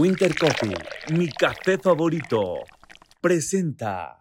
Winter 0.00 0.34
Coffee, 0.34 0.72
mi 1.12 1.28
café 1.28 1.76
favorito, 1.76 2.64
presenta. 3.20 4.19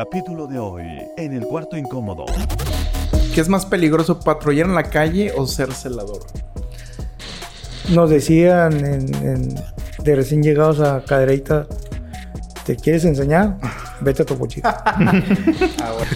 Capítulo 0.00 0.46
de 0.46 0.58
hoy, 0.58 0.84
en 1.16 1.32
el 1.32 1.44
cuarto 1.46 1.74
incómodo. 1.74 2.26
¿Qué 3.34 3.40
es 3.40 3.48
más 3.48 3.64
peligroso, 3.64 4.20
patrullar 4.20 4.66
en 4.66 4.74
la 4.74 4.82
calle 4.82 5.32
o 5.34 5.46
ser 5.46 5.72
celador? 5.72 6.18
Nos 7.94 8.10
decían 8.10 8.74
en, 8.84 9.14
en- 9.24 9.54
de 10.04 10.14
recién 10.14 10.42
llegados 10.42 10.80
a 10.80 11.02
Cadereyta, 11.02 11.66
¿te 12.66 12.76
quieres 12.76 13.06
enseñar? 13.06 13.56
Vete 14.02 14.20
a 14.22 14.26
Topo 14.26 14.46
Chico. 14.46 14.68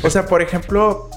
O 0.02 0.10
sea, 0.10 0.26
por 0.26 0.42
ejemplo, 0.42 1.08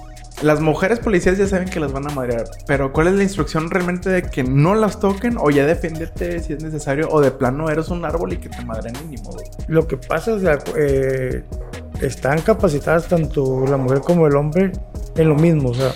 las 0.42 0.62
mujeres 0.62 1.00
policías 1.00 1.38
ya 1.38 1.46
saben 1.48 1.68
que 1.68 1.82
las 1.82 1.92
van 1.92 2.10
a 2.10 2.14
madrear. 2.14 2.46
Pero 2.66 2.94
¿cuál 2.94 3.08
es 3.08 3.14
la 3.16 3.24
instrucción 3.24 3.70
realmente 3.70 4.10
de 4.10 4.22
que 4.24 4.46
no 4.46 4.74
las 4.74 5.02
toquen 5.02 5.36
o 5.38 5.50
ya 5.50 5.66
defenderte 5.66 6.40
si 6.40 6.54
es 6.54 6.64
necesario? 6.64 7.10
O 7.12 7.20
de 7.20 7.32
plano 7.32 7.70
eres 7.70 7.90
un 7.90 8.06
árbol 8.06 8.32
y 8.32 8.38
que 8.38 8.48
te 8.48 8.64
madren 8.64 8.94
ni 9.10 9.18
modo. 9.18 9.40
Lo 9.68 9.86
que 9.86 9.98
pasa 9.98 10.36
es 10.38 10.42
que 10.64 10.72
eh, 10.78 11.44
están 12.06 12.42
capacitadas 12.42 13.08
tanto 13.08 13.66
la 13.68 13.78
mujer 13.78 14.02
como 14.02 14.28
el 14.28 14.36
hombre 14.36 14.72
en 15.16 15.30
lo 15.30 15.36
mismo. 15.36 15.70
O 15.70 15.74
sea, 15.74 15.92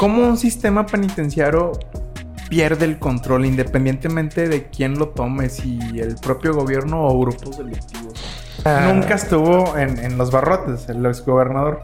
¿Cómo 0.00 0.26
un 0.26 0.38
sistema 0.38 0.86
penitenciario 0.86 1.72
pierde 2.48 2.86
el 2.86 2.98
control 2.98 3.44
independientemente 3.44 4.48
de 4.48 4.68
quién 4.68 4.98
lo 4.98 5.10
tome? 5.10 5.50
Si 5.50 5.78
el 6.00 6.14
propio 6.14 6.54
gobierno 6.54 7.06
o 7.06 7.20
grupos 7.20 7.58
delictivos. 7.58 8.14
ah, 8.64 8.90
Nunca 8.90 9.14
estuvo 9.16 9.76
en, 9.76 9.98
en 9.98 10.16
los 10.16 10.30
barrotes, 10.30 10.88
el 10.88 11.04
exgobernador. 11.04 11.82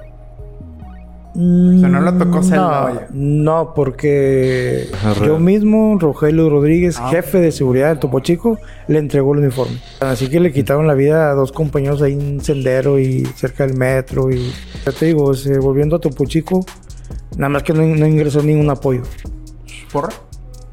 Mm, 1.37 1.81
sea, 1.81 1.89
no 1.89 2.01
le 2.01 2.13
tocó 2.13 2.43
celda, 2.43 2.57
no, 2.57 2.85
vaya. 2.85 3.07
no, 3.13 3.73
porque 3.75 4.89
yo 5.25 5.39
mismo, 5.39 5.99
Rogelio 6.01 6.49
Rodríguez, 6.51 6.97
Ah. 6.99 7.09
jefe 7.11 7.39
de 7.41 7.53
seguridad 7.53 7.95
de 7.95 8.01
Topo 8.01 8.21
Chico, 8.21 8.59
le 8.89 8.99
entregó 8.99 9.35
el 9.35 9.41
uniforme. 9.41 9.79
Así 10.01 10.29
que 10.29 10.41
le 10.41 10.53
quitaron 10.53 10.87
la 10.87 10.95
vida 10.95 11.31
a 11.31 11.35
dos 11.35 11.53
compañeros 11.53 12.03
ahí 12.03 12.15
en 12.15 12.41
Sendero 12.41 12.99
y 12.99 13.25
cerca 13.37 13.67
del 13.67 13.77
metro. 13.77 14.31
Y 14.31 14.51
ya 14.85 14.93
te 14.93 15.07
digo, 15.07 15.33
volviendo 15.61 15.97
a 15.97 15.99
Topo 16.01 16.25
Chico, 16.25 16.65
nada 17.37 17.49
más 17.51 17.63
que 17.63 17.73
no, 17.73 17.83
no 17.83 18.07
ingresó 18.07 18.43
ningún 18.43 18.71
apoyo. 18.71 19.03
¿Por? 19.93 20.09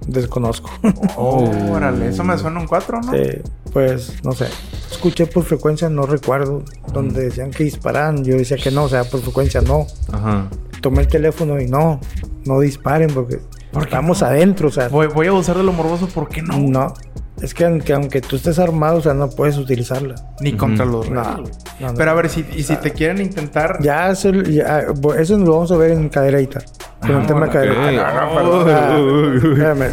Desconozco. 0.07 0.69
Órale, 1.17 2.09
eso 2.09 2.23
me 2.23 2.37
suena 2.37 2.59
un 2.59 2.67
4, 2.67 3.01
¿no? 3.01 3.13
Eh, 3.13 3.41
pues, 3.71 4.23
no 4.23 4.33
sé. 4.33 4.47
Escuché 4.91 5.25
por 5.25 5.43
frecuencia, 5.43 5.89
no 5.89 6.05
recuerdo, 6.05 6.63
donde 6.93 7.23
decían 7.23 7.51
que 7.51 7.63
dispararan. 7.63 8.23
Yo 8.23 8.37
decía 8.37 8.57
que 8.57 8.71
no, 8.71 8.83
o 8.83 8.89
sea, 8.89 9.03
por 9.03 9.21
frecuencia 9.21 9.61
no. 9.61 9.87
Ajá. 10.11 10.49
Tomé 10.81 11.01
el 11.01 11.07
teléfono 11.07 11.59
y 11.61 11.67
no, 11.67 11.99
no 12.45 12.59
disparen 12.59 13.09
porque 13.13 13.39
estamos 13.81 14.21
adentro, 14.21 14.67
o 14.67 14.71
sea, 14.71 14.89
Voy, 14.89 15.07
voy 15.07 15.27
a 15.27 15.29
abusar 15.29 15.57
de 15.57 15.63
lo 15.63 15.73
morboso, 15.73 16.07
¿por 16.07 16.27
qué 16.27 16.41
no? 16.41 16.57
no. 16.57 16.93
Es 17.41 17.53
que 17.53 17.65
aunque, 17.65 17.93
aunque 17.93 18.21
tú 18.21 18.35
estés 18.35 18.59
armado, 18.59 18.99
o 18.99 19.01
sea, 19.01 19.13
no 19.13 19.29
puedes 19.29 19.57
utilizarla. 19.57 20.15
Ni 20.39 20.53
contra 20.53 20.85
los 20.85 21.09
No, 21.09 21.23
no, 21.23 21.43
no. 21.79 21.93
Pero 21.95 22.11
a 22.11 22.13
ver, 22.13 22.29
si, 22.29 22.45
y 22.55 22.63
si 22.63 22.75
te 22.77 22.91
quieren 22.91 23.21
intentar. 23.21 23.79
Ya, 23.81 24.11
eso, 24.11 24.31
ya, 24.31 24.85
eso 25.17 25.37
lo 25.37 25.51
vamos 25.51 25.71
a 25.71 25.77
ver 25.77 25.91
en 25.91 26.07
Cadereita. 26.09 26.63
Con 27.05 27.17
el 27.17 27.27
tema 27.27 27.47
espérame. 27.47 29.91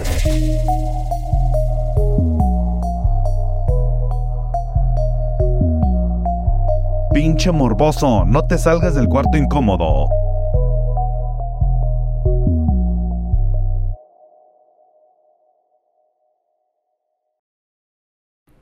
Pinche 7.12 7.50
morboso, 7.50 8.24
no 8.24 8.46
te 8.46 8.56
salgas 8.58 8.94
del 8.94 9.08
cuarto 9.08 9.36
incómodo. 9.36 10.08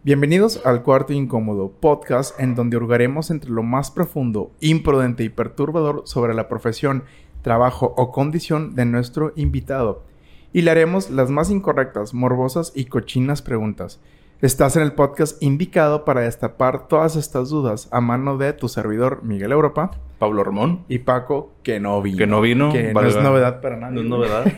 Bienvenidos 0.08 0.64
al 0.64 0.84
Cuarto 0.84 1.12
Incómodo, 1.12 1.70
podcast 1.80 2.40
en 2.40 2.54
donde 2.54 2.78
hurgaremos 2.78 3.30
entre 3.30 3.50
lo 3.50 3.62
más 3.62 3.90
profundo, 3.90 4.52
imprudente 4.58 5.22
y 5.22 5.28
perturbador 5.28 6.04
sobre 6.06 6.32
la 6.32 6.48
profesión, 6.48 7.04
trabajo 7.42 7.94
o 7.96 8.12
condición 8.12 8.74
de 8.74 8.84
nuestro 8.84 9.32
invitado. 9.36 10.04
Y 10.52 10.62
le 10.62 10.70
haremos 10.70 11.10
las 11.10 11.30
más 11.30 11.50
incorrectas, 11.50 12.14
morbosas 12.14 12.72
y 12.74 12.86
cochinas 12.86 13.42
preguntas. 13.42 14.00
Estás 14.40 14.76
en 14.76 14.82
el 14.82 14.92
podcast 14.92 15.42
indicado 15.42 16.04
para 16.04 16.20
destapar 16.20 16.88
todas 16.88 17.16
estas 17.16 17.50
dudas 17.50 17.88
a 17.90 18.00
mano 18.00 18.38
de 18.38 18.52
tu 18.52 18.68
servidor 18.68 19.22
Miguel 19.24 19.52
Europa 19.52 19.90
Pablo 20.18 20.42
Ramón, 20.42 20.84
y 20.88 20.98
Paco, 20.98 21.52
que 21.62 21.80
no 21.80 22.02
vino. 22.02 22.18
que 22.18 22.26
no 22.26 22.40
vino. 22.40 22.72
Que 22.72 22.92
vale, 22.92 23.10
no 23.10 23.18
es 23.18 23.22
novedad 23.22 23.60
para 23.60 23.76
nadie. 23.76 23.94
No 23.94 24.00
es 24.02 24.08
novedad. 24.08 24.52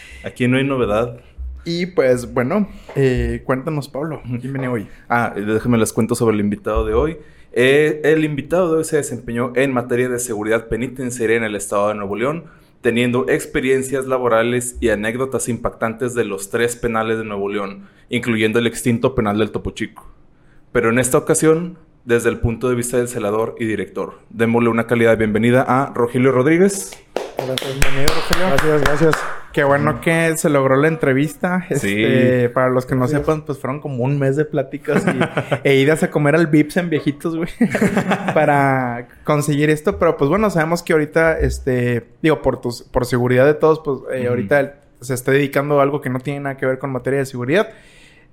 Aquí 0.24 0.48
no 0.48 0.56
hay 0.56 0.64
novedad. 0.64 1.20
Y 1.64 1.86
pues 1.86 2.32
bueno, 2.32 2.68
eh, 2.96 3.42
cuéntanos 3.44 3.88
Pablo, 3.88 4.20
¿quién 4.40 4.52
viene 4.52 4.68
hoy? 4.68 4.88
Ah, 5.08 5.32
déjenme 5.36 5.78
les 5.78 5.92
cuento 5.92 6.14
sobre 6.14 6.34
el 6.34 6.40
invitado 6.40 6.84
de 6.84 6.94
hoy. 6.94 7.18
Eh, 7.54 8.00
el 8.04 8.24
invitado 8.24 8.72
de 8.72 8.78
hoy 8.78 8.84
se 8.84 8.96
desempeñó 8.96 9.52
en 9.56 9.72
materia 9.72 10.08
de 10.08 10.18
seguridad 10.18 10.68
penitenciaria 10.68 11.36
en 11.36 11.44
el 11.44 11.54
estado 11.54 11.88
de 11.88 11.94
Nuevo 11.94 12.16
León, 12.16 12.44
teniendo 12.80 13.28
experiencias 13.28 14.06
laborales 14.06 14.76
y 14.80 14.88
anécdotas 14.88 15.48
impactantes 15.48 16.14
de 16.14 16.24
los 16.24 16.50
tres 16.50 16.76
penales 16.76 17.18
de 17.18 17.24
Nuevo 17.24 17.48
León, 17.48 17.88
incluyendo 18.08 18.58
el 18.58 18.66
extinto 18.66 19.14
penal 19.14 19.38
del 19.38 19.50
Topo 19.50 19.72
Chico. 19.72 20.10
Pero 20.72 20.88
en 20.88 20.98
esta 20.98 21.18
ocasión, 21.18 21.78
desde 22.04 22.30
el 22.30 22.38
punto 22.38 22.68
de 22.68 22.74
vista 22.74 22.96
del 22.96 23.08
celador 23.08 23.54
y 23.58 23.66
director. 23.66 24.20
Démosle 24.30 24.70
una 24.70 24.86
calidad 24.86 25.10
de 25.10 25.16
bienvenida 25.16 25.62
a 25.62 25.92
Rogelio 25.94 26.32
Rodríguez. 26.32 26.90
Gracias, 27.46 27.80
Bienvenido, 27.80 28.14
Rogelio. 28.14 28.48
gracias, 28.48 28.80
gracias. 28.82 29.14
Qué 29.52 29.64
bueno 29.64 30.00
que 30.00 30.36
se 30.36 30.48
logró 30.48 30.76
la 30.76 30.88
entrevista. 30.88 31.66
Este, 31.68 32.48
Para 32.48 32.70
los 32.70 32.86
que 32.86 32.94
no 32.94 33.00
Gracias. 33.00 33.20
sepan, 33.20 33.42
pues 33.42 33.58
fueron 33.58 33.80
como 33.80 34.04
un 34.04 34.18
mes 34.18 34.36
de 34.36 34.44
pláticas 34.44 35.04
y, 35.06 35.18
e 35.68 35.74
idas 35.74 36.02
a 36.02 36.10
comer 36.10 36.36
al 36.36 36.46
Vips 36.46 36.78
en 36.78 36.88
viejitos, 36.88 37.36
güey. 37.36 37.50
para 38.34 39.08
conseguir 39.24 39.68
esto. 39.70 39.98
Pero 39.98 40.16
pues 40.16 40.30
bueno, 40.30 40.48
sabemos 40.50 40.82
que 40.82 40.92
ahorita, 40.94 41.38
este, 41.38 42.06
digo, 42.22 42.40
por 42.40 42.60
tus, 42.60 42.82
por 42.82 43.04
seguridad 43.04 43.44
de 43.44 43.54
todos, 43.54 43.80
pues 43.84 43.98
eh, 44.14 44.26
ahorita 44.28 44.76
se 45.00 45.14
está 45.14 45.32
dedicando 45.32 45.80
a 45.80 45.82
algo 45.82 46.00
que 46.00 46.08
no 46.08 46.20
tiene 46.20 46.40
nada 46.40 46.56
que 46.56 46.64
ver 46.64 46.78
con 46.78 46.90
materia 46.90 47.18
de 47.18 47.26
seguridad. 47.26 47.68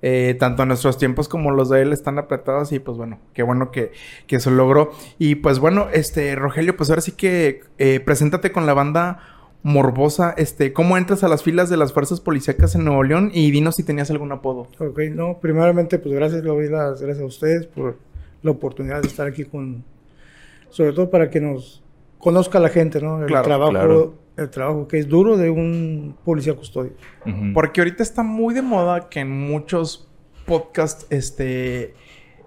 Eh, 0.02 0.34
tanto 0.38 0.64
nuestros 0.64 0.96
tiempos 0.96 1.28
como 1.28 1.50
los 1.50 1.68
de 1.68 1.82
él 1.82 1.92
están 1.92 2.18
apretados 2.18 2.72
y 2.72 2.78
pues 2.78 2.96
bueno, 2.96 3.18
qué 3.34 3.42
bueno 3.42 3.70
que, 3.70 3.92
que 4.26 4.36
eso 4.36 4.50
logró. 4.50 4.92
Y 5.18 5.34
pues 5.36 5.58
bueno, 5.58 5.88
este, 5.92 6.34
Rogelio, 6.36 6.76
pues 6.76 6.88
ahora 6.88 7.02
sí 7.02 7.12
que 7.12 7.60
eh, 7.78 8.00
preséntate 8.00 8.50
con 8.50 8.64
la 8.64 8.72
banda 8.72 9.18
morbosa, 9.62 10.34
este, 10.38 10.72
¿cómo 10.72 10.96
entras 10.96 11.22
a 11.22 11.28
las 11.28 11.42
filas 11.42 11.68
de 11.68 11.76
las 11.76 11.92
fuerzas 11.92 12.20
policíacas 12.20 12.74
en 12.74 12.84
Nuevo 12.84 13.02
León? 13.02 13.30
Y 13.34 13.50
dinos 13.50 13.76
si 13.76 13.82
tenías 13.82 14.10
algún 14.10 14.32
apodo. 14.32 14.68
Ok, 14.78 15.00
no, 15.12 15.38
primeramente, 15.38 15.98
pues 15.98 16.14
gracias, 16.14 16.44
las 16.44 17.02
gracias 17.02 17.20
a 17.20 17.26
ustedes 17.26 17.66
por 17.66 17.98
la 18.42 18.50
oportunidad 18.52 19.02
de 19.02 19.08
estar 19.08 19.26
aquí 19.26 19.44
con, 19.44 19.84
sobre 20.70 20.92
todo 20.92 21.10
para 21.10 21.28
que 21.28 21.40
nos 21.40 21.82
conozca 22.18 22.58
la 22.58 22.70
gente, 22.70 23.02
¿no? 23.02 23.20
El 23.20 23.26
Claro, 23.26 23.44
trabajo, 23.44 23.70
claro. 23.70 24.14
El 24.42 24.50
trabajo 24.50 24.88
que 24.88 24.98
es 24.98 25.08
duro 25.08 25.36
de 25.36 25.50
un 25.50 26.16
policía 26.24 26.54
custodio. 26.54 26.92
Porque 27.54 27.80
ahorita 27.80 28.02
está 28.02 28.22
muy 28.22 28.54
de 28.54 28.62
moda 28.62 29.08
que 29.08 29.20
en 29.20 29.30
muchos 29.30 30.08
podcasts, 30.46 31.06
este, 31.10 31.94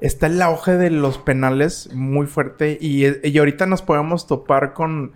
está 0.02 0.28
el 0.28 0.42
auge 0.42 0.74
de 0.74 0.90
los 0.90 1.18
penales 1.18 1.90
muy 1.94 2.28
fuerte 2.28 2.78
y, 2.80 3.06
y 3.28 3.38
ahorita 3.38 3.66
nos 3.66 3.82
podemos 3.82 4.28
topar 4.28 4.74
con, 4.74 5.14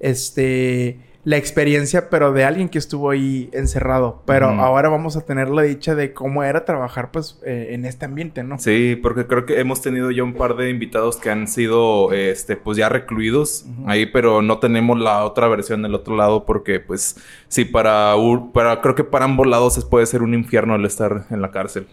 este, 0.00 1.00
la 1.26 1.36
experiencia, 1.38 2.08
pero 2.08 2.32
de 2.32 2.44
alguien 2.44 2.68
que 2.68 2.78
estuvo 2.78 3.10
ahí 3.10 3.50
encerrado. 3.52 4.22
Pero 4.26 4.46
ahora 4.46 4.88
vamos 4.88 5.16
a 5.16 5.22
tener 5.22 5.48
la 5.48 5.62
dicha 5.62 5.96
de 5.96 6.12
cómo 6.12 6.44
era 6.44 6.64
trabajar, 6.64 7.10
pues, 7.10 7.40
eh, 7.44 7.70
en 7.70 7.84
este 7.84 8.04
ambiente, 8.04 8.44
¿no? 8.44 8.60
Sí, 8.60 8.96
porque 9.02 9.26
creo 9.26 9.44
que 9.44 9.58
hemos 9.58 9.82
tenido 9.82 10.12
ya 10.12 10.22
un 10.22 10.34
par 10.34 10.54
de 10.54 10.70
invitados 10.70 11.16
que 11.16 11.28
han 11.28 11.48
sido, 11.48 12.12
este, 12.12 12.54
pues 12.54 12.78
ya 12.78 12.88
recluidos 12.88 13.66
ahí, 13.86 14.06
pero 14.06 14.40
no 14.40 14.60
tenemos 14.60 15.00
la 15.00 15.24
otra 15.24 15.48
versión 15.48 15.82
del 15.82 15.96
otro 15.96 16.14
lado 16.14 16.46
porque, 16.46 16.78
pues, 16.78 17.16
sí, 17.48 17.64
para, 17.64 18.14
para 18.52 18.80
creo 18.80 18.94
que 18.94 19.02
para 19.02 19.24
ambos 19.24 19.48
lados 19.48 19.76
es- 19.78 19.84
puede 19.84 20.06
ser 20.06 20.22
un 20.22 20.32
infierno 20.32 20.76
el 20.76 20.84
estar 20.84 21.26
en 21.30 21.42
la 21.42 21.50
cárcel. 21.50 21.88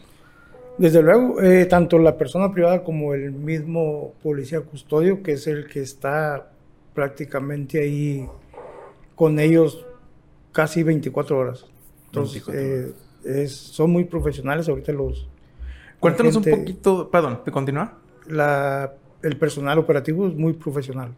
Desde 0.78 1.02
luego, 1.02 1.42
eh, 1.42 1.66
tanto 1.66 1.98
la 1.98 2.18
persona 2.20 2.52
privada 2.52 2.84
como 2.84 3.16
el 3.16 3.32
mismo 3.32 4.14
policía 4.22 4.62
custodio, 4.62 5.24
que 5.24 5.32
es 5.32 5.48
el 5.48 5.68
que 5.68 5.82
está 5.82 6.52
prácticamente 6.94 7.80
ahí 7.82 8.28
con 9.16 9.40
ellos 9.40 9.86
casi 10.52 10.84
24 10.84 11.38
horas. 11.38 11.66
Entonces, 12.06 12.46
24 12.46 12.94
eh, 13.32 13.44
es- 13.44 13.52
son 13.56 13.92
muy 13.92 14.06
profesionales 14.06 14.68
ahorita 14.70 14.92
los... 14.92 15.28
Cuéntanos 16.00 16.36
un 16.36 16.44
gente- 16.44 16.58
poquito, 16.60 17.10
perdón, 17.10 17.42
¿te 17.46 17.52
continúa? 17.52 17.98
La, 18.28 18.94
el 19.22 19.38
personal 19.38 19.80
operativo 19.80 20.28
es 20.28 20.34
muy 20.36 20.54
profesional. 20.54 21.12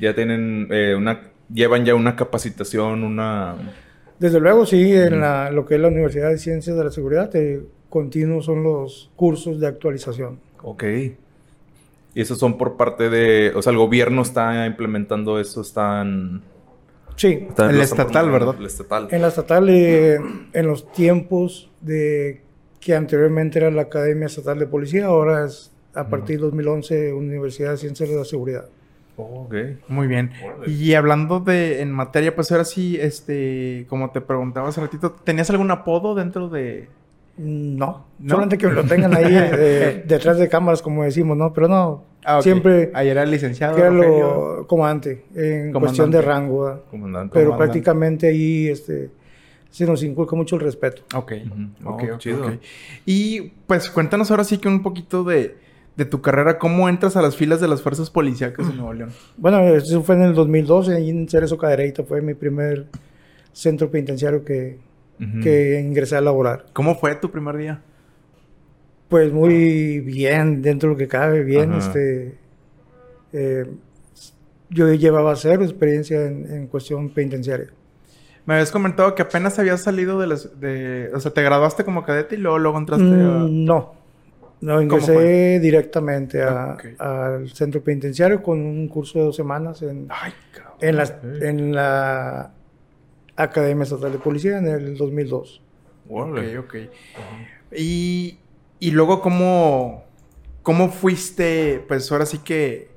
Ya 0.00 0.14
tienen 0.14 0.68
eh, 0.70 0.94
una 0.96 1.20
llevan 1.52 1.84
ya 1.84 1.94
una 1.94 2.14
capacitación, 2.16 3.04
una... 3.04 3.56
Desde 4.18 4.40
luego, 4.40 4.66
sí, 4.66 4.94
en 4.94 5.20
la, 5.20 5.50
lo 5.50 5.64
que 5.64 5.76
es 5.76 5.80
la 5.80 5.88
Universidad 5.88 6.28
de 6.30 6.38
Ciencias 6.38 6.76
de 6.76 6.84
la 6.84 6.90
Seguridad, 6.90 7.34
eh, 7.36 7.62
continuos 7.88 8.46
son 8.46 8.62
los 8.64 9.10
cursos 9.16 9.60
de 9.60 9.66
actualización. 9.66 10.40
Ok. 10.62 10.84
Y 12.14 12.20
esos 12.20 12.38
son 12.38 12.58
por 12.58 12.76
parte 12.76 13.08
de... 13.10 13.52
O 13.54 13.62
sea, 13.62 13.70
el 13.72 13.78
gobierno 13.78 14.22
está 14.22 14.66
implementando 14.66 15.38
eso, 15.38 15.60
están... 15.60 16.42
Sí, 17.18 17.40
lo 17.40 17.48
están 17.48 17.80
estatal, 17.80 18.30
¿verdad? 18.30 18.54
El 18.58 18.66
estatal. 18.66 19.08
en 19.10 19.22
la 19.22 19.28
estatal, 19.28 19.68
eh, 19.68 20.18
en 20.52 20.66
los 20.66 20.90
tiempos 20.92 21.70
de 21.80 22.40
que 22.80 22.94
anteriormente 22.94 23.58
era 23.58 23.70
la 23.70 23.82
Academia 23.82 24.26
Estatal 24.26 24.58
de 24.58 24.66
Policía, 24.66 25.06
ahora 25.06 25.44
es 25.44 25.72
a 25.94 26.08
partir 26.08 26.36
de 26.36 26.44
2011 26.44 27.12
Universidad 27.12 27.72
de 27.72 27.76
Ciencias 27.78 28.08
de 28.08 28.16
la 28.16 28.24
Seguridad. 28.24 28.66
Oh, 29.16 29.46
ok. 29.46 29.54
Muy 29.88 30.06
bien. 30.06 30.30
Y 30.66 30.94
hablando 30.94 31.40
de 31.40 31.82
en 31.82 31.90
materia, 31.90 32.36
pues 32.36 32.52
ahora 32.52 32.64
sí, 32.64 32.96
este, 33.00 33.84
como 33.88 34.10
te 34.10 34.20
preguntaba 34.20 34.68
hace 34.68 34.80
ratito, 34.80 35.10
¿tenías 35.24 35.50
algún 35.50 35.72
apodo 35.72 36.14
dentro 36.14 36.48
de...? 36.48 36.88
No, 37.38 38.06
¿No? 38.18 38.28
solamente 38.30 38.58
que 38.58 38.66
lo 38.68 38.84
tengan 38.84 39.14
ahí 39.16 39.26
eh, 39.30 40.02
detrás 40.08 40.38
de 40.38 40.48
cámaras, 40.48 40.82
como 40.82 41.04
decimos, 41.04 41.36
¿no? 41.36 41.52
Pero 41.52 41.68
no, 41.68 42.04
Ah, 42.24 42.42
siempre 42.42 42.90
Ayer 42.94 43.12
era 43.16 43.24
licenciado. 43.24 43.74
que 43.76 43.80
era 43.80 43.90
lo 43.90 44.66
comandante 44.66 45.24
en 45.34 45.72
Comandante. 45.72 45.78
cuestión 45.80 46.10
de 46.10 46.20
rango, 46.20 46.64
¿verdad? 46.64 46.80
Comandante. 46.90 47.30
pero 47.32 47.50
Comandante. 47.50 47.72
prácticamente 47.72 48.26
ahí 48.26 48.68
este, 48.68 49.10
se 49.70 49.86
nos 49.86 50.02
inculca 50.02 50.34
mucho 50.36 50.56
el 50.56 50.62
respeto. 50.62 51.02
Ok. 51.14 51.32
Oh, 51.84 51.92
ok, 51.92 52.18
chido. 52.18 52.44
ok. 52.44 52.52
Y 53.06 53.52
pues 53.66 53.88
cuéntanos 53.88 54.30
ahora 54.30 54.42
sí 54.44 54.58
que 54.58 54.66
un 54.68 54.82
poquito 54.82 55.22
de, 55.22 55.56
de 55.96 56.04
tu 56.04 56.20
carrera, 56.20 56.58
¿cómo 56.58 56.88
entras 56.88 57.16
a 57.16 57.22
las 57.22 57.36
filas 57.36 57.60
de 57.60 57.68
las 57.68 57.80
fuerzas 57.82 58.10
policíacas 58.10 58.66
de 58.68 58.74
Nuevo 58.74 58.92
León? 58.92 59.10
Bueno, 59.38 59.60
eso 59.60 60.02
fue 60.02 60.16
en 60.16 60.22
el 60.22 60.34
2012, 60.34 60.96
ahí 60.96 61.10
en 61.10 61.28
Cerezo 61.28 61.56
Cadereyta 61.56 62.02
fue 62.02 62.20
mi 62.20 62.34
primer 62.34 62.86
centro 63.52 63.90
penitenciario 63.90 64.44
que, 64.44 64.78
Que 65.42 65.80
ingresé 65.80 66.16
a 66.16 66.20
laborar. 66.20 66.66
¿Cómo 66.72 66.94
fue 66.94 67.14
tu 67.16 67.30
primer 67.30 67.56
día? 67.56 67.80
Pues 69.08 69.32
muy 69.32 70.00
bien, 70.00 70.60
dentro 70.62 70.90
de 70.90 70.94
lo 70.94 70.98
que 70.98 71.08
cabe, 71.08 71.42
bien. 71.42 71.72
Ajá. 71.72 71.78
Este, 71.78 72.38
eh, 73.32 73.64
yo 74.70 74.92
llevaba 74.92 75.34
cero 75.34 75.64
experiencia 75.64 76.24
en, 76.26 76.46
en 76.52 76.66
cuestión 76.66 77.08
penitenciaria. 77.10 77.68
Me 78.46 78.54
habías 78.54 78.70
comentado 78.70 79.14
que 79.14 79.22
apenas 79.22 79.58
habías 79.58 79.82
salido 79.82 80.18
de 80.20 80.26
las... 80.26 80.60
De, 80.60 81.10
o 81.14 81.20
sea, 81.20 81.32
te 81.32 81.42
graduaste 81.42 81.84
como 81.84 82.04
cadete 82.04 82.36
y 82.36 82.38
luego, 82.38 82.58
luego 82.58 82.78
entraste 82.78 83.04
a... 83.06 83.08
Mm, 83.08 83.64
no, 83.64 83.94
no 84.60 84.80
ingresé 84.82 85.58
directamente 85.60 86.42
a- 86.42 86.74
Ok. 86.74 86.84
al 87.00 87.48
centro 87.50 87.82
penitenciario 87.82 88.42
con 88.42 88.58
un 88.60 88.88
curso 88.88 89.18
de 89.18 89.24
dos 89.26 89.36
semanas 89.36 89.82
en, 89.82 90.06
Ay, 90.10 90.32
cabrón. 90.52 90.74
en, 90.80 90.96
la, 90.96 91.20
en 91.42 91.74
la 91.74 92.52
Academia 93.38 93.84
Estatal 93.84 94.10
de 94.12 94.18
Policía 94.18 94.58
en 94.58 94.66
el 94.66 94.96
2002. 94.96 95.62
Órale. 96.08 96.58
Ok, 96.58 96.66
ok. 96.66 96.76
Y, 97.76 98.38
y 98.80 98.90
luego, 98.90 99.20
¿cómo, 99.20 100.04
¿cómo 100.62 100.88
fuiste, 100.88 101.84
pues 101.86 102.10
ahora 102.10 102.26
sí 102.26 102.38
que, 102.38 102.88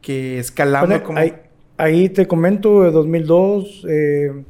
que 0.00 0.38
escalando? 0.38 0.88
Bueno, 0.88 1.04
como... 1.04 1.18
ahí, 1.18 1.34
ahí 1.76 2.08
te 2.08 2.26
comento, 2.26 2.84
en 2.86 2.92
2002 2.92 3.86
eh, 3.88 4.44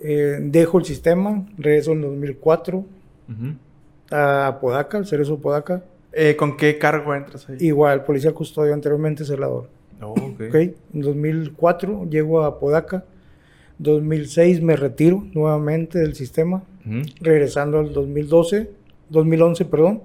eh, 0.00 0.38
dejo 0.40 0.78
el 0.78 0.84
sistema, 0.86 1.46
regreso 1.58 1.92
en 1.92 2.00
2004 2.00 2.78
Ujú. 2.78 2.86
a 4.10 4.58
Podaca, 4.60 4.98
el 4.98 5.06
Cerezo 5.06 5.38
Podaca. 5.38 5.84
Eh, 6.12 6.34
¿Con 6.36 6.56
qué 6.56 6.78
cargo 6.78 7.14
entras 7.14 7.48
ahí? 7.48 7.56
Igual, 7.60 8.04
policía 8.04 8.32
custodio, 8.32 8.72
anteriormente 8.72 9.24
celador. 9.24 9.68
Oh, 10.00 10.12
ok. 10.12 10.42
¿ok? 10.48 10.54
En 10.54 11.00
2004 11.00 12.06
llego 12.08 12.42
a 12.42 12.58
Podaca. 12.58 13.04
2006 13.78 14.62
me 14.62 14.76
retiro 14.76 15.24
nuevamente 15.34 15.98
del 15.98 16.14
sistema, 16.14 16.62
Ujú. 16.86 17.02
regresando 17.20 17.78
al 17.78 17.92
2012, 17.92 18.70
2011, 19.08 19.64
perdón, 19.64 20.02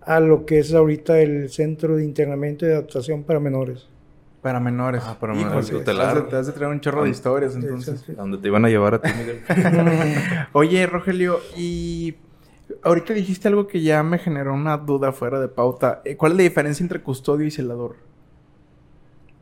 a 0.00 0.20
lo 0.20 0.46
que 0.46 0.58
es 0.58 0.72
ahorita 0.74 1.20
el 1.20 1.48
Centro 1.50 1.96
de 1.96 2.04
Internamiento 2.04 2.66
y 2.66 2.70
Adaptación 2.70 3.22
para 3.24 3.40
Menores. 3.40 3.88
Para 4.40 4.58
menores. 4.58 5.02
Ah, 5.06 5.16
para 5.20 5.34
menores, 5.34 5.68
te 5.70 5.90
has 5.92 6.14
de- 6.16 6.22
Te 6.22 6.34
has 6.36 6.46
de 6.48 6.52
traer 6.52 6.72
un 6.72 6.80
chorro 6.80 7.04
de 7.04 7.10
historias, 7.10 7.54
entonces. 7.54 8.00
Sí, 8.00 8.06
sí, 8.06 8.12
¿A 8.18 8.22
dónde 8.22 8.38
te 8.38 8.48
iban 8.48 8.64
a 8.64 8.68
llevar 8.68 8.94
a 8.94 9.00
ti, 9.00 9.08
Miguel? 9.16 9.40
Oye, 10.52 10.84
Rogelio, 10.86 11.38
y 11.56 12.16
ahorita 12.82 13.14
dijiste 13.14 13.46
algo 13.46 13.68
que 13.68 13.82
ya 13.82 14.02
me 14.02 14.18
generó 14.18 14.52
una 14.54 14.76
duda 14.78 15.12
fuera 15.12 15.38
de 15.38 15.46
pauta. 15.46 16.02
Eh, 16.04 16.16
¿Cuál 16.16 16.32
es 16.32 16.38
la 16.38 16.42
diferencia 16.42 16.82
entre 16.82 17.00
custodio 17.02 17.46
y 17.46 17.52
celador? 17.52 17.94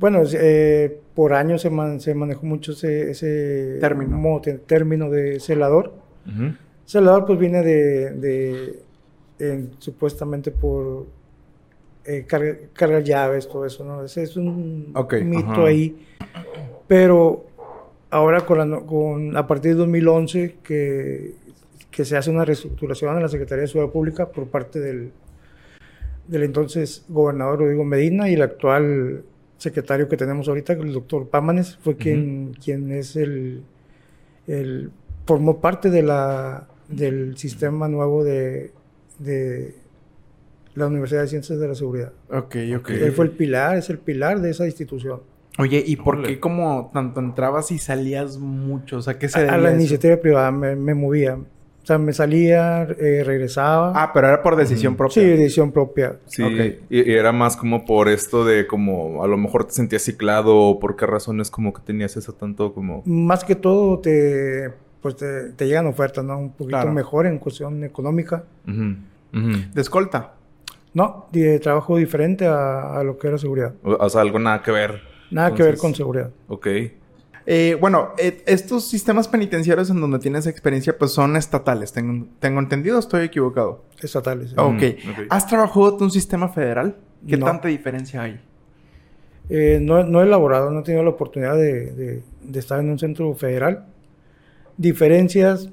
Bueno, 0.01 0.23
eh, 0.33 0.99
por 1.15 1.35
años 1.35 1.61
se, 1.63 1.71
man- 1.71 2.01
se 2.01 2.15
manejó 2.15 2.45
mucho 2.47 2.73
ese, 2.73 3.11
ese 3.13 3.77
Término. 3.81 4.17
mote- 4.17 4.59
término 4.67 5.09
de 5.11 5.39
celador. 5.41 5.93
Celador 6.87 7.27
pues 7.27 7.39
viene 7.39 7.63
de, 7.63 8.11
de, 8.13 8.79
eh, 9.39 9.67
supuestamente 9.79 10.51
por 10.51 11.07
eh, 12.07 12.25
carga- 12.27 13.01
llaves, 13.01 13.47
todo 13.47 13.67
eso, 13.67 13.85
¿no? 13.85 14.03
Ese 14.03 14.23
es 14.23 14.37
un 14.37 14.91
mito 15.25 15.67
ahí. 15.67 16.07
Pero 16.89 17.45
ahora 18.11 18.41
con, 18.41 18.59
la 18.59 18.65
no- 18.65 18.87
con 18.87 19.37
a 19.37 19.47
partir 19.47 19.73
de 19.73 19.79
2011 19.81 20.57
que, 20.65 21.35
que 21.91 22.05
se 22.07 22.17
hace 22.17 22.31
una 22.31 22.45
reestructuración 22.47 23.15
en 23.17 23.23
la 23.23 23.29
Secretaría 23.29 23.63
de 23.63 23.69
Seguridad 23.69 23.93
Pública 23.93 24.29
por 24.31 24.47
parte 24.49 24.81
del, 24.81 25.13
del 26.27 26.43
entonces 26.43 27.05
gobernador 27.09 27.61
Rodrigo 27.61 27.85
Medina 27.85 28.29
y 28.31 28.35
el 28.35 28.43
actual 28.43 29.23
secretario 29.61 30.09
que 30.09 30.17
tenemos 30.17 30.49
ahorita, 30.49 30.73
el 30.73 30.93
doctor 30.93 31.29
Pámanes, 31.29 31.77
fue 31.77 31.97
quien, 31.97 32.55
quien 32.55 32.91
es 32.91 33.15
el, 33.15 33.63
el 34.47 34.91
formó 35.27 35.61
parte 35.61 35.91
de 35.91 36.03
la 36.03 36.67
del 36.89 37.37
sistema 37.37 37.87
nuevo 37.87 38.25
de, 38.25 38.73
de 39.19 39.77
la 40.75 40.87
Universidad 40.87 41.23
de 41.23 41.29
Ciencias 41.29 41.61
de 41.61 41.69
la 41.69 41.75
Seguridad. 41.75 42.13
Ok, 42.31 42.57
ok. 42.79 42.91
Él 42.91 43.13
fue 43.13 43.27
el 43.27 43.33
pilar, 43.33 43.77
es 43.77 43.91
el 43.91 43.99
pilar 43.99 44.41
de 44.41 44.51
esa 44.51 44.67
institución. 44.67 45.21
Oye, 45.59 45.83
¿y 45.87 45.97
por 45.97 46.23
qué 46.23 46.41
como 46.41 46.91
tanto 46.95 47.21
entrabas 47.21 47.71
y 47.71 47.79
salías 47.79 48.39
mucho? 48.39 48.97
O 48.97 49.03
sea, 49.03 49.19
¿qué 49.19 49.29
se 49.29 49.41
A, 49.41 49.59
la 49.59 49.69
eso? 49.69 49.77
iniciativa 49.77 50.17
privada 50.17 50.51
me, 50.51 50.75
me 50.75 50.95
movía. 50.95 51.39
O 51.83 51.87
sea, 51.87 51.99
me 51.99 52.13
salía, 52.13 52.83
eh, 52.83 53.23
regresaba. 53.25 53.93
Ah, 53.97 54.13
pero 54.13 54.29
era 54.29 54.43
por 54.43 54.55
decisión 54.57 54.97
propia. 54.97 55.15
sí, 55.23 55.29
decisión 55.29 55.73
propia. 55.73 56.17
Sí, 56.27 56.43
Ok. 56.43 56.85
y, 56.91 57.11
y 57.11 57.15
era 57.15 57.33
más 57.33 57.57
como 57.57 57.85
por 57.85 58.09
esto 58.09 58.45
de 58.45 58.67
como 58.67 59.25
a 59.25 59.27
lo 59.27 59.37
mejor 59.37 59.65
te 59.65 59.73
sentías 59.73 60.03
ciclado 60.03 60.57
o 60.57 60.79
por 60.79 60.95
qué 60.95 61.07
razones 61.07 61.51
como 61.51 61.73
que 61.73 61.81
tenías 61.83 62.17
eso 62.17 62.33
tanto 62.35 62.73
como... 62.75 63.03
Más 63.07 63.45
que 63.45 63.55
todo 63.57 63.99
te 63.99 64.71
pues 65.01 65.17
te, 65.17 65.53
te 65.53 65.67
llegan 65.67 65.87
ofertas, 65.87 66.23
¿no? 66.23 66.39
Un 66.39 66.51
poquito 66.51 66.69
Claro. 66.77 66.93
mejor 66.93 67.27
en 67.27 67.39
cuestión 67.39 67.83
económica. 67.85 68.45
Ujú. 68.69 68.97
De 69.73 69.81
escolta. 69.81 70.35
No, 70.93 71.27
de 71.33 71.59
trabajo 71.61 71.97
diferente 71.97 72.47
a, 72.47 72.99
a 72.99 73.03
lo 73.05 73.17
que 73.19 73.29
era 73.29 73.39
seguridad. 73.39 73.73
O, 73.83 73.93
o 73.93 74.11
sea, 74.11 74.21
algo 74.21 74.39
nada 74.39 74.61
que 74.63 74.71
ver. 74.71 75.01
Nada 75.31 75.55
que 75.55 75.63
ver 75.63 75.79
con 75.79 75.95
seguridad. 75.95 76.31
Ok. 76.49 76.67
Eh, 77.47 77.77
bueno, 77.81 78.11
eh, 78.19 78.43
estos 78.47 78.87
sistemas 78.87 79.27
penitenciarios 79.27 79.91
en 79.91 80.01
donde 80.01 80.19
tienes 80.19 80.47
experiencia, 80.47 80.97
pues 80.99 81.13
son 81.13 81.37
estatales. 81.37 81.93
Tengo, 81.93 82.27
tengo 82.39 82.61
entendido, 82.61 82.97
o 82.97 83.01
estoy 83.01 83.25
equivocado. 83.25 83.85
Estatales. 84.01 84.53
Ok. 84.57 84.59
ok. 85.11 85.27
¿Has 85.31 85.47
trabajado 85.47 85.97
en 85.97 86.05
un 86.05 86.11
sistema 86.11 86.49
federal? 86.49 86.97
¿Qué 87.27 87.37
No. 87.37 87.47
tanta 87.47 87.69
diferencia 87.69 88.23
hay? 88.23 88.41
Eh, 89.49 89.79
no, 89.83 90.05
no 90.05 90.21
he 90.21 90.25
elaborado, 90.27 90.71
no 90.71 90.81
he 90.81 90.83
tenido 90.83 91.03
la 91.03 91.11
oportunidad 91.11 91.57
de, 91.57 91.93
de- 91.93 92.23
de 92.43 92.59
estar 92.59 92.79
en 92.79 92.89
un 92.91 92.99
centro 92.99 93.35
federal. 93.35 93.87
Diferencias, 94.77 95.69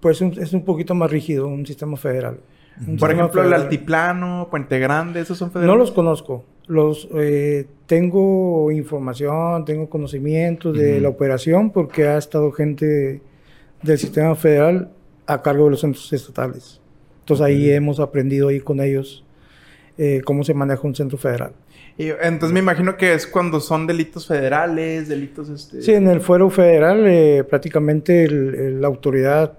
pues 0.00 0.20
un- 0.20 0.38
es 0.40 0.52
un 0.52 0.64
poquito 0.64 0.94
más 0.94 1.10
rígido 1.10 1.46
un 1.46 1.66
sistema 1.66 1.96
federal. 1.96 2.40
Un 2.80 2.96
Por 2.96 3.10
sistema 3.10 3.12
ejemplo, 3.12 3.42
el 3.44 3.52
Altiplano, 3.52 4.48
Puente 4.50 4.78
Grande, 4.78 5.20
¿esos 5.20 5.36
son 5.36 5.48
No 5.48 5.52
federales? 5.52 5.78
los 5.78 5.90
conozco. 5.92 6.44
Los 6.66 7.08
eh, 7.14 7.66
tengo 7.86 8.70
información, 8.70 9.64
tengo 9.64 9.90
conocimientos 9.90 10.76
de 10.78 10.92
Ujú. 10.94 11.00
la 11.02 11.08
operación 11.08 11.70
porque 11.70 12.06
ha 12.06 12.16
estado 12.18 12.52
gente 12.52 13.20
del 13.82 13.98
sistema 13.98 14.34
federal 14.36 14.90
a 15.26 15.42
cargo 15.42 15.64
de 15.64 15.70
los 15.72 15.80
centros 15.80 16.12
estatales. 16.12 16.80
Entonces 17.20 17.44
ahí 17.44 17.70
hemos 17.70 18.00
aprendido 18.00 18.48
ahí 18.48 18.60
con 18.60 18.80
ellos 18.80 19.24
eh, 19.98 20.20
cómo 20.24 20.42
se 20.44 20.54
maneja 20.54 20.80
un 20.86 20.94
centro 20.94 21.18
federal. 21.18 21.52
Y, 21.98 22.08
entonces 22.08 22.52
me 22.52 22.60
imagino 22.60 22.96
que 22.96 23.12
es 23.12 23.26
cuando 23.26 23.60
son 23.60 23.86
delitos 23.86 24.26
federales, 24.26 25.08
delitos 25.08 25.50
este... 25.50 25.82
Sí, 25.82 25.92
en 25.92 26.08
el 26.08 26.20
fuero 26.20 26.48
federal 26.48 27.04
eh, 27.06 27.44
prácticamente 27.44 28.24
el- 28.24 28.54
el- 28.54 28.80
la 28.80 28.86
autoridad, 28.88 29.58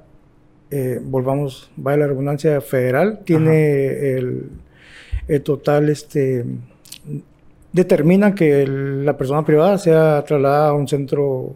eh, 0.71 0.99
volvamos, 1.03 1.69
vaya 1.75 1.97
la 1.97 2.07
redundancia, 2.07 2.59
federal, 2.61 3.19
tiene 3.23 4.13
el, 4.15 4.49
el 5.27 5.41
total, 5.43 5.89
este, 5.89 6.43
determina 7.73 8.33
que 8.35 8.63
el- 8.63 9.05
la 9.05 9.17
persona 9.17 9.43
privada 9.45 9.77
sea 9.77 10.23
trasladada 10.25 10.69
a 10.69 10.73
un 10.73 10.87
centro 10.87 11.53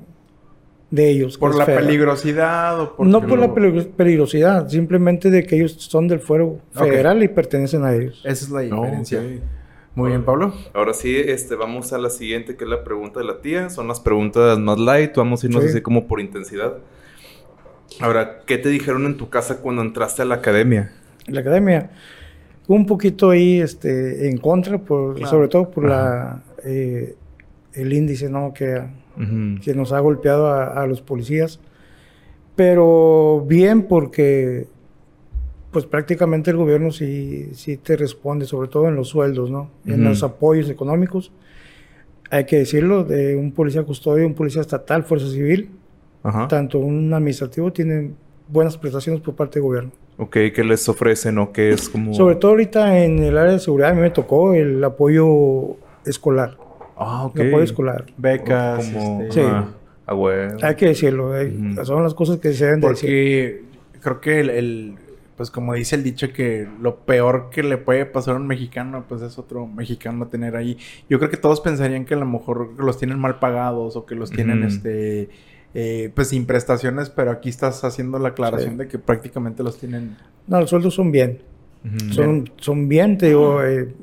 de 0.89 1.09
ellos. 1.09 1.37
por 1.37 1.53
la 1.55 1.65
federal. 1.65 1.85
peligrosidad 1.85 2.79
o 2.81 2.95
por... 2.95 3.07
No 3.07 3.21
por 3.27 3.37
la 3.39 3.53
peligro- 3.53 3.89
peligrosidad, 3.95 4.69
simplemente 4.69 5.29
de 5.29 5.45
que 5.45 5.57
ellos 5.57 5.73
son 5.73 6.07
del 6.07 6.19
fuero 6.21 6.59
federal 6.71 7.21
y 7.23 7.27
pertenecen 7.27 7.83
a 7.83 7.93
ellos. 7.93 8.21
Esa 8.23 8.45
es 8.45 8.49
la 8.51 8.63
No, 8.63 8.77
diferencia. 8.83 9.21
Muy 9.95 10.09
bien, 10.11 10.23
Pablo. 10.23 10.53
Ahora 10.73 10.93
sí, 10.93 11.15
este, 11.17 11.55
vamos 11.55 11.91
a 11.91 11.97
la 11.97 12.09
siguiente, 12.09 12.55
que 12.55 12.63
es 12.63 12.69
la 12.69 12.83
pregunta 12.83 13.19
de 13.19 13.25
la 13.25 13.41
tía. 13.41 13.69
Son 13.69 13.87
las 13.87 13.99
preguntas 13.99 14.57
más 14.59 14.77
light. 14.79 15.15
Vamos 15.17 15.43
a 15.43 15.47
irnos 15.47 15.63
Sí. 15.63 15.69
así 15.71 15.81
como 15.81 16.07
por 16.07 16.21
intensidad. 16.21 16.75
Ahora, 17.99 18.41
¿qué 18.45 18.57
te 18.57 18.69
dijeron 18.69 19.05
en 19.07 19.17
tu 19.17 19.29
casa 19.29 19.57
cuando 19.57 19.81
entraste 19.81 20.21
a 20.21 20.25
la 20.25 20.35
academia? 20.35 20.91
En 21.27 21.33
la 21.33 21.41
academia, 21.41 21.89
un 22.67 22.85
poquito 22.85 23.29
ahí 23.29 23.59
este, 23.59 24.29
en 24.29 24.37
contra, 24.37 24.77
por, 24.77 25.15
Claro. 25.15 25.29
sobre 25.29 25.47
todo 25.47 25.69
por 25.71 25.85
la, 25.85 26.43
eh, 26.63 27.15
el 27.73 27.93
índice 27.93 28.29
¿no? 28.29 28.53
que, 28.53 28.81
que 29.63 29.73
nos 29.73 29.93
ha 29.93 29.99
golpeado 29.99 30.47
a, 30.47 30.81
a 30.81 30.87
los 30.87 31.01
policías. 31.01 31.59
Pero 32.55 33.43
bien 33.47 33.83
porque 33.83 34.67
pues 35.71 35.85
prácticamente 35.85 36.49
el 36.49 36.57
gobierno 36.57 36.91
sí, 36.91 37.49
sí 37.53 37.77
te 37.77 37.95
responde, 37.97 38.45
sobre 38.45 38.67
todo 38.67 38.87
en 38.87 38.95
los 38.95 39.09
sueldos, 39.09 39.51
¿no? 39.51 39.69
En 39.85 40.03
los 40.03 40.23
apoyos 40.23 40.69
económicos. 40.69 41.31
Hay 42.31 42.45
que 42.45 42.57
decirlo, 42.57 43.03
de 43.03 43.35
un 43.35 43.51
policía 43.51 43.83
custodio, 43.83 44.25
un 44.25 44.33
policía 44.33 44.61
estatal, 44.61 45.03
fuerza 45.03 45.29
civil, 45.29 45.69
Ajá. 46.23 46.47
tanto 46.47 46.79
un 46.79 47.13
administrativo, 47.13 47.71
tienen 47.71 48.15
buenas 48.47 48.77
prestaciones 48.77 49.21
por 49.21 49.35
parte 49.35 49.59
del 49.59 49.63
gobierno. 49.67 49.91
Ok, 50.17 50.33
¿qué 50.53 50.63
les 50.63 50.87
ofrecen 50.89 51.37
o 51.37 51.51
qué 51.51 51.71
es 51.71 51.89
como...? 51.89 52.13
Sobre 52.13 52.35
todo 52.35 52.51
ahorita 52.51 53.03
en 53.03 53.19
el 53.19 53.37
área 53.37 53.53
de 53.53 53.59
seguridad, 53.59 53.91
a 53.91 53.93
mí 53.93 54.01
me 54.01 54.09
tocó 54.09 54.53
el 54.53 54.83
apoyo 54.83 55.75
escolar. 56.05 56.57
Ah, 56.97 57.25
ok. 57.25 57.37
El 57.39 57.47
apoyo 57.49 57.63
escolar. 57.63 58.05
Becas. 58.17 58.89
Como... 58.89 59.21
este, 59.21 59.33
Sí. 59.41 59.47
Ah, 59.47 59.67
ah, 60.07 60.13
bueno. 60.13 60.57
Hay 60.63 60.75
que 60.75 60.87
decirlo, 60.87 61.39
eh, 61.39 61.53
son 61.83 62.01
las 62.03 62.13
cosas 62.15 62.37
que 62.39 62.51
se 62.53 62.65
deben 62.65 62.81
de 62.81 62.87
decir. 62.89 63.09
Porque 63.09 63.99
creo 64.01 64.21
que 64.21 64.39
el, 64.39 64.49
el- 64.49 64.95
pues 65.35 65.51
como 65.51 65.75
dice 65.75 65.95
el 65.95 66.01
dicho 66.03 66.33
que 66.33 66.67
lo 66.81 66.95
peor 67.01 67.51
que 67.51 67.61
le 67.61 67.77
puede 67.77 68.07
pasar 68.07 68.33
a 68.33 68.37
un 68.37 68.47
mexicano, 68.47 69.05
pues 69.07 69.21
es 69.21 69.37
otro 69.37 69.67
mexicano 69.67 70.25
tener 70.29 70.55
ahí. 70.55 70.79
Yo 71.11 71.19
creo 71.19 71.29
que 71.29 71.37
todos 71.37 71.61
pensarían 71.61 72.05
que 72.05 72.15
a 72.15 72.17
lo 72.17 72.25
mejor 72.25 72.71
los 72.79 72.97
tienen 72.97 73.19
mal 73.19 73.37
pagados 73.37 73.95
o 73.95 74.07
que 74.07 74.15
los 74.15 74.31
tienen, 74.31 74.63
este, 74.63 75.29
eh, 75.79 76.11
pues 76.15 76.29
sin 76.29 76.47
prestaciones, 76.47 77.11
pero 77.11 77.29
aquí 77.29 77.49
estás 77.49 77.83
haciendo 77.83 78.17
la 78.17 78.29
aclaración 78.29 78.71
Sí. 78.71 78.77
de 78.77 78.87
que 78.87 78.97
prácticamente 78.97 79.61
los 79.61 79.77
tienen. 79.77 80.17
No, 80.47 80.59
los 80.59 80.71
sueldos 80.71 80.95
son 80.95 81.11
bien. 81.11 81.43
Ujú. 81.85 82.13
Son, 82.13 82.49
son 82.57 82.87
bien, 82.89 83.19
te 83.19 83.27
digo, 83.27 83.63
eh, 83.63 83.93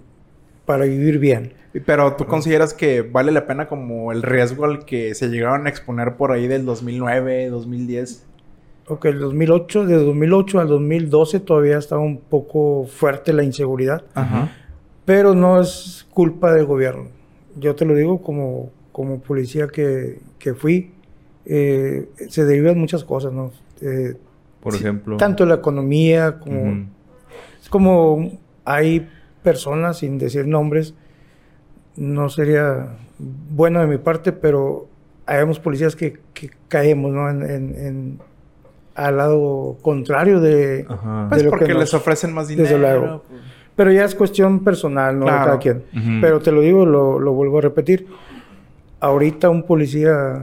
para 0.67 0.85
vivir 0.85 1.19
bien. 1.19 1.53
Pero 1.85 2.15
tú 2.15 2.27
consideras 2.27 2.73
que 2.75 3.03
vale 3.03 3.33
la 3.33 3.45
pena 3.49 3.67
como 3.67 4.13
el 4.13 4.23
riesgo 4.23 4.65
al 4.67 4.85
que 4.85 5.17
se 5.17 5.27
llegaron 5.29 5.67
a 5.67 5.71
exponer 5.71 6.15
por 6.17 6.31
ahí 6.31 6.47
del 6.47 6.65
2009, 6.65 7.49
2010. 7.49 8.25
Ok, 8.87 9.07
el 9.07 9.19
2008, 9.19 9.85
de 9.87 9.97
2008 9.97 10.61
al 10.61 10.69
2012 10.69 11.41
todavía 11.41 11.79
estaba 11.79 12.03
un 12.03 12.19
poco 12.21 12.85
fuerte 12.87 13.33
la 13.33 13.43
inseguridad, 13.43 14.05
Ajá. 14.15 14.53
pero 15.05 15.35
no 15.35 15.61
es 15.61 16.07
culpa 16.13 16.53
del 16.53 16.67
gobierno. 16.67 17.09
Yo 17.57 17.75
te 17.75 17.85
lo 17.85 17.97
digo 17.97 18.23
como, 18.23 18.71
como 18.93 19.19
policía 19.21 19.67
que, 19.67 20.21
que 20.39 20.55
fui, 20.55 20.93
eh, 21.47 22.09
se 22.29 22.45
derivan 22.45 22.79
muchas 22.79 23.05
cosas, 23.05 23.33
¿no? 23.33 23.53
Eh, 23.81 24.15
Por 24.61 24.75
ejemplo. 24.75 25.17
tanto 25.17 25.45
la 25.47 25.55
economía 25.57 26.39
como... 26.39 26.63
Ujú. 26.63 26.85
Es 27.63 27.69
como 27.69 28.31
hay 28.65 29.09
personas, 29.43 29.99
sin 29.99 30.19
decir 30.19 30.47
nombres, 30.47 30.95
no 31.97 32.29
sería 32.29 32.89
bueno 33.19 33.81
de 33.81 33.87
mi 33.87 33.99
parte, 33.99 34.33
pero 34.33 34.87
habemos 35.27 35.59
policías 35.61 35.97
que, 35.97 36.19
que 36.35 36.51
caemos 36.69 37.13
¿no? 37.13 37.29
en, 37.31 37.43
en- 37.43 37.75
en- 37.79 38.19
al 38.95 39.17
lado 39.17 39.77
contrario 39.83 40.41
de... 40.41 40.87
Ajá. 40.89 41.27
Pues 41.29 41.39
de 41.41 41.45
lo 41.47 41.51
que 41.53 41.59
porque 41.59 41.73
nos- 41.73 41.81
les 41.81 41.95
ofrecen 41.95 42.33
más 42.33 42.49
dinero. 42.49 42.69
desde 42.69 42.79
luego. 42.79 43.25
pues. 43.29 43.41
Pero 43.77 43.91
ya 43.91 44.05
es 44.05 44.15
cuestión 44.15 44.63
personal, 44.63 45.19
¿no? 45.19 45.25
Claro. 45.27 45.41
De 45.41 45.47
cada 45.47 45.59
quien. 45.59 45.77
Ujú. 45.93 46.21
Pero 46.21 46.41
te 46.41 46.53
lo 46.53 46.61
digo, 46.61 46.87
lo, 46.87 47.19
lo 47.19 47.33
vuelvo 47.33 47.59
a 47.59 47.63
repetir. 47.63 48.07
Ahorita 49.01 49.51
un 49.51 49.65
policía 49.65 50.43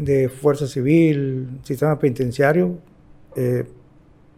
de 0.00 0.28
fuerza 0.28 0.66
civil, 0.66 1.48
sistema 1.62 1.98
penitenciario, 1.98 2.78
eh, 3.36 3.64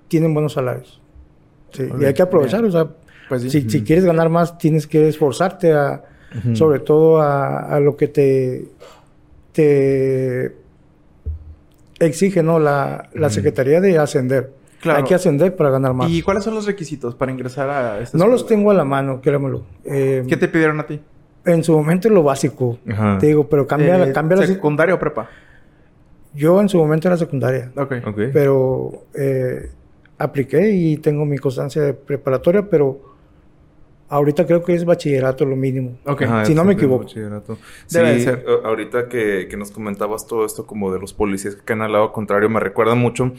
tienen 0.08 0.34
buenos 0.34 0.52
salarios. 0.54 1.00
Sí, 1.72 1.84
y 2.00 2.04
hay 2.04 2.12
que 2.14 2.22
aprovechar, 2.22 2.64
o 2.64 2.70
sea, 2.70 2.86
Pues 3.28 3.42
si, 3.50 3.68
si 3.70 3.82
quieres 3.82 4.04
ganar 4.04 4.28
más, 4.28 4.58
tienes 4.58 4.86
que 4.86 5.08
esforzarte 5.08 5.72
a, 5.72 6.02
sobre 6.54 6.80
todo 6.80 7.20
a, 7.22 7.60
a 7.74 7.80
lo 7.80 7.96
que 7.96 8.08
te, 8.08 8.66
te 9.52 10.54
exige, 12.00 12.42
¿no? 12.42 12.58
La, 12.58 13.08
la. 13.14 13.30
Secretaría 13.30 13.80
de 13.80 13.98
ascender. 13.98 14.52
Claro. 14.80 14.98
Hay 14.98 15.04
que 15.04 15.14
ascender 15.14 15.54
para 15.54 15.70
ganar 15.70 15.94
más. 15.94 16.10
¿Y 16.10 16.22
cuáles 16.22 16.42
son 16.42 16.54
los 16.54 16.66
requisitos 16.66 17.14
para 17.14 17.30
ingresar 17.30 17.70
a 17.70 18.00
esta 18.00 18.18
No 18.18 18.26
los 18.26 18.46
tengo 18.46 18.70
a 18.72 18.74
la 18.74 18.84
mano, 18.84 19.20
créemelo. 19.20 19.64
Eh, 19.84 20.24
¿Qué 20.28 20.36
te 20.36 20.48
pidieron 20.48 20.80
a 20.80 20.86
ti? 20.86 21.00
En 21.44 21.62
su 21.62 21.72
momento 21.72 22.08
lo 22.08 22.22
básico, 22.24 22.78
Ajá. 22.90 23.18
te 23.18 23.28
digo, 23.28 23.48
pero 23.48 23.66
cambia, 23.66 24.02
Eh, 24.08 24.12
cambia 24.12 24.38
la... 24.38 24.46
¿Secundaria 24.46 24.94
o 24.94 24.98
prepa? 24.98 25.28
Yo 26.34 26.60
en 26.60 26.68
su 26.68 26.78
momento 26.78 27.08
era 27.08 27.16
secundaria, 27.16 27.70
Ok. 27.76 27.92
Ok. 28.06 28.18
pero 28.32 29.04
eh, 29.14 29.68
apliqué 30.18 30.70
y 30.70 30.96
tengo 30.96 31.24
mi 31.26 31.38
constancia 31.38 31.82
de 31.82 31.94
preparatoria, 31.94 32.62
pero 32.68 33.11
ahorita 34.12 34.46
creo 34.46 34.62
que 34.62 34.74
es 34.74 34.84
bachillerato 34.84 35.44
lo 35.44 35.56
mínimo. 35.56 35.98
Ajá, 36.04 36.44
si 36.44 36.54
no 36.54 36.64
me 36.64 36.74
equivoco. 36.74 37.04
bachillerato. 37.04 37.58
Debe 37.90 38.08
de 38.12 38.18
Sí, 38.18 38.24
ser. 38.24 38.44
a- 38.64 38.68
ahorita 38.68 39.08
que, 39.08 39.46
que 39.48 39.56
nos 39.56 39.70
comentabas 39.70 40.26
todo 40.26 40.44
esto 40.46 40.66
como 40.66 40.92
de 40.92 41.00
los 41.00 41.12
policías 41.14 41.56
que 41.56 41.62
caen 41.62 41.82
al 41.82 41.92
lado 41.92 42.12
contrario, 42.12 42.48
me 42.48 42.60
recuerda 42.60 42.94
mucho 42.94 43.32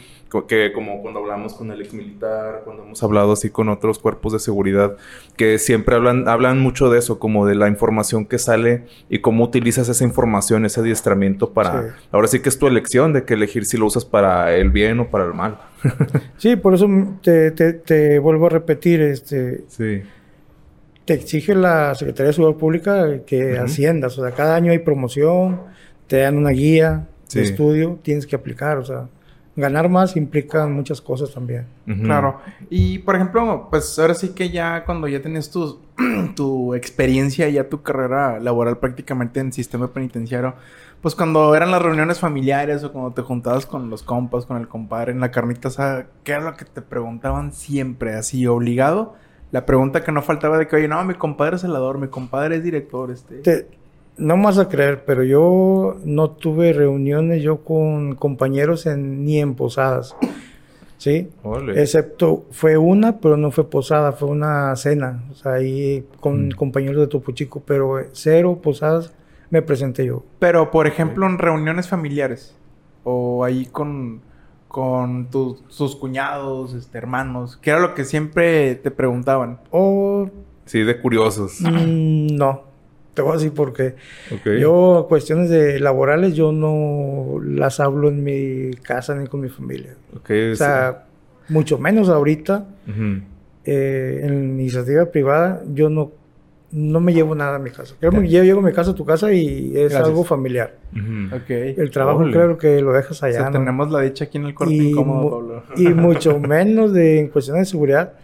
que 0.48 0.72
como 0.72 1.00
cuando 1.00 1.20
hablamos 1.20 1.54
con 1.54 1.70
el 1.70 1.80
ex 1.80 1.94
militar, 1.94 2.62
cuando 2.64 2.82
hemos 2.82 3.00
hablado 3.04 3.32
así 3.32 3.50
con 3.50 3.68
otros 3.68 4.00
cuerpos 4.00 4.32
de 4.32 4.40
seguridad, 4.40 4.96
que 5.36 5.58
siempre 5.58 5.94
hablan, 5.94 6.26
hablan 6.28 6.58
mucho 6.58 6.90
de 6.90 6.98
eso, 6.98 7.18
como 7.20 7.46
de 7.46 7.54
la 7.54 7.68
información 7.68 8.26
que 8.26 8.38
sale 8.38 8.84
y 9.08 9.20
cómo 9.20 9.44
utilizas 9.44 9.88
esa 9.88 10.02
información, 10.04 10.64
ese 10.64 10.80
adiestramiento 10.80 11.52
para... 11.52 11.82
Sí. 11.82 11.88
Ahora 12.10 12.26
sí 12.26 12.40
que 12.40 12.48
es 12.48 12.58
tu 12.58 12.66
elección 12.66 13.12
de 13.12 13.24
que 13.24 13.34
elegir 13.34 13.64
si 13.64 13.76
lo 13.76 13.86
usas 13.86 14.04
para 14.04 14.54
el 14.56 14.70
bien 14.70 14.98
o 14.98 15.08
para 15.08 15.24
el 15.24 15.34
mal. 15.34 15.58
Sí, 16.38 16.56
por 16.56 16.74
eso 16.74 16.88
te, 17.22 17.50
te- 17.52 17.74
te 17.74 18.18
vuelvo 18.18 18.46
a 18.46 18.50
repetir, 18.50 19.00
este, 19.02 19.64
Sí. 19.68 20.02
Te 21.04 21.14
exige 21.14 21.54
la 21.54 21.94
Secretaría 21.94 22.28
de 22.28 22.32
Seguridad 22.34 22.58
Pública 22.58 23.06
que 23.26 23.58
asciendas, 23.58 24.18
o 24.18 24.22
sea, 24.22 24.34
cada 24.34 24.56
año 24.56 24.72
hay 24.72 24.78
promoción, 24.78 25.60
te 26.06 26.18
dan 26.18 26.36
una 26.38 26.50
guía 26.50 27.06
Sí. 27.26 27.38
de 27.38 27.44
estudio, 27.46 27.98
tienes 28.02 28.26
que 28.26 28.36
aplicar, 28.36 28.76
o 28.78 28.84
sea, 28.84 29.08
ganar 29.56 29.88
más 29.88 30.16
implica 30.16 30.66
muchas 30.66 31.00
cosas 31.00 31.32
también. 31.32 31.64
Claro. 32.02 32.40
Y 32.70 32.98
por 32.98 33.14
ejemplo, 33.16 33.68
pues 33.70 33.98
ahora 33.98 34.14
sí 34.14 34.30
que 34.30 34.50
ya 34.50 34.84
cuando 34.84 35.08
ya 35.08 35.22
tenías 35.22 35.50
tu, 35.50 35.80
tu 36.36 36.74
experiencia, 36.74 37.48
ya 37.48 37.68
tu 37.68 37.82
carrera 37.82 38.40
laboral 38.40 38.78
prácticamente 38.78 39.40
en 39.40 39.52
sistema 39.52 39.92
penitenciario, 39.92 40.54
pues 41.00 41.14
cuando 41.14 41.54
eran 41.54 41.70
las 41.70 41.82
reuniones 41.82 42.18
familiares 42.18 42.82
o 42.84 42.92
cuando 42.92 43.12
te 43.12 43.22
juntabas 43.22 43.66
con 43.66 43.90
los 43.90 44.02
compas, 44.02 44.46
con 44.46 44.56
el 44.56 44.68
compadre 44.68 45.12
en 45.12 45.20
la 45.20 45.30
carnita 45.30 46.06
¿qué 46.24 46.32
era 46.32 46.40
lo 46.42 46.56
que 46.56 46.64
te 46.64 46.82
preguntaban 46.82 47.52
siempre, 47.52 48.14
así 48.14 48.46
obligado? 48.46 49.14
La 49.54 49.64
pregunta 49.64 50.02
que 50.02 50.10
no 50.10 50.20
faltaba 50.20 50.58
de 50.58 50.66
que, 50.66 50.74
oye, 50.74 50.88
no, 50.88 51.02
mi 51.04 51.14
compadre 51.14 51.54
es 51.56 51.62
celador, 51.62 51.98
mi 51.98 52.08
compadre 52.08 52.56
es 52.56 52.64
director, 52.64 53.12
este. 53.12 53.36
Te- 53.36 53.66
no 54.16 54.36
me 54.36 54.44
vas 54.46 54.58
a 54.58 54.68
creer, 54.68 55.04
pero 55.04 55.22
yo 55.22 55.96
no 56.04 56.30
tuve 56.30 56.72
reuniones 56.72 57.40
yo 57.40 57.58
con 57.58 58.16
compañeros 58.16 58.86
en, 58.86 59.24
ni 59.24 59.38
en 59.40 59.54
posadas, 59.54 60.16
¿sí? 60.98 61.30
Ole. 61.44 61.80
Excepto, 61.80 62.46
fue 62.50 62.76
una, 62.76 63.18
pero 63.20 63.36
no 63.36 63.52
fue 63.52 63.70
posada, 63.70 64.10
fue 64.12 64.28
una 64.28 64.74
cena, 64.76 65.22
o 65.30 65.34
sea, 65.34 65.52
ahí 65.54 66.04
con 66.20 66.48
Mm. 66.48 66.52
compañeros 66.52 67.00
de 67.02 67.06
Topo 67.06 67.30
Chico, 67.32 67.62
pero 67.64 68.00
eh, 68.00 68.08
cero 68.12 68.58
posadas 68.62 69.12
me 69.50 69.62
presenté 69.62 70.04
yo. 70.06 70.24
Pero, 70.40 70.70
por 70.72 70.86
ejemplo, 70.88 71.26
en 71.26 71.38
reuniones 71.38 71.88
familiares 71.88 72.56
o 73.04 73.44
ahí 73.44 73.66
con, 73.66 74.20
con 74.74 75.30
tus, 75.30 75.62
sus 75.68 75.94
cuñados, 75.94 76.74
este, 76.74 76.98
hermanos, 76.98 77.56
¿qué 77.62 77.70
era 77.70 77.78
lo 77.78 77.94
que 77.94 78.02
siempre 78.04 78.74
te 78.74 78.90
preguntaban? 78.90 79.60
O 79.70 80.28
Sí, 80.64 80.82
de 80.82 81.00
curiosos. 81.00 81.60
mm, 81.60 82.34
no, 82.34 82.62
te 83.14 83.22
voy 83.22 83.30
a 83.30 83.34
decir 83.36 83.52
por 83.52 83.72
qué. 83.72 83.94
Ok. 84.34 84.58
Yo, 84.58 85.06
cuestiones 85.08 85.48
de 85.48 85.78
laborales, 85.78 86.34
yo 86.34 86.50
no 86.50 87.38
las 87.40 87.78
hablo 87.78 88.08
en 88.08 88.24
mi 88.24 88.72
casa 88.82 89.14
ni 89.14 89.28
con 89.28 89.42
mi 89.42 89.48
familia. 89.48 89.94
Ok, 90.16 90.30
O 90.52 90.56
sea, 90.56 91.04
mucho 91.48 91.78
menos 91.78 92.08
ahorita, 92.08 92.66
eh, 93.64 94.20
en 94.24 94.58
iniciativa 94.58 95.04
privada, 95.06 95.62
yo 95.72 95.88
no, 95.88 96.10
no 96.74 97.00
me 97.00 97.14
llevo 97.14 97.34
nada 97.34 97.56
a 97.56 97.58
mi 97.58 97.70
casa. 97.70 97.94
Creo 98.00 98.10
que 98.12 98.28
yo 98.28 98.42
llego 98.42 98.58
a 98.60 98.62
mi 98.62 98.72
casa, 98.72 98.90
a 98.90 98.94
tu 98.94 99.04
casa 99.04 99.32
y 99.32 99.68
es 99.76 99.90
Gracias. 99.90 100.08
algo 100.08 100.24
familiar. 100.24 100.76
Ujú. 100.92 101.36
Ok. 101.36 101.50
El 101.50 101.90
trabajo 101.90 102.18
Órale. 102.18 102.32
creo 102.32 102.58
que 102.58 102.80
lo 102.82 102.92
dejas 102.92 103.22
O 103.22 103.26
allá. 103.26 103.36
sea, 103.36 103.46
¿no? 103.50 103.52
tenemos 103.58 103.90
la 103.90 104.00
dicha 104.00 104.24
aquí 104.24 104.38
en 104.38 104.46
el 104.46 104.54
corte 104.54 104.74
y, 104.74 104.90
incómodo, 104.90 105.22
mu- 105.22 105.30
Pablo. 105.30 105.62
y 105.76 105.88
mucho 105.94 106.38
menos 106.40 106.92
de 106.92 107.20
en 107.20 107.28
cuestiones 107.28 107.62
de 107.68 107.70
seguridad 107.70 108.14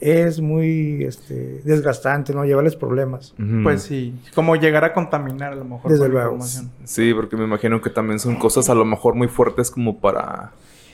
es 0.00 0.40
muy 0.40 1.04
este, 1.04 1.60
desgastante, 1.62 2.32
¿no? 2.32 2.46
Llevarles 2.46 2.74
problemas. 2.74 3.34
Pues 3.62 3.82
sí, 3.82 4.14
como 4.34 4.56
llegar 4.56 4.82
a 4.82 4.94
contaminar 4.94 5.52
a 5.52 5.56
lo 5.56 5.64
mejor 5.66 5.90
Desde 5.92 6.08
luego. 6.08 6.38
Sí, 6.84 7.12
porque 7.12 7.36
me 7.36 7.44
imagino 7.44 7.82
que 7.82 7.90
también 7.90 8.18
son 8.18 8.36
cosas 8.36 8.70
a 8.70 8.74
lo 8.74 8.86
mejor 8.86 9.14
muy 9.14 9.28
fuertes 9.28 9.70
como 9.70 10.00
para... 10.00 10.52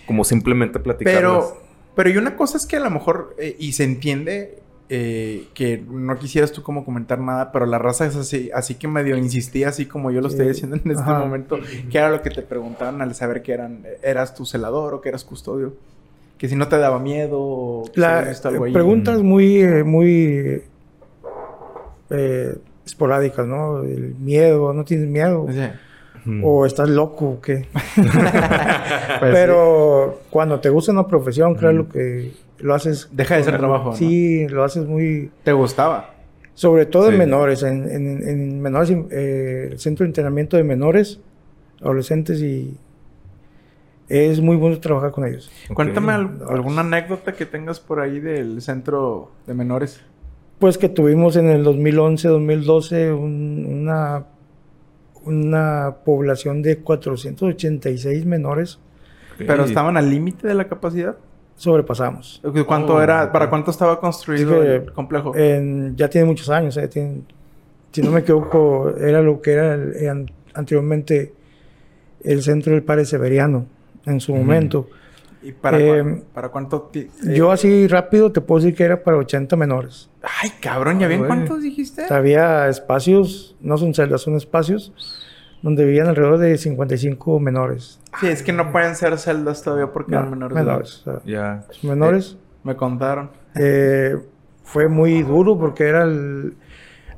Como 0.09 0.25
simplemente 0.25 0.81
platicarlas. 0.81 1.21
Pero, 1.23 1.63
pero 1.95 2.11
y 2.11 2.17
una 2.17 2.35
cosa 2.35 2.57
es 2.57 2.67
que 2.67 2.77
a 2.77 2.81
lo 2.81 2.91
mejor, 2.91 3.35
eh, 3.39 3.55
y 3.61 3.73
se 3.75 3.85
entiende, 3.85 4.59
eh, 4.89 5.49
que 5.55 5.85
no 5.89 6.17
quisieras 6.17 6.53
tú 6.53 6.63
como 6.63 6.85
comentar 6.85 7.19
nada, 7.19 7.51
pero 7.51 7.67
la 7.67 7.79
raza 7.79 8.07
es 8.07 8.15
así, 8.17 8.51
así 8.55 8.77
que 8.77 8.87
medio 8.87 9.17
insistía, 9.17 9.69
así 9.71 9.87
como 9.87 10.11
yo 10.13 10.21
lo 10.21 10.29
estoy 10.29 10.47
diciendo 10.49 10.77
en 10.77 10.91
este 10.91 11.03
Ajá. 11.03 11.19
momento, 11.19 11.59
que 11.91 11.99
era 11.99 12.09
lo 12.11 12.23
que 12.23 12.31
te 12.31 12.43
preguntaban 12.43 13.03
al 13.03 13.15
saber 13.15 13.43
que 13.43 13.53
eran, 13.53 13.85
eras 14.03 14.35
tu 14.35 14.47
celador 14.47 14.95
o 14.95 15.01
que 15.01 15.09
eras 15.09 15.25
custodio. 15.25 15.75
Que 16.39 16.49
si 16.49 16.55
no 16.55 16.69
te 16.69 16.77
daba 16.79 16.99
miedo 16.99 17.39
o 17.41 17.85
La, 17.95 18.19
algo 18.45 18.65
ahí. 18.65 18.73
preguntas 18.73 19.23
muy, 19.23 19.57
eh, 19.63 19.85
muy 19.85 20.63
eh, 22.11 22.59
esporádicas, 22.85 23.47
¿no? 23.47 23.83
El 23.83 24.15
miedo, 24.17 24.73
¿no 24.73 24.85
tienes 24.85 25.09
miedo? 25.09 25.47
Sí. 25.51 26.41
¿O 26.43 26.67
estás 26.67 26.89
loco 26.89 27.27
o 27.27 27.41
qué? 27.41 27.67
Pues 29.19 29.33
Pero 29.33 30.21
cuando 30.31 30.61
te 30.61 30.69
gusta 30.69 30.93
una 30.93 31.07
profesión, 31.07 31.55
claro 31.55 31.89
que 31.89 32.33
lo 32.59 32.75
haces... 32.75 33.09
Deja 33.13 33.37
de 33.37 33.45
ser 33.45 33.59
trabajo, 33.59 33.91
¿no? 33.91 33.97
Sí, 33.97 34.47
lo 34.49 34.65
haces 34.65 34.87
muy... 34.87 35.31
¿Te 35.45 35.53
gustaba? 35.53 36.15
Sobre 36.55 36.87
todo 36.87 37.07
Sí. 37.09 37.13
en 37.13 37.19
menores, 37.19 37.63
en, 37.63 37.91
en- 37.91 38.29
en 38.29 38.61
menores, 38.63 38.91
eh, 39.11 39.69
el 39.73 39.79
centro 39.79 40.05
de 40.05 40.09
entrenamiento 40.09 40.57
de 40.57 40.65
menores, 40.65 41.21
adolescentes 41.81 42.41
y... 42.41 42.77
Es 44.09 44.41
muy 44.41 44.57
bueno 44.57 44.79
trabajar 44.79 45.11
con 45.11 45.27
ellos. 45.27 45.51
Cuéntame 45.75 46.13
al- 46.13 46.39
alguna 46.49 46.83
anécdota 46.83 47.33
que 47.33 47.45
tengas 47.45 47.81
por 47.81 47.99
ahí 48.01 48.21
del 48.21 48.63
centro 48.63 49.33
de 49.49 49.55
menores. 49.55 50.01
Pues 50.61 50.79
que 50.79 50.89
tuvimos 50.89 51.37
en 51.37 51.47
el 51.51 51.65
2011, 51.65 52.29
2012 52.29 53.13
un- 53.13 53.67
una, 53.69 54.25
una 55.25 55.97
población 56.05 56.63
de 56.63 56.79
486 56.79 58.25
menores. 58.27 58.79
Pero 59.39 59.65
estaban 59.65 59.97
al 59.97 60.09
límite 60.09 60.47
de 60.49 60.55
la 60.55 60.69
capacidad. 60.69 61.17
Sobrepasamos. 61.57 62.43
¿Cuánto 62.67 62.95
Oh, 62.97 63.01
era? 63.03 63.33
¿Para 63.33 63.49
cuánto 63.49 63.71
estaba 63.71 63.99
construido 63.99 64.63
Es 64.63 64.69
que, 64.69 64.75
el 64.87 64.93
complejo? 64.93 65.35
En- 65.35 65.97
ya 65.97 66.09
tiene 66.09 66.27
muchos 66.27 66.51
años. 66.51 66.77
eh, 66.77 66.87
tiene- 66.89 67.23
si 67.93 68.03
no 68.03 68.11
me 68.11 68.21
equivoco, 68.21 68.91
era 68.99 69.23
lo 69.23 69.41
que 69.41 69.53
era 69.53 69.75
el- 69.75 69.97
eh, 69.97 70.09
an- 70.11 70.31
anteriormente 70.55 71.33
el 72.23 72.43
centro 72.43 72.73
del 72.73 72.83
Padre 72.83 73.07
Severiano 73.07 73.67
en 74.05 74.21
su 74.21 74.35
momento. 74.35 74.89
¿Y 75.43 75.53
para, 75.53 75.79
eh, 75.79 76.23
para 76.35 76.49
cuánto? 76.51 76.91
eh, 76.95 77.09
Yo 77.35 77.53
así 77.53 77.87
rápido 77.87 78.33
te 78.33 78.41
puedo 78.41 78.61
decir 78.63 78.77
que 78.77 78.83
era 78.85 79.03
para 79.03 79.17
80 79.17 79.55
menores. 79.57 80.11
Ay, 80.43 80.51
cabrón, 80.61 80.99
¿ya 80.99 81.07
ven 81.09 81.19
Güey. 81.21 81.29
cuántos 81.29 81.63
dijiste? 81.63 82.05
Había 82.13 82.69
espacios, 82.69 83.55
no 83.61 83.79
son 83.79 83.95
celdas, 83.95 84.21
son 84.23 84.35
espacios 84.37 84.93
donde 85.63 85.85
vivían 85.85 86.07
alrededor 86.09 86.39
de 86.39 86.57
55 86.59 87.41
menores. 87.41 88.01
Sí, 88.21 88.27
es 88.29 88.43
que 88.43 88.53
no 88.53 88.71
pueden 88.73 88.95
ser 88.95 89.17
celdas 89.19 89.63
todavía 89.63 89.93
porque 89.93 90.13
No, 90.13 90.19
eran 90.19 90.31
menores. 90.31 90.55
de 90.57 90.63
menores. 90.65 91.03
o 91.07 91.11
sea, 91.13 91.21
Ya. 91.25 91.65
menores. 91.83 92.37
Me 92.65 92.77
contaron. 92.77 93.31
Eh, 93.55 94.17
fue 94.65 94.89
muy 94.89 95.23
duro 95.23 95.59
porque 95.59 95.85
era 95.85 96.03
el 96.05 96.55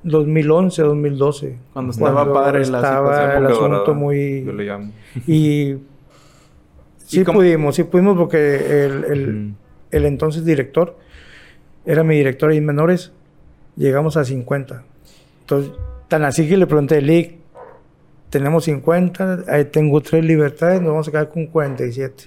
2011, 0.02 0.82
2012. 0.82 1.58
Cuando 1.72 1.92
estaba 1.92 2.32
padre 2.32 2.60
la 2.66 2.78
estaba 2.78 3.08
situación. 3.14 3.36
el 3.44 3.46
asunto 3.52 3.68
dorada, 3.76 3.92
muy... 3.94 4.44
Yo 4.44 4.52
le 4.52 4.64
llamo. 4.64 4.92
Y 5.26 5.76
sí 6.98 7.24
pudimos, 7.24 7.74
sí 7.76 7.84
pudimos 7.84 8.16
porque 8.16 8.84
el, 8.86 9.54
el- 9.90 10.04
entonces 10.04 10.44
director 10.44 10.96
era 11.86 12.04
mi 12.04 12.16
director 12.16 12.52
en 12.52 12.64
menores. 12.66 13.12
Llegamos 13.76 14.16
a 14.16 14.24
50. 14.24 14.82
Entonces, 15.40 15.72
tan 16.08 16.24
así 16.24 16.46
que 16.48 16.56
le 16.56 16.66
pregunté, 16.66 17.00
Lick, 17.00 17.37
tenemos 18.30 18.64
50, 18.64 19.44
ahí 19.48 19.64
tengo 19.66 20.00
tres 20.00 20.24
libertades, 20.24 20.80
nos 20.80 20.90
vamos 20.90 21.08
a 21.08 21.10
quedar 21.10 21.28
con 21.30 21.46
47. 21.46 22.24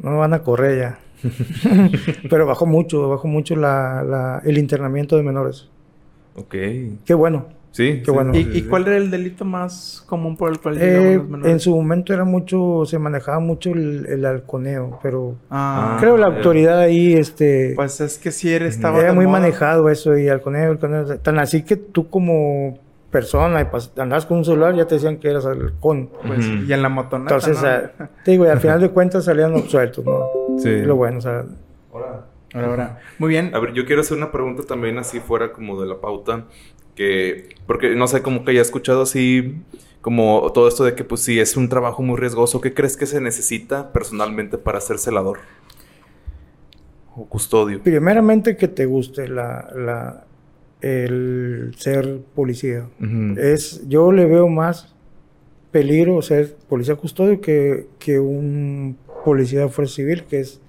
No 0.00 0.10
nos 0.10 0.18
van 0.20 0.34
a 0.34 0.42
correr 0.42 0.78
ya. 0.78 0.98
Pero 2.30 2.46
bajó 2.46 2.66
mucho, 2.66 3.08
bajó 3.08 3.26
mucho 3.28 3.56
la- 3.56 4.02
la- 4.04 4.42
el 4.44 4.58
internamiento 4.58 5.16
de 5.16 5.22
menores. 5.22 5.68
Ok. 6.36 6.54
Qué 7.04 7.14
bueno. 7.14 7.46
Sí. 7.72 7.98
Qué 7.98 8.06
sí, 8.06 8.10
bueno. 8.10 8.32
¿Y, 8.34 8.44
sí, 8.44 8.50
y 8.54 8.62
cuál 8.62 8.86
era 8.86 8.96
el 8.96 9.10
delito 9.10 9.44
más 9.44 10.02
común 10.06 10.36
por 10.36 10.50
el 10.50 10.58
cual 10.60 10.78
Eh, 10.78 10.86
llegaban 10.86 11.16
los 11.18 11.28
menores? 11.28 11.52
en 11.52 11.60
su 11.60 11.76
momento 11.76 12.12
era 12.14 12.24
mucho, 12.24 12.84
se 12.86 12.98
manejaba 12.98 13.40
mucho 13.40 13.70
el, 13.70 14.06
el 14.06 14.24
halconeo, 14.24 14.98
pero 15.02 15.34
Ah, 15.50 15.96
creo 16.00 16.16
la 16.16 16.26
autoridad 16.26 16.78
ahí, 16.80 17.12
este, 17.14 17.72
Pues 17.76 18.00
es 18.00 18.18
que 18.18 18.30
sí 18.32 18.52
era, 18.52 18.66
estaba 18.66 19.00
era 19.00 19.12
muy 19.12 19.26
moda. 19.26 19.40
manejado 19.40 19.90
eso 19.90 20.16
y 20.16 20.28
halconeo, 20.28 20.70
halconeo, 20.72 21.18
tan 21.18 21.38
así 21.38 21.62
que 21.62 21.76
tú 21.76 22.08
como 22.08 22.78
persona 23.10 23.62
y 23.62 24.00
andabas 24.00 24.26
con 24.26 24.38
un 24.38 24.44
celular 24.44 24.74
ya 24.74 24.86
te 24.86 24.96
decían 24.96 25.18
que 25.18 25.30
eras 25.30 25.46
halcón. 25.46 26.10
Pues. 26.26 26.46
Y 26.46 26.72
en 26.72 26.82
la 26.82 26.88
motoneta, 26.88 27.34
Entonces, 27.34 27.62
¿no? 27.98 28.08
te 28.24 28.30
digo, 28.32 28.44
y 28.44 28.48
al 28.48 28.60
final 28.60 28.80
de 28.80 28.90
cuentas 28.90 29.24
salían 29.24 29.54
absueltos, 29.54 30.04
¿no? 30.04 30.26
Sí. 30.58 30.82
Lo 30.82 30.96
bueno, 30.96 31.18
o 31.18 31.20
sea, 31.20 31.44
Ahora, 31.92 32.26
Ahora, 32.54 32.66
ahora. 32.68 33.00
Muy 33.18 33.30
bien. 33.30 33.54
A 33.54 33.58
ver, 33.58 33.72
yo 33.72 33.84
quiero 33.84 34.00
hacer 34.00 34.16
una 34.16 34.32
pregunta 34.32 34.62
también 34.62 34.98
así 34.98 35.20
fuera 35.20 35.52
como 35.52 35.80
de 35.80 35.88
la 35.88 36.00
pauta. 36.00 36.46
Que, 36.94 37.50
porque 37.66 37.94
no 37.94 38.08
sé, 38.08 38.22
como 38.22 38.44
que 38.44 38.54
ya 38.54 38.58
he 38.58 38.62
escuchado 38.62 39.02
así, 39.02 39.62
como 40.00 40.50
todo 40.52 40.66
esto 40.68 40.84
de 40.84 40.94
que 40.94 41.04
pues 41.04 41.20
sí, 41.20 41.38
es 41.38 41.56
un 41.56 41.68
trabajo 41.68 42.02
muy 42.02 42.16
riesgoso. 42.16 42.60
¿Qué 42.60 42.74
crees 42.74 42.96
que 42.96 43.06
se 43.06 43.20
necesita 43.20 43.92
personalmente 43.92 44.58
para 44.58 44.80
ser 44.80 44.98
celador? 44.98 45.38
O 47.14 47.26
custodio. 47.28 47.82
primeramente 47.82 48.56
que 48.56 48.68
te 48.68 48.86
guste 48.86 49.28
la, 49.28 49.68
la, 49.74 50.24
el 50.80 51.72
ser 51.76 52.20
policía. 52.34 52.86
Ujú. 53.00 53.38
Es, 53.38 53.86
yo 53.88 54.12
le 54.12 54.24
veo 54.26 54.48
más 54.48 54.94
peligro 55.72 56.20
ser 56.22 56.54
policía 56.68 56.96
custodio 56.96 57.40
que, 57.40 57.86
que 57.98 58.18
un 58.18 58.96
policía 59.24 59.60
de 59.60 59.68
fuerza 59.68 59.96
civil 59.96 60.24
que 60.24 60.40
es 60.40 60.60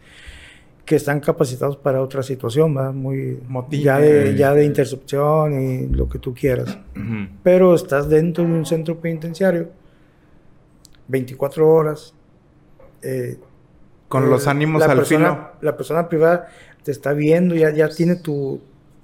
que 0.86 0.95
están 0.95 1.19
capacitados 1.19 1.78
para 1.78 2.02
otra 2.02 2.24
situación, 2.24 2.74
¿verdad? 2.74 2.93
Muy 2.93 3.39
Motín. 3.48 3.82
ya 3.84 4.00
de, 4.00 4.36
ya 4.36 4.56
de 4.56 4.65
intercepción 4.65 5.62
y 5.62 5.86
lo 5.88 6.10
que 6.10 6.17
tú 6.17 6.34
quieras. 6.34 6.80
Ujú. 6.95 7.28
Pero 7.43 7.76
estás 7.76 8.10
dentro 8.10 8.43
de 8.43 8.50
un 8.52 8.65
centro 8.65 9.00
penitenciario 9.00 9.69
24 11.08 11.67
horas. 11.69 12.13
eh, 13.04 13.38
Con 14.08 14.24
eh, 14.26 14.28
los 14.30 14.48
ánimos 14.48 14.80
la 14.80 14.88
al 14.91 14.98
persona, 14.98 15.30
filo. 15.30 15.50
La 15.62 15.78
persona 15.78 16.10
privada 16.10 16.48
te 16.84 16.91
está 16.91 17.13
viendo, 17.13 17.54
ya, 17.56 17.69
ya 17.72 17.88
tiene 17.89 18.15
tu 18.15 18.60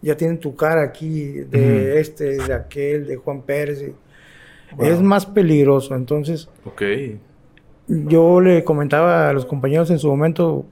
ya 0.06 0.15
tiene 0.15 0.38
tu 0.38 0.56
cara 0.56 0.84
aquí 0.84 1.32
de 1.32 1.89
Ujú. 1.91 1.98
este, 2.00 2.38
de 2.38 2.54
aquel, 2.54 3.06
de 3.08 3.15
Juan 3.18 3.41
Pérez. 3.41 3.82
y- 3.82 3.94
Wow. 4.78 4.88
Es 4.88 5.02
más 5.02 5.26
peligroso. 5.26 5.96
Entonces, 5.96 6.50
Ok. 6.65 6.82
yo 7.88 8.41
le 8.41 8.63
comentaba 8.63 9.30
a 9.30 9.34
los 9.34 9.46
compañeros 9.46 9.89
en 9.91 10.00
su 10.00 10.08
momento 10.08 10.65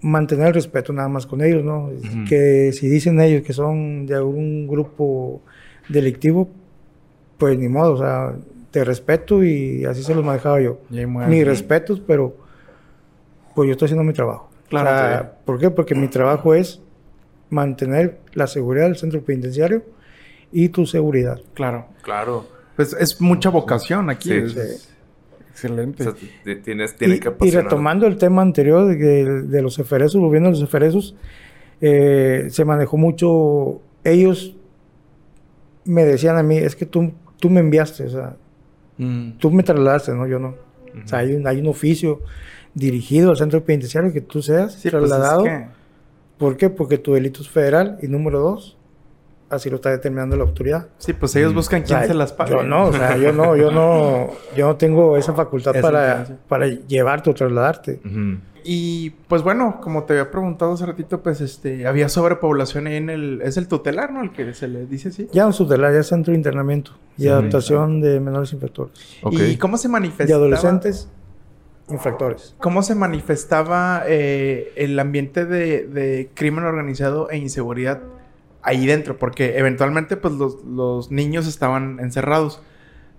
mantener 0.00 0.48
el 0.48 0.54
respeto 0.54 0.92
nada 0.92 1.08
más 1.08 1.26
con 1.26 1.42
ellos, 1.42 1.62
¿no? 1.64 1.86
Ujú. 1.86 2.24
Que 2.28 2.72
si 2.72 2.88
dicen 2.88 3.20
ellos 3.20 3.42
que 3.42 3.52
son 3.52 4.06
de 4.06 4.14
algún 4.14 4.66
grupo 4.68 5.40
delictivo, 5.88 6.48
pues 7.38 7.58
ni 7.58 7.68
modo, 7.68 7.94
o 7.94 7.98
sea, 7.98 8.34
te 8.70 8.84
respeto 8.84 9.42
y 9.44 9.84
así 9.84 10.02
se 10.02 10.14
los 10.14 10.24
manejaba 10.24 10.60
yo. 10.60 10.78
Mis 10.90 11.44
respetos, 11.44 12.00
pero 12.06 12.34
pues 13.54 13.66
yo 13.66 13.72
estoy 13.72 13.86
haciendo 13.86 14.04
mi 14.04 14.12
trabajo. 14.12 14.48
Claro, 14.68 14.88
O 14.90 14.92
sea. 14.98 15.32
¿Por 15.44 15.58
qué? 15.58 15.70
Porque 15.70 15.94
mi 15.94 16.08
trabajo 16.08 16.54
es 16.54 16.80
mantener 17.52 18.18
la 18.32 18.46
seguridad 18.46 18.86
del 18.86 18.96
centro 18.96 19.22
penitenciario 19.22 19.84
y 20.50 20.70
tu 20.70 20.86
seguridad. 20.86 21.38
Claro. 21.54 21.86
Claro. 22.02 22.46
Pues 22.76 22.94
es 22.98 23.20
mucha 23.20 23.50
vocación 23.50 24.08
aquí. 24.10 24.30
Sí. 24.30 24.34
es- 24.34 24.52
Sí. 24.52 24.88
Excelente. 25.50 26.08
O 26.08 26.16
sea, 26.16 26.28
t- 26.44 26.56
tienes, 26.56 26.96
tiene 26.96 27.16
Y, 27.16 27.20
que 27.20 27.28
y 27.28 27.30
apasionar. 27.30 27.64
retomando 27.64 28.06
el 28.06 28.16
tema 28.16 28.40
anterior 28.40 28.86
de, 28.88 28.96
que- 28.98 29.24
de 29.54 29.62
los 29.62 29.78
eferesos, 29.78 30.18
volviendo 30.20 30.48
a 30.48 30.52
los 30.52 30.62
eferesos, 30.62 31.14
eh, 31.82 32.46
se 32.50 32.64
manejó 32.64 32.96
mucho. 32.96 33.82
Ellos 34.02 34.56
me 35.84 36.04
decían 36.04 36.36
a 36.38 36.42
mí, 36.42 36.56
es 36.56 36.74
que 36.74 36.86
tú, 36.86 37.12
tú 37.38 37.50
me 37.50 37.60
enviaste, 37.60 38.04
o 38.04 38.10
sea, 38.10 38.36
Mm. 38.98 39.32
tú 39.38 39.50
me 39.50 39.62
trasladaste, 39.62 40.12
no, 40.12 40.26
yo 40.26 40.38
no. 40.38 40.54
O 41.04 41.06
sea, 41.08 41.18
hay 41.20 41.34
un, 41.34 41.46
hay 41.46 41.58
un 41.60 41.66
oficio 41.68 42.20
dirigido 42.74 43.30
al 43.30 43.36
centro 43.36 43.62
penitenciario 43.64 44.12
que 44.12 44.20
tú 44.22 44.42
seas 44.42 44.72
Sí, 44.74 44.90
pues 44.90 45.02
es 45.04 45.08
trasladado. 45.10 45.44
que- 45.44 45.66
¿Por 46.42 46.56
qué? 46.56 46.68
Porque 46.70 46.98
tu 46.98 47.14
delito 47.14 47.40
es 47.42 47.48
federal 47.48 47.98
y 48.02 48.08
número 48.08 48.40
dos, 48.40 48.76
así 49.48 49.70
lo 49.70 49.76
está 49.76 49.90
determinando 49.90 50.36
la 50.36 50.42
autoridad. 50.42 50.88
Sí, 50.98 51.12
pues 51.12 51.36
ellos 51.36 51.52
Mm. 51.52 51.56
buscan 51.56 51.82
O 51.82 51.84
quién 51.84 51.98
sea, 52.00 52.08
se 52.08 52.14
las 52.14 52.32
pague. 52.32 52.50
Yo 52.52 52.62
no, 52.64 52.86
o 52.86 52.92
sea, 52.92 53.16
yo 53.16 53.32
no, 53.32 53.54
yo 53.56 53.70
no, 53.70 54.30
yo 54.56 54.66
no 54.66 54.76
tengo 54.76 55.16
esa 55.16 55.34
facultad 55.34 55.76
Esa 55.76 55.82
para, 55.86 56.08
influencia. 56.18 56.38
para 56.48 56.66
llevarte 56.66 57.30
o 57.30 57.34
trasladarte. 57.34 58.00
Y 58.64 59.10
pues 59.28 59.42
bueno, 59.42 59.80
como 59.82 60.04
te 60.04 60.12
había 60.12 60.30
preguntado 60.30 60.72
hace 60.74 60.86
ratito, 60.86 61.20
pues 61.20 61.40
este, 61.40 61.86
había 61.86 62.08
sobrepoblación 62.08 62.86
ahí 62.86 62.94
en 62.96 63.10
el, 63.10 63.40
es 63.42 63.56
el 63.56 63.66
tutelar, 63.66 64.12
¿no? 64.12 64.22
El 64.22 64.30
que 64.32 64.54
se 64.54 64.68
le 64.68 64.86
dice 64.86 65.08
así. 65.08 65.28
Ya 65.32 65.44
en 65.44 65.52
tutelar, 65.52 65.92
ya 65.92 65.98
es 66.00 66.06
centro 66.06 66.30
de 66.32 66.36
internamiento 66.38 66.92
y 67.18 67.22
Sí, 67.22 67.28
adaptación 67.28 68.00
de 68.00 68.20
menores 68.20 68.52
infractores. 68.52 68.92
Ok. 69.22 69.34
¿Y 69.50 69.56
cómo 69.56 69.76
se 69.76 69.88
manifestaba? 69.88 70.28
Y 70.30 70.32
adolescentes 70.32 71.08
infractores. 71.88 72.54
¿Cómo 72.58 72.82
se 72.82 72.94
manifestaba 72.94 74.02
eh, 74.06 74.72
el 74.76 74.98
ambiente 74.98 75.44
de, 75.44 75.86
de 75.86 76.30
crimen 76.34 76.64
organizado 76.64 77.28
e 77.30 77.36
inseguridad 77.38 78.00
ahí 78.62 78.86
dentro? 78.86 79.18
Porque 79.18 79.58
eventualmente, 79.58 80.16
pues, 80.16 80.34
los, 80.34 80.64
los 80.64 81.10
niños 81.10 81.46
estaban 81.46 81.98
encerrados. 82.00 82.62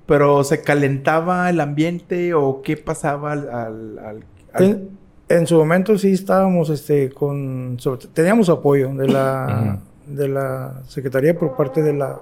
Pero 0.05 0.43
¿se 0.43 0.61
calentaba 0.61 1.49
el 1.49 1.61
ambiente 1.61 2.33
o 2.33 2.61
qué 2.61 2.75
pasaba 2.75 3.31
al... 3.31 3.49
al- 3.49 3.99
al- 3.99 4.23
al- 4.53 4.63
En, 4.63 4.89
En 5.29 5.47
su 5.47 5.55
momento 5.57 5.97
sí 5.97 6.11
estábamos 6.11 6.69
este, 6.69 7.09
con... 7.09 7.77
sobre- 7.79 8.07
teníamos 8.13 8.49
apoyo 8.49 8.93
de 8.93 9.07
la, 9.07 9.79
de 10.07 10.27
la 10.27 10.81
Secretaría 10.87 11.37
por 11.39 11.55
parte 11.55 11.81
de 11.81 11.93
la 11.93 12.19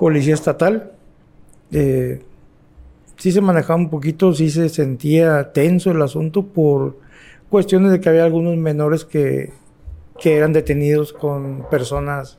Policía 0.00 0.34
Estatal. 0.34 0.92
Eh, 1.72 2.22
sí 3.16 3.32
se 3.32 3.40
manejaba 3.40 3.78
un 3.78 3.90
poquito, 3.90 4.32
sí 4.32 4.50
se 4.50 4.68
sentía 4.68 5.52
tenso 5.52 5.90
el 5.90 6.02
asunto 6.02 6.46
por 6.46 6.98
cuestiones 7.48 7.92
de 7.92 8.00
que 8.00 8.08
había 8.08 8.24
algunos 8.24 8.56
menores 8.56 9.04
que, 9.04 9.52
que 10.20 10.36
eran 10.36 10.52
detenidos 10.52 11.12
con 11.12 11.66
personas 11.70 12.38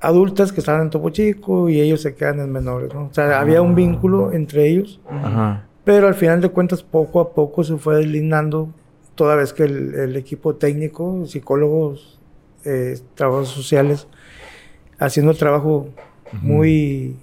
adultas 0.00 0.52
que 0.52 0.60
estaban 0.60 0.82
en 0.82 0.90
Topo 0.90 1.10
Chico 1.10 1.68
y 1.68 1.80
ellos 1.80 2.02
se 2.02 2.14
quedan 2.14 2.40
en 2.40 2.52
menores, 2.52 2.94
¿no? 2.94 3.06
O 3.06 3.14
sea, 3.14 3.40
había 3.40 3.62
un 3.62 3.74
vínculo 3.74 4.32
entre 4.32 4.68
ellos, 4.68 5.00
Ajá. 5.10 5.66
pero 5.84 6.06
al 6.06 6.14
final 6.14 6.40
de 6.40 6.50
cuentas 6.50 6.82
poco 6.82 7.20
a 7.20 7.32
poco 7.32 7.64
se 7.64 7.76
fue 7.76 7.96
deslindando 7.96 8.70
toda 9.16 9.34
vez 9.34 9.52
que 9.52 9.64
el, 9.64 9.94
el 9.96 10.16
equipo 10.16 10.54
técnico, 10.54 11.26
psicólogos, 11.26 12.20
eh, 12.64 12.98
trabajos 13.16 13.48
sociales, 13.48 14.06
haciendo 14.98 15.32
el 15.32 15.38
trabajo 15.38 15.88
muy 16.42 17.16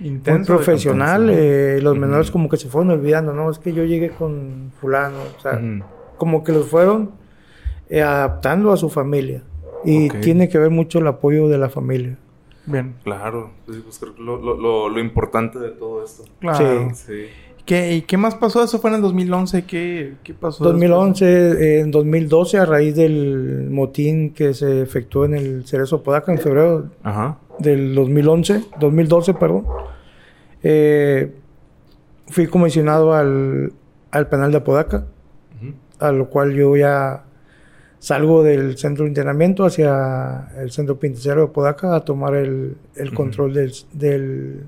Intenso. 0.00 0.54
profesional, 0.54 1.28
de 1.28 1.78
eh, 1.78 1.80
los 1.80 1.96
menores 1.96 2.30
como 2.30 2.48
que 2.48 2.56
se 2.56 2.68
fueron 2.68 2.90
olvidando, 2.90 3.32
¿no? 3.32 3.50
Es 3.50 3.58
que 3.58 3.72
yo 3.72 3.84
llegué 3.84 4.10
con 4.10 4.72
fulano, 4.80 5.16
o 5.36 5.40
sea, 5.40 5.60
como 6.18 6.44
que 6.44 6.52
los 6.52 6.66
fueron 6.66 7.12
eh, 7.88 8.02
adaptando 8.02 8.72
a 8.72 8.76
su 8.76 8.90
familia. 8.90 9.42
Y 9.84 10.08
tiene 10.08 10.48
que 10.48 10.58
ver 10.58 10.70
mucho 10.70 10.98
el 10.98 11.06
apoyo 11.06 11.48
de 11.48 11.58
la 11.58 11.68
familia. 11.68 12.18
Bien. 12.66 12.96
Claro. 13.04 13.52
Sí, 13.70 13.80
pues 13.84 13.98
creo 14.00 14.14
que 14.14 14.22
lo, 14.22 14.38
lo, 14.38 14.56
lo, 14.56 14.88
lo 14.88 15.00
importante 15.00 15.58
de 15.60 15.70
todo 15.70 16.04
esto. 16.04 16.24
Claro. 16.40 16.90
Sí. 16.94 17.26
¿Qué, 17.66 17.96
¿Y 17.96 18.02
qué 18.02 18.16
más 18.16 18.36
pasó? 18.36 18.62
Eso 18.62 18.78
fue 18.78 18.90
en 18.90 18.96
el 18.96 19.02
2011. 19.02 19.64
¿Qué, 19.64 20.14
qué 20.22 20.32
pasó? 20.34 20.62
2011, 20.64 21.24
eh, 21.26 21.80
en 21.80 21.90
2012, 21.90 22.58
a 22.58 22.64
raíz 22.64 22.94
del 22.94 23.68
motín 23.70 24.30
que 24.32 24.54
se 24.54 24.80
efectuó 24.82 25.24
en 25.24 25.34
el 25.34 25.66
Cerezo 25.66 26.02
Podaca 26.02 26.32
en 26.32 26.38
febrero 26.38 26.90
Ajá. 27.02 27.38
del 27.58 27.94
2011, 27.94 28.62
2012, 28.78 29.34
perdón, 29.34 29.66
eh, 30.62 31.34
fui 32.28 32.46
comisionado 32.46 33.12
al, 33.14 33.72
al 34.12 34.28
penal 34.28 34.52
de 34.52 34.58
Apodaca. 34.58 35.06
Ujú. 35.60 35.72
a 35.98 36.12
lo 36.12 36.28
cual 36.30 36.52
yo 36.54 36.76
ya 36.76 37.24
salgo 37.98 38.42
del 38.42 38.76
centro 38.76 39.04
de 39.04 39.08
internamiento 39.10 39.64
hacia 39.64 40.50
el 40.58 40.70
centro 40.70 40.98
penitenciario 40.98 41.46
de 41.46 41.52
Podaca 41.52 41.96
a 41.96 42.00
tomar 42.04 42.34
el, 42.36 42.76
el 42.94 43.12
control 43.14 43.54
del, 43.54 43.72
del, 43.92 44.64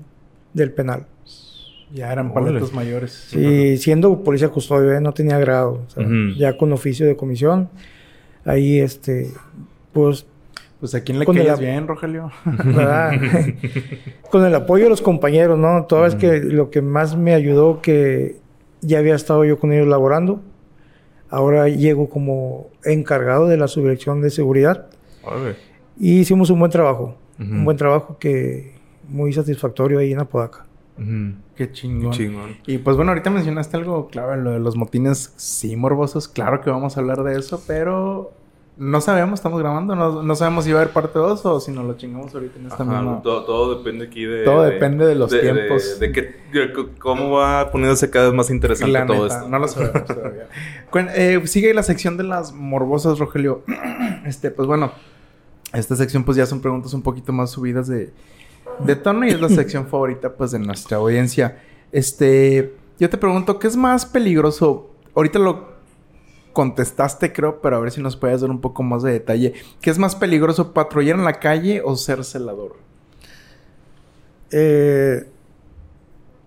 del 0.53 0.71
penal. 0.73 1.05
Ya 1.91 2.11
eran 2.11 2.33
paletos 2.33 2.73
mayores. 2.73 3.11
Sí, 3.29 3.77
siendo 3.77 4.23
policía 4.23 4.49
custodio, 4.49 4.93
¿eh? 4.93 5.01
no 5.01 5.11
tenía 5.13 5.39
grado, 5.39 5.81
o 5.87 5.89
sea, 5.89 6.03
Ujú. 6.05 6.35
ya 6.37 6.55
con 6.57 6.71
oficio 6.71 7.07
de 7.07 7.15
comisión, 7.15 7.69
ahí 8.45 8.79
este, 8.79 9.31
pues, 9.91 10.25
Pues 10.79 10.95
a 10.95 11.01
quién 11.03 11.19
le 11.19 11.25
Con 11.25 11.35
el 11.37 11.43
caías 11.43 11.59
bien, 11.59 11.87
Rogelio. 11.87 12.31
¿verdad? 12.45 13.11
con 14.31 14.45
el 14.45 14.55
apoyo 14.55 14.85
de 14.85 14.89
los 14.91 15.01
compañeros, 15.01 15.57
¿no? 15.59 15.85
Toda 15.85 16.03
vez 16.03 16.15
que 16.15 16.39
lo 16.39 16.69
que 16.69 16.81
más 16.81 17.17
me 17.17 17.33
ayudó 17.33 17.81
que 17.81 18.37
ya 18.81 18.99
había 18.99 19.15
estado 19.15 19.43
yo 19.43 19.59
con 19.59 19.73
ellos 19.73 19.87
laborando, 19.87 20.41
ahora 21.29 21.67
llego 21.67 22.09
como 22.09 22.69
encargado 22.85 23.47
de 23.47 23.57
la 23.57 23.67
subdirección 23.67 24.21
de 24.21 24.29
seguridad. 24.29 24.87
Órale. 25.23 25.55
Y 25.99 26.19
hicimos 26.19 26.49
un 26.49 26.59
buen 26.59 26.71
trabajo. 26.71 27.17
Ujú. 27.39 27.51
Un 27.51 27.65
buen 27.65 27.75
trabajo 27.75 28.17
que 28.17 28.73
muy 29.09 29.33
satisfactorio 29.33 29.99
ahí 29.99 30.13
en 30.13 30.19
Apodaca. 30.19 30.65
Qué 30.99 31.67
Qué 31.67 31.71
chingón. 31.71 32.11
chingón. 32.11 32.57
Y 32.67 32.77
pues 32.79 32.95
bueno, 32.95 33.11
ahorita 33.11 33.29
mencionaste 33.29 33.77
algo 33.77 34.07
clave, 34.07 34.37
lo 34.37 34.51
de 34.51 34.59
los 34.59 34.75
motines 34.75 35.33
sí 35.37 35.75
morbosos. 35.75 36.27
Claro 36.27 36.61
que 36.61 36.69
vamos 36.69 36.97
a 36.97 36.99
hablar 36.99 37.23
de 37.23 37.37
eso, 37.39 37.61
pero 37.67 38.31
no 38.77 39.01
sabemos, 39.01 39.39
estamos 39.39 39.59
grabando, 39.59 39.93
no, 39.95 40.23
no 40.23 40.35
sabemos 40.35 40.63
si 40.63 40.71
va 40.71 40.79
a 40.79 40.81
haber 40.83 40.93
parte 40.93 41.19
2 41.19 41.45
o 41.45 41.59
si 41.59 41.71
nos 41.73 41.83
lo 41.85 41.97
chingamos 41.97 42.33
ahorita 42.33 42.59
en 42.59 42.67
esta 42.67 42.83
Ajá, 42.83 43.01
misma. 43.01 43.21
todo, 43.21 43.43
todo 43.43 43.77
depende 43.77 44.05
aquí 44.05 44.23
de... 44.23 44.45
Todo 44.45 44.61
depende 44.63 45.05
de 45.05 45.15
los 45.15 45.29
tiempos. 45.29 45.99
De, 45.99 46.07
de 46.07 46.13
que- 46.13 46.35
cómo 46.97 47.31
va 47.31 47.71
poniéndose 47.71 48.09
cada 48.09 48.27
vez 48.27 48.33
más 48.35 48.49
interesante 48.49 48.93
La 48.93 49.05
todo 49.05 49.23
neta, 49.23 49.35
esto. 49.35 49.49
No 49.49 49.59
lo 49.59 49.67
sabemos 49.67 50.05
todavía. 50.07 50.47
Eh, 51.15 51.41
sigue 51.45 51.73
la 51.73 51.83
sección 51.83 52.15
de 52.15 52.23
las 52.23 52.53
morbosas, 52.53 53.19
Rogelio. 53.19 53.63
Este, 54.25 54.49
pues 54.51 54.67
bueno, 54.67 54.91
esta 55.73 55.95
sección 55.95 56.23
pues 56.23 56.37
ya 56.37 56.45
son 56.45 56.61
preguntas 56.61 56.93
un 56.93 57.01
poquito 57.01 57.31
más 57.33 57.51
subidas 57.51 57.87
de, 57.87 58.11
de 58.79 58.95
tono 58.95 59.25
y 59.25 59.29
es 59.29 59.41
la 59.41 59.49
sección 59.49 59.87
favorita 59.87 60.33
pues 60.33 60.51
de 60.51 60.59
nuestra 60.59 60.97
audiencia. 60.97 61.59
Este, 61.91 62.73
yo 62.99 63.09
te 63.09 63.17
pregunto, 63.17 63.59
¿qué 63.59 63.67
es 63.67 63.75
más 63.75 64.05
peligroso? 64.05 64.91
Ahorita 65.15 65.39
lo 65.39 65.69
contestaste, 66.53 67.31
creo, 67.31 67.61
pero 67.61 67.77
a 67.77 67.79
ver 67.79 67.91
si 67.91 68.01
nos 68.01 68.17
puedes 68.17 68.41
dar 68.41 68.49
un 68.49 68.61
poco 68.61 68.83
más 68.83 69.03
de 69.03 69.11
detalle. 69.11 69.53
¿Qué 69.81 69.89
es 69.89 69.97
más 69.97 70.15
peligroso, 70.15 70.73
patrullar 70.73 71.17
en 71.17 71.25
la 71.25 71.39
calle 71.39 71.81
o 71.83 71.95
ser 71.95 72.23
celador? 72.23 72.75
Eh, 74.51 75.25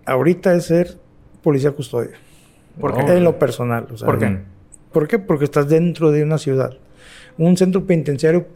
ahorita 0.05 0.53
es 0.53 0.65
ser 0.65 0.97
policía 1.41 1.71
custodia. 1.71 2.11
¿Por 2.79 2.95
qué? 2.95 3.17
En 3.17 3.23
lo 3.23 3.39
personal. 3.39 3.87
o 3.91 3.97
sea, 3.97 4.05
¿Por 4.05 4.19
qué? 4.19 4.39
¿Por 4.91 5.07
qué? 5.07 5.19
Porque 5.19 5.45
estás 5.45 5.69
dentro 5.69 6.11
de 6.11 6.23
una 6.23 6.37
ciudad. 6.37 6.77
Un 7.37 7.57
centro 7.57 7.85
penitenciario, 7.85 8.47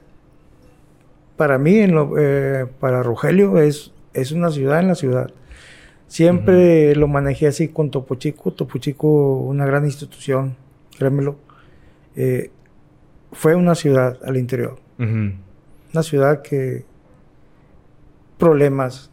para 1.38 1.58
mí, 1.58 1.78
en 1.78 1.94
lo- 1.96 2.16
eh, 2.18 2.66
para 2.80 3.04
Rogelio, 3.04 3.60
es, 3.60 3.94
es 4.14 4.32
una 4.32 4.50
ciudad 4.52 4.80
en 4.80 4.88
la 4.90 4.96
ciudad. 4.96 5.32
Siempre 6.08 6.96
lo 6.96 7.08
manejé 7.08 7.48
así 7.48 7.68
con 7.68 7.92
Topo 7.92 8.16
Chico. 8.16 8.52
Topo 8.52 8.78
Chico, 8.80 9.08
una 9.40 9.66
gran 9.66 9.86
institución, 9.86 10.56
créemelo. 10.98 11.36
Eh, 12.16 12.50
fue 13.34 13.56
una 13.56 13.76
ciudad 13.76 14.18
al 14.26 14.38
interior. 14.38 14.78
Una 15.94 16.04
ciudad 16.04 16.42
que 16.42 16.86
problemas 18.38 19.12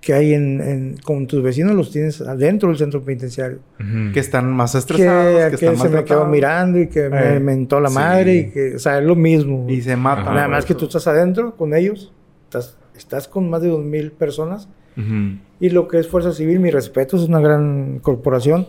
que 0.00 0.14
hay 0.14 0.32
en, 0.34 0.60
en- 0.60 0.96
con 1.04 1.26
tus 1.26 1.42
vecinos 1.42 1.74
los 1.74 1.90
tienes 1.90 2.20
adentro 2.20 2.68
del 2.68 2.78
centro 2.78 3.02
penitenciario. 3.02 3.58
Ujú. 3.80 4.12
Que 4.14 4.20
están 4.20 4.50
más 4.52 4.72
Que 4.72 4.78
estresados, 4.78 5.34
que, 5.36 5.42
aquel 5.42 5.54
están 5.72 5.76
se 5.90 5.96
me 5.96 6.04
quedó 6.04 6.24
mirando 6.26 6.78
y 6.78 6.86
que 6.88 7.08
me 7.08 7.36
Eh, 7.36 7.40
mentó 7.40 7.80
la 7.80 7.88
sí. 7.88 7.94
madre 7.96 8.34
y 8.36 8.50
que, 8.50 8.76
o 8.76 8.78
sea, 8.78 8.98
es 8.98 9.04
lo 9.04 9.16
mismo. 9.16 9.66
Y 9.68 9.80
se 9.82 9.96
matan. 9.96 10.26
Ajá. 10.28 10.34
Nada 10.34 10.48
más 10.48 10.64
que 10.64 10.74
tú 10.74 10.84
estás 10.86 11.06
adentro 11.08 11.56
con 11.56 11.74
ellos, 11.74 12.12
estás, 12.44 12.76
estás 12.96 13.26
con 13.28 13.50
más 13.50 13.60
de 13.62 13.68
dos 13.68 13.84
mil 13.84 14.12
personas 14.12 14.68
Ujú. 14.96 15.38
y 15.60 15.70
lo 15.70 15.88
que 15.88 15.98
es 15.98 16.06
Fuerza 16.08 16.32
Civil, 16.32 16.60
mi 16.60 16.70
respeto, 16.70 17.16
es 17.16 17.22
una 17.28 17.40
gran 17.40 17.98
corporación, 18.00 18.66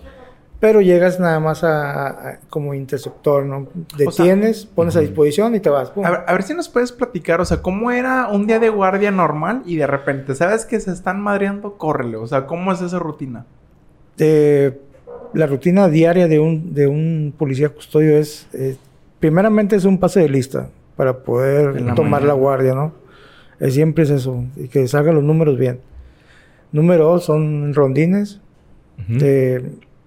pero 0.60 0.82
llegas 0.82 1.20
nada 1.20 1.40
más 1.40 1.64
a, 1.64 2.40
como 2.50 2.74
interceptor, 2.74 3.46
¿no? 3.46 3.68
Detienes, 3.98 4.66
pones 4.66 4.96
a 4.96 5.00
disposición 5.00 5.56
y 5.56 5.60
te 5.60 5.70
vas. 5.70 5.92
A 6.04 6.12
ver, 6.12 6.20
a 6.28 6.34
ver 6.34 6.44
si 6.44 6.54
nos 6.54 6.68
puedes 6.68 6.92
platicar, 6.92 7.40
o 7.40 7.46
sea, 7.46 7.62
¿cómo 7.62 7.92
era 7.92 8.28
un 8.28 8.46
día 8.46 8.60
de 8.60 8.70
guardia 8.70 9.12
normal 9.12 9.62
y 9.66 9.78
de 9.78 9.88
repente, 9.88 10.36
¿sabes 10.36 10.66
que 10.66 10.80
se 10.80 10.92
están 10.92 11.22
madreando? 11.22 11.78
Córrele, 11.78 12.18
o 12.18 12.28
sea, 12.28 12.46
¿cómo 12.46 12.72
es 12.74 12.82
esa 12.82 13.00
rutina? 13.00 13.46
Eh, 14.18 14.78
la 15.34 15.46
rutina 15.48 15.88
diaria 15.88 16.28
de 16.28 16.40
un, 16.40 16.74
de 16.74 16.88
un 16.88 17.34
policía 17.38 17.70
custodio 17.70 18.18
es, 18.18 18.48
eh, 18.54 18.76
primeramente 19.20 19.76
es 19.76 19.86
un 19.86 19.98
pase 19.98 20.20
de 20.20 20.30
lista 20.30 20.70
para 20.98 21.20
poder 21.20 21.80
la 21.82 21.96
tomar 21.96 22.22
mañana. 22.22 22.28
la 22.28 22.34
guardia, 22.34 22.74
¿no? 22.74 22.94
Eh, 23.60 23.72
siempre 23.72 24.04
es 24.04 24.10
eso, 24.10 24.44
y 24.58 24.68
que 24.68 24.88
salgan 24.88 25.16
los 25.16 25.24
números 25.24 25.58
bien. 25.58 25.80
Número 26.72 27.06
dos 27.06 27.26
son 27.26 27.74
rondines. 27.74 28.42
Eh, 29.22 29.64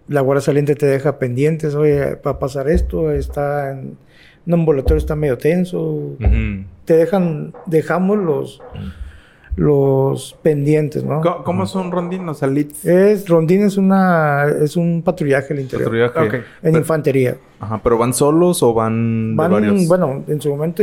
la 0.09 0.21
guardia 0.21 0.41
saliente 0.43 0.75
te 0.75 0.87
deja 0.87 1.19
pendientes, 1.19 1.75
oye, 1.75 2.17
va 2.27 2.33
a 2.33 2.39
pasar 2.39 2.69
esto, 2.69 3.11
está 3.13 3.71
en 3.73 3.97
un 4.45 4.55
ambulatorio 4.55 4.99
está 4.99 5.15
medio 5.17 5.39
tenso. 5.39 6.17
Te 6.85 6.95
dejan, 6.97 7.55
dejamos 7.67 8.19
los, 8.19 8.61
los 9.57 10.37
pendientes, 10.43 11.05
¿no? 11.05 11.21
¿Cómo, 11.21 11.45
cómo 11.45 11.65
es 11.65 11.75
un 11.75 11.93
rondín? 11.93 12.29
O 12.29 12.35
sea, 12.35 12.49
leads. 12.49 12.85
Es, 12.85 13.29
rondín 13.29 13.63
es 13.63 13.77
una, 13.77 14.47
es 14.49 14.77
un 14.77 15.03
patrullaje 15.03 15.53
al 15.53 15.61
interior. 15.61 15.91
Patrullaje. 16.13 16.37
En 16.39 16.43
Pero- 16.63 16.79
infantería. 16.79 17.37
Ajá, 17.61 17.81
pero 17.83 17.99
¿van 17.99 18.13
solos 18.15 18.63
o 18.63 18.75
van, 18.75 19.37
Van, 19.37 19.49
de 19.51 19.55
varios? 19.55 19.87
bueno, 19.87 20.25
en 20.27 20.41
su 20.41 20.49
momento 20.51 20.83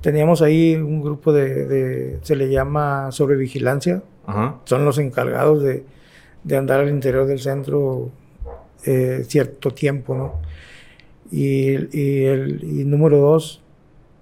teníamos 0.00 0.40
ahí 0.40 0.74
un 0.76 1.02
grupo 1.02 1.32
de, 1.32 1.66
de- 1.66 2.18
se 2.22 2.36
le 2.36 2.48
llama 2.50 3.10
sobrevigilancia. 3.12 4.02
Ajá. 4.26 4.56
Son 4.64 4.84
los 4.84 4.96
encargados 4.98 5.62
de, 5.62 5.84
de 6.44 6.56
andar 6.56 6.80
al 6.80 6.88
interior 6.88 7.26
del 7.26 7.38
centro 7.40 8.10
eh, 8.84 9.24
cierto 9.28 9.70
tiempo, 9.72 10.14
¿no? 10.14 10.34
Y, 11.30 11.72
y 11.96 12.24
el 12.24 12.60
y 12.64 12.84
número 12.84 13.18
dos, 13.18 13.62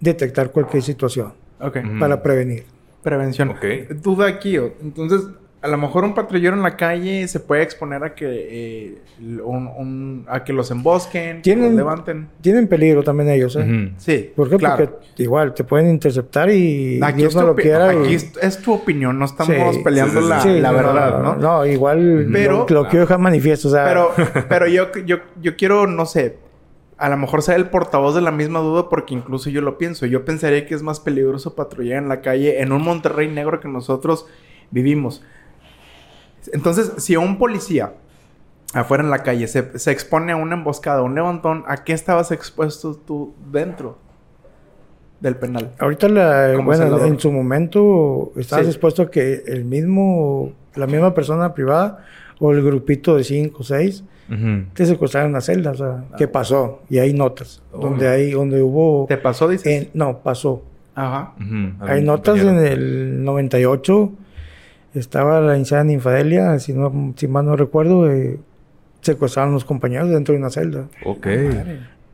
detectar 0.01 0.51
cualquier 0.53 0.83
situación 0.83 1.33
Ok. 1.61 1.77
Ujú. 1.85 1.99
para 1.99 2.23
prevenir. 2.23 2.65
Prevención. 3.03 3.51
Ok. 3.51 3.65
Duda 4.03 4.27
aquí, 4.27 4.59
o- 4.59 4.75
entonces, 4.83 5.23
a 5.61 5.67
lo 5.69 5.77
mejor 5.77 6.05
un 6.05 6.15
patrullero 6.15 6.55
en 6.55 6.63
la 6.63 6.77
calle 6.77 7.27
se 7.27 7.41
puede 7.41 7.63
exponer 7.63 8.05
a 8.05 8.15
que 8.15 8.27
eh, 8.29 8.99
un, 9.45 9.67
un- 9.67 10.25
a 10.29 10.45
que 10.45 10.53
los 10.53 10.71
embosquen, 10.71 11.39
que 11.39 11.43
Tienen- 11.43 11.71
los 11.71 11.75
levanten. 11.75 12.29
Tienen 12.41 12.69
peligro 12.69 13.03
también 13.03 13.29
ellos, 13.31 13.57
¿eh? 13.57 13.93
Sí. 13.97 14.31
¿Por 14.37 14.49
qué? 14.51 14.57
claro. 14.57 14.85
Porque 14.91 15.23
igual 15.23 15.55
te 15.55 15.65
pueden 15.65 15.91
interceptar 15.91 16.49
y 16.51 17.01
Aquí, 17.03 17.19
Dios 17.19 17.35
no 17.35 17.41
tu, 17.41 17.47
lo 17.49 17.55
quiera. 17.57 17.91
aquí 17.91 18.15
es, 18.15 18.33
es 18.41 18.59
tu 18.63 18.73
opinión, 18.73 19.19
no 19.19 19.25
estamos 19.25 19.75
Sí. 19.77 19.83
peleando 19.83 20.21
Sí, 20.21 20.27
sí, 20.27 20.29
la, 20.29 20.41
sí. 20.43 20.61
la 20.61 20.71
no, 20.71 20.77
verdad, 20.79 21.23
¿no? 21.23 21.35
No, 21.37 21.67
igual 21.67 22.29
Pero- 22.33 22.67
lo, 22.69 22.75
lo 22.83 22.89
quiero 22.89 23.01
dejar 23.07 23.19
manifiesto, 23.19 23.67
o 23.69 23.71
sea, 23.73 23.85
Pero, 23.85 24.11
pero 24.49 24.69
yo, 24.69 24.87
yo, 25.07 25.17
yo 25.43 25.57
quiero, 25.57 25.87
no 25.89 26.07
sé, 26.07 26.37
a 26.99 27.09
lo 27.09 27.17
mejor 27.17 27.43
ser 27.43 27.57
el 27.57 27.69
portavoz 27.69 28.15
de 28.15 28.21
la 28.21 28.31
misma 28.31 28.61
duda 28.61 28.89
porque 28.89 29.15
incluso 29.15 29.51
yo 29.51 29.61
lo 29.61 29.77
pienso. 29.79 30.07
Yo 30.07 30.25
pensaría 30.25 30.67
que 30.67 30.75
es 30.77 30.83
más 30.83 31.01
peligroso 31.01 31.55
patrullar 31.57 32.01
en 32.03 32.09
la 32.09 32.21
calle 32.21 32.61
en 32.61 32.71
un 32.73 32.83
Monterrey 32.83 33.29
negro 33.29 33.59
que 33.61 33.69
nosotros 33.69 34.27
vivimos. 34.71 35.23
Entonces, 36.53 36.93
si 36.99 37.17
un 37.17 37.39
policía 37.39 37.93
afuera 38.75 39.03
en 39.03 39.11
la 39.11 39.23
calle 39.23 39.47
se, 39.49 39.79
se 39.79 39.91
expone 39.91 40.33
a 40.33 40.37
una 40.37 40.55
emboscada, 40.57 41.01
a 41.01 41.03
un 41.03 41.15
levantón, 41.15 41.65
¿a 41.67 41.85
qué 41.85 41.93
estabas 41.93 42.31
expuesto 42.33 42.95
tú 42.95 43.35
dentro 43.51 43.99
del 45.21 45.37
penal? 45.37 45.73
ahorita 45.79 46.09
la, 46.09 46.53
bueno, 46.65 46.85
celador. 46.85 47.07
en 47.09 47.19
su 47.19 47.33
momento 47.33 48.33
estabas 48.37 48.67
Sí. 48.67 48.71
expuesto 48.71 49.03
a 49.03 49.11
que 49.11 49.43
el 49.47 49.65
mismo, 49.65 50.53
la 50.75 50.87
misma 50.87 51.15
persona 51.15 51.55
privada 51.55 52.05
o 52.39 52.53
el 52.53 52.63
grupito 52.63 53.17
de 53.17 53.25
cinco 53.25 53.59
o 53.61 53.65
seis 53.65 54.05
te 54.75 54.85
secuestraron 54.85 55.31
una 55.31 55.41
celda, 55.41 55.71
o 55.71 55.75
sea, 55.75 56.05
¿qué 56.19 56.29
pasó? 56.29 56.83
Y 56.91 56.99
hay 56.99 57.15
notas, 57.15 57.63
Oh. 57.73 57.79
donde 57.79 58.09
hay, 58.09 58.33
donde 58.33 58.61
hubo, 58.63 59.07
¿Te 59.09 59.17
pasó, 59.17 59.49
dices? 59.49 59.67
en- 59.67 59.91
no, 59.95 60.19
pasó. 60.19 60.63
Ajá. 60.95 61.33
Hay 61.81 62.03
notas 62.05 62.39
en 62.41 62.59
el 62.59 63.25
98. 63.25 64.13
Estaba 64.99 65.41
la 65.41 65.57
insana 65.57 65.93
infadelia, 65.93 66.59
si, 66.59 66.73
no, 66.73 67.15
si 67.17 67.29
mal 67.29 67.47
no 67.47 67.57
recuerdo, 67.57 68.11
eh, 68.11 68.39
secuestraron 69.01 69.51
a 69.51 69.55
los 69.55 69.65
compañeros 69.65 70.11
dentro 70.11 70.35
de 70.35 70.41
una 70.41 70.51
celda. 70.51 70.87
Ok. 71.05 71.27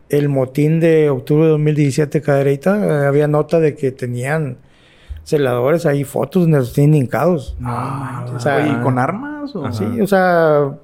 El 0.09 0.29
motín 0.29 0.81
de 0.81 1.11
octubre 1.11 1.44
de 1.44 1.51
2017, 1.51 2.20
Cadereyta, 2.20 3.05
eh, 3.05 3.07
había 3.07 3.27
nota 3.27 3.59
de 3.59 3.75
que 3.75 3.90
tenían 3.90 4.59
celadores 5.25 5.87
ahí, 5.87 6.05
fotos 6.05 6.42
donde 6.42 6.59
los 6.59 6.73
tienen 6.73 7.03
hincados. 7.03 7.57
Ah, 7.62 8.27
o 8.35 8.38
sea, 8.38 8.57
Oye, 8.57 8.70
¿y 8.70 8.83
con 8.83 8.99
armas? 8.99 9.57
O? 9.57 9.73
Sí, 9.73 10.01
o 10.01 10.07
sea, 10.07 10.75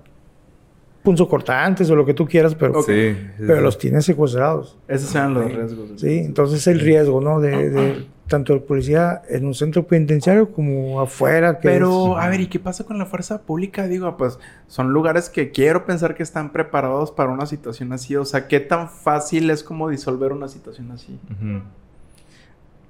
punzocortantes 1.03 1.89
o 1.91 1.97
lo 1.97 2.05
que 2.05 2.15
tú 2.15 2.27
quieras, 2.27 2.55
pero, 2.55 2.83
Sí. 2.83 3.13
sí, 3.13 3.17
pero 3.39 3.57
sí. 3.57 3.63
los 3.63 3.79
tienes 3.79 4.05
secuestrados. 4.05 4.77
Esos 4.87 5.15
eran 5.15 5.35
los 5.35 5.51
riesgos. 5.53 5.89
Sí, 5.97 6.19
entonces 6.19 6.67
el 6.67 6.81
riesgo, 6.81 7.21
¿no? 7.21 7.41
De, 7.41 7.71
de 7.71 8.07
tanto 8.29 8.53
el 8.55 8.61
policía 8.61 9.23
en 9.29 9.45
un 9.47 9.55
centro 9.55 9.87
penitenciario 9.87 10.53
como 10.53 11.01
afuera. 11.01 11.59
Que 11.59 11.69
Pero, 11.69 12.17
es- 12.19 12.25
a 12.25 12.29
ver, 12.29 12.41
¿y 12.43 12.47
qué 12.49 12.61
pasa 12.61 12.85
con 12.85 12.99
la 12.99 13.07
fuerza 13.07 13.43
pública? 13.43 13.89
Digo, 13.89 14.15
pues 14.17 14.39
son 14.69 14.93
lugares 14.93 15.31
que 15.31 15.51
quiero 15.51 15.85
pensar 15.87 16.15
que 16.15 16.23
están 16.23 16.53
preparados 16.53 17.11
para 17.11 17.31
una 17.31 17.47
situación 17.47 17.93
así. 17.93 18.15
O 18.17 18.25
sea, 18.25 18.47
¿qué 18.47 18.61
tan 18.61 18.89
fácil 18.89 19.51
es 19.51 19.65
como 19.65 19.89
disolver 19.89 20.33
una 20.33 20.49
situación 20.49 20.93
así? 20.93 21.19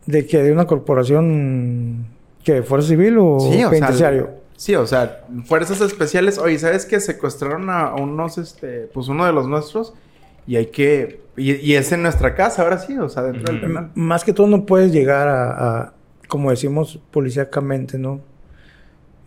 De 0.06 0.26
que 0.26 0.42
de 0.42 0.52
una 0.52 0.66
corporación 0.66 2.06
que 2.44 2.62
fuerza 2.62 2.88
civil 2.88 3.16
o 3.18 3.38
penitenciario. 3.70 4.39
Sí, 4.60 4.74
o 4.74 4.86
sea, 4.86 5.24
fuerzas 5.46 5.80
especiales. 5.80 6.36
Oye, 6.38 6.58
¿sabes 6.58 6.84
que 6.84 7.00
secuestraron 7.00 7.70
a 7.70 7.94
unos, 7.94 8.36
este, 8.36 8.90
pues 8.92 9.08
uno 9.08 9.24
de 9.24 9.32
los 9.32 9.48
nuestros? 9.48 9.94
Y 10.46 10.56
hay 10.56 10.66
que... 10.66 11.20
Y, 11.36 11.52
y 11.54 11.74
es 11.76 11.90
en 11.92 12.02
nuestra 12.02 12.34
casa, 12.34 12.62
ahora 12.62 12.78
sí, 12.78 12.98
o 12.98 13.08
sea, 13.08 13.22
dentro 13.22 13.52
del 13.52 13.62
penal. 13.62 13.90
Más 13.94 14.22
que 14.24 14.34
todo 14.34 14.46
no 14.48 14.66
puedes 14.66 14.92
llegar 14.92 15.28
a, 15.28 15.78
a, 15.80 15.92
como 16.28 16.50
decimos 16.50 16.98
policíacamente, 17.10 17.98
¿no? 17.98 18.20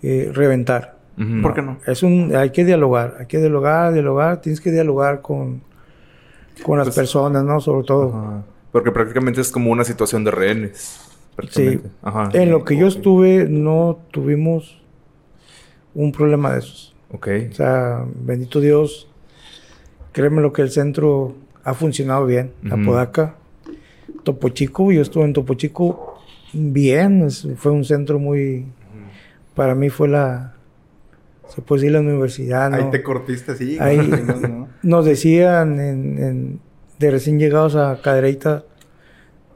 Eh, 0.03 0.29
reventar. 0.33 0.97
¿Por 1.41 1.53
qué 1.55 1.61
no? 1.63 1.77
Es 1.87 2.03
un, 2.03 2.35
hay 2.35 2.49
que 2.51 2.65
dialogar, 2.65 3.15
hay 3.19 3.25
que 3.25 3.39
dialogar, 3.39 3.93
dialogar, 3.93 4.41
tienes 4.41 4.59
que 4.61 4.71
dialogar 4.71 5.21
con, 5.21 5.61
con 6.63 6.77
las 6.77 6.87
Pues- 6.87 6.95
personas, 6.97 7.43
¿no? 7.43 7.59
Sobre 7.59 7.85
todo. 7.87 8.09
Ajá. 8.15 8.43
Porque 8.71 8.91
prácticamente 8.91 9.41
es 9.41 9.51
como 9.51 9.71
una 9.71 9.83
situación 9.83 10.23
de 10.23 10.31
rehenes. 10.31 10.99
prácticamente. 11.35 11.89
Ajá. 12.03 12.29
En 12.33 12.51
lo 12.51 12.63
que 12.63 12.77
yo 12.77 12.85
estuve, 12.87 13.47
no 13.49 13.99
tuvimos 14.11 14.81
un 15.95 16.11
problema 16.11 16.53
de 16.53 16.59
esos. 16.59 16.93
Ok. 17.11 17.27
O 17.51 17.53
sea, 17.53 18.05
bendito 18.15 18.59
Dios, 18.59 19.07
créeme 20.11 20.41
lo 20.41 20.51
que 20.53 20.61
el 20.63 20.71
centro 20.71 21.35
ha 21.63 21.73
funcionado 21.73 22.25
bien. 22.25 22.51
Ujú. 22.65 22.73
Apodaca, 22.81 23.35
Topo 24.23 24.49
Chico, 24.49 24.91
yo 24.91 25.01
estuve 25.01 25.25
en 25.25 25.33
Topo 25.33 25.53
Chico 25.55 26.19
bien, 26.53 27.23
es- 27.23 27.47
fue 27.57 27.71
un 27.71 27.83
centro 27.85 28.19
muy, 28.19 28.65
para 29.55 29.75
mí 29.75 29.89
fue 29.89 30.07
la, 30.07 30.53
se 31.47 31.61
puede 31.61 31.81
decir 31.81 31.93
la 31.93 31.99
universidad, 31.99 32.69
¿no? 32.71 32.77
Ahí 32.77 32.89
te 32.91 33.03
cortiste 33.03 33.51
así. 33.51 33.77
Ahí- 33.79 33.97
¿no? 34.47 34.67
Nos 34.83 35.05
decían 35.05 35.79
en, 35.79 36.17
en- 36.23 36.59
de 36.99 37.11
recién 37.11 37.37
llegados 37.39 37.75
a 37.75 37.99
Cadereyta, 38.01 38.63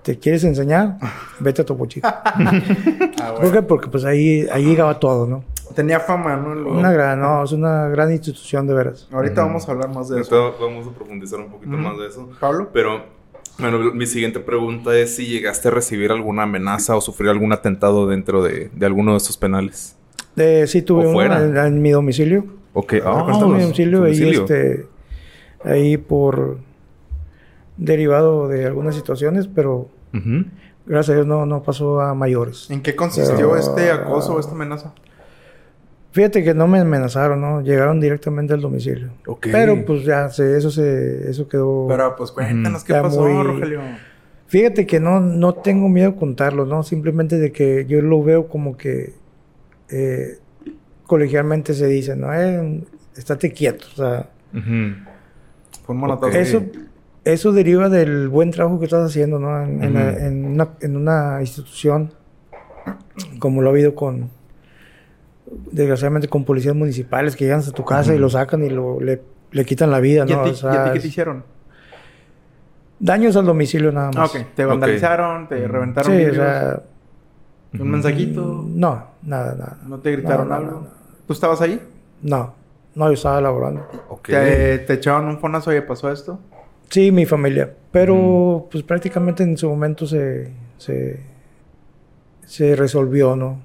¿te 0.04 0.17
quieres 0.19 0.43
enseñar? 0.43 0.97
Vete 1.39 1.62
a 1.62 1.65
Topo 1.65 1.86
Chico. 1.88 2.08
Ah, 3.19 3.34
¿Por 3.41 3.52
qué? 3.52 3.62
Porque 3.63 3.88
pues 3.89 4.06
ahí, 4.06 4.45
ahí 4.52 4.63
llegaba 4.65 5.00
todo, 5.00 5.26
¿no? 5.28 5.43
Tenía 5.77 5.99
fama, 5.99 6.35
¿no? 6.35 6.55
Lo- 6.55 6.71
Una 6.73 6.91
gran, 6.91 7.19
no, 7.21 7.43
es 7.43 7.51
una 7.51 7.87
gran 7.87 8.11
institución 8.11 8.65
de 8.65 8.73
veras. 8.73 9.07
Ahorita 9.11 9.43
vamos 9.43 9.69
a 9.69 9.71
hablar 9.73 9.89
más 9.93 10.09
de 10.09 10.19
eso. 10.21 10.35
Ahorita 10.35 10.65
vamos 10.65 10.87
a 10.87 10.91
profundizar 10.91 11.39
un 11.39 11.49
poquito 11.51 11.77
más 11.77 11.95
de 11.99 12.07
eso. 12.07 12.27
Pablo. 12.39 12.69
Pero, 12.73 13.03
bueno, 13.59 13.93
mi 13.93 14.07
siguiente 14.07 14.39
pregunta 14.39 14.95
es 14.97 15.15
si 15.15 15.27
llegaste 15.27 15.67
a 15.67 15.71
recibir 15.71 16.11
alguna 16.11 16.43
amenaza 16.43 16.95
o 16.95 17.01
sufrir 17.01 17.29
algún 17.29 17.53
atentado 17.53 18.07
dentro 18.07 18.41
de, 18.43 18.71
de 18.73 18.85
alguno 18.87 19.11
de 19.11 19.17
estos 19.17 19.37
penales. 19.37 19.95
Eh, 20.35 20.65
sí, 20.67 20.81
tuve 20.81 21.01
¿O 21.05 21.09
uno 21.09 21.13
fuera? 21.13 21.43
en, 21.45 21.55
en 21.55 21.81
mi 21.81 21.91
domicilio. 21.91 22.43
Ok. 22.73 22.93
en 22.93 23.01
Ah, 23.05 23.15
mi 23.19 23.23
cuéntanos. 23.25 23.61
domicilio, 23.61 24.03
ahí, 24.03 24.29
este, 24.29 24.87
ahí 25.63 25.97
por 25.97 26.57
derivado 27.77 28.47
de 28.47 28.65
algunas 28.65 28.95
situaciones, 28.95 29.47
pero 29.47 29.89
gracias 30.87 31.09
a 31.11 31.13
Dios 31.15 31.27
no, 31.27 31.45
no 31.45 31.61
pasó 31.61 32.01
a 32.01 32.13
mayores. 32.15 32.69
¿En 32.71 32.81
qué 32.81 32.95
consistió 32.95 33.35
Pero- 33.35 33.57
este 33.57 33.91
acoso 33.91 34.33
o 34.35 34.39
esta 34.39 34.53
amenaza? 34.53 34.93
Fíjate 36.17 36.43
que 36.43 36.56
no 36.56 36.67
me 36.67 36.80
amenazaron, 36.80 37.39
¿no? 37.39 37.62
Llegaron 37.62 37.99
directamente 37.99 38.51
al 38.56 38.62
domicilio. 38.62 39.12
Ok. 39.27 39.49
Pero 39.51 39.86
pues 39.86 40.03
ya 40.03 40.30
se, 40.30 40.58
eso 40.58 40.71
se, 40.71 41.30
eso 41.30 41.47
quedó. 41.47 41.86
Pero 41.88 42.15
pues 42.15 42.32
cuéntanos 42.32 42.84
qué 42.84 42.93
pasó, 42.93 43.21
muy- 43.21 43.43
Rogelio. 43.43 43.82
Fíjate 44.47 44.88
que 44.88 44.99
no, 44.99 45.19
no 45.19 45.53
tengo 45.53 45.89
miedo 45.89 46.10
a 46.10 46.15
contarlo, 46.15 46.65
¿no? 46.65 46.82
Simplemente 46.82 47.38
de 47.38 47.51
que 47.51 47.86
yo 47.86 48.01
lo 48.01 48.23
veo 48.23 48.47
como 48.47 48.75
que 48.77 49.13
eh, 49.89 50.39
colegialmente 51.06 51.75
se 51.75 51.86
dice, 51.86 52.15
¿no? 52.15 52.34
Eh, 52.34 52.82
estate 53.15 53.51
quieto. 53.53 53.86
O 53.93 53.95
sea, 53.97 54.30
Ujú. 54.53 54.95
Fue 55.86 55.93
un 55.93 56.01
manotazo. 56.01 56.30
Ok. 56.30 56.36
eso, 56.36 56.63
eso 57.25 57.51
deriva 57.51 57.89
del 57.89 58.27
buen 58.27 58.49
trabajo 58.49 58.80
que 58.80 58.86
estás 58.86 59.06
haciendo, 59.08 59.38
¿no? 59.38 59.62
En, 59.63 59.84
en 59.84 59.93
la- 59.93 60.12
Ujú. 60.13 60.25
en 60.25 60.45
una, 60.45 60.67
en 60.82 60.97
una 60.97 61.38
institución 61.41 62.12
como 63.38 63.62
lo 63.62 63.69
ha 63.69 63.73
habido 63.73 63.93
con, 63.93 64.32
desgraciadamente, 65.71 66.27
con 66.27 66.43
policías 66.45 66.75
municipales 66.75 67.36
que 67.36 67.45
llegan 67.45 67.62
a 67.62 67.71
tu 67.71 67.86
casa 67.86 68.13
y 68.13 68.17
lo 68.17 68.29
sacan 68.29 68.63
y 68.63 68.69
lo, 68.69 68.99
le, 68.99 69.21
le 69.51 69.65
quitan 69.65 69.91
la 69.91 69.99
vida, 69.99 70.25
¿Y 70.27 70.31
¿no? 70.33 70.41
a 70.41 70.43
ti, 70.43 70.49
O 70.51 70.55
sea, 70.55 70.73
y 70.73 70.77
a 70.77 70.83
ti 70.86 70.89
qué 70.93 70.99
te 70.99 71.07
hicieron? 71.07 71.43
Daños 72.99 73.36
al 73.36 73.45
domicilio 73.45 73.91
nada 73.91 74.10
Ah, 74.15 74.19
más. 74.21 74.36
ok. 74.36 74.41
Te 74.55 74.65
vandalizaron, 74.65 75.47
te 75.47 75.67
reventaron 75.67 76.12
Sí, 76.12 76.15
o 76.15 76.19
vidrios, 76.19 76.36
sea, 76.36 76.81
un 77.79 77.89
mensajito. 77.91 78.65
no, 78.67 79.07
nada, 79.21 79.55
nada. 79.55 79.77
¿No 79.86 79.99
te 79.99 80.12
gritaron 80.13 80.49
No, 80.49 80.53
no, 80.55 80.60
algo? 80.60 80.71
no, 80.71 80.79
no. 80.81 80.88
¿Tú 81.27 81.33
estabas 81.33 81.62
ahí? 81.62 81.79
No, 82.23 82.53
no, 82.95 83.05
yo 83.07 83.13
estaba 83.13 83.39
laborando. 83.39 83.88
¿Te, 84.23 84.79
te 84.79 84.93
echaron 84.93 85.27
un 85.27 85.38
fonazo 85.39 85.73
y 85.75 85.81
pasó 85.81 86.12
esto? 86.12 86.39
Sí, 86.89 87.12
mi 87.12 87.25
familia. 87.25 87.71
Pero, 87.91 88.67
pues 88.71 88.83
prácticamente 88.83 89.43
en 89.43 89.57
su 89.57 89.69
momento 89.69 90.07
se, 90.07 90.51
se, 90.77 91.19
se 92.45 92.75
resolvió, 92.75 93.36
¿no? 93.36 93.60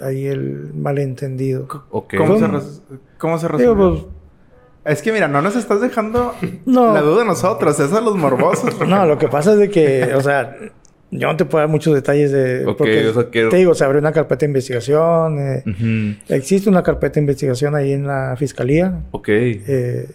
Ahí 0.00 0.26
el 0.26 0.72
malentendido. 0.74 1.68
Ok. 1.90 2.14
¿Cómo, 2.16 2.34
se, 2.38 2.44
¿Cómo? 2.46 2.58
res- 2.58 2.82
¿Cómo 3.18 3.38
se 3.38 3.46
Digo, 3.46 3.58
resolvió? 3.74 3.90
pues, 4.82 4.96
Es 4.96 5.02
que 5.02 5.12
mira, 5.12 5.28
no 5.28 5.40
nos 5.42 5.56
estás 5.56 5.80
dejando 5.80 6.34
No. 6.66 6.92
la 6.92 7.00
duda 7.00 7.22
a 7.22 7.24
nosotros, 7.24 7.78
es 7.78 7.92
a 7.92 8.00
los 8.00 8.16
morbosos. 8.16 8.74
no, 8.88 9.06
lo 9.06 9.18
que 9.18 9.28
pasa 9.28 9.52
es 9.52 9.58
de 9.58 9.70
que, 9.70 10.12
o 10.14 10.20
sea, 10.20 10.56
yo 11.10 11.28
no 11.28 11.36
te 11.36 11.44
puedo 11.44 11.60
dar 11.62 11.68
muchos 11.70 11.94
detalles 11.94 12.32
de... 12.32 12.66
Ok, 12.66 12.76
porque, 12.78 13.06
o 13.08 13.14
sea 13.14 13.30
que- 13.30 13.46
Te 13.46 13.56
digo, 13.56 13.72
se 13.74 13.84
abrió 13.84 14.00
una 14.00 14.10
carpeta 14.12 14.40
de 14.40 14.46
investigación. 14.46 15.38
eh. 15.38 16.18
Existe 16.28 16.68
una 16.68 16.82
carpeta 16.82 17.14
de 17.14 17.20
investigación 17.20 17.76
ahí 17.76 17.92
en 17.92 18.06
la 18.06 18.34
fiscalía. 18.36 19.04
Ok. 19.12 19.28
Eh, 19.28 20.08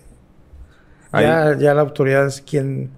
Ahí- 1.11 1.23
ya, 1.25 1.57
ya 1.57 1.73
la 1.73 1.81
autoridad 1.81 2.27
es 2.27 2.41
quien, 2.41 2.89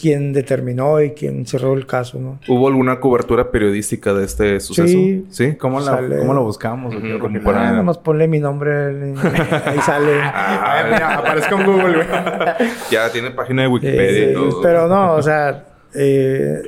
quien 0.00 0.32
determinó 0.32 1.00
y 1.00 1.10
quien 1.10 1.46
cerró 1.46 1.74
el 1.74 1.86
caso, 1.86 2.18
¿no? 2.18 2.38
¿Hubo 2.48 2.68
alguna 2.68 2.98
cobertura 3.00 3.50
periodística 3.50 4.14
de 4.14 4.24
este 4.24 4.60
suceso? 4.60 4.88
Sí. 4.88 5.26
¿Sí? 5.30 5.54
¿Cómo, 5.56 5.78
la-. 5.80 6.00
¿Cómo 6.18 6.32
lo 6.34 6.42
buscamos? 6.44 6.94
Como 7.20 7.40
para- 7.42 7.60
Ah, 7.68 7.70
nada 7.72 7.82
más 7.82 7.98
ponle 7.98 8.26
mi 8.28 8.40
nombre. 8.40 9.14
Ahí 9.64 9.78
sale. 9.84 10.12
Ah, 10.22 10.84
mira, 10.90 11.18
aparezco 11.18 11.60
en 11.60 11.66
Google, 11.66 11.94
güey. 11.96 12.06
Ya 12.90 13.10
tiene 13.12 13.30
página 13.32 13.62
de 13.62 13.68
Wikipedia 13.68 14.28
Eh, 14.28 14.30
y 14.30 14.34
todo. 14.34 14.60
pero 14.62 14.88
no, 14.88 15.14
o 15.14 15.22
sea, 15.22 15.66
eh, 15.94 16.62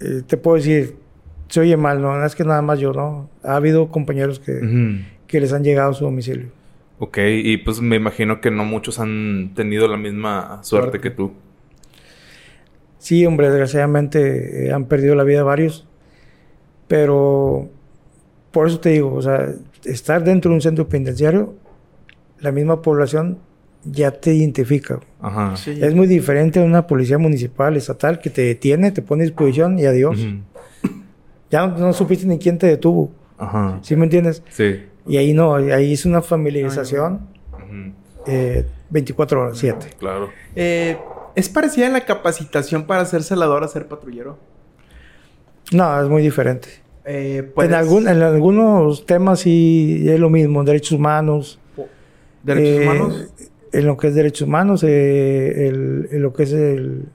eh, 0.00 0.22
te 0.26 0.36
puedo 0.36 0.56
decir, 0.56 0.96
se 1.48 1.60
oye 1.60 1.76
mal, 1.76 2.02
¿no? 2.02 2.24
Es 2.24 2.34
que 2.34 2.44
nada 2.44 2.60
más 2.62 2.78
yo, 2.78 2.92
¿no? 2.92 3.30
Ha 3.42 3.56
habido 3.56 3.88
compañeros 3.88 4.38
que, 4.40 4.60
que 5.26 5.40
les 5.40 5.52
han 5.52 5.64
llegado 5.64 5.90
a 5.90 5.94
su 5.94 6.04
domicilio. 6.04 6.46
Ok, 6.98 7.18
y 7.26 7.58
pues 7.58 7.80
me 7.80 7.96
imagino 7.96 8.40
que 8.40 8.50
no 8.50 8.64
muchos 8.64 8.98
han 8.98 9.52
tenido 9.54 9.86
la 9.86 9.96
misma 9.98 10.60
suerte, 10.62 10.90
Suerte. 10.92 11.00
que 11.00 11.10
tú. 11.10 11.32
Sí, 12.98 13.24
hombre, 13.26 13.48
desgraciadamente 13.48 14.66
eh, 14.68 14.72
han 14.72 14.86
perdido 14.86 15.14
la 15.14 15.24
vida 15.24 15.42
varios, 15.42 15.86
pero 16.88 17.68
por 18.50 18.68
eso 18.68 18.80
te 18.80 18.90
digo, 18.90 19.12
o 19.14 19.22
sea, 19.22 19.52
estar 19.84 20.24
dentro 20.24 20.50
de 20.50 20.56
un 20.56 20.60
centro 20.62 20.88
penitenciario, 20.88 21.54
la 22.40 22.52
misma 22.52 22.82
población 22.82 23.38
ya 23.84 24.10
te 24.10 24.34
identifica. 24.34 25.00
Ajá. 25.20 25.56
Sí. 25.56 25.78
Es 25.80 25.94
muy 25.94 26.06
diferente 26.06 26.60
a 26.60 26.64
una 26.64 26.86
policía 26.86 27.18
municipal, 27.18 27.76
estatal, 27.76 28.18
que 28.20 28.30
te 28.30 28.42
detiene, 28.42 28.90
te 28.92 29.02
pone 29.02 29.22
a 29.22 29.26
disposición 29.26 29.78
y 29.78 29.84
adiós. 29.86 30.18
Ujú. 30.18 30.40
Ya 31.50 31.66
no, 31.66 31.78
no 31.78 31.92
supiste 31.92 32.26
ni 32.26 32.38
quién 32.38 32.58
te 32.58 32.66
detuvo, 32.66 33.12
Ajá. 33.38 33.78
¿sí 33.82 33.94
me 33.94 34.04
entiendes? 34.04 34.42
Sí. 34.50 34.82
Y 35.06 35.16
ahí 35.18 35.32
no, 35.32 35.54
ahí 35.54 35.92
es 35.92 36.04
una 36.04 36.20
familiarización 36.20 37.20
Ujú. 37.52 37.92
eh, 38.26 38.64
24 38.90 39.40
horas, 39.42 39.58
7. 39.58 39.86
Claro. 39.98 40.28
Eh, 40.56 40.96
¿Es 41.36 41.48
parecida 41.48 41.86
en 41.86 41.92
la 41.92 42.04
capacitación 42.04 42.84
para 42.86 43.04
ser 43.04 43.22
celador 43.22 43.62
a 43.62 43.68
ser 43.68 43.86
patrullero? 43.86 44.38
No, 45.72 46.02
es 46.02 46.08
muy 46.08 46.22
diferente. 46.22 46.68
Eh, 47.04 47.48
¿puedes- 47.54 47.70
En, 47.70 47.76
algún, 47.76 48.08
en 48.08 48.22
algunos 48.22 49.06
temas 49.06 49.40
sí 49.40 50.04
es 50.08 50.18
lo 50.18 50.28
mismo, 50.30 50.64
derechos 50.64 50.92
humanos. 50.92 51.60
¿Derechos 52.42 52.68
eh, 52.80 52.82
humanos? 52.88 53.28
En 53.72 53.86
lo 53.86 53.96
que 53.96 54.08
es 54.08 54.14
derechos 54.14 54.48
humanos, 54.48 54.82
eh, 54.82 55.68
el- 55.68 56.08
en 56.10 56.22
lo 56.22 56.32
que 56.32 56.42
es 56.44 56.52
el, 56.52 57.08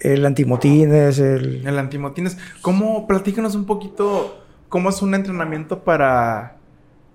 el 0.00 0.26
antimotines, 0.26 1.18
el... 1.18 1.66
El 1.66 1.78
antimotines. 1.78 2.36
¿Cómo? 2.62 3.06
Platícanos 3.06 3.54
un 3.54 3.64
poquito 3.66 4.42
cómo 4.68 4.88
es 4.90 5.00
un 5.02 5.14
entrenamiento 5.14 5.84
para, 5.84 6.56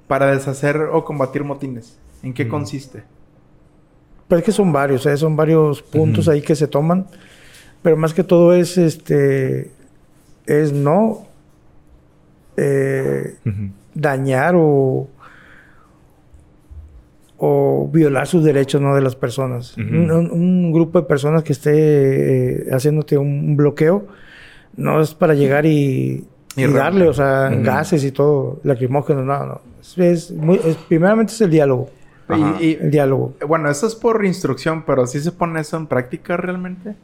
para 0.07 0.27
deshacer 0.33 0.77
o 0.77 1.03
combatir 1.05 1.43
motines. 1.43 1.99
¿En 2.23 2.33
qué 2.33 2.45
Mm. 2.45 2.49
consiste? 2.49 3.03
Pues 4.33 4.41
es 4.41 4.45
que 4.47 4.51
son 4.51 4.73
varios, 4.73 5.05
eh, 5.05 5.15
son 5.15 5.35
varios 5.35 5.83
puntos 5.83 6.25
Ujú. 6.25 6.31
ahí 6.33 6.41
que 6.41 6.55
se 6.55 6.65
toman. 6.67 7.05
Pero 7.83 7.97
más 7.97 8.15
que 8.15 8.23
todo 8.23 8.55
es, 8.55 8.79
este, 8.79 9.69
es 10.47 10.73
no 10.73 11.27
eh, 12.57 13.35
Ujú. 13.45 13.69
dañar 13.93 14.55
o, 14.57 15.07
o 17.37 17.87
violar 17.93 18.25
sus 18.25 18.43
derechos 18.43 18.81
¿no? 18.81 18.95
de 18.95 19.01
las 19.01 19.15
personas. 19.15 19.77
Ujú. 19.77 19.83
un, 19.87 20.11
un- 20.11 20.31
un 20.31 20.71
grupo 20.71 20.99
de 20.99 21.05
personas 21.07 21.43
que 21.43 21.53
esté 21.53 21.71
eh, 21.75 22.67
haciéndote 22.71 23.15
un, 23.19 23.55
bloqueo 23.55 24.07
no 24.77 24.99
es 24.99 25.13
para 25.13 25.35
llegar 25.35 25.67
y, 25.67 26.25
Y 26.55 26.63
y 26.63 26.67
darle, 26.73 27.07
o 27.07 27.13
sea, 27.13 27.51
Ujú. 27.53 27.63
gases 27.63 28.03
y 28.03 28.11
todo, 28.11 28.59
lacrimógenos, 28.63 29.25
no, 29.25 29.45
no. 29.45 29.61
Es, 29.79 29.95
es 29.99 30.31
muy- 30.31 30.59
es- 30.65 30.77
primeramente 30.87 31.33
es 31.33 31.41
el 31.41 31.51
diálogo. 31.51 31.89
Y, 32.29 32.65
y- 32.65 32.77
el 32.81 32.91
diálogo. 32.91 33.33
bueno, 33.47 33.69
eso 33.69 33.85
es 33.87 33.95
por 33.95 34.23
instrucción, 34.25 34.83
pero 34.85 35.05
¿sí 35.07 35.19
se 35.19 35.31
pone 35.31 35.59
eso 35.59 35.77
en 35.77 35.87
práctica 35.87 36.37
realmente? 36.37 36.95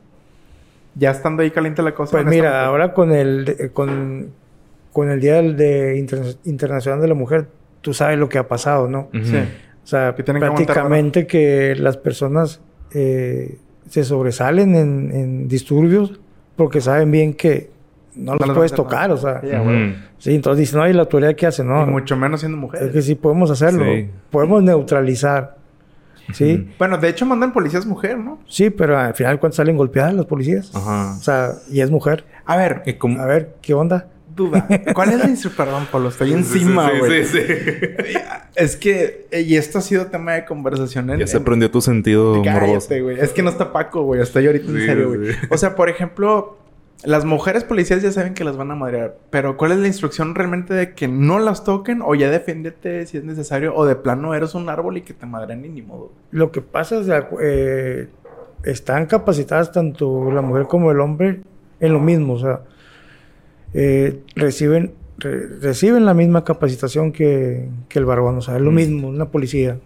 Ya 0.95 1.11
estando 1.11 1.43
ahí 1.43 1.51
caliente 1.51 1.81
la 1.81 1.93
cosa. 1.93 2.11
Pues 2.11 2.25
mira, 2.25 2.65
ahora 2.65 2.93
con 2.93 3.11
el 3.11 3.71
con, 3.73 4.29
con 4.91 5.09
el 5.09 5.19
Día 5.19 5.35
del- 5.35 5.55
de 5.55 5.97
Inter- 5.97 6.35
Internacional 6.45 7.01
de 7.01 7.07
la 7.07 7.13
Mujer, 7.13 7.47
tú 7.81 7.93
sabes 7.93 8.17
lo 8.17 8.27
que 8.29 8.37
ha 8.37 8.47
pasado, 8.47 8.87
¿no? 8.87 9.09
Sí. 9.23 9.37
O 9.83 9.87
sea, 9.87 10.15
Que 10.15 10.23
que 10.23 10.33
prácticamente 10.33 11.27
que 11.27 11.75
las 11.75 11.97
personas 11.97 12.61
eh, 12.93 13.57
se 13.89 14.03
sobresalen 14.03 14.75
en, 14.75 15.11
en 15.13 15.47
disturbios 15.47 16.19
porque 16.55 16.81
saben 16.81 17.11
bien 17.11 17.33
que 17.33 17.69
no 18.15 18.35
los 18.35 18.49
puedes 18.51 18.73
tocar, 18.73 19.11
o 19.11 19.17
sea. 19.17 19.41
Sí. 19.41 19.47
Sí, 20.17 20.35
entonces 20.35 20.59
dicen, 20.59 20.79
no, 20.79 20.87
¿y 20.89 20.93
la 20.93 21.01
autoridad 21.01 21.35
qué 21.35 21.47
hace? 21.47 21.63
No, 21.63 21.83
Y 21.83 21.85
mucho 21.89 22.15
menos 22.17 22.41
siendo 22.41 22.57
mujer. 22.57 22.83
es 22.83 22.91
que 22.91 23.01
sí 23.01 23.15
podemos 23.15 23.49
hacerlo. 23.51 23.85
Sí. 23.85 24.09
Podemos 24.29 24.61
neutralizar. 24.63 25.57
¿Sí? 26.33 26.69
Bueno, 26.77 26.97
de 26.99 27.09
hecho 27.09 27.25
mandan 27.25 27.51
policías 27.53 27.85
mujer, 27.87 28.17
¿no? 28.17 28.39
Sí, 28.47 28.69
pero 28.69 28.97
al 28.99 29.15
final 29.15 29.39
cuando 29.39 29.55
salen 29.55 29.75
golpeadas 29.77 30.13
las 30.13 30.25
policías. 30.25 30.71
Ajá. 30.75 31.15
O 31.17 31.21
sea, 31.23 31.53
y 31.71 31.81
es 31.81 31.89
mujer. 31.89 32.23
A 32.45 32.55
ver, 32.55 32.83
¿Y 32.85 32.93
cómo? 32.93 33.19
A 33.21 33.25
ver, 33.25 33.55
¿qué 33.61 33.73
onda? 33.73 34.07
duda. 34.35 34.65
¿Cuál 34.93 35.09
es 35.09 35.19
la 35.19 35.27
instrucción? 35.27 35.65
Perdón, 35.65 35.87
Pablo, 35.91 36.07
estoy 36.09 36.29
Sí, 36.29 36.33
encima, 36.35 36.89
sí, 36.91 36.97
güey. 36.99 37.25
Sí, 37.25 37.39
sí. 37.39 37.53
Es 38.55 38.75
que, 38.77 39.27
eh, 39.31 39.41
y 39.41 39.55
esto 39.55 39.79
ha 39.79 39.81
sido 39.81 40.05
tema 40.07 40.33
de 40.33 40.45
conversación 40.45 41.09
en... 41.09 41.19
Ya 41.19 41.27
se 41.27 41.37
en- 41.37 41.43
aprendió 41.43 41.69
tu 41.71 41.81
sentido 41.81 42.41
Cállate, 42.43 43.01
güey. 43.01 43.19
Es 43.19 43.31
que 43.31 43.41
no 43.41 43.49
está 43.49 43.73
Paco, 43.73 44.03
güey. 44.03 44.21
Estoy 44.21 44.45
ahorita 44.47 44.67
en 44.71 44.79
Sí, 44.79 44.85
serio, 44.85 45.07
güey. 45.09 45.31
sí. 45.33 45.37
O 45.49 45.57
sea, 45.57 45.75
por 45.75 45.89
ejemplo, 45.89 46.57
las 47.03 47.23
mujeres 47.25 47.63
policías 47.63 48.01
ya 48.03 48.11
saben 48.11 48.33
que 48.33 48.43
las 48.43 48.57
van 48.57 48.71
a 48.71 48.75
madrear. 48.75 49.15
Pero 49.29 49.55
¿cuál 49.57 49.71
es 49.71 49.77
la 49.79 49.87
instrucción 49.87 50.35
realmente 50.35 50.73
de 50.73 50.93
que 50.93 51.07
no 51.07 51.39
las 51.39 51.63
toquen 51.63 52.01
o 52.01 52.13
ya 52.15 52.29
defiéndete 52.29 53.05
si 53.05 53.17
es 53.17 53.23
necesario? 53.23 53.73
O 53.75 53.85
de 53.85 53.95
plano 53.95 54.33
eres 54.35 54.53
un 54.55 54.67
árbol 54.69 54.97
y 54.97 55.01
que 55.01 55.13
te 55.13 55.25
madren 55.25 55.63
y 55.63 55.69
ni 55.69 55.81
modo. 55.81 56.11
Lo 56.31 56.51
que 56.51 56.61
pasa 56.61 56.99
es 56.99 57.07
que 57.07 57.23
eh, 57.41 58.07
están 58.63 59.05
capacitadas 59.05 59.71
tanto 59.71 60.31
la 60.31 60.41
mujer 60.41 60.67
como 60.67 60.91
el 60.91 60.99
hombre 60.99 61.41
en 61.79 61.93
lo 61.93 61.99
mismo, 62.01 62.33
o 62.33 62.39
sea, 62.39 62.61
eh, 63.73 64.21
reciben 64.35 64.93
re- 65.17 65.47
reciben 65.61 66.05
la 66.05 66.13
misma 66.13 66.43
capacitación 66.43 67.11
que, 67.11 67.67
que 67.87 67.99
el 67.99 68.05
varón, 68.05 68.37
o 68.37 68.41
sea, 68.41 68.55
es 68.55 68.61
lo 68.61 68.71
Mm. 68.71 68.75
mismo, 68.75 69.07
una 69.09 69.25
policía. 69.29 69.77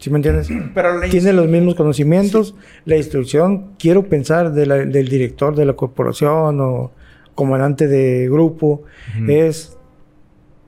¿Sí 0.00 0.10
me 0.10 0.16
entiendes? 0.16 0.48
Pero 0.74 1.00
Tiene 1.08 1.32
los 1.32 1.46
mismos 1.46 1.76
conocimientos, 1.76 2.56
la 2.84 2.96
instrucción, 2.96 3.74
quiero 3.78 4.02
pensar, 4.08 4.52
de 4.52 4.66
la- 4.66 4.76
del 4.78 5.08
director 5.08 5.54
de 5.54 5.64
la 5.66 5.74
corporación 5.74 6.60
o 6.60 6.90
comandante 7.36 7.86
de 7.86 8.28
grupo, 8.28 8.82
es 9.28 9.76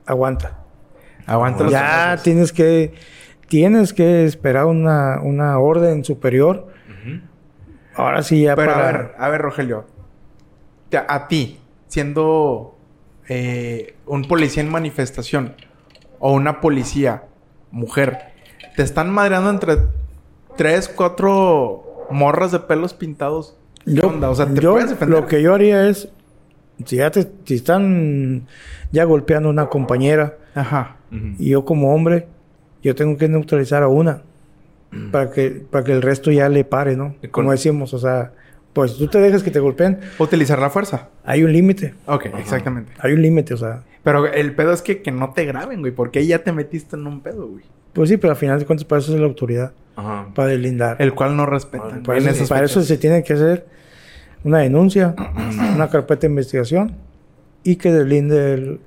aguanta. 0.05 0.59
Aguanta 1.25 1.67
Ya 1.69 2.17
tienes 2.23 2.51
que 2.53 2.93
tienes 3.47 3.93
que 3.93 4.25
esperar 4.25 4.65
una, 4.65 5.19
una 5.21 5.59
orden 5.59 6.03
superior. 6.03 6.67
Ahora 7.95 8.23
sí 8.23 8.41
ya 8.41 8.55
Pero 8.55 8.71
para 8.71 8.89
a 8.89 8.91
ver, 8.91 9.11
a 9.19 9.29
ver, 9.29 9.41
Rogelio. 9.41 9.85
A, 11.07 11.27
ti, 11.27 11.59
siendo 11.87 12.75
eh, 13.29 13.95
un 14.07 14.23
policía 14.23 14.63
en 14.63 14.69
manifestación 14.71 15.55
o 16.19 16.33
una 16.33 16.59
policía 16.61 17.23
mujer, 17.69 18.32
te 18.75 18.83
están 18.83 19.09
madreando 19.11 19.49
entre 19.49 19.77
tres, 20.57 20.87
cuatro 20.89 22.05
morras 22.11 22.51
de 22.51 22.59
pelos 22.59 22.93
pintados. 22.93 23.55
¿Qué 23.85 23.93
yo, 23.95 24.07
onda? 24.07 24.29
O 24.29 24.35
sea, 24.35 24.45
¿te 24.47 24.61
yo 24.61 24.73
puedes 24.73 24.89
defender? 24.91 25.19
lo 25.19 25.27
que 25.27 25.41
yo 25.41 25.53
haría 25.53 25.87
es 25.89 26.09
si 26.85 26.97
ya 26.97 27.11
te 27.11 27.29
si 27.45 27.55
están 27.55 28.47
ya 28.91 29.03
golpeando 29.03 29.49
a 29.49 29.51
una 29.51 29.67
compañera 29.67 30.37
Ajá. 30.55 30.97
Y 31.37 31.49
yo 31.49 31.65
como 31.65 31.93
hombre 31.93 32.27
yo 32.81 32.95
tengo 32.95 33.17
que 33.17 33.27
neutralizar 33.29 33.83
a 33.83 33.87
una 33.87 34.21
para 35.11 35.31
que 35.31 35.49
para 35.69 35.83
que 35.83 35.91
el 35.91 36.01
resto 36.01 36.31
ya 36.31 36.49
le 36.49 36.63
pare, 36.65 36.95
¿no? 36.95 37.15
Con- 37.21 37.29
Como 37.31 37.51
decimos, 37.51 37.93
o 37.93 37.99
sea, 37.99 38.31
pues 38.73 38.97
tú 38.97 39.07
te 39.07 39.19
dejas 39.19 39.41
que 39.43 39.51
te 39.51 39.59
golpeen, 39.59 39.99
Utilizar 40.19 40.59
la 40.59 40.69
fuerza. 40.69 41.09
hay 41.23 41.43
un 41.43 41.51
límite, 41.53 41.93
Ok, 42.05 42.25
exactamente. 42.37 42.91
hay 42.99 43.13
un 43.13 43.21
límite, 43.21 43.53
o 43.53 43.57
sea, 43.57 43.83
Pero 44.03 44.25
el 44.27 44.53
pedo 44.55 44.71
es 44.73 44.81
que, 44.81 45.01
que 45.01 45.11
no 45.11 45.31
te 45.33 45.45
graben, 45.45 45.79
güey, 45.81 45.91
porque 45.93 46.19
ahí 46.19 46.27
ya 46.27 46.39
te 46.43 46.51
metiste 46.51 46.95
en 46.95 47.07
un 47.07 47.21
pedo, 47.21 47.47
güey. 47.47 47.63
Pues 47.93 48.09
sí, 48.09 48.17
pero 48.17 48.31
al 48.31 48.37
final 48.37 48.59
de 48.59 48.65
cuentas 48.65 48.85
para 48.85 48.99
eso 49.01 49.13
es 49.13 49.19
la 49.19 49.25
autoridad, 49.27 49.71
Ajá. 49.95 50.27
para 50.33 50.49
deslindar. 50.49 50.97
El 50.99 51.13
cual 51.13 51.35
no 51.37 51.45
respetan. 51.45 52.03
Para 52.03 52.19
eso, 52.19 52.47
para 52.47 52.67
se 52.67 52.97
tiene 52.97 53.23
que 53.23 53.33
hacer 53.33 53.65
una 54.43 54.59
denuncia, 54.59 55.15
una 55.75 55.89
carpeta 55.89 56.21
de 56.21 56.27
investigación 56.27 56.95
y 57.63 57.75
que 57.77 57.91
deslinde 57.91 58.53
el- 58.53 58.79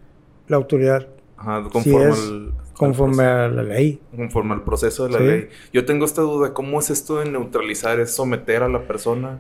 la 0.49 0.57
autoridad 0.57 1.07
Ajá, 1.39 1.65
Si 1.65 1.71
conforme 1.71 2.09
es 2.09 2.19
al... 2.19 2.53
conforme 2.75 3.25
al 3.25 3.41
a 3.41 3.49
la 3.49 3.63
ley. 3.63 4.01
conforme 4.15 4.55
al 4.55 4.63
proceso 4.63 5.05
de 5.07 5.13
la 5.13 5.19
Sí. 5.19 5.25
ley. 5.25 5.49
Yo 5.73 5.85
tengo 5.85 6.05
esta 6.05 6.23
duda. 6.23 6.53
¿Cómo 6.55 6.79
es 6.81 6.91
esto 6.91 7.19
de 7.21 7.31
neutralizar? 7.31 8.01
¿Es 8.01 8.15
someter 8.15 8.63
a 8.63 8.69
la 8.69 8.81
persona? 8.87 9.39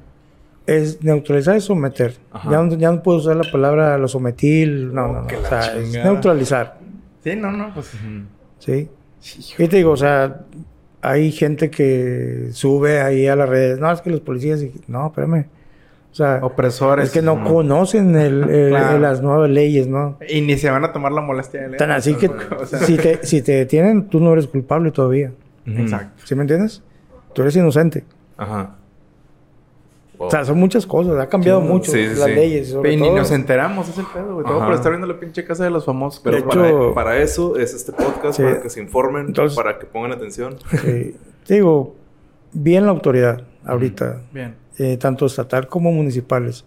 Es 0.66 1.02
neutralizar 1.04 1.56
y 1.56 1.60
someter. 1.60 2.16
Ya 2.50 2.60
no, 2.62 2.74
ya 2.76 2.90
no 2.92 3.02
puedo 3.02 3.18
usar 3.18 3.36
la 3.36 3.50
palabra 3.50 3.96
lo 3.98 4.08
sometil, 4.08 4.92
no, 4.92 5.06
no, 5.12 5.20
no. 5.22 5.26
que 5.28 5.36
O 5.36 5.46
sea, 5.46 5.76
es 5.76 5.92
neutralizar, 5.92 6.78
Sí, 7.22 7.36
no, 7.36 7.50
no, 7.52 7.72
pues. 7.72 7.92
¿sí? 8.58 8.88
Y 9.58 9.68
te 9.68 9.76
digo, 9.78 9.90
o 9.92 9.96
sea, 9.96 10.42
hay 11.02 11.30
gente 11.32 11.70
que 11.70 12.48
sube 12.52 13.00
ahí 13.00 13.26
a 13.26 13.36
las 13.36 13.48
redes, 13.48 13.78
no, 13.78 13.90
es 13.92 14.00
que 14.00 14.10
los 14.10 14.20
policías, 14.20 14.62
no, 14.88 15.06
espérame. 15.08 15.46
O 16.10 16.14
sea, 16.16 16.38
Opresores. 16.42 17.06
es 17.08 17.12
que 17.12 17.20
no 17.20 17.44
conocen 17.44 18.16
el- 18.16 18.48
el- 18.48 18.68
Claro. 18.70 18.98
las 18.98 19.20
nuevas 19.20 19.50
leyes, 19.50 19.86
¿no? 19.86 20.16
Y 20.26 20.40
ni 20.40 20.56
se 20.56 20.70
van 20.70 20.82
a 20.84 20.92
tomar 20.92 21.12
la 21.12 21.20
molestia 21.20 21.60
de 21.60 21.66
leer. 21.68 21.78
Tan 21.78 21.90
así 21.90 22.14
que 22.14 22.28
O 22.28 22.64
sea, 22.64 22.78
si 22.78 22.96
te, 22.96 23.20
si 23.26 23.42
te 23.42 23.52
detienen, 23.52 24.08
tú 24.08 24.18
no 24.20 24.32
eres 24.32 24.46
culpable 24.46 24.90
todavía. 24.92 25.32
Exacto. 25.66 26.22
¿Sí 26.24 26.34
me 26.34 26.42
entiendes? 26.42 26.82
Tú 27.34 27.42
eres 27.42 27.54
inocente. 27.56 28.04
Ajá. 28.38 28.76
O 30.18 30.30
sea, 30.30 30.44
son 30.44 30.58
muchas 30.58 30.86
cosas. 30.86 31.18
Ha 31.18 31.28
cambiado 31.28 31.60
Sí, 31.60 31.66
mucho 31.68 31.92
sí, 31.92 31.98
sí, 32.08 32.14
las 32.18 32.24
sí. 32.28 32.34
leyes. 32.34 32.70
sobre 32.70 32.92
Y 32.92 32.96
ni 32.96 33.02
todo. 33.08 33.16
nos 33.18 33.30
enteramos, 33.30 33.88
es 33.88 33.98
el 33.98 34.06
pedo, 34.06 34.34
güey. 34.34 34.46
Todo 34.46 34.60
por 34.64 34.72
estar 34.74 34.90
viendo 34.92 35.06
la 35.06 35.18
pinche 35.20 35.44
casa 35.44 35.64
de 35.64 35.70
los 35.70 35.84
famosos. 35.84 36.20
Pero 36.24 36.46
para, 36.46 36.68
hecho- 36.68 36.94
para 36.94 37.18
eso 37.18 37.56
es 37.58 37.74
este 37.74 37.92
podcast, 37.92 38.36
Sí. 38.38 38.42
para 38.42 38.60
que 38.62 38.70
se 38.70 38.80
informen, 38.80 39.26
Entonces- 39.26 39.56
para 39.56 39.78
que 39.78 39.86
pongan 39.86 40.12
atención. 40.12 40.56
Sí. 40.70 41.14
Te 41.46 41.54
digo, 41.54 41.94
bien 42.52 42.86
la 42.86 42.92
autoridad 42.92 43.42
ahorita, 43.64 44.22
Bien. 44.32 44.54
eh, 44.78 44.96
tanto 44.96 45.26
estatal 45.26 45.68
como 45.68 45.92
municipales. 45.92 46.64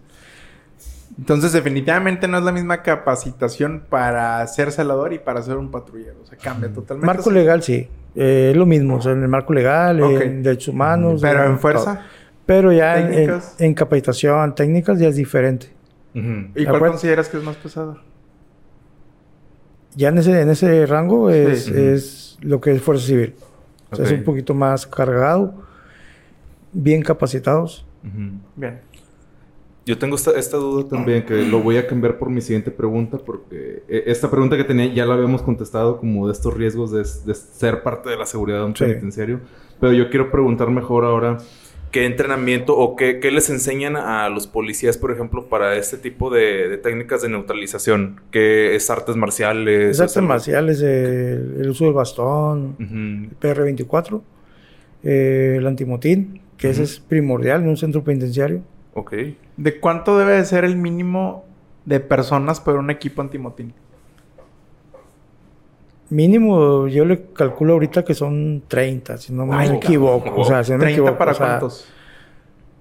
Entonces, 1.18 1.52
definitivamente 1.52 2.28
no 2.28 2.38
es 2.38 2.44
la 2.44 2.52
misma 2.52 2.82
capacitación 2.82 3.82
para 3.90 4.46
ser 4.46 4.72
celador 4.72 5.12
y 5.12 5.18
para 5.18 5.42
ser 5.42 5.56
un 5.56 5.70
patrullero. 5.70 6.14
O 6.22 6.26
sea, 6.26 6.38
cambia 6.38 6.72
totalmente. 6.72 7.06
Marco 7.06 7.30
legal, 7.30 7.62
sí. 7.62 7.88
Eh, 8.16 8.48
es 8.52 8.56
lo 8.56 8.64
mismo. 8.64 8.96
O 8.96 9.02
sea, 9.02 9.12
en 9.12 9.22
el 9.22 9.28
marco 9.28 9.52
legal, 9.52 10.00
Ok. 10.02 10.20
en 10.22 10.42
derechos 10.42 10.68
humanos. 10.68 11.20
Pero 11.20 11.44
en 11.44 11.58
fuerza. 11.58 12.06
Pero 12.46 12.72
ya 12.72 12.98
en, 12.98 13.06
en, 13.06 13.12
Técnicas. 13.12 13.54
en 13.60 13.74
capacitación, 13.74 14.54
técnicas, 14.54 14.98
ya 14.98 15.08
es 15.08 15.16
diferente. 15.16 15.68
¿Y 16.14 16.20
cuál 16.64 16.66
acuerdo. 16.76 16.88
consideras 16.94 17.28
que 17.28 17.36
es 17.36 17.42
más 17.44 17.56
pesado? 17.56 17.98
Ya 19.94 20.08
en 20.08 20.18
ese, 20.18 20.40
en 20.40 20.48
ese 20.50 20.86
rango 20.86 21.30
es, 21.30 21.64
Sí. 21.64 21.72
es 21.76 22.38
lo 22.40 22.60
que 22.60 22.72
es 22.72 22.82
fuerza 22.82 23.06
civil. 23.06 23.34
O 23.90 23.96
sea, 23.96 24.04
Ok. 24.04 24.10
es 24.12 24.18
un 24.18 24.24
poquito 24.24 24.54
más 24.54 24.86
cargado, 24.86 25.54
bien 26.72 27.02
capacitados. 27.02 27.84
Bien. 28.56 28.80
Yo 29.86 29.98
tengo 29.98 30.14
esta, 30.14 30.30
esta 30.38 30.56
duda 30.56 30.88
también 30.88 31.24
que 31.26 31.42
lo 31.44 31.60
voy 31.60 31.76
a 31.76 31.86
cambiar 31.86 32.18
por 32.18 32.30
mi 32.30 32.40
siguiente 32.40 32.70
pregunta 32.70 33.18
porque 33.18 33.82
eh, 33.88 34.04
esta 34.06 34.30
pregunta 34.30 34.56
que 34.56 34.62
tenía 34.64 34.86
ya 34.92 35.04
la 35.06 35.14
habíamos 35.14 35.42
contestado 35.42 35.98
como 35.98 36.26
de 36.26 36.32
estos 36.32 36.54
riesgos 36.54 36.92
de, 36.92 36.98
de 36.98 37.34
ser 37.34 37.82
parte 37.82 38.08
de 38.10 38.16
la 38.16 38.26
seguridad 38.26 38.58
de 38.58 38.64
un 38.66 38.76
Sí. 38.76 38.84
penitenciario. 38.84 39.40
Pero 39.80 39.92
yo 39.92 40.08
quiero 40.10 40.30
preguntar 40.30 40.70
mejor 40.70 41.04
ahora 41.04 41.38
qué 41.90 42.06
entrenamiento 42.06 42.76
o 42.76 42.96
qué, 42.96 43.20
qué 43.20 43.30
les 43.30 43.50
enseñan 43.50 43.96
a 43.96 44.28
los 44.28 44.46
policías, 44.46 44.96
por 44.96 45.10
ejemplo, 45.10 45.46
para 45.48 45.76
este 45.76 45.96
tipo 45.96 46.30
de, 46.30 46.68
de 46.68 46.78
técnicas 46.78 47.22
de 47.22 47.28
neutralización. 47.28 48.20
¿Qué 48.30 48.74
es 48.76 48.90
artes 48.90 49.16
marciales? 49.16 49.90
Es 49.92 50.00
artes 50.00 50.22
marciales, 50.22 50.80
el, 50.82 51.56
el 51.60 51.68
uso 51.68 51.84
del 51.86 51.94
bastón, 51.94 52.76
Ujú. 52.78 53.34
PR-24, 53.40 54.20
eh, 55.02 55.56
el 55.58 55.66
antimotín, 55.66 56.40
que 56.56 56.70
ese 56.70 56.82
es 56.82 57.00
primordial 57.00 57.62
en 57.62 57.68
un 57.68 57.76
centro 57.76 58.04
penitenciario. 58.04 58.62
Ok. 58.94 59.14
¿De 59.56 59.80
cuánto 59.80 60.18
debe 60.18 60.32
de 60.32 60.44
ser 60.44 60.64
el 60.64 60.76
mínimo 60.76 61.44
de 61.84 62.00
personas 62.00 62.60
por 62.60 62.76
un 62.76 62.90
equipo 62.90 63.22
antimotín? 63.22 63.72
Mínimo, 66.10 66.88
yo 66.88 67.04
le 67.04 67.22
calculo 67.32 67.74
ahorita 67.74 68.04
que 68.04 68.14
son 68.14 68.62
30, 68.66 69.16
si 69.18 69.32
no 69.32 69.46
me 69.46 69.64
equivoco. 69.76 70.24
cabrón. 70.24 70.40
O 70.42 70.44
sea, 70.44 70.64
si 70.64 70.72
no 70.72 70.78
me 70.78 70.84
30 70.84 71.00
equivoco. 71.00 71.18
para 71.18 71.32
o 71.32 71.34
sea, 71.34 71.46
cuántos? 71.46 71.86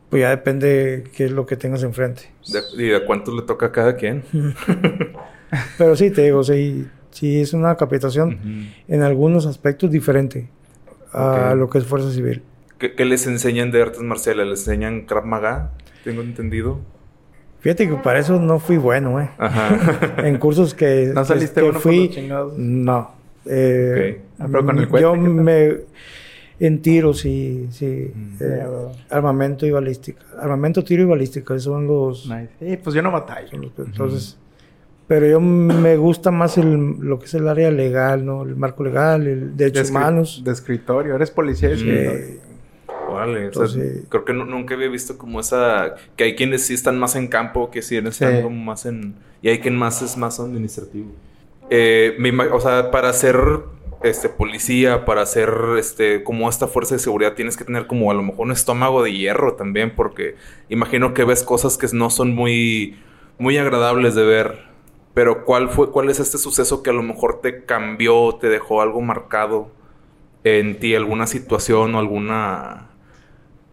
Pues 0.09 0.21
ya 0.21 0.29
depende 0.31 1.03
qué 1.15 1.25
es 1.25 1.31
lo 1.31 1.45
que 1.45 1.55
tengas 1.55 1.83
enfrente. 1.83 2.23
De- 2.51 2.83
¿Y 2.83 2.87
de 2.87 3.05
cuánto 3.05 3.35
le 3.35 3.43
toca 3.43 3.67
a 3.67 3.71
cada 3.71 3.95
quien? 3.95 4.23
Pero 5.77 5.95
sí, 5.95 6.11
te 6.11 6.23
digo, 6.23 6.43
sí, 6.43 6.87
sí 7.11 7.41
es 7.41 7.53
una 7.53 7.75
capacitación 7.75 8.71
en 8.87 9.01
algunos 9.03 9.45
aspectos 9.45 9.91
diferente 9.91 10.49
a 11.13 11.53
lo 11.55 11.69
que 11.69 11.79
es 11.79 11.85
fuerza 11.85 12.11
civil. 12.11 12.41
¿Qué, 12.77 12.93
qué 12.95 13.05
les 13.05 13.27
enseñan 13.27 13.71
de 13.71 13.81
artes 13.81 14.01
marciales? 14.01 14.47
¿Les 14.47 14.59
enseñan 14.67 15.01
Krav 15.01 15.25
Maga? 15.25 15.71
Tengo 16.03 16.21
entendido. 16.21 16.79
Fíjate 17.59 17.89
que 17.89 17.95
para 17.95 18.19
eso 18.19 18.39
no 18.39 18.57
fui 18.59 18.77
bueno, 18.77 19.19
¿eh? 19.19 19.29
Ajá. 19.37 20.15
En 20.25 20.37
cursos 20.37 20.73
que, 20.73 21.11
¿No 21.13 21.21
que- 21.21 21.27
saliste 21.27 21.59
que 21.61 21.65
uno 21.67 21.73
por 21.73 21.81
fui, 21.81 22.07
los 22.27 22.57
no. 22.57 23.18
Eh, 23.51 24.21
pero 24.37 24.65
con 24.65 24.77
el 24.79 24.87
yo 24.89 25.15
me 25.15 25.77
en 26.59 26.81
tiro 26.81 27.13
sí, 27.13 27.67
sí, 27.71 28.11
Mm. 28.13 28.35
eh, 28.41 28.63
armamento 29.09 29.65
y 29.65 29.71
balística, 29.71 30.21
armamento, 30.39 30.83
tiro 30.83 31.03
y 31.03 31.05
balística, 31.05 31.55
esos 31.55 31.63
son 31.73 31.87
los, 31.87 32.27
Nice. 32.29 32.49
Sí, 32.59 32.77
pues 32.83 32.93
yo 32.95 33.01
no 33.01 33.11
batallo. 33.11 33.57
los- 33.57 33.87
entonces, 33.87 34.37
pero 35.07 35.25
yo 35.25 35.39
me 35.39 35.95
gusta 35.97 36.31
más 36.31 36.57
el, 36.57 36.97
lo 36.99 37.17
que 37.17 37.25
es 37.25 37.33
el 37.33 37.47
área 37.47 37.71
legal, 37.71 38.25
no, 38.25 38.43
el 38.43 38.55
marco 38.57 38.83
legal, 38.83 39.25
el 39.25 39.55
De, 39.57 39.65
derechos 39.65 39.87
escri- 39.87 39.91
humanos, 39.91 40.41
de 40.43 40.51
escritorio. 40.51 41.15
Eres 41.15 41.31
policía 41.31 41.69
de 41.69 41.75
escritorio. 41.75 42.11
eh, 42.11 42.39
o 43.07 43.25
sea, 43.25 43.41
Entonces- 43.45 44.03
creo 44.09 44.23
que 44.25 44.33
nu- 44.33 44.45
nunca 44.45 44.75
había 44.75 44.87
visto 44.89 45.17
como 45.17 45.39
esa... 45.39 45.95
Que 46.15 46.25
hay 46.25 46.35
quienes 46.35 46.61
sí 46.67 46.73
están 46.75 46.99
más 46.99 47.15
en 47.15 47.27
campo, 47.27 47.71
que 47.71 47.81
sí 47.81 47.95
están 47.97 48.11
Sí. 48.37 48.41
como 48.43 48.63
más 48.63 48.85
en... 48.85 49.15
Y 49.41 49.49
hay 49.49 49.59
quien 49.59 49.75
más 49.75 50.01
es 50.03 50.15
más 50.17 50.39
administrativo. 50.39 51.07
Eh, 51.69 52.15
me 52.19 52.31
o 52.47 52.59
sea, 52.59 52.91
para 52.91 53.13
ser 53.13 53.37
este, 54.03 54.29
policía, 54.29 55.05
para 55.05 55.25
ser 55.25 55.51
este, 55.77 56.23
como 56.23 56.49
esta 56.49 56.67
fuerza 56.67 56.95
de 56.95 56.99
seguridad, 56.99 57.33
tienes 57.33 57.57
que 57.57 57.65
tener 57.65 57.87
como 57.87 58.09
a 58.11 58.13
lo 58.13 58.23
mejor 58.23 58.47
un 58.47 58.51
estómago 58.51 59.03
de 59.03 59.13
hierro 59.13 59.55
también, 59.55 59.95
porque 59.95 60.35
imagino 60.69 61.13
que 61.13 61.23
ves 61.25 61.43
cosas 61.43 61.77
que 61.77 61.87
no 61.93 62.09
son 62.09 62.33
muy, 62.35 62.97
muy 63.37 63.57
agradables 63.57 64.15
de 64.15 64.23
ver. 64.25 64.69
Pero 65.13 65.43
¿cuál 65.45 65.69
fue, 65.69 65.91
cuál 65.91 66.09
es 66.09 66.19
este 66.19 66.37
suceso 66.37 66.81
que 66.83 66.91
a 66.91 66.93
lo 66.93 67.03
mejor 67.03 67.41
te 67.41 67.65
cambió, 67.65 68.35
te 68.39 68.47
dejó 68.49 68.81
algo 68.81 69.01
marcado 69.01 69.69
en 70.43 70.79
ti, 70.79 70.95
alguna 70.95 71.27
situación 71.27 71.95
o 71.95 71.99
alguna 71.99 72.89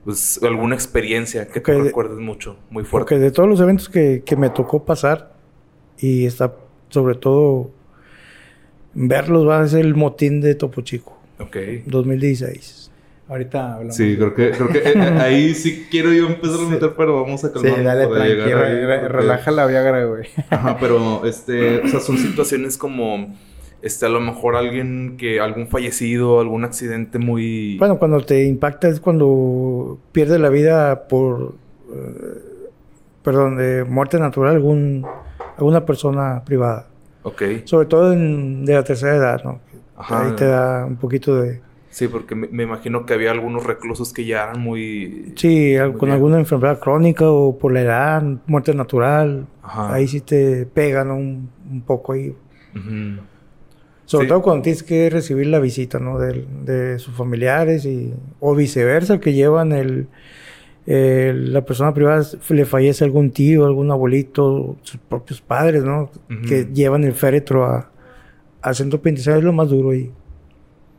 pues, 0.05 0.41
alguna 0.43 0.75
experiencia 0.75 1.49
que 1.49 1.61
te 1.61 1.73
de- 1.73 1.83
recuerdes 1.85 2.19
mucho, 2.19 2.59
muy 2.71 2.85
fuerte? 2.85 3.13
porque 3.13 3.19
de 3.19 3.31
todos 3.31 3.49
los 3.49 3.61
eventos 3.61 3.89
que, 3.89 4.23
que 4.25 4.37
me 4.37 4.51
tocó 4.51 4.85
pasar 4.85 5.35
y 5.99 6.27
está 6.27 6.55
sobre 6.91 7.17
todo 7.17 7.71
verlos 8.99 9.47
va 9.47 9.61
a 9.61 9.69
ser 9.69 9.85
el 9.85 9.95
motín 9.95 10.41
de 10.41 10.55
Topo 10.55 10.81
Chico, 10.81 11.17
Ok. 11.39 11.57
2016. 11.87 12.91
Ahorita 13.29 13.75
hablamos. 13.75 13.97
Sí, 13.97 14.15
creo 14.17 14.35
que, 14.35 14.51
creo 14.53 14.69
que 14.69 14.79
eh, 14.79 14.93
eh, 14.95 15.19
ahí 15.21 15.55
sí 15.55 15.87
quiero 15.91 16.13
yo 16.13 16.27
empezar 16.29 16.61
a 16.65 16.69
meter, 16.69 16.93
pero 16.97 17.23
vamos 17.23 17.43
a 17.45 17.49
Sí, 17.49 17.55
calmarnos 17.55 17.85
dale 17.85 18.07
tranquilo. 18.07 18.59
re- 18.59 19.09
Relaja 19.09 19.51
la 19.51 19.67
Viagra, 19.67 20.05
güey. 20.05 20.27
Ajá, 20.49 20.77
pero 20.81 21.25
este, 21.27 21.81
o 21.85 21.89
sea, 21.89 21.99
son 22.01 22.19
situaciones 22.19 22.79
como 22.79 23.35
este 23.83 24.07
a 24.07 24.09
lo 24.09 24.21
mejor 24.21 24.55
alguien 24.57 25.17
que 25.19 25.41
algún 25.41 25.67
fallecido, 25.69 26.41
algún 26.41 26.65
accidente 26.65 27.19
muy 27.19 27.77
Bueno, 27.79 27.99
cuando 27.99 28.21
te 28.21 28.45
impacta 28.45 28.89
es 28.89 29.01
cuando 29.01 29.99
pierde 30.13 30.39
la 30.39 30.49
vida 30.49 31.09
por, 31.09 31.55
eh, 31.93 32.39
perdón, 33.25 33.57
de 33.57 33.83
muerte 33.85 34.21
natural 34.21 34.55
algún, 34.55 35.05
alguna 35.59 35.85
persona 35.85 36.43
privada. 36.45 36.87
Sobre 37.65 37.87
todo 37.87 38.13
en- 38.13 38.65
de 38.65 38.75
la 38.75 38.85
tercera 38.85 39.17
edad, 39.17 39.43
¿no? 39.45 39.61
Ajá. 39.97 40.27
Ahí 40.27 40.33
te 40.37 40.45
da 40.47 40.85
un 40.85 40.97
poquito 40.97 41.37
de... 41.41 41.61
Sí, 41.91 42.09
porque 42.09 42.35
me, 42.35 42.47
me 42.49 42.65
imagino 42.65 43.07
que 43.07 43.15
había 43.15 43.31
algunos 43.31 43.65
reclusos 43.65 44.13
que 44.13 44.27
ya 44.27 44.43
eran 44.43 44.61
muy 44.61 45.33
Sí, 45.37 45.75
Muy 45.81 45.93
con 45.93 46.01
bien. 46.09 46.13
alguna 46.13 46.39
enfermedad 46.39 46.79
crónica 46.79 47.31
o 47.31 47.57
por 47.59 47.73
la 47.73 47.81
edad, 47.81 48.23
muerte 48.47 48.75
natural. 48.75 49.47
Ajá. 49.63 49.95
Ahí 49.95 50.07
sí 50.07 50.21
te 50.21 50.67
pegan 50.67 51.11
un, 51.11 51.49
un 51.71 51.81
poco 51.83 52.13
ahí. 52.13 52.35
Ujú. 52.75 53.21
Sobre 54.05 54.27
Sí. 54.27 54.29
todo 54.29 54.43
cuando 54.43 54.63
tienes 54.63 54.83
que 54.83 55.09
recibir 55.11 55.47
la 55.47 55.59
visita, 55.59 55.99
¿no? 55.99 56.19
De, 56.19 56.45
de 56.65 56.99
sus 56.99 57.15
familiares 57.17 57.87
y... 57.87 58.13
O 58.41 58.55
viceversa, 58.55 59.19
que 59.19 59.33
llevan 59.33 59.73
el... 59.73 60.09
el- 60.87 61.53
la 61.53 61.65
persona 61.65 61.93
privada 61.93 62.25
le 62.49 62.65
fallece 62.65 63.05
algún 63.05 63.31
tío, 63.31 63.67
algún 63.67 63.91
abuelito, 63.91 64.77
sus 64.83 64.99
propios 65.01 65.41
padres, 65.41 65.83
¿no? 65.85 66.11
Que 66.47 66.65
llevan 66.73 67.05
el 67.05 67.13
féretro 67.15 67.65
a, 67.65 67.91
al 68.63 68.75
centro 68.75 69.01
penitenciario, 69.03 69.39
es 69.41 69.45
lo 69.45 69.53
más 69.53 69.69
duro 69.71 69.93
y 69.95 70.13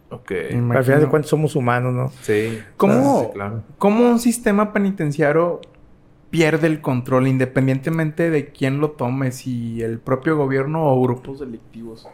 Ok. 0.09 0.31
Me 0.53 0.77
al 0.77 0.83
final 0.85 1.01
de 1.01 1.07
cuentas 1.07 1.29
somos 1.29 1.55
humanos, 1.55 1.93
¿no? 1.93 2.11
Sí. 2.21 2.59
¿Cómo? 2.77 3.23
Sí, 3.25 3.27
claro. 3.33 3.63
¿Cómo 3.77 4.09
un 4.09 4.19
sistema 4.19 4.71
penitenciario 4.71 5.59
pierde 6.29 6.67
el 6.67 6.79
control 6.79 7.27
independientemente 7.27 8.29
de 8.29 8.47
quién 8.51 8.79
lo 8.79 8.91
tome, 8.91 9.31
si 9.33 9.81
el 9.81 9.99
propio 9.99 10.37
gobierno 10.37 10.85
o 10.93 11.01
grupos 11.01 11.41
delictivos? 11.41 12.07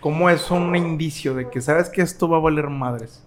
¿Cómo 0.00 0.30
es 0.30 0.50
un 0.50 0.74
indicio 0.74 1.34
de 1.34 1.48
que 1.48 1.60
sabes 1.60 1.90
que 1.90 2.02
esto 2.02 2.28
va 2.28 2.38
a 2.38 2.40
valer 2.40 2.68
madres? 2.70 3.24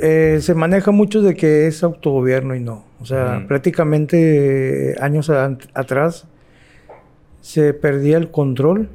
Eh, 0.00 0.38
se 0.40 0.54
maneja 0.54 0.90
mucho 0.90 1.22
de 1.22 1.34
que 1.36 1.66
es 1.66 1.82
autogobierno 1.82 2.54
y 2.54 2.60
no. 2.60 2.84
O 3.00 3.04
sea, 3.06 3.44
prácticamente 3.46 4.92
eh, 4.92 4.96
años 5.00 5.28
a- 5.30 5.56
atrás 5.74 6.26
se 7.40 7.74
perdía 7.74 8.16
el 8.16 8.30
control. 8.30 8.88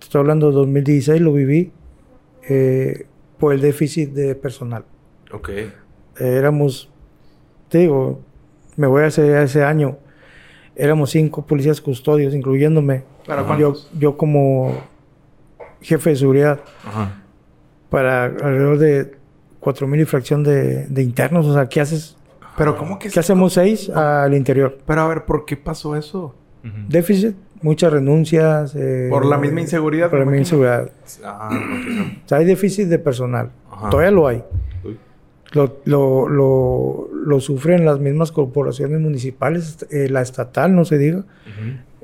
Estoy 0.00 0.20
hablando 0.20 0.48
de 0.48 0.54
2016, 0.54 1.20
lo 1.20 1.32
viví 1.32 1.72
eh, 2.48 3.06
por 3.38 3.52
el 3.52 3.60
déficit 3.60 4.10
de 4.12 4.34
personal. 4.34 4.84
Ok. 5.32 5.50
Éramos, 6.18 6.88
te 7.68 7.78
digo, 7.78 8.20
me 8.76 8.86
voy 8.86 9.02
a 9.02 9.06
ese, 9.08 9.36
a 9.36 9.42
ese 9.42 9.62
año, 9.64 9.98
éramos 10.76 11.10
cinco 11.10 11.44
policías 11.46 11.80
custodios, 11.80 12.34
incluyéndome. 12.34 13.02
¿Para 13.26 13.42
yo, 13.42 13.46
cuántos? 13.46 13.90
yo 13.98 14.16
como 14.16 14.72
jefe 15.82 16.10
de 16.10 16.16
seguridad 16.16 16.60
Ajá. 16.84 17.22
para 17.90 18.24
alrededor 18.24 18.78
de 18.78 19.17
4.000 19.60 20.00
y 20.00 20.04
fracción 20.04 20.42
de, 20.44 20.86
de 20.86 21.02
internos. 21.02 21.46
O 21.46 21.54
sea, 21.54 21.68
¿qué 21.68 21.80
haces? 21.80 22.16
Pero 22.56 22.76
¿cómo 22.76 22.98
que 22.98 23.08
¿Qué 23.08 23.20
hacemos 23.20 23.52
seis 23.52 23.88
al 23.90 24.34
interior? 24.34 24.78
Pero 24.86 25.00
a 25.02 25.08
ver, 25.08 25.24
¿por 25.24 25.44
qué 25.44 25.56
pasó 25.56 25.94
eso? 25.96 26.34
Déficit, 26.88 27.36
muchas 27.62 27.92
renuncias. 27.92 28.74
eh, 28.76 29.06
Por 29.10 29.24
la 29.24 29.38
misma 29.38 29.60
inseguridad, 29.60 30.10
Por 30.10 30.18
la 30.18 30.24
misma 30.24 30.38
inseguridad. 30.38 30.90
Ah, 31.24 31.50
ok. 31.52 32.20
O 32.24 32.28
sea, 32.28 32.38
hay 32.38 32.44
déficit 32.44 32.88
de 32.88 32.98
personal. 32.98 33.50
Ajá. 33.70 33.90
Todavía 33.90 34.10
lo 34.10 34.26
hay. 34.26 34.42
Lo, 35.52 35.78
lo, 35.86 36.28
lo, 36.28 37.08
lo 37.14 37.40
sufren 37.40 37.84
las 37.86 38.00
mismas 38.00 38.32
corporaciones 38.32 39.00
municipales, 39.00 39.86
eh, 39.90 40.08
la 40.10 40.20
estatal, 40.20 40.74
no 40.74 40.84
se 40.84 40.98
diga. 40.98 41.24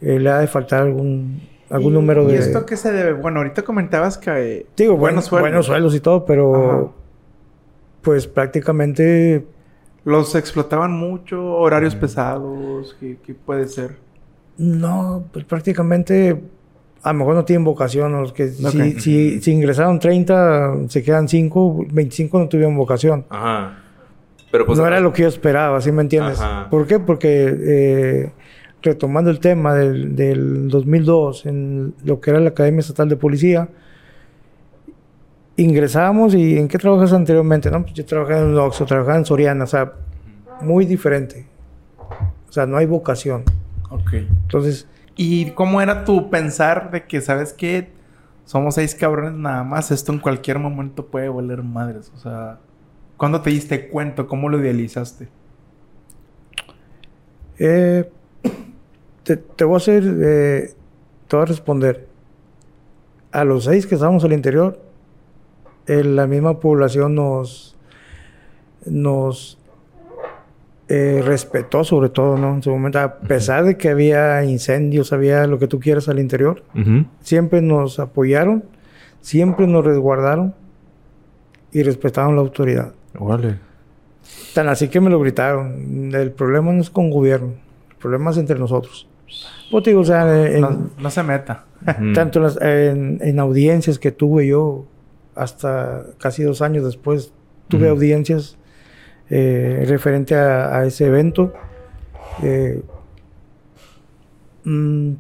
Eh, 0.01 0.19
le 0.19 0.31
ha 0.31 0.39
de 0.39 0.47
faltar 0.47 0.83
algún, 0.83 1.43
algún 1.69 1.93
¿Y- 1.93 1.95
número 1.97 2.25
de... 2.27 2.35
¿Y 2.35 2.37
esto 2.37 2.65
qué 2.65 2.77
se 2.79 2.91
debe? 2.93 3.13
Bueno, 3.13 3.39
ahorita 3.41 3.61
comentabas 3.63 4.17
que... 4.17 4.31
eh, 4.31 4.67
Digo, 4.77 4.97
buenos 4.97 4.99
buenos, 4.99 5.27
sueldos. 5.27 5.43
buenos 5.51 5.67
sueldos 5.67 5.95
y 5.95 6.01
todo, 6.01 6.25
pero 6.25 6.55
Ajá. 6.71 6.91
Pues 8.05 8.29
prácticamente 8.29 9.45
¿Los 10.05 10.35
explotaban 10.35 10.93
mucho? 10.93 11.43
¿Horarios 11.43 11.95
pesados? 11.95 12.95
¿Qué, 13.01 13.17
qué 13.25 13.35
puede 13.35 13.67
ser? 13.67 13.97
No, 14.59 15.25
pues 15.33 15.47
prácticamente 15.47 16.43
a 17.03 17.13
lo 17.13 17.19
mejor 17.19 17.35
no 17.35 17.45
tienen 17.45 17.65
vocación. 17.65 18.13
Los 18.13 18.33
que 18.33 18.49
si, 18.49 18.67
Ok. 18.67 18.99
si, 18.99 19.41
si 19.41 19.51
ingresaron 19.51 19.99
30, 19.99 20.89
se 20.89 21.03
quedan 21.03 21.27
5, 21.27 21.87
25 21.91 22.39
no 22.39 22.49
tuvieron 22.49 22.77
vocación. 22.77 23.25
Ajá. 23.31 23.79
Pero 24.53 24.67
pues... 24.67 24.79
no 24.79 24.87
era 24.87 25.01
lo 25.01 25.13
que 25.13 25.23
yo 25.23 25.29
esperaba, 25.29 25.81
¿sí 25.81 25.91
me 25.91 26.03
entiendes? 26.03 26.39
Ajá. 26.39 26.69
¿Por 26.69 26.87
qué? 26.87 26.99
Porque 26.99 27.57
eh, 27.59 28.33
retomando 28.83 29.31
el 29.31 29.41
tema 29.41 29.75
del, 29.75 30.15
del 30.15 30.69
2002, 30.69 31.47
en 31.47 31.95
lo 32.05 32.21
que 32.21 32.31
era 32.31 32.41
la 32.41 32.51
Academia 32.51 32.81
Estatal 32.81 33.09
de 33.09 33.17
Policía, 33.17 33.69
ingresábamos 35.57 36.35
y 36.35 36.59
¿en 36.59 36.69
qué 36.69 36.79
trabajas 36.79 37.13
anteriormente? 37.13 37.71
No, 37.71 37.83
pues 37.83 37.95
yo 37.95 38.05
trabajaba 38.05 38.41
en 38.41 38.57
Oxxo, 38.57 38.87
trabajaba 38.87 39.19
en 39.19 39.25
Soriana, 39.25 39.65
o 39.65 39.67
sea, 39.67 39.93
muy 40.61 40.87
diferente. 40.87 41.47
O 42.49 42.53
sea, 42.53 42.67
no 42.67 42.77
hay 42.77 42.87
vocación. 42.87 43.43
Ok. 43.91 44.13
Entonces, 44.13 44.87
¿Y 45.17 45.51
cómo 45.53 45.81
era 45.81 46.05
tu 46.05 46.29
pensar 46.31 46.91
de 46.91 47.05
que, 47.05 47.21
sabes 47.21 47.53
qué? 47.53 47.89
Somos 48.45 48.75
seis 48.75 48.95
cabrones 48.95 49.35
nada 49.35 49.63
más. 49.63 49.91
Esto 49.91 50.13
en 50.13 50.19
cualquier 50.19 50.59
momento 50.59 51.07
puede 51.07 51.29
valer 51.29 51.63
madres. 51.63 52.11
O 52.15 52.19
sea, 52.19 52.59
¿cuándo 53.17 53.41
te 53.41 53.51
diste 53.51 53.89
cuenta? 53.89 54.25
¿Cómo 54.25 54.49
lo 54.49 54.59
idealizaste? 54.59 55.29
Eh, 57.59 58.11
te, 59.23 59.37
te 59.37 59.65
voy 59.65 59.75
a 59.75 59.77
hacer, 59.77 60.03
eh, 60.05 60.75
te 61.29 61.37
voy 61.37 61.45
a 61.45 61.47
responder. 61.47 62.09
A 63.31 63.45
los 63.45 63.65
seis 63.65 63.87
que 63.87 63.95
estábamos 63.95 64.25
al 64.25 64.33
interior, 64.33 64.81
eh, 65.87 66.05
la 66.05 66.27
misma 66.27 66.61
población 66.61 67.15
nos, 67.15 67.77
nos 68.87 69.59
eh, 70.89 71.23
respetó 71.25 71.85
sobre 71.85 72.09
todo, 72.11 72.37
¿no? 72.37 72.55
En 72.55 72.63
su 72.63 72.71
momento, 72.71 72.99
a 73.01 73.19
pesar 73.19 73.65
de 73.65 73.77
que 73.77 73.89
había 73.89 74.45
incendios, 74.45 75.13
había 75.13 75.47
lo 75.47 75.59
que 75.59 75.67
tú 75.67 75.81
quieras 75.81 76.09
al 76.09 76.19
interior, 76.19 76.63
Ujú. 76.75 77.07
siempre 77.21 77.63
nos 77.63 77.99
apoyaron, 77.99 78.65
siempre 79.21 79.67
nos 79.67 79.85
resguardaron 79.85 80.55
y 81.73 81.83
respetaron 81.83 82.35
la 82.37 82.43
autoridad. 82.43 82.93
Órale. 83.19 83.59
Tan 84.55 84.69
así 84.69 84.89
que 84.89 85.01
me 85.01 85.11
lo 85.11 85.19
gritaron. 85.21 86.11
El 86.15 86.31
problema 86.33 86.73
no 86.73 86.81
es 86.81 86.91
con 86.91 87.11
gobierno. 87.11 87.55
El 87.91 87.97
problema 87.97 88.31
es 88.31 88.37
entre 88.37 88.59
nosotros. 88.59 89.09
Pues 89.71 89.85
digo, 89.85 90.01
o 90.01 90.05
sea, 90.05 90.47
en- 90.47 90.61
No, 90.61 90.91
no 90.99 91.11
se 91.11 91.23
meta. 91.23 91.65
Tanto 92.15 92.39
en, 92.39 92.43
las- 92.45 92.61
en- 92.61 93.19
en 93.23 93.39
audiencias 93.41 93.99
que 93.99 94.13
tuve 94.13 94.47
yo, 94.47 94.85
hasta 95.35 96.07
casi 96.19 96.43
dos 96.43 96.63
años 96.63 96.85
después, 96.85 97.33
tuve 97.69 97.89
audiencias 97.89 98.57
eh, 99.31 99.85
referente 99.89 100.35
a, 100.35 100.79
a 100.79 100.87
ese 100.87 101.07
evento. 101.07 101.53
Eh, 102.43 102.83
mm, 104.65 105.13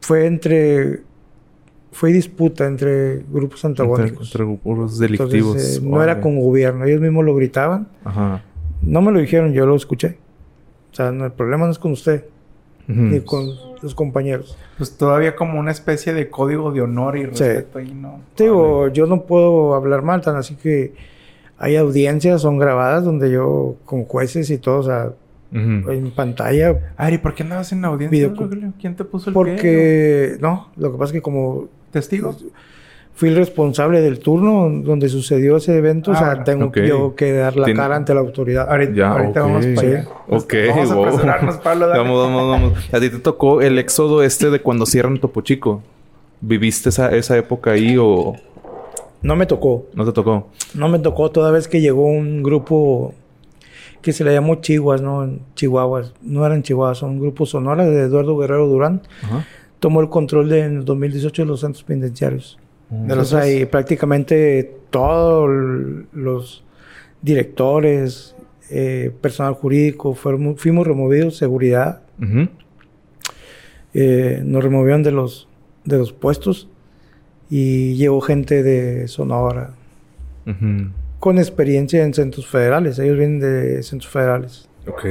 fue 0.00 0.26
entre... 0.26 1.02
Fue 1.90 2.12
disputa 2.12 2.66
entre 2.66 3.24
grupos 3.30 3.64
antagónicos. 3.64 4.28
entre 4.28 4.44
grupos 4.44 4.72
Entonces, 4.72 4.98
delictivos. 5.00 5.78
eh, 5.78 5.80
no 5.82 6.02
era 6.02 6.20
con 6.20 6.38
gobierno. 6.38 6.84
Ellos 6.84 7.00
mismos 7.00 7.24
lo 7.24 7.34
gritaban. 7.34 7.88
Ajá. 8.04 8.44
No 8.82 9.02
me 9.02 9.10
lo 9.10 9.18
dijeron, 9.18 9.52
yo 9.52 9.66
lo 9.66 9.74
escuché. 9.74 10.18
O 10.92 10.94
sea, 10.94 11.10
no, 11.10 11.24
el 11.24 11.32
problema 11.32 11.64
no 11.64 11.72
es 11.72 11.78
con 11.78 11.90
usted, 11.92 12.24
Ujú. 12.88 13.00
ni 13.02 13.20
con 13.20 13.50
los 13.82 13.94
compañeros. 13.94 14.56
Pues 14.78 14.96
todavía 14.96 15.36
como 15.36 15.60
una 15.60 15.70
especie 15.70 16.14
de 16.14 16.30
código 16.30 16.72
de 16.72 16.80
honor 16.80 17.16
y 17.18 17.26
respeto 17.26 17.78
ahí, 17.78 17.92
¿no? 17.94 18.20
Te 18.34 18.44
digo, 18.44 18.88
yo 18.88 19.06
no 19.06 19.22
puedo 19.24 19.74
hablar 19.74 20.02
mal, 20.02 20.20
tan 20.22 20.36
así 20.36 20.56
que 20.56 20.94
hay 21.58 21.76
audiencias, 21.76 22.40
son 22.42 22.58
grabadas, 22.58 23.04
donde 23.04 23.30
yo, 23.30 23.76
con 23.84 24.04
jueces 24.04 24.48
y 24.50 24.58
todo, 24.58 24.78
o 24.78 24.82
sea, 24.82 25.12
Ujú. 25.52 25.90
en 25.90 26.10
pantalla. 26.12 26.94
Ari, 26.96 27.18
¿por 27.18 27.34
qué 27.34 27.42
andabas 27.42 27.72
en 27.72 27.82
la 27.82 27.88
audiencia? 27.88 28.32
¿Quién 28.80 28.96
te 28.96 29.04
puso 29.04 29.30
el 29.30 29.34
pie? 29.34 29.34
Porque, 29.34 30.36
no, 30.40 30.68
lo 30.76 30.92
que 30.92 30.98
pasa 30.98 31.10
es 31.10 31.12
que 31.12 31.22
como 31.22 31.68
¿Testigo? 31.90 32.36
Fui 33.18 33.30
el 33.30 33.34
responsable 33.36 34.00
del 34.00 34.20
turno 34.20 34.70
donde 34.84 35.08
sucedió 35.08 35.56
ese 35.56 35.76
evento, 35.76 36.12
o 36.12 36.14
Ah, 36.14 36.18
sea, 36.18 36.28
bueno. 36.28 36.44
tengo 36.44 36.72
yo 36.86 37.16
que 37.16 37.32
dar 37.32 37.56
la 37.56 37.66
Tien- 37.66 37.74
cara 37.76 37.96
ante 37.96 38.14
la 38.14 38.20
autoridad. 38.20 38.70
Ahorita, 38.70 38.92
Ya, 38.94 39.10
ahorita 39.10 39.44
ok. 39.44 39.50
vamos 39.50 39.66
para 39.74 39.88
allá. 39.88 40.08
Ok, 40.28 40.54
Vamos 40.68 40.90
a 40.90 40.94
wow. 40.94 41.04
apresurarnos, 41.04 41.56
Pablo. 41.56 41.86
dale. 41.88 41.98
Vamos, 41.98 42.26
vamos, 42.26 42.48
vamos. 42.48 42.94
A 42.94 43.00
ti 43.00 43.10
te 43.10 43.18
tocó 43.18 43.60
el 43.60 43.76
éxodo 43.80 44.22
este 44.22 44.50
de 44.50 44.60
cuando 44.60 44.86
cierran 44.86 45.18
Topo 45.18 45.40
Chico. 45.40 45.82
¿Viviste 46.40 46.90
esa, 46.90 47.10
esa 47.16 47.36
época 47.36 47.72
ahí 47.72 47.96
o 48.00 48.34
No 49.20 49.34
me 49.34 49.46
tocó. 49.46 49.86
no 49.94 50.04
te 50.04 50.12
tocó? 50.12 50.46
No 50.74 50.88
me 50.88 51.00
tocó 51.00 51.32
toda 51.32 51.50
vez 51.50 51.66
que 51.66 51.80
llegó 51.80 52.06
un 52.06 52.44
grupo 52.44 53.14
que 54.00 54.12
se 54.12 54.22
le 54.22 54.32
llamó 54.32 54.54
Chihuas, 54.60 55.02
¿no? 55.02 55.24
En 55.24 55.40
Chihuahuas. 55.56 56.14
No 56.22 56.46
eran 56.46 56.62
Chihuahuas, 56.62 56.98
son 56.98 57.10
un 57.10 57.18
grupo 57.20 57.46
Sonora 57.46 57.84
de 57.84 58.02
Eduardo 58.02 58.36
Guerrero 58.38 58.68
Durán. 58.68 59.02
Ajá. 59.24 59.44
Tomó 59.80 60.00
el 60.00 60.08
control 60.08 60.48
de, 60.48 60.60
en 60.60 60.76
el 60.78 60.84
2018 60.84 61.42
de 61.42 61.46
los 61.48 61.58
centros 61.60 61.82
penitenciarios. 61.82 62.58
Los 62.90 63.00
Entonces, 63.02 63.34
ahí 63.34 63.56
tres. 63.56 63.66
prácticamente 63.68 64.74
todos 64.90 65.48
los 66.12 66.64
directores, 67.22 68.34
eh, 68.70 69.12
personal 69.20 69.54
jurídico, 69.54 70.14
fuimos 70.14 70.86
removidos, 70.86 71.36
seguridad, 71.36 72.02
eh, 73.94 74.42
nos 74.44 74.62
removieron 74.62 75.02
de 75.02 75.12
los, 75.12 75.48
de 75.84 75.98
los 75.98 76.12
puestos 76.12 76.68
y 77.50 77.94
llegó 77.94 78.20
gente 78.20 78.62
de 78.62 79.08
Sonora, 79.08 79.70
con 81.18 81.38
experiencia 81.38 82.04
en 82.04 82.14
centros 82.14 82.46
federales. 82.46 82.98
Ellos 82.98 83.18
vienen 83.18 83.40
de 83.40 83.82
centros 83.82 84.10
federales. 84.10 84.68
Ok. 84.86 85.04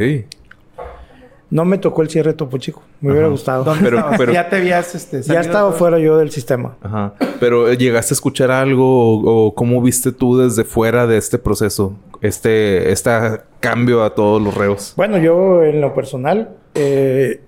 No 1.50 1.64
me 1.64 1.78
tocó 1.78 2.02
el 2.02 2.10
cierre 2.10 2.32
de 2.32 2.38
Topo 2.38 2.58
Chico. 2.58 2.82
Me 3.00 3.10
hubiera 3.12 3.28
Ajá. 3.28 3.32
gustado. 3.32 3.64
¿Dónde 3.64 3.90
Pero- 4.18 4.34
ya 4.34 4.50
te 4.50 4.58
habías 4.58 4.94
este, 4.96 5.22
Ya 5.22 5.40
estaba 5.40 5.70
todo? 5.70 5.78
fuera 5.80 5.98
yo 6.00 6.18
del 6.18 6.30
sistema. 6.30 6.76
Ajá. 6.82 7.14
Pero 7.40 7.70
eh, 7.70 7.78
llegaste 7.78 8.14
a 8.14 8.16
escuchar 8.16 8.52
algo 8.52 9.16
o, 9.22 9.48
o 9.48 9.56
cómo 9.56 9.82
viste 9.82 10.12
tú 10.12 10.38
desde 10.38 10.66
fuera 10.66 11.08
de 11.08 11.18
este 11.18 11.38
proceso, 11.38 11.94
este, 12.22 12.92
este 12.92 13.12
cambio 13.62 14.04
a 14.04 14.14
todos 14.14 14.42
los 14.42 14.56
reos. 14.56 14.94
Bueno, 14.98 15.18
yo 15.20 15.64
en 15.64 15.80
lo 15.80 15.94
personal 15.94 16.50
eh, 16.76 17.40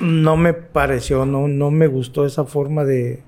no 0.00 0.36
me 0.36 0.52
pareció, 0.52 1.24
no, 1.24 1.48
no 1.48 1.70
me 1.70 1.86
gustó 1.86 2.26
esa 2.26 2.44
forma 2.44 2.84
de 2.84 3.22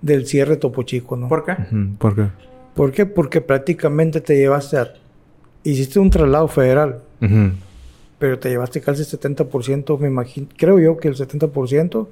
del 0.00 0.26
cierre 0.28 0.52
de 0.52 0.56
Topo 0.58 0.84
Chico, 0.84 1.16
¿no? 1.16 1.26
¿Por 1.28 1.44
qué? 1.44 1.56
¿Por 1.98 2.14
qué? 2.14 2.26
¿Por 2.74 2.92
qué? 2.92 3.04
Porque 3.06 3.40
prácticamente 3.40 4.20
te 4.20 4.36
llevaste 4.36 4.76
a... 4.78 4.92
Hiciste 5.64 5.98
un 5.98 6.08
traslado 6.10 6.46
federal, 6.46 7.00
Ujú. 7.20 7.50
Pero 8.18 8.38
te 8.38 8.48
llevaste 8.48 8.80
casi 8.80 9.02
el 9.02 9.08
70%, 9.08 9.98
me 9.98 10.08
imagino, 10.08 10.48
creo 10.56 10.78
yo 10.78 10.96
que 10.96 11.08
el 11.08 11.16
70% 11.16 12.08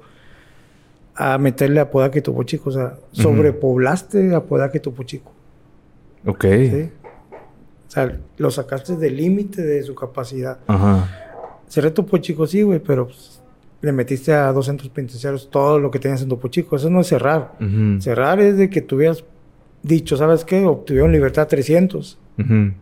a 1.17 1.37
meterle 1.37 1.79
a 1.79 1.89
Podaca 1.89 2.19
y 2.19 2.21
Topo 2.21 2.43
Chico. 2.43 2.69
O 2.69 2.73
sea, 2.73 2.95
sobrepoblaste 3.11 4.35
a 4.35 4.43
Podaca 4.43 4.77
y 4.77 4.79
Topo 4.79 5.03
Chico. 5.03 5.31
Ok. 6.25 6.43
¿sí? 6.43 6.89
O 7.87 7.91
sea, 7.91 8.19
lo 8.37 8.51
sacaste 8.51 8.95
del 8.95 9.17
límite 9.17 9.63
de 9.63 9.81
su 9.83 9.95
capacidad. 9.95 10.59
Ajá. 10.67 11.09
Cerré 11.67 11.91
Topo 11.91 12.17
Chico, 12.19 12.45
sí, 12.45 12.61
güey, 12.61 12.79
pero 12.79 13.07
pues, 13.07 13.41
le 13.81 13.91
metiste 13.91 14.31
a 14.33 14.51
dos 14.51 14.67
centros 14.67 14.89
penitenciarios 14.89 15.49
todo 15.49 15.79
lo 15.79 15.89
que 15.89 15.99
tenías 15.99 16.21
en 16.21 16.29
Topo 16.29 16.47
Chico. 16.49 16.75
Eso 16.75 16.89
no 16.89 17.01
es 17.01 17.07
cerrar. 17.07 17.53
Cerrar 17.99 18.39
es 18.39 18.57
de 18.57 18.69
que 18.69 18.81
tuvieras 18.81 19.23
dicho, 19.81 20.17
¿sabes 20.17 20.45
qué? 20.45 20.63
Obtuvieron 20.65 21.11
libertad 21.11 21.47
300. 21.47 22.19
Ujú. 22.37 22.73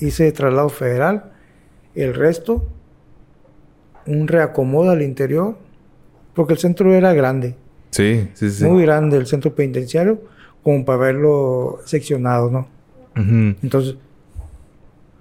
Hice 0.00 0.32
traslado 0.32 0.68
federal. 0.68 1.32
El 1.96 2.14
resto, 2.14 2.64
un 4.06 4.28
reacomodo 4.28 4.90
al 4.90 5.02
interior. 5.02 5.56
Porque 6.34 6.52
el 6.52 6.58
centro 6.58 6.92
era 6.94 7.12
grande. 7.14 7.56
Sí, 7.90 8.28
sí, 8.34 8.50
sí. 8.50 8.64
Muy 8.64 8.82
grande 8.82 9.16
el 9.16 9.26
centro 9.26 9.54
penitenciario. 9.54 10.20
Como 10.62 10.84
para 10.84 10.98
verlo 10.98 11.78
seccionado, 11.86 12.50
¿no? 12.50 12.68
Entonces, 13.14 13.96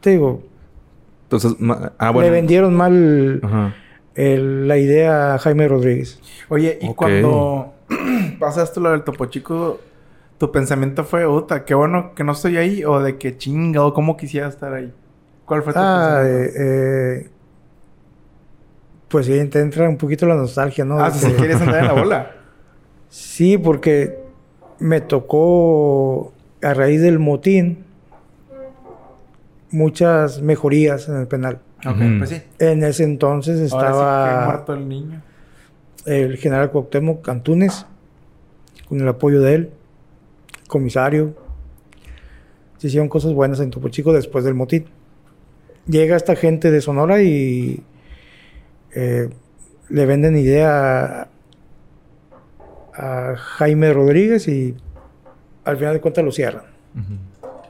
te 0.02 0.10
digo, 0.12 0.44
Entonces, 1.24 1.56
ah, 1.98 2.08
le 2.08 2.12
bueno. 2.12 2.32
vendieron 2.32 2.76
mal 2.76 3.40
el- 4.16 4.68
la 4.68 4.78
idea 4.78 5.36
a 5.36 5.38
Jaime 5.40 5.68
Rodríguez. 5.70 6.20
Oye, 6.50 6.78
y 6.82 6.94
cuando 6.94 7.74
pasaste 8.40 8.80
lo 8.82 8.92
del 8.92 9.04
Topo 9.04 9.26
Chico, 9.28 9.80
¿tu 10.38 10.52
pensamiento 10.52 11.06
fue, 11.06 11.26
puta, 11.26 11.64
qué 11.64 11.74
bueno 11.74 12.14
que 12.16 12.24
no 12.26 12.34
estoy 12.34 12.58
ahí? 12.58 12.84
¿O 12.84 13.00
de 13.00 13.18
que 13.18 13.38
chingado, 13.38 13.94
cómo 13.94 14.18
quisiera 14.18 14.48
estar 14.50 14.74
ahí? 14.74 14.92
¿Cuál 15.46 15.64
fue 15.64 15.74
tu 15.74 15.80
Ah, 15.80 16.22
pensamiento? 16.24 16.60
eh, 16.60 17.20
eh, 17.26 17.30
pues 19.08 19.26
sí, 19.28 19.46
te 19.46 19.60
entra 19.60 19.88
un 19.88 19.98
poquito 19.98 20.26
la 20.26 20.36
nostalgia, 20.36 20.84
¿no? 20.86 21.00
ah, 21.00 21.12
si 21.12 21.28
que- 21.32 21.36
quieres 21.36 21.62
andar 21.62 21.80
en 21.82 21.88
la 21.88 21.94
bola. 21.94 22.32
Sí, 23.08 23.58
porque 23.58 24.20
me 24.80 25.00
tocó 25.00 26.34
a 26.62 26.74
raíz 26.74 27.02
del 27.02 27.18
motín 27.20 27.86
muchas 29.72 30.42
mejorías 30.42 31.08
en 31.08 31.18
el 31.18 31.28
penal. 31.28 31.60
ok, 31.86 31.96
Ujú. 31.96 32.18
pues 32.18 32.30
sí. 32.32 32.42
En 32.60 32.84
ese 32.84 33.04
entonces 33.04 33.72
Ahora 33.72 33.88
sí 33.88 33.94
que 33.94 33.98
estaba 34.00 34.46
muerto 34.46 34.74
el 34.74 34.90
niño. 34.90 35.22
el 36.06 36.38
general 36.38 36.72
Cuauhtémoc 36.72 37.22
Cantunes, 37.24 37.86
con 38.90 39.00
el 39.00 39.08
apoyo 39.08 39.40
de 39.42 39.54
él, 39.54 39.70
comisario. 40.68 41.36
Se 42.78 42.88
hicieron 42.88 43.08
cosas 43.08 43.34
buenas 43.34 43.60
en 43.62 43.70
Topo 43.70 43.88
Chico 43.90 44.12
después 44.12 44.44
del 44.44 44.56
motín. 44.56 44.86
Llega 45.88 46.16
esta 46.16 46.36
gente 46.36 46.72
de 46.72 46.82
Sonora 46.82 47.22
y 47.22 47.84
eh, 48.96 49.30
le 49.90 50.06
venden 50.06 50.38
idea 50.38 51.28
a, 52.94 53.32
a 53.32 53.36
Jaime 53.36 53.94
Rodríguez 53.94 54.48
y 54.48 54.76
al 55.64 55.78
final 55.78 55.94
de 55.94 56.02
cuentas 56.02 56.24
lo 56.24 56.32
cierran. 56.32 56.64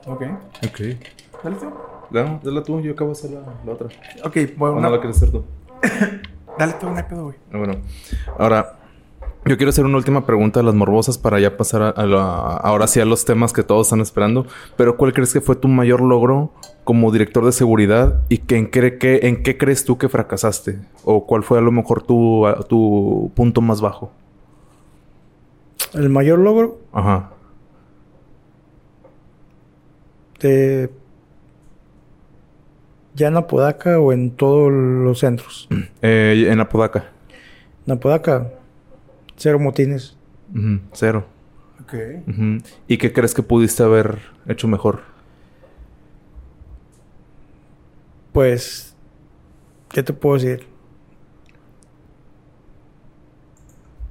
Ok. 0.06 0.22
Ok. 0.68 0.82
Dale 1.44 1.56
tú. 1.58 1.74
No, 2.12 2.40
dale 2.44 2.62
tú, 2.62 2.80
yo 2.82 2.94
acabo 2.94 3.12
de 3.12 3.18
hacer 3.20 3.32
la, 3.32 3.42
la 3.66 3.72
otra. 3.72 3.88
Ok, 4.24 4.38
bueno, 4.58 4.78
¿O 4.78 4.80
no 4.80 4.90
la 4.90 5.00
quieres 5.00 5.18
hacer 5.18 5.32
tú? 5.32 5.44
dale 6.60 6.74
tú, 6.80 6.90
no 6.90 6.96
hay 6.98 7.04
pedo, 7.04 7.24
güey. 7.26 7.36
Ah, 7.52 7.58
Bueno, 7.58 7.74
ahora 8.38 8.75
yo 9.46 9.58
quiero 9.58 9.70
hacer 9.70 9.86
una 9.86 9.98
última 9.98 10.26
pregunta 10.26 10.60
a 10.60 10.64
las 10.64 10.74
morbosas 10.74 11.18
para 11.18 11.40
ya 11.40 11.56
pasar 11.58 11.82
a, 11.84 11.90
a 11.90 12.06
la- 12.06 12.58
ahora 12.58 12.88
sí 12.88 13.00
a 13.00 13.06
los 13.06 13.26
temas 13.26 13.54
que 13.54 13.64
todos 13.64 13.88
están 13.88 14.02
esperando. 14.02 14.46
Pero 14.76 14.98
¿cuál 14.98 15.14
crees 15.14 15.34
que 15.34 15.42
fue 15.42 15.56
tu 15.56 15.68
mayor 15.68 16.02
logro 16.02 16.52
como 16.84 17.12
director 17.12 17.46
de 17.46 17.52
seguridad 17.52 18.22
y 18.30 18.40
que 18.40 18.58
en, 18.58 18.72
qué, 18.72 18.98
qué- 18.98 19.20
en 19.24 19.44
qué 19.44 19.58
crees 19.58 19.86
tú 19.86 19.98
que 19.98 20.10
fracasaste? 20.10 20.80
¿O 21.04 21.26
cuál 21.28 21.44
fue 21.44 21.60
a 21.60 21.62
lo 21.62 21.72
mejor 21.72 22.02
tu, 22.02 22.48
a- 22.48 22.64
tu 22.64 23.32
punto 23.36 23.62
más 23.62 23.82
bajo? 23.82 24.12
El 25.94 26.10
mayor 26.10 26.40
logro 26.40 26.80
Ajá. 26.92 27.30
de 30.40 30.90
ya 33.14 33.28
en 33.30 33.38
Apodaca 33.38 34.00
o 34.00 34.12
en 34.12 34.32
todos 34.32 34.72
los 34.72 35.20
centros. 35.20 35.70
Eh, 36.02 36.48
en 36.50 36.60
Apodaca. 36.60 37.06
En 37.88 37.94
Apodaca, 37.94 38.52
cero 39.38 39.60
motines. 39.60 40.18
Cero. 40.94 41.26
Ok. 41.84 41.94
¿Y 42.88 42.98
qué 42.98 43.12
crees 43.14 43.34
que 43.34 43.44
pudiste 43.44 43.84
haber 43.84 44.20
hecho 44.48 44.68
mejor? 44.68 45.02
Pues, 48.32 48.96
¿qué 49.90 50.04
te 50.04 50.14
puedo 50.14 50.36
decir? 50.36 50.66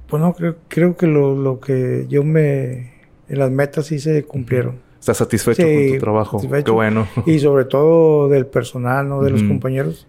Bueno, 0.09 0.33
creo, 0.33 0.55
creo 0.67 0.97
que 0.97 1.07
lo, 1.07 1.35
lo 1.35 1.59
que 1.59 2.05
yo 2.09 2.23
me... 2.23 2.93
En 3.27 3.39
las 3.39 3.49
metas 3.49 3.87
sí 3.87 3.99
se 3.99 4.23
cumplieron. 4.23 4.79
¿Estás 4.99 5.17
satisfecho 5.17 5.63
Sí, 5.63 5.87
con 5.89 5.97
tu 5.97 5.99
trabajo? 6.03 6.37
satisfecho. 6.39 6.65
Qué 6.65 6.71
bueno. 6.71 7.07
Y 7.25 7.39
sobre 7.39 7.65
todo 7.65 8.29
del 8.29 8.45
personal, 8.45 9.07
¿no? 9.09 9.21
De 9.23 9.31
los 9.31 9.43
compañeros. 9.43 10.07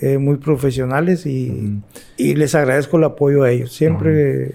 Eh, 0.00 0.18
muy 0.18 0.36
profesionales 0.36 1.26
y, 1.26 1.50
Ujú. 1.50 1.82
y 2.16 2.34
les 2.34 2.54
agradezco 2.54 2.96
el 2.98 3.04
apoyo 3.04 3.42
a 3.42 3.50
ellos. 3.50 3.72
Siempre... 3.72 4.52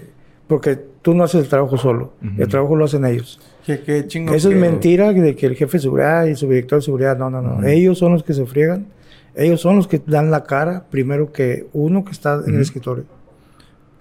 Porque 0.48 0.78
tú 1.00 1.14
no 1.14 1.24
haces 1.24 1.42
el 1.44 1.48
trabajo 1.48 1.78
solo. 1.78 2.12
Ujú. 2.22 2.42
El 2.42 2.48
trabajo 2.48 2.76
lo 2.76 2.84
hacen 2.84 3.04
ellos. 3.06 3.40
Qué, 3.64 3.80
qué. 3.80 4.06
Eso 4.34 4.50
es 4.50 4.56
mentira 4.56 5.12
de 5.12 5.34
que 5.34 5.46
el 5.46 5.54
jefe 5.54 5.78
de 5.78 5.82
seguridad 5.82 6.26
y 6.26 6.34
su 6.34 6.46
director 6.48 6.78
de 6.80 6.84
seguridad, 6.84 7.16
no, 7.16 7.30
no, 7.30 7.40
no. 7.40 7.66
Ellos 7.66 7.96
son 7.98 8.12
los 8.12 8.22
que 8.22 8.34
se 8.34 8.44
friegan. 8.44 8.86
Ellos 9.34 9.60
son 9.62 9.76
los 9.76 9.88
que 9.88 10.02
dan 10.04 10.30
la 10.30 10.44
cara 10.44 10.84
primero 10.90 11.32
que 11.32 11.66
uno 11.72 12.04
que 12.04 12.12
está 12.12 12.42
en 12.46 12.56
el 12.56 12.60
escritorio. 12.60 13.04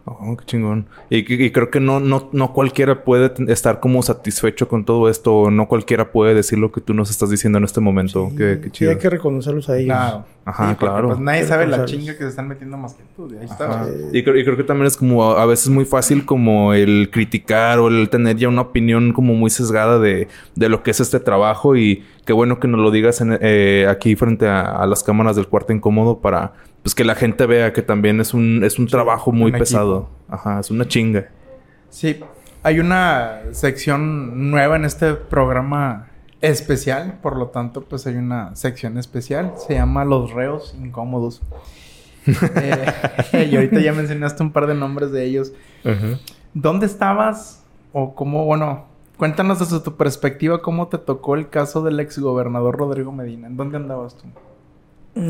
Oh, 0.06 0.36
qué 0.36 0.46
chingón. 0.46 0.88
Y, 1.10 1.18
y- 1.20 1.46
y 1.46 1.52
creo 1.52 1.70
que 1.70 1.80
no, 1.80 2.00
no, 2.00 2.30
no 2.32 2.54
cualquiera 2.54 3.04
puede 3.04 3.32
estar 3.52 3.80
como 3.80 4.02
satisfecho 4.02 4.68
con 4.68 4.84
todo 4.84 5.10
esto. 5.10 5.34
o 5.36 5.52
No 5.52 5.68
cualquiera 5.68 6.12
puede 6.12 6.34
decir 6.34 6.58
lo 6.58 6.72
que 6.72 6.82
tú 6.82 6.94
nos 6.94 7.10
estás 7.12 7.30
diciendo 7.30 7.60
en 7.60 7.66
este 7.66 7.82
momento. 7.82 8.30
Sí, 8.32 8.38
qué, 8.38 8.70
chido. 8.72 8.92
hay 8.92 8.98
que 8.98 9.10
reconocerlos 9.10 9.70
a 9.70 9.78
ellos. 9.78 9.86
Claro. 9.96 10.26
Ajá, 10.44 10.70
Sí, 10.72 10.76
claro. 10.78 11.08
Pues 11.10 11.20
nadie 11.20 11.44
sabe 11.46 11.68
la 11.68 11.86
chinga 11.86 12.14
que 12.14 12.24
se 12.24 12.30
están 12.30 12.48
metiendo 12.48 12.76
más 12.78 12.96
que 12.96 13.04
tú. 13.16 13.30
Ahí 13.40 13.46
está. 13.46 13.86
Y, 14.12 14.24
creo, 14.24 14.36
y 14.38 14.44
creo 14.44 14.58
que 14.58 14.64
también 14.64 14.88
es 14.88 14.98
como 14.98 15.24
a 15.32 15.44
a 15.44 15.46
veces 15.46 15.70
muy 15.70 15.86
fácil 15.86 16.26
como 16.26 16.74
el 16.74 17.10
criticar 17.12 17.78
o 17.80 17.88
el 17.88 18.10
tener 18.10 18.38
ya 18.38 18.48
una 18.48 18.62
opinión 18.62 19.14
como 19.14 19.36
muy 19.36 19.52
sesgada 19.52 20.00
de, 20.00 20.28
de 20.56 20.70
lo 20.70 20.82
que 20.82 20.92
es 20.92 21.00
este 21.00 21.20
trabajo 21.20 21.76
y 21.76 22.04
qué 22.26 22.34
bueno 22.34 22.60
que 22.60 22.68
nos 22.68 22.80
lo 22.80 22.92
digas 22.92 23.22
en, 23.22 23.38
eh, 23.42 23.88
aquí 23.90 24.16
frente 24.16 24.48
a, 24.48 24.62
a 24.62 24.86
las 24.86 25.04
cámaras 25.04 25.36
del 25.36 25.48
cuarto 25.48 25.74
incómodo 25.74 26.20
para 26.20 26.54
pues 26.84 26.96
que 26.96 27.04
la 27.04 27.16
gente 27.16 27.46
vea 27.46 27.74
que 27.74 27.82
también 27.82 28.20
es 28.20 28.34
un, 28.34 28.64
es 28.64 28.80
un 28.80 28.88
trabajo 28.88 29.32
muy 29.32 29.52
un 29.52 29.60
pesado. 29.60 30.10
Ajá, 30.28 30.60
es 30.60 30.72
una 30.72 30.88
chinga. 30.88 31.30
Sí, 31.90 32.20
hay 32.64 32.80
una 32.80 33.42
sección 33.52 34.50
nueva 34.50 34.76
en 34.76 34.86
este 34.86 35.14
programa 35.14 36.08
especial, 36.42 37.20
por 37.22 37.38
lo 37.38 37.48
tanto, 37.48 37.84
pues 37.84 38.08
hay 38.08 38.16
una 38.16 38.56
sección 38.56 38.98
especial, 38.98 39.54
se 39.56 39.76
llama 39.76 40.06
Los 40.06 40.32
reos 40.32 40.76
incómodos. 40.80 41.42
Eh, 43.34 43.50
y 43.52 43.56
ahorita 43.56 43.80
ya 43.80 43.94
mencionaste 43.94 44.44
un 44.44 44.52
par 44.52 44.68
de 44.68 44.76
nombres 44.76 45.12
de 45.12 45.26
ellos. 45.26 45.54
¿Dónde 46.54 46.86
estabas 46.86 47.64
o 47.94 48.14
cómo, 48.14 48.46
bueno, 48.46 48.86
cuéntanos 49.22 49.60
desde 49.60 49.80
tu 49.82 49.96
perspectiva 49.98 50.64
cómo 50.64 50.88
te 50.88 50.98
tocó 50.98 51.36
el 51.36 51.48
caso 51.48 51.84
del 51.84 52.00
exgobernador 52.00 52.76
Rodrigo 52.76 53.12
Medina? 53.12 53.46
¿En 53.46 53.56
dónde 53.56 53.78
andabas 53.78 54.16
tú? 54.18 54.26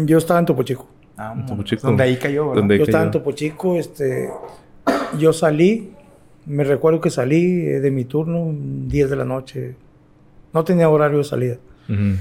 Yo 0.05 0.17
estaba 0.17 0.39
en 0.39 0.45
Topo 0.45 0.63
Chico. 0.63 0.87
Ah, 1.17 1.33
En 1.37 1.45
Topo 1.45 1.61
Chico. 1.63 1.87
Donde 1.87 2.03
ahí 2.03 2.15
cayó, 2.15 2.45
¿verdad? 2.47 2.61
Donde- 2.61 2.77
Yo 2.77 2.83
estaba 2.85 3.03
en 3.03 3.11
Topo 3.11 3.33
Chico, 3.33 3.75
este... 3.75 4.29
Yo 5.19 5.33
salí, 5.33 5.91
me 6.45 6.63
recuerdo 6.63 7.01
que 7.01 7.09
salí 7.09 7.65
eh, 7.67 7.81
de 7.81 7.91
mi 7.91 8.05
turno 8.05 8.53
10 8.87 9.09
de 9.09 9.15
la 9.17 9.25
noche. 9.25 9.75
No 10.53 10.63
tenía 10.63 10.87
horario 10.87 11.17
de 11.17 11.23
salida. 11.25 11.57
Ujú. 11.89 12.15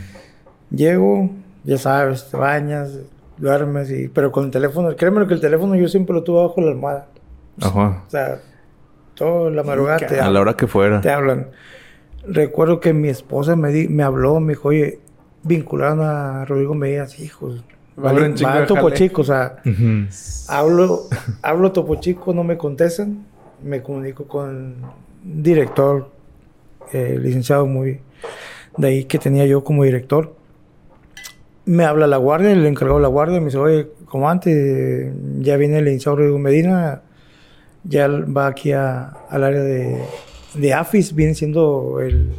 Llego, 0.74 1.30
ya 1.62 1.78
sabes, 1.78 2.28
te 2.32 2.36
bañas, 2.36 2.98
duermes, 3.38 3.92
y, 3.92 4.08
pero 4.08 4.32
con 4.32 4.46
el 4.46 4.50
teléfono, 4.50 4.96
créeme 4.96 5.24
que 5.28 5.34
el 5.34 5.40
teléfono 5.40 5.76
yo 5.76 5.86
siempre 5.86 6.14
lo 6.16 6.24
tuve 6.24 6.42
bajo 6.42 6.60
la 6.62 6.70
almohada. 6.72 7.06
Ajá. 7.62 8.02
O 8.08 8.10
sea, 8.10 8.40
toda 9.20 9.50
la 9.50 9.62
madrugada 9.62 9.98
te, 9.98 10.18
A 10.20 10.30
la 10.30 10.40
hora 10.40 10.54
que 10.54 10.66
fuera. 10.66 11.00
te 11.02 11.10
hablan. 11.10 11.48
Recuerdo 12.26 12.80
que 12.80 12.92
mi 12.94 13.08
esposa 13.08 13.54
me, 13.54 13.70
di- 13.70 13.88
me 13.88 14.02
habló, 14.02 14.40
me 14.40 14.54
dijo, 14.54 14.68
oye, 14.68 14.98
vincularon 15.42 16.00
a 16.00 16.44
Rodrigo 16.46 16.74
Medina, 16.74 17.06
hijos. 17.18 17.62
Va 18.02 18.10
a 18.10 18.12
Va 18.14 18.66
Topo. 18.66 18.90
Chico, 18.90 19.20
o 19.20 19.24
sea, 19.24 19.56
hablo, 20.48 21.02
hablo 21.42 21.70
Topo 21.72 21.96
Chico, 21.96 22.32
no 22.32 22.44
me 22.44 22.56
contestan, 22.56 23.26
me 23.62 23.82
comunico 23.82 24.24
con 24.26 24.48
un 24.48 25.42
director, 25.42 26.08
eh, 26.92 27.18
licenciado 27.20 27.66
muy, 27.66 28.00
de 28.78 28.88
ahí 28.88 29.04
que 29.04 29.18
tenía 29.18 29.44
yo 29.44 29.62
como 29.62 29.84
director. 29.84 30.34
Me 31.66 31.84
habla 31.84 32.06
la 32.06 32.16
guardia, 32.16 32.52
el 32.52 32.64
encargado 32.66 32.98
de 32.98 33.02
la 33.02 33.08
guardia, 33.08 33.38
me 33.38 33.46
dice, 33.46 33.58
oye, 33.58 33.88
comandante, 34.06 35.12
ya 35.40 35.56
viene 35.56 35.78
el 35.78 35.84
licenciado 35.84 36.16
Rodrigo 36.16 36.38
Medina, 36.38 37.02
ya 37.84 38.08
va 38.08 38.46
aquí 38.48 38.72
a- 38.72 39.12
al 39.28 39.44
área 39.44 39.60
de, 39.60 39.98
de 40.54 40.74
AFIS, 40.74 41.14
viene 41.14 41.34
siendo 41.34 42.00
el 42.00 42.30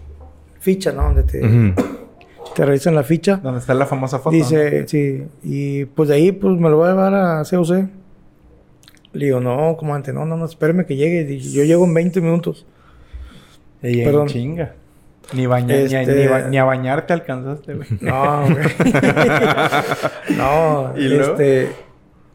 ficha, 0.59 0.91
¿no? 0.91 1.03
Donde 1.03 1.23
te, 1.23 1.41
te 2.55 2.65
revisan 2.65 2.95
la 2.95 3.03
ficha. 3.03 3.37
Donde 3.37 3.59
está 3.59 3.73
la 3.73 3.85
famosa 3.85 4.19
foto. 4.19 4.35
Dice, 4.35 4.87
sí, 4.87 5.23
y 5.43 5.85
pues 5.85 6.09
de 6.09 6.15
ahí 6.15 6.31
pues 6.31 6.57
me 6.59 6.69
lo 6.69 6.77
voy 6.77 6.87
a 6.87 6.91
llevar 6.91 7.13
a 7.15 7.43
COC. 7.49 7.87
Le 9.13 9.25
digo, 9.25 9.39
no, 9.41 9.75
comandante, 9.77 10.13
no, 10.13 10.25
no, 10.25 10.37
no, 10.37 10.45
espérame 10.45 10.85
que 10.85 10.95
llegue. 10.95 11.37
Yo 11.39 11.63
llego 11.65 11.83
en 11.85 11.93
20 11.93 12.21
minutos. 12.21 12.65
Y 13.83 13.99
en 13.99 14.05
Perdón. 14.05 14.27
chinga. 14.27 14.73
Ni, 15.33 15.45
baña- 15.47 15.67
ni 15.75 15.93
a- 15.95 16.01
Este- 16.01 16.15
ni, 16.15 16.27
ba- 16.27 16.47
ni 16.47 16.57
a 16.57 16.63
bañarte 16.63 17.13
alcanzaste, 17.13 17.73
güey. 17.75 17.87
No, 18.01 18.43
güey. 18.43 18.65
no, 20.37 20.93
¿Y 20.97 21.07
luego? 21.09 21.35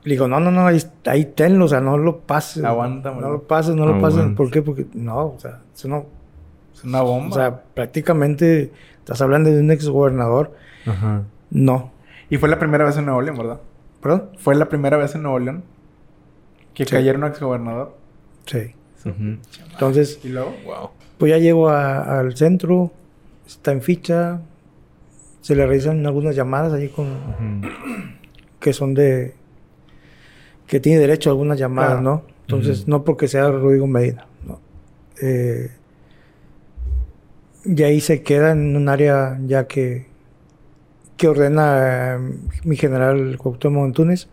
Le 0.06 0.12
digo, 0.14 0.26
no, 0.28 0.40
no, 0.40 0.50
no, 0.50 0.66
ahí, 0.66 0.80
ahí 1.06 1.24
tenlo, 1.26 1.64
o 1.64 1.68
sea, 1.68 1.80
no 1.80 1.98
lo 1.98 2.20
pases. 2.20 2.62
Aguántame. 2.64 3.20
No 3.20 3.28
lo 3.30 3.42
pases, 3.42 3.74
no 3.74 3.84
lo 3.86 3.96
Ah, 3.96 4.00
pases. 4.00 4.24
¿Por 4.36 4.50
qué? 4.50 4.62
Porque, 4.62 4.86
no, 4.94 5.26
o 5.26 5.38
sea, 5.38 5.60
eso 5.74 5.88
no. 5.88 6.06
Es 6.72 6.84
una 6.84 7.02
bomba. 7.02 7.30
O 7.30 7.38
sea, 7.38 7.62
prácticamente 7.74 8.70
estás 8.98 9.20
hablando 9.20 9.50
de 9.50 9.58
un 9.60 9.70
ex 9.70 9.88
gobernador. 9.88 10.54
Ajá. 10.86 11.24
No. 11.50 11.90
y 12.30 12.38
fue 12.38 12.48
la 12.48 12.58
primera 12.58 12.84
vez 12.84 12.96
en 12.96 13.04
Nuevo 13.06 13.20
León, 13.22 13.36
¿verdad? 13.38 13.60
¿Perdón? 14.02 14.30
Fue 14.38 14.54
la 14.56 14.68
primera 14.68 14.96
vez 14.96 15.14
en 15.14 15.22
Nuevo 15.22 15.38
León 15.38 15.62
que 16.74 16.84
Sí. 16.84 16.90
cayeron 16.92 17.22
un 17.24 17.30
exgobernador. 17.30 17.96
Sí. 18.46 18.74
Entonces, 19.72 20.20
Y 20.24 20.28
luego, 20.30 20.54
Wow. 20.64 20.90
Pues 21.18 21.30
ya 21.30 21.38
llego 21.38 21.68
a- 21.68 22.18
al 22.20 22.36
centro, 22.36 22.90
está 23.46 23.72
en 23.72 23.80
ficha, 23.80 24.40
se 25.40 25.54
le 25.56 25.64
realizan 25.66 26.04
algunas 26.06 26.36
llamadas 26.36 26.72
allí 26.72 26.88
con 26.88 27.06
que 28.60 28.72
son 28.72 28.92
de 28.94 29.34
que 30.66 30.80
tiene 30.80 30.98
derecho 31.00 31.30
a 31.30 31.32
algunas 31.32 31.58
llamadas, 31.58 32.00
Claro. 32.00 32.02
¿no? 32.02 32.22
Entonces, 32.42 32.86
no 32.86 33.02
porque 33.04 33.26
sea 33.28 33.50
Rodrigo 33.50 33.86
Medina, 33.86 34.26
¿no? 34.46 34.60
Eh, 35.20 35.70
y 37.64 37.82
ahí 37.82 38.00
se 38.00 38.22
queda 38.22 38.52
en 38.52 38.76
un 38.76 38.88
área 38.88 39.38
ya 39.46 39.66
que 39.66 40.06
que 41.16 41.28
ordena 41.28 42.16
eh, 42.16 42.18
mi 42.64 42.76
general 42.76 43.38
Cuauhtémoc 43.38 43.84
Antunes. 43.86 44.28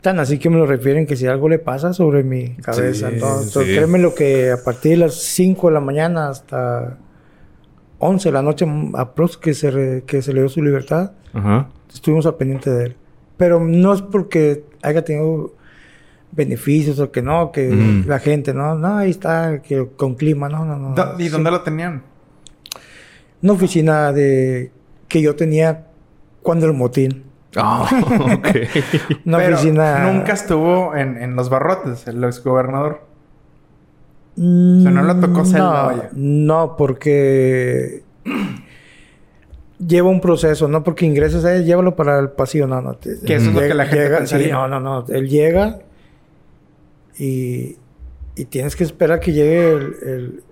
Tan 0.00 0.18
así 0.18 0.38
que 0.38 0.50
me 0.50 0.56
lo 0.56 0.66
refieren 0.66 1.06
que 1.06 1.14
si 1.14 1.26
algo 1.26 1.48
le 1.48 1.58
pasa 1.60 1.92
sobre 1.92 2.24
mi 2.24 2.56
cabeza. 2.56 3.10
Sí, 3.10 3.16
¿no? 3.20 3.26
Entonces, 3.28 3.66
sí. 3.66 3.74
créeme 3.76 3.98
lo 4.00 4.14
que 4.14 4.50
a 4.50 4.56
partir 4.64 4.92
de 4.92 4.96
las 4.96 5.14
5 5.14 5.68
de 5.68 5.74
la 5.74 5.80
mañana 5.80 6.28
hasta 6.30 6.98
11 8.00 8.28
de 8.28 8.32
la 8.32 8.42
noche, 8.42 8.66
mm, 8.66 8.96
aprox 8.96 9.36
que 9.36 9.54
se, 9.54 9.70
re- 9.70 10.02
que 10.04 10.20
se 10.20 10.32
le 10.32 10.40
dio 10.40 10.48
su 10.48 10.62
libertad, 10.62 11.12
Ajá. 11.32 11.68
estuvimos 11.92 12.26
al 12.26 12.34
pendiente 12.36 12.70
de 12.70 12.84
él. 12.86 12.96
Pero 13.40 13.58
no 13.58 13.94
es 13.94 14.02
porque 14.02 14.64
haya 14.82 15.02
tenido 15.02 15.54
beneficios 16.32 17.00
o 17.00 17.10
que 17.10 17.22
no, 17.22 17.50
que 17.52 18.02
la 18.06 18.18
gente, 18.18 18.52
no, 18.52 18.74
no, 18.74 18.98
ahí 18.98 19.08
está, 19.10 19.62
que 19.62 19.88
con 19.96 20.14
clima, 20.14 20.50
no, 20.50 20.66
no, 20.66 20.76
no. 20.76 20.94
¿dó- 20.94 21.14
¿y 21.18 21.22
Sí. 21.24 21.28
dónde 21.30 21.50
lo 21.50 21.62
tenían? 21.62 22.02
Una 23.42 23.54
oficina 23.54 24.12
de 24.12 24.70
que 25.08 25.22
yo 25.22 25.34
tenía 25.36 25.86
cuando 26.42 26.66
el 26.66 26.74
motín. 26.74 27.24
Ah, 27.56 27.88
ok. 28.20 28.48
Una 29.24 29.38
Pero 29.38 29.54
oficina. 29.56 30.12
nunca 30.12 30.34
estuvo 30.34 30.94
en, 30.94 31.16
en 31.16 31.34
los 31.34 31.48
barrotes, 31.48 32.06
el 32.08 32.22
exgobernador. 32.22 33.00
sea, 34.36 34.44
no 34.44 35.02
le 35.02 35.14
tocó 35.14 35.42
no, 35.44 35.70
vaya. 35.86 36.10
no, 36.12 36.76
porque 36.76 38.02
lleva 39.86 40.08
un 40.08 40.20
proceso, 40.20 40.68
no 40.68 40.82
porque 40.84 41.06
ingreses 41.06 41.44
a 41.44 41.54
él, 41.56 41.64
llévalo 41.64 41.96
para 41.96 42.18
el 42.18 42.30
pasillo, 42.30 42.66
no, 42.66 42.80
no. 42.82 42.94
te- 42.94 43.18
Que 43.24 43.36
eso 43.36 43.48
es 43.50 43.54
lo 43.54 43.60
que 43.60 43.74
la 43.74 43.86
gente 43.86 44.04
llega- 44.04 44.18
pensaría. 44.18 44.46
sí, 44.46 44.52
no, 44.52 44.68
no, 44.68 44.80
no. 44.80 45.04
Él 45.08 45.28
llega 45.28 45.78
y, 47.18 47.76
y 48.36 48.44
tienes 48.46 48.76
que 48.76 48.84
esperar 48.84 49.20
que 49.20 49.32
llegue 49.32 49.72
el, 49.72 49.94
el, 50.02 50.42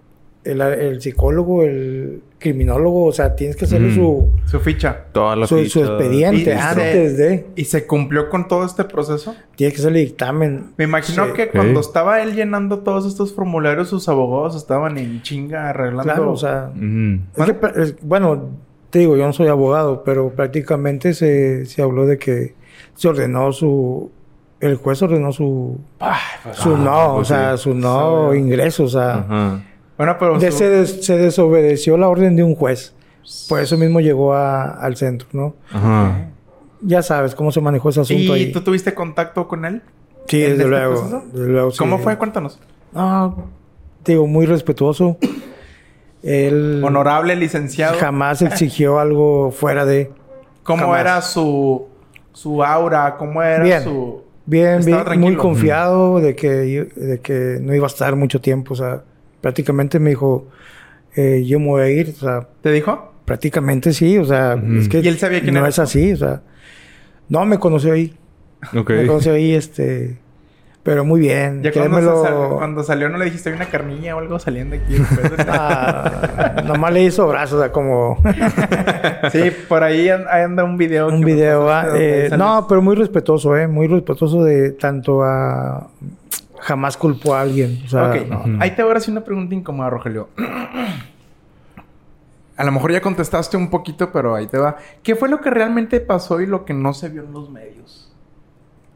el- 0.45 0.61
el 0.63 1.01
psicólogo, 1.03 1.63
el 1.63 2.23
criminólogo, 2.39 3.07
o 3.07 3.13
sea, 3.13 3.35
tienes 3.35 3.57
que 3.57 3.65
hacerle 3.65 3.89
Mm. 3.89 3.95
su, 3.97 4.31
Su 4.47 4.61
ficha. 4.61 5.07
Toda 5.13 5.35
la 5.37 5.47
su, 5.47 5.57
su 5.59 5.81
ficha. 5.81 5.81
expediente 5.81 6.41
Y- 6.41 6.45
se- 6.45 6.55
antes 6.55 7.19
de. 7.19 7.47
¿Y 7.57 7.65
se 7.65 7.87
cumplió 7.87 8.29
con 8.31 8.47
todo 8.49 8.65
este 8.65 8.85
proceso? 8.85 9.35
Tienes 9.57 9.75
que 9.75 9.81
hacerle 9.81 10.01
dictamen. 10.01 10.73
Me 10.77 10.85
imagino 10.85 11.27
Sí. 11.27 11.33
que 11.35 11.49
cuando 11.49 11.81
estaba 11.81 12.23
él 12.23 12.35
llenando 12.35 12.79
todos 12.81 13.07
estos 13.07 13.35
formularios, 13.35 13.89
sus 13.89 14.09
abogados 14.09 14.55
estaban 14.57 14.97
en 14.99 15.21
chinga 15.23 15.69
arreglando. 15.71 16.05
Claro, 16.05 16.33
o 16.33 16.37
sea. 16.37 16.71
Es 17.37 17.45
que, 17.45 17.83
es- 17.83 17.97
bueno, 18.03 18.51
te 18.91 19.01
digo, 19.01 19.17
yo 19.17 19.27
no 19.27 19.33
soy 19.33 19.49
abogado, 19.49 20.03
pero 20.05 20.31
prácticamente 20.31 21.15
se, 21.15 21.67
se 21.67 21.83
habló 21.83 22.07
de 22.07 22.19
que 22.19 22.55
se 22.95 23.09
ordenó 23.09 23.53
su... 23.53 24.11
El 24.61 24.75
juez 24.77 25.01
ordenó 25.03 25.31
su... 25.33 25.79
su 26.53 26.75
ah, 26.75 26.79
no, 26.79 27.15
pues 27.17 27.21
o 27.21 27.25
sea, 27.35 27.57
sí. 27.57 27.63
su 27.65 27.75
no 27.75 28.25
Sabe. 28.27 28.39
ingreso, 28.39 28.85
o 28.85 28.89
sea... 28.89 29.15
Ajá. 29.19 29.63
Bueno, 29.97 30.17
pero 30.19 30.39
de- 30.39 30.51
su- 30.53 30.59
se, 30.59 30.69
des- 30.69 31.05
se 31.05 31.17
desobedeció 31.19 31.97
la 31.97 32.09
orden 32.09 32.35
de 32.37 32.43
un 32.45 32.55
juez. 32.55 32.95
Por 33.49 33.61
eso 33.61 33.77
mismo 33.77 34.01
llegó 34.01 34.33
a- 34.35 34.65
al 34.71 34.97
centro, 34.97 35.29
¿no? 35.33 35.55
Ajá. 35.71 36.31
Ya 36.81 37.03
sabes 37.03 37.35
cómo 37.35 37.51
se 37.53 37.61
manejó 37.61 37.91
ese 37.91 38.01
asunto 38.01 38.37
¿Y 38.37 38.45
ahí. 38.45 38.53
tú 38.53 38.61
tuviste 38.63 38.95
contacto 38.95 39.47
con 39.49 39.65
él? 39.65 39.83
Sí, 40.29 40.39
desde 40.39 40.53
este 40.55 40.67
luego. 40.69 41.23
desde 41.33 41.49
luego, 41.49 41.71
sí. 41.73 41.79
¿Cómo 41.79 41.99
fue? 41.99 42.17
Cuéntanos. 42.17 42.59
Ah, 42.95 43.35
te 44.03 44.13
digo, 44.13 44.27
muy 44.27 44.47
respetuoso. 44.47 45.19
Él 46.23 46.83
Honorable 46.85 47.37
licenciado. 47.37 47.99
jamás 47.99 48.43
exigió 48.43 48.99
algo 48.99 49.51
fuera 49.53 49.85
de... 49.85 50.11
¿Cómo 50.63 50.83
jamás. 50.83 51.01
era 51.01 51.23
su, 51.23 51.87
su 52.33 52.63
aura? 52.65 53.17
¿Cómo 53.17 53.43
era 53.43 53.63
Bien. 53.65 53.83
su...? 53.85 54.23
Bien, 54.47 54.83
bien, 54.83 55.05
muy 55.21 55.37
confiado 55.37 56.21
de 56.21 56.35
que, 56.35 56.49
de 56.49 57.21
que 57.21 57.59
no 57.61 57.75
iba 57.75 57.85
a 57.87 57.89
estar 57.89 58.17
mucho 58.17 58.41
tiempo. 58.41 58.73
O 58.73 58.77
sea, 58.77 59.03
prácticamente 59.43 59.99
me 60.01 60.11
dijo, 60.11 60.47
eh, 61.15 61.45
yo 61.47 61.61
me 61.61 61.67
voy 61.67 61.83
a 61.83 61.89
ir. 61.91 62.15
O 62.17 62.21
sea, 62.21 62.49
¿Te 62.63 62.73
dijo? 62.73 63.13
prácticamente 63.27 63.93
sí. 63.93 64.17
O 64.17 64.25
sea, 64.25 64.55
es 64.79 64.89
que 64.89 65.01
¿Y 65.01 65.09
él 65.09 65.19
sabía 65.19 65.43
quién 65.43 65.53
no 65.53 65.61
era? 65.61 65.69
es 65.69 65.79
así. 65.79 66.13
O 66.13 66.17
sea, 66.17 66.41
no 67.29 67.45
me 67.45 67.59
conoció 67.59 67.93
ahí. 67.93 68.17
Me 68.73 69.07
conoció 69.07 69.35
ahí, 69.35 69.53
este... 69.55 70.19
Pero 70.89 71.05
muy 71.05 71.21
bien. 71.21 71.63
Ya 71.63 71.71
cuando, 71.73 72.25
sal- 72.25 72.49
cuando 72.57 72.83
salió 72.83 73.09
no 73.11 73.19
le 73.19 73.27
dijiste 73.27 73.53
una 73.53 73.67
carnilla 73.67 74.17
o 74.17 74.21
algo 74.21 74.39
saliendo 74.39 74.75
aquí. 74.77 74.95
de- 74.95 75.45
ah, 75.49 76.63
nomás 76.67 76.93
le 76.93 77.03
hizo 77.03 77.29
brazos, 77.29 77.59
o 77.59 77.61
sea, 77.63 77.71
como 77.73 78.17
sí, 79.33 79.51
por 79.69 79.83
ahí 79.83 80.09
an- 80.09 80.25
ahí 80.31 80.43
anda 80.45 80.65
un 80.65 80.79
video. 80.79 81.09
un 81.09 81.21
que 81.21 81.27
video. 81.27 81.67
pasaste 81.67 81.99
ah, 81.99 82.27
eh, 82.35 82.39
no, 82.39 82.67
pero 82.67 82.81
muy 82.81 82.97
respetuoso, 82.97 83.55
¿eh? 83.57 83.69
Muy 83.69 83.87
respetuoso 83.87 84.43
de 84.45 84.71
tanto 84.73 85.23
a... 85.23 85.89
Jamás 86.61 86.97
culpó 86.97 87.35
a 87.35 87.43
alguien. 87.43 87.83
O 87.85 87.89
sea, 87.89 88.15
no. 88.29 88.45
Ahí 88.61 88.73
te 88.73 88.83
voy 88.83 88.93
a 88.93 88.97
hacer 88.97 89.13
una 89.13 89.23
pregunta 89.25 89.55
incómoda, 89.55 89.91
Rogelio. 89.91 90.29
A 92.57 92.65
lo 92.65 92.73
mejor 92.73 92.91
ya 92.91 93.01
contestaste 93.01 93.57
un 93.57 93.71
poquito, 93.71 94.11
pero 94.11 94.35
ahí 94.35 94.49
te 94.49 94.59
va. 94.59 94.77
¿Qué 95.05 95.15
fue 95.15 95.29
lo 95.29 95.41
que 95.41 95.49
realmente 95.51 96.01
pasó 96.01 96.41
y 96.41 96.47
lo 96.47 96.65
que 96.65 96.75
no 96.75 96.93
se 96.93 97.09
vio 97.09 97.23
en 97.23 97.33
los 97.33 97.49
medios? 97.51 98.08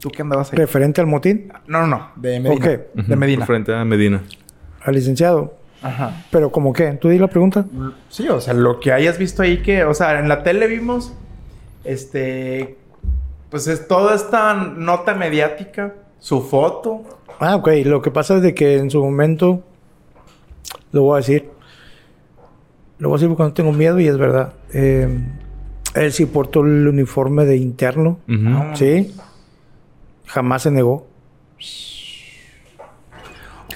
¿Tú 0.02 0.10
qué 0.10 0.22
andabas 0.22 0.52
ahí? 0.52 0.58
Referente 0.58 1.00
al 1.00 1.06
motín, 1.06 1.52
No, 1.68 1.82
no, 1.82 1.86
no. 1.86 2.10
De 2.16 2.40
Medina. 2.40 2.54
Ok. 2.66 2.80
Ujú. 2.98 3.06
De 3.08 3.14
Medina. 3.16 3.46
Frente 3.46 3.72
a 3.72 3.84
Medina. 3.84 4.20
al 4.80 4.94
licenciado. 4.96 5.54
Ajá. 5.80 6.24
Pero 6.32 6.50
como 6.50 6.72
qué, 6.72 6.90
tú 7.00 7.08
di 7.08 7.18
la 7.20 7.28
pregunta. 7.28 7.64
Sí, 8.08 8.28
o 8.28 8.40
sea, 8.40 8.52
lo 8.52 8.80
que 8.80 8.90
hayas 8.92 9.16
visto 9.16 9.42
ahí 9.42 9.62
que... 9.62 9.84
O 9.84 9.94
sea, 9.94 10.18
en 10.18 10.28
la 10.28 10.42
tele 10.42 10.66
vimos... 10.66 11.12
Este... 11.84 12.78
Pues 13.48 13.68
es 13.68 13.86
toda 13.86 14.16
esta 14.16 14.54
nota 14.54 15.14
mediática. 15.14 15.94
Su 16.18 16.40
foto. 16.40 17.02
Ah, 17.38 17.54
ok. 17.54 17.68
Lo 17.84 18.02
que 18.02 18.10
pasa 18.10 18.36
es 18.36 18.42
de 18.42 18.54
que 18.54 18.78
en 18.78 18.90
su 18.90 19.00
momento, 19.04 19.62
lo 20.90 21.02
voy 21.02 21.14
a 21.14 21.16
decir, 21.18 21.48
lo 22.98 23.08
voy 23.08 23.16
a 23.16 23.18
decir 23.18 23.28
porque 23.28 23.42
no 23.44 23.52
tengo 23.52 23.72
miedo 23.72 24.00
y 24.00 24.08
es 24.08 24.18
verdad. 24.18 24.54
Eh, 24.72 25.08
él 25.94 26.12
sí 26.12 26.26
portó 26.26 26.62
el 26.62 26.88
uniforme 26.88 27.44
de 27.44 27.56
interno. 27.56 28.18
Ah, 28.46 28.72
¿sí? 28.74 29.14
Jamás 30.32 30.62
se 30.62 30.70
negó. 30.70 31.06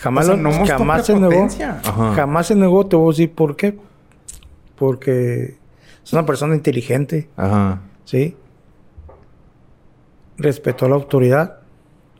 Jamás, 0.01 0.25
O 0.25 0.29
sea, 0.29 0.37
lo- 0.37 0.43
no 0.43 0.51
mostró 0.57 0.79
jamás 0.79 1.07
se 1.07 1.15
negó. 1.19 1.49
Ajá. 1.85 2.15
Jamás 2.15 2.47
se 2.47 2.55
negó. 2.55 2.87
Te 2.87 2.97
voy 2.97 3.09
a 3.09 3.11
decir 3.13 3.33
por 3.33 3.57
qué. 3.57 3.79
Porque 4.77 5.57
es 6.05 6.13
una 6.13 6.25
persona 6.27 6.55
inteligente, 6.55 7.29
Ajá. 7.37 7.81
¿sí? 8.05 8.37
Respetó 10.37 10.89
la 10.89 10.95
autoridad. 10.97 11.59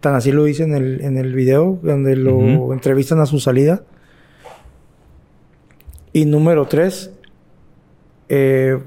Tan 0.01 0.15
así 0.15 0.33
lo 0.33 0.45
dice 0.45 0.63
en 0.65 0.75
el, 0.75 1.01
en 1.03 1.19
el 1.19 1.35
video 1.35 1.79
donde 1.83 2.17
lo 2.17 2.73
entrevistan 2.73 3.21
a 3.21 3.27
su 3.27 3.41
salida. 3.41 3.83
Y 6.13 6.25
número 6.25 6.67
tres, 6.67 7.11
eh, 8.29 8.79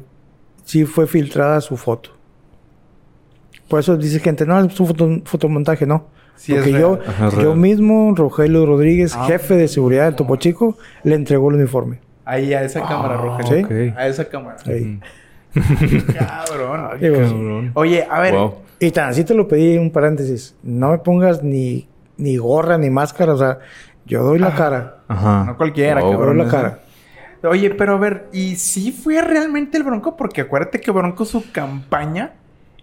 sí 0.64 0.86
fue 0.86 1.06
filtrada 1.08 1.62
su 1.62 1.78
foto. 1.78 2.12
Por 3.70 3.80
eso 3.80 3.96
dice 3.98 4.20
gente, 4.20 4.46
no, 4.46 4.60
es 4.60 4.80
un 4.80 4.88
foto- 4.88 5.22
fotomontaje, 5.26 5.86
no. 5.86 6.08
Sí, 6.36 6.54
Porque 6.54 6.72
yo, 6.72 7.00
Ajá, 7.06 7.30
yo 7.42 7.54
mismo, 7.56 8.14
Rogelio 8.16 8.66
Rodríguez, 8.66 9.14
Ah. 9.16 9.26
jefe 9.28 9.56
de 9.56 9.68
seguridad 9.68 10.06
del 10.06 10.16
Topo 10.16 10.38
Chico, 10.38 10.78
le 11.04 11.16
entregó 11.16 11.50
el 11.50 11.56
uniforme. 11.58 12.00
Ahí 12.26 12.54
a 12.54 12.64
esa 12.64 12.82
cámara, 12.82 13.18
Rogelio. 13.18 13.68
¿sí? 13.68 13.90
Ok. 13.92 13.98
A 13.98 14.08
esa 14.08 14.26
cámara. 14.30 14.56
Ahí. 14.66 15.00
Cabrón. 16.18 17.00
Digo, 17.00 17.16
Cabrón. 17.16 17.72
Oye, 17.74 18.08
a 18.10 18.20
ver. 18.22 18.34
Wow. 18.36 18.56
Y 18.80 18.92
tan 18.92 19.10
así 19.10 19.24
te 19.24 19.34
lo 19.34 19.48
pedí 19.48 19.78
un 19.78 19.92
paréntesis. 19.92 20.56
No 20.64 20.92
me 20.92 21.00
pongas 21.00 21.44
ni, 21.44 21.88
ni 22.18 22.38
gorra 22.38 22.78
ni 22.78 22.90
máscara. 22.90 23.34
O 23.34 23.38
sea, 23.38 23.60
yo 24.06 24.24
doy 24.24 24.40
la 24.40 24.56
cara. 24.56 25.00
Ajá. 25.08 25.44
No 25.46 25.58
cualquiera, 25.58 26.02
Wow. 26.02 26.10
Doy 26.12 26.18
cabrón. 26.20 26.38
la 26.38 26.48
cara. 26.48 26.80
Oye, 27.44 27.70
pero 27.72 27.96
a 27.96 27.98
ver, 27.98 28.28
¿y 28.34 28.56
si 28.58 28.92
fue 28.92 29.22
realmente 29.22 29.78
el 29.78 29.84
Bronco? 29.84 30.16
Porque 30.18 30.42
acuérdate 30.42 30.80
que 30.82 30.92
Bronco, 30.92 31.24
su 31.26 31.52
campaña, 31.52 32.34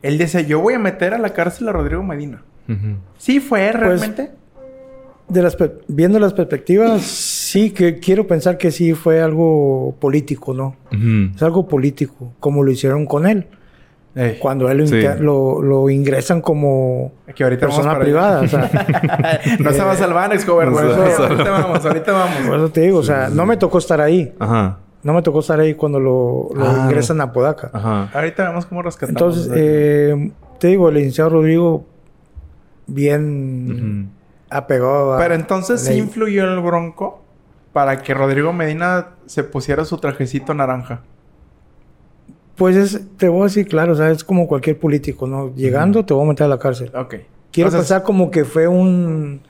él 0.07 0.19
decía, 0.19 0.41
yo 0.43 0.61
voy 0.61 0.75
a 0.75 0.79
meter 0.79 1.15
a 1.15 1.19
la 1.19 1.31
cárcel 1.33 1.69
a 1.69 1.73
Rodrigo 1.73 2.03
Medina. 2.03 2.43
¿Sí 3.19 3.41
fue 3.41 3.69
Pues, 3.73 3.81
realmente? 3.81 4.31
De 5.29 5.43
las 5.43 5.57
viendo 5.89 6.19
las 6.21 6.33
perspectivas, 6.35 7.03
sí 7.03 7.71
que 7.71 7.99
quiero 7.99 8.27
pensar 8.29 8.59
que 8.59 8.71
sí 8.71 8.95
fue 8.95 9.21
algo 9.21 9.97
político, 10.01 10.55
¿no? 10.55 10.77
Es 11.35 11.43
algo 11.43 11.67
político, 11.67 12.33
como 12.41 12.63
lo 12.63 12.71
hicieron 12.71 13.07
con 13.07 13.27
él. 13.27 13.47
Eh, 14.19 14.39
Cuando 14.41 14.71
él 14.71 14.79
lo, 14.79 14.87
Sí. 14.87 14.95
inter- 14.95 15.21
lo, 15.21 15.61
lo 15.61 15.91
ingresan 15.91 16.41
como 16.41 17.13
que 17.35 17.45
ahorita 17.45 17.67
persona 17.67 17.99
privada. 17.99 18.41
O 18.41 18.49
sea, 18.49 18.61
allá. 18.73 19.41
no 19.59 19.73
se 19.73 19.83
va 19.83 19.93
a 19.93 19.97
salvar, 19.97 20.33
ex 20.33 20.47
No 20.47 20.55
se 20.55 20.71
va 20.87 21.07
a 21.07 21.11
salvar. 21.11 21.31
Ahorita 21.33 21.51
vamos, 21.51 21.85
ahorita 21.85 22.13
vamos. 22.13 22.37
por 22.47 22.57
eso 22.57 22.69
te 22.71 22.81
digo, 22.81 22.99
o 22.99 23.03
sea, 23.03 23.29
no 23.29 23.45
me 23.45 23.59
tocó 23.59 23.77
estar 23.77 24.01
ahí. 24.01 24.33
Ajá. 24.39 24.79
No 25.07 25.13
me 25.15 25.23
tocó 25.23 25.39
estar 25.39 25.61
ahí 25.61 25.75
cuando 25.75 26.01
lo, 26.01 26.49
lo 26.53 26.67
Ah. 26.67 26.81
ingresan 26.85 27.21
a 27.21 27.33
Podaca. 27.33 27.71
Ajá. 27.73 28.11
Ahorita 28.13 28.49
vemos 28.49 28.67
cómo 28.67 28.83
rescatamos. 28.83 29.21
Entonces, 29.23 29.53
eh, 29.55 30.33
te 30.59 30.67
digo, 30.67 30.89
el 30.89 30.97
licenciado 30.97 31.31
Rodrigo 31.31 31.85
bien 32.89 34.11
apegado 34.51 35.15
a... 35.15 35.19
Pero 35.19 35.35
entonces 35.35 35.81
sí 35.81 35.95
influyó 35.95 36.45
el 36.53 36.61
Bronco 36.61 37.23
para 37.73 38.03
que 38.03 38.15
Rodrigo 38.15 38.53
Medina 38.53 39.09
se 39.27 39.45
pusiera 39.45 39.85
su 39.85 39.99
trajecito 39.99 40.55
naranja. 40.55 41.03
Pues 42.57 42.75
es, 42.75 43.01
te 43.19 43.29
voy 43.29 43.43
a 43.43 43.45
decir 43.45 43.69
claro, 43.69 43.93
o 43.93 43.97
sea, 43.97 44.11
es 44.11 44.25
como 44.25 44.49
cualquier 44.49 44.79
político, 44.79 45.27
¿no? 45.27 45.55
Llegando 45.55 46.05
te 46.05 46.15
voy 46.15 46.25
a 46.25 46.29
meter 46.31 46.47
a 46.47 46.49
la 46.49 46.59
cárcel. 46.59 46.91
Ok. 46.97 47.17
Quiero 47.53 47.69
O 47.69 47.71
sea, 47.71 47.81
pensar 47.81 48.03
como 48.03 48.31
que 48.31 48.45
fue 48.45 48.67
un 48.67 49.41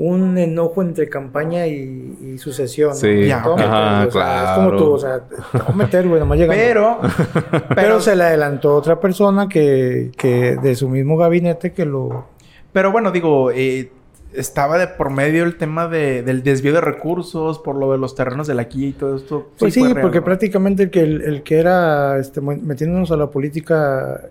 un 0.00 0.38
enojo 0.38 0.80
entre 0.80 1.08
campaña 1.08 1.66
y, 1.66 2.16
y 2.22 2.38
sucesión. 2.38 2.90
¿no? 2.90 2.94
Sí. 2.94 3.26
Ya, 3.26 3.42
Te 3.42 3.48
voy 3.48 3.62
a 3.62 3.66
meter, 3.66 3.70
ajá, 3.70 3.84
o 3.84 3.90
sea, 3.90 4.04
Es 4.04 4.12
claro. 4.12 4.54
como 4.56 4.78
tú, 4.78 4.92
o 4.92 4.98
sea, 4.98 5.20
te 5.20 5.58
voy 5.58 5.66
a 5.68 5.72
meter, 5.72 6.08
güey, 6.08 6.20
nomás 6.20 6.38
llegando. 6.38 6.62
Pero, 6.62 6.98
Pero, 7.50 7.64
pero, 7.74 8.00
se 8.00 8.16
le 8.16 8.24
adelantó 8.24 8.74
otra 8.74 8.98
persona 8.98 9.48
que, 9.48 10.10
que 10.16 10.56
de 10.56 10.74
su 10.74 10.88
mismo 10.88 11.18
gabinete 11.18 11.72
que 11.72 11.84
lo... 11.84 12.26
pero 12.72 12.90
bueno, 12.92 13.10
digo, 13.10 13.50
eh, 13.50 13.92
estaba 14.32 14.78
de 14.78 14.86
por 14.86 15.10
medio 15.10 15.44
el 15.44 15.56
tema 15.56 15.86
de, 15.86 16.22
del 16.22 16.42
desvío 16.42 16.72
de 16.72 16.80
recursos 16.80 17.58
por 17.58 17.76
lo 17.76 17.92
de 17.92 17.98
los 17.98 18.14
terrenos 18.14 18.46
de 18.46 18.54
la 18.54 18.68
quilla 18.68 18.86
y 18.86 18.92
todo 18.92 19.16
esto. 19.16 19.50
Pues 19.58 19.74
sí, 19.74 19.82
real, 19.82 20.00
porque 20.00 20.20
¿no? 20.20 20.24
prácticamente 20.24 20.84
el 20.84 20.90
que, 20.90 21.00
el, 21.00 21.20
el 21.22 21.42
que 21.42 21.58
era 21.58 22.18
este, 22.18 22.40
metiéndonos 22.40 23.10
a 23.10 23.16
la 23.16 23.26
política, 23.28 24.30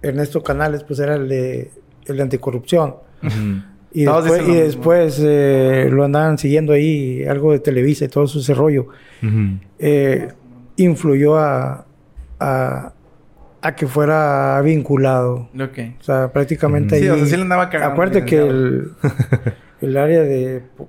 Ernesto 0.00 0.42
Canales, 0.42 0.82
pues 0.84 0.98
era 1.00 1.14
el 1.16 1.28
de, 1.28 1.70
el 2.06 2.16
de 2.16 2.22
anticorrupción. 2.22 2.94
Y 3.92 4.04
Todos 4.04 4.24
después, 4.24 5.18
y 5.18 5.24
eh, 5.26 5.88
lo 5.90 6.04
andaban 6.04 6.38
siguiendo 6.38 6.72
ahí, 6.72 7.24
algo 7.24 7.52
de 7.52 7.58
Televisa 7.58 8.04
y 8.04 8.08
todo 8.08 8.24
ese 8.24 8.54
rollo. 8.54 8.86
Eh, 9.78 10.28
influyó 10.76 11.36
a, 11.36 11.84
a, 12.38 12.92
a 13.62 13.74
que 13.74 13.86
fuera 13.86 14.60
vinculado. 14.62 15.48
Ok. 15.60 15.78
O 16.00 16.02
sea, 16.04 16.32
prácticamente 16.32 16.98
Sí, 16.98 17.04
ahí... 17.04 17.10
o 17.10 17.16
sea, 17.16 17.26
sí 17.26 17.36
le 17.36 17.42
andaba 17.42 17.68
cagando. 17.68 17.92
Acuérdate 17.94 18.24
que 18.24 18.38
el, 18.38 18.92
el 19.80 19.96
área 19.96 20.22
de 20.22 20.62
po- 20.76 20.88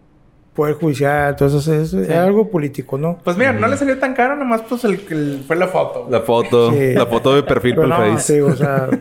Poder 0.54 0.76
Judicial, 0.76 1.36
todo 1.38 1.48
eso 1.48 1.58
es, 1.74 1.94
es 1.94 2.08
Sí. 2.08 2.14
algo 2.14 2.50
político, 2.52 2.98
¿no? 2.98 3.18
Pues 3.24 3.36
mira, 3.38 3.54
no 3.54 3.68
le 3.68 3.78
salió 3.78 3.98
tan 3.98 4.14
caro, 4.14 4.36
nomás 4.36 4.62
pues 4.68 4.84
el, 4.84 5.00
el- 5.10 5.44
fue 5.48 5.56
la 5.56 5.68
foto. 5.70 6.08
La 6.10 6.20
foto, 6.22 6.72
Sí. 6.72 6.94
la 6.94 7.06
foto 7.06 7.34
de 7.36 7.44
perfil 7.44 7.76
Pero 7.76 7.90
para 7.90 8.06
el 8.06 8.12
no, 8.12 8.18
Face. 8.18 8.34
sí, 8.36 8.40
o 8.42 8.56
sea... 8.56 8.90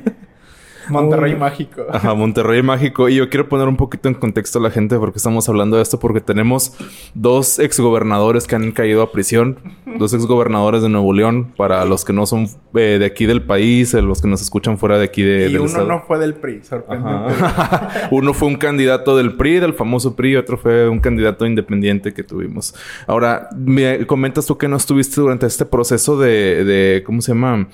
Monterrey 0.90 1.36
mágico. 1.36 1.82
Ajá, 1.90 2.14
Monterrey 2.14 2.62
mágico. 2.62 3.08
Y 3.08 3.16
yo 3.16 3.28
quiero 3.28 3.48
poner 3.48 3.68
un 3.68 3.76
poquito 3.76 4.08
en 4.08 4.14
contexto 4.14 4.58
a 4.58 4.62
la 4.62 4.70
gente 4.70 4.98
porque 4.98 5.18
estamos 5.18 5.48
hablando 5.48 5.76
de 5.76 5.82
esto, 5.82 5.98
porque 5.98 6.20
tenemos 6.20 6.74
dos 7.14 7.58
exgobernadores 7.58 8.46
que 8.46 8.56
han 8.56 8.72
caído 8.72 9.02
a 9.02 9.12
prisión, 9.12 9.58
dos 9.98 10.12
exgobernadores 10.14 10.82
de 10.82 10.88
Nuevo 10.88 11.12
León, 11.12 11.52
para 11.56 11.84
los 11.84 12.04
que 12.04 12.12
no 12.12 12.26
son 12.26 12.46
eh, 12.74 12.96
de 12.98 13.04
aquí 13.04 13.26
del 13.26 13.42
país, 13.42 13.94
eh, 13.94 14.02
los 14.02 14.20
que 14.20 14.28
nos 14.28 14.42
escuchan 14.42 14.78
fuera 14.78 14.98
de 14.98 15.04
aquí 15.04 15.22
de, 15.22 15.48
y 15.48 15.52
del 15.52 15.58
uno 15.58 15.66
estado. 15.66 15.86
no 15.86 16.02
fue 16.02 16.18
del 16.18 16.34
PRI, 16.34 16.62
sorprendente. 16.62 17.34
Uno 18.10 18.34
fue 18.34 18.48
un 18.48 18.56
candidato 18.56 19.16
del 19.16 19.36
PRI, 19.36 19.60
del 19.60 19.74
famoso 19.74 20.16
PRI, 20.16 20.32
y 20.32 20.36
otro 20.36 20.56
fue 20.56 20.88
un 20.88 21.00
candidato 21.00 21.46
independiente 21.46 22.12
que 22.12 22.22
tuvimos. 22.22 22.74
Ahora, 23.06 23.48
me 23.56 24.06
comentas 24.06 24.46
tú 24.46 24.58
que 24.58 24.68
no 24.68 24.76
estuviste 24.76 25.20
durante 25.20 25.46
este 25.46 25.64
proceso 25.64 26.18
de, 26.18 26.64
de 26.64 27.02
¿cómo 27.04 27.20
se 27.20 27.32
llama? 27.32 27.68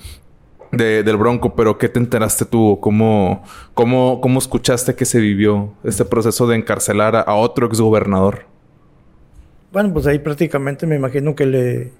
De- 0.71 1.03
del 1.03 1.17
Bronco, 1.17 1.55
pero 1.55 1.77
¿qué 1.77 1.87
te 1.89 1.99
enteraste 1.99 2.45
tú? 2.45 2.79
¿Cómo, 2.81 3.43
cómo, 3.73 4.19
¿Cómo 4.21 4.39
escuchaste 4.39 4.95
que 4.95 5.05
se 5.05 5.19
vivió 5.19 5.69
este 5.83 6.03
proceso 6.05 6.45
de 6.47 6.57
encarcelar 6.57 7.15
a, 7.15 7.21
a 7.21 7.35
otro 7.35 7.65
exgobernador? 7.67 8.41
Bueno, 9.71 9.93
pues 9.93 10.07
ahí 10.07 10.19
prácticamente 10.19 10.85
me 10.87 10.95
imagino 10.95 11.35
que 11.35 11.45
le, 11.45 11.91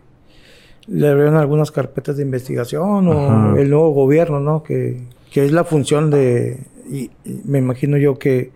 le 0.87 1.07
abrieron 1.07 1.35
algunas 1.35 1.71
carpetas 1.71 2.17
de 2.17 2.23
investigación 2.23 3.07
o 3.07 3.11
Ajá. 3.51 3.59
el 3.59 3.69
nuevo 3.69 3.91
gobierno, 3.91 4.39
¿no? 4.39 4.63
Que, 4.63 5.01
que 5.31 5.45
es 5.45 5.51
la 5.51 5.63
función 5.63 6.09
de... 6.09 6.59
Y, 6.89 7.11
y 7.25 7.41
me 7.45 7.59
imagino 7.59 7.97
yo 7.97 8.17
que 8.17 8.51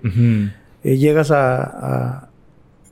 eh, 0.83 0.97
llegas 0.97 1.31
a, 1.31 1.61
a- 1.63 2.29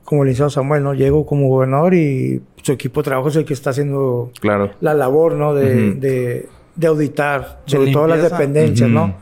Como 0.03 0.23
el 0.23 0.27
licenciado 0.29 0.49
Samuel, 0.49 0.83
¿no? 0.83 0.93
Llego 0.93 1.25
como 1.25 1.47
gobernador 1.47 1.93
y 1.93 2.41
su 2.63 2.73
equipo 2.73 3.01
de 3.01 3.05
trabajo 3.05 3.29
es 3.29 3.35
el 3.37 3.45
que 3.45 3.53
está 3.53 3.69
haciendo 3.69 4.31
Claro. 4.41 4.71
la 4.81 4.93
labor, 4.93 5.33
¿no? 5.35 5.53
De, 5.53 6.49
de 6.79 6.87
auditar, 6.87 7.61
De 7.65 7.71
sobre 7.71 7.91
todo 7.91 8.07
las 8.07 8.19
limpieza. 8.19 8.37
dependencias. 8.37 8.89
¿no? 8.89 9.15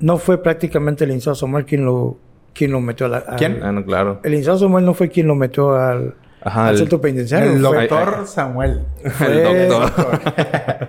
No 0.00 0.16
fue 0.18 0.42
prácticamente 0.42 1.04
el 1.04 1.10
licenciado 1.10 1.34
Samuel 1.36 1.64
quien 1.64 1.84
lo, 1.84 2.16
quien 2.54 2.72
lo 2.72 2.80
metió 2.80 3.06
a 3.06 3.08
la... 3.10 3.18
al- 3.18 3.36
¿Quién? 3.36 3.60
Ah, 3.62 3.72
no, 3.72 3.84
claro. 3.84 4.20
El 4.24 4.30
licenciado 4.32 4.58
Samuel 4.58 4.84
no 4.84 4.94
fue 4.94 5.08
quien 5.10 5.26
lo 5.26 5.34
metió 5.34 5.74
al, 5.76 6.14
Ajá. 6.40 6.68
al 6.68 6.72
el- 6.74 6.78
centro 6.78 7.00
penitenciario. 7.00 7.52
El 7.52 7.60
fue- 7.64 7.86
doctor 7.88 8.26
Samuel. 8.26 8.80
el 9.20 9.68
doctor. 9.68 10.20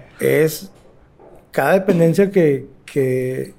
es 0.20 0.72
cada 1.52 1.74
dependencia 1.74 2.32
que, 2.32 2.66
que 2.86 3.54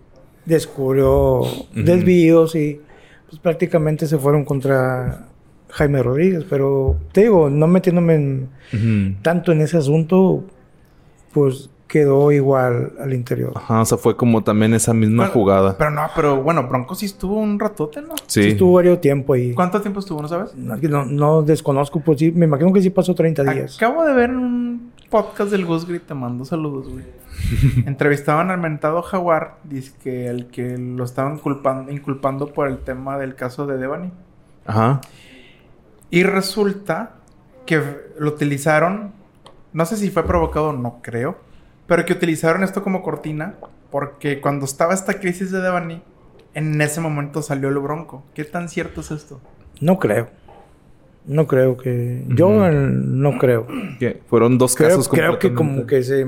descubrió 0.46 1.42
desvíos 1.74 2.54
y 2.56 2.80
pues 3.28 3.38
prácticamente 3.40 4.06
se 4.06 4.18
fueron 4.18 4.44
contra 4.44 5.26
Jaime 5.70 6.02
Rodríguez. 6.02 6.44
Pero 6.48 6.96
te 7.12 7.20
digo, 7.22 7.50
no 7.50 7.66
metiéndome 7.66 8.14
en- 8.14 9.18
tanto 9.22 9.52
en 9.52 9.60
ese 9.60 9.76
asunto, 9.76 10.42
pues 11.32 11.70
quedó 11.86 12.32
igual 12.32 12.92
al 13.00 13.12
interior. 13.12 13.52
Ajá, 13.54 13.82
o 13.82 13.84
sea, 13.84 13.98
fue 13.98 14.16
como 14.16 14.42
también 14.42 14.74
esa 14.74 14.92
misma 14.94 15.28
jugada. 15.28 15.76
Pero 15.78 15.90
no, 15.90 16.02
pero 16.16 16.42
bueno, 16.42 16.66
Bronco 16.66 16.94
sí 16.94 17.06
estuvo 17.06 17.36
un 17.38 17.58
ratote, 17.60 18.00
¿no? 18.02 18.14
Sí. 18.26 18.42
Sí 18.42 18.48
estuvo 18.50 18.72
varios 18.72 19.00
tiempo 19.00 19.34
ahí. 19.34 19.52
¿Cuánto 19.54 19.80
tiempo 19.80 20.00
estuvo, 20.00 20.20
no 20.22 20.28
sabes? 20.28 20.54
No, 20.54 20.76
no- 20.76 21.04
no 21.04 21.42
desconozco, 21.42 22.00
pues 22.00 22.18
sí, 22.18 22.32
me 22.32 22.46
imagino 22.46 22.72
que 22.72 22.80
sí 22.82 22.90
pasó 22.90 23.14
30 23.14 23.44
días. 23.44 23.76
Acabo 23.76 24.04
de 24.04 24.14
ver 24.14 24.30
un 24.30 24.92
podcast 25.10 25.50
del 25.50 25.64
Gus 25.66 25.86
Grit, 25.86 26.04
te 26.06 26.14
mando 26.14 26.44
saludos, 26.44 26.88
güey. 26.88 27.04
Entrevistaban 27.86 28.50
al 28.50 28.58
mentado 28.58 29.02
Jaguar, 29.02 29.58
dice 29.64 29.92
que 30.02 30.26
el 30.26 30.46
que 30.46 30.78
lo 30.78 31.04
estaban 31.04 31.38
culpando, 31.38 31.92
inculpando 31.92 32.52
por 32.52 32.66
el 32.68 32.78
tema 32.78 33.18
del 33.18 33.34
caso 33.34 33.66
de 33.66 33.76
Devani. 33.76 34.10
Ajá. 34.66 35.00
Y 36.10 36.22
resulta 36.22 37.16
que 37.66 37.80
lo 38.18 38.28
utilizaron, 38.30 39.12
no 39.72 39.84
sé 39.84 39.96
si 39.96 40.10
fue 40.10 40.24
provocado 40.24 40.68
o 40.68 40.72
no 40.72 41.00
creo, 41.02 41.36
pero 41.86 42.04
que 42.04 42.12
utilizaron 42.12 42.62
esto 42.64 42.82
como 42.82 43.02
cortina 43.02 43.54
porque 43.90 44.40
cuando 44.40 44.64
estaba 44.64 44.94
esta 44.94 45.20
crisis 45.20 45.50
de 45.50 45.60
Devani, 45.60 46.02
en 46.54 46.80
ese 46.80 47.00
momento 47.00 47.42
salió 47.42 47.68
el 47.68 47.78
bronco. 47.78 48.24
¿Qué 48.34 48.44
tan 48.44 48.68
cierto 48.68 49.00
es 49.02 49.10
esto? 49.10 49.40
No 49.80 49.98
creo. 49.98 50.28
No 51.26 51.46
creo 51.46 51.76
que... 51.76 52.22
Yo 52.28 52.48
no 52.70 53.38
creo. 53.38 53.66
Que 53.98 54.20
Fueron 54.28 54.58
dos 54.58 54.74
Creo, 54.74 54.90
casos 54.90 55.08
creo 55.08 55.38
que 55.38 55.54
como 55.54 55.86
que 55.86 56.02
se 56.02 56.26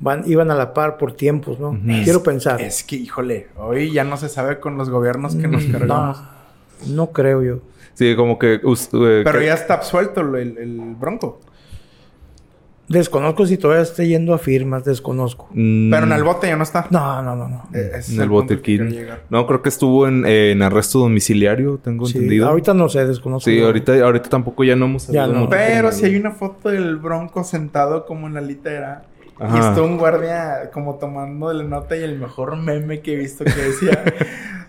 van, 0.00 0.22
iban 0.26 0.50
a 0.50 0.54
la 0.54 0.72
par 0.74 0.96
por 0.96 1.12
tiempos, 1.12 1.60
¿no? 1.60 1.70
Ujú. 1.70 1.80
Quiero 2.04 2.22
pensar. 2.22 2.60
Es 2.60 2.82
que, 2.82 2.96
híjole, 2.96 3.48
hoy 3.56 3.92
ya 3.92 4.04
no 4.04 4.16
se 4.16 4.28
sabe 4.28 4.58
con 4.58 4.78
los 4.78 4.88
gobiernos 4.90 5.36
que 5.36 5.48
nos 5.48 5.64
Mm, 5.66 5.72
cargamos. 5.72 6.22
No, 6.86 6.94
no 6.94 7.12
creo 7.12 7.42
yo. 7.42 7.58
Sí, 7.94 8.16
como 8.16 8.38
que... 8.38 8.54
eh, 8.54 8.60
Pero 8.90 9.38
que- 9.38 9.46
ya 9.46 9.54
está 9.54 9.74
absuelto 9.74 10.20
el, 10.22 10.56
el 10.56 10.94
bronco. 10.98 11.40
Desconozco 12.92 13.46
si 13.46 13.56
todavía 13.56 13.82
esté 13.82 14.06
yendo 14.06 14.34
a 14.34 14.38
firmas, 14.38 14.84
desconozco. 14.84 15.48
Mm, 15.52 15.90
Pero 15.90 16.04
en 16.06 16.12
el 16.12 16.22
bote 16.22 16.46
ya 16.48 16.56
no 16.56 16.62
está. 16.62 16.86
No, 16.90 17.22
no, 17.22 17.34
no, 17.34 17.48
no. 17.48 17.68
Eh, 17.72 17.90
En 18.06 18.14
el 18.14 18.20
al 18.20 18.26
que 18.28 18.32
botequín. 18.32 19.06
No, 19.30 19.46
creo 19.46 19.62
que 19.62 19.70
estuvo 19.70 20.06
en, 20.06 20.24
eh, 20.26 20.52
en 20.52 20.60
arresto 20.62 20.98
domiciliario, 20.98 21.78
tengo 21.82 22.06
Sí, 22.06 22.18
entendido. 22.18 22.48
ahorita 22.48 22.74
no 22.74 22.88
sé, 22.88 23.06
desconozco. 23.06 23.48
Sí, 23.48 23.60
ahorita, 23.62 23.94
ahorita 24.04 24.28
tampoco 24.28 24.62
ya 24.64 24.76
no 24.76 24.84
hemos 24.84 25.08
Ya 25.08 25.26
no. 25.26 25.48
Pero 25.48 25.90
si 25.90 26.04
hay 26.04 26.16
una 26.16 26.32
foto 26.32 26.68
del 26.68 26.96
bronco 26.98 27.44
sentado 27.44 28.04
como 28.04 28.26
en 28.26 28.34
la 28.34 28.40
litera. 28.42 29.04
Y 29.40 29.58
está 29.58 29.82
un 29.82 29.96
guardia 29.96 30.70
como 30.72 30.96
tomando 30.96 31.52
la 31.52 31.64
nota 31.64 31.96
y 31.96 32.02
el 32.04 32.18
mejor 32.18 32.56
meme 32.56 33.00
que 33.00 33.14
he 33.14 33.16
visto 33.16 33.44
que 33.44 33.50
decía 33.50 34.04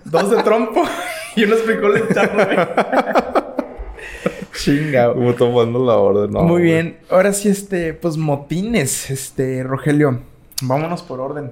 dos 0.05 0.31
de 0.31 0.41
trompo 0.41 0.81
y 1.35 1.43
unos 1.43 1.59
frijoles 1.61 2.03
charros. 2.13 2.67
Chinga. 4.55 5.13
Como 5.13 5.33
tomando 5.33 5.83
la 5.85 5.95
orden. 5.97 6.31
no, 6.31 6.41
Muy 6.43 6.49
güey. 6.61 6.63
bien. 6.63 6.97
Ahora 7.09 7.33
sí, 7.33 7.49
este, 7.49 7.93
pues 7.93 8.17
motines, 8.17 9.09
este, 9.09 9.63
Rogelio. 9.63 10.19
Vámonos 10.61 11.01
por 11.03 11.19
orden. 11.19 11.51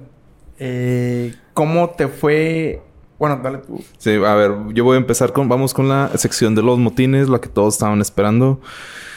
Eh, 0.58 1.34
¿Cómo 1.54 1.90
te 1.90 2.08
fue? 2.08 2.80
Bueno, 3.18 3.40
dale 3.42 3.58
tú. 3.58 3.80
Sí, 3.98 4.10
a 4.14 4.34
ver, 4.34 4.52
yo 4.74 4.84
voy 4.84 4.94
a 4.96 4.98
empezar 4.98 5.32
con... 5.32 5.48
Vamos 5.48 5.74
con 5.74 5.88
la 5.88 6.10
sección 6.16 6.54
de 6.54 6.62
los 6.62 6.78
motines, 6.78 7.28
la 7.28 7.40
que 7.40 7.48
todos 7.48 7.74
estaban 7.74 8.00
esperando. 8.00 8.60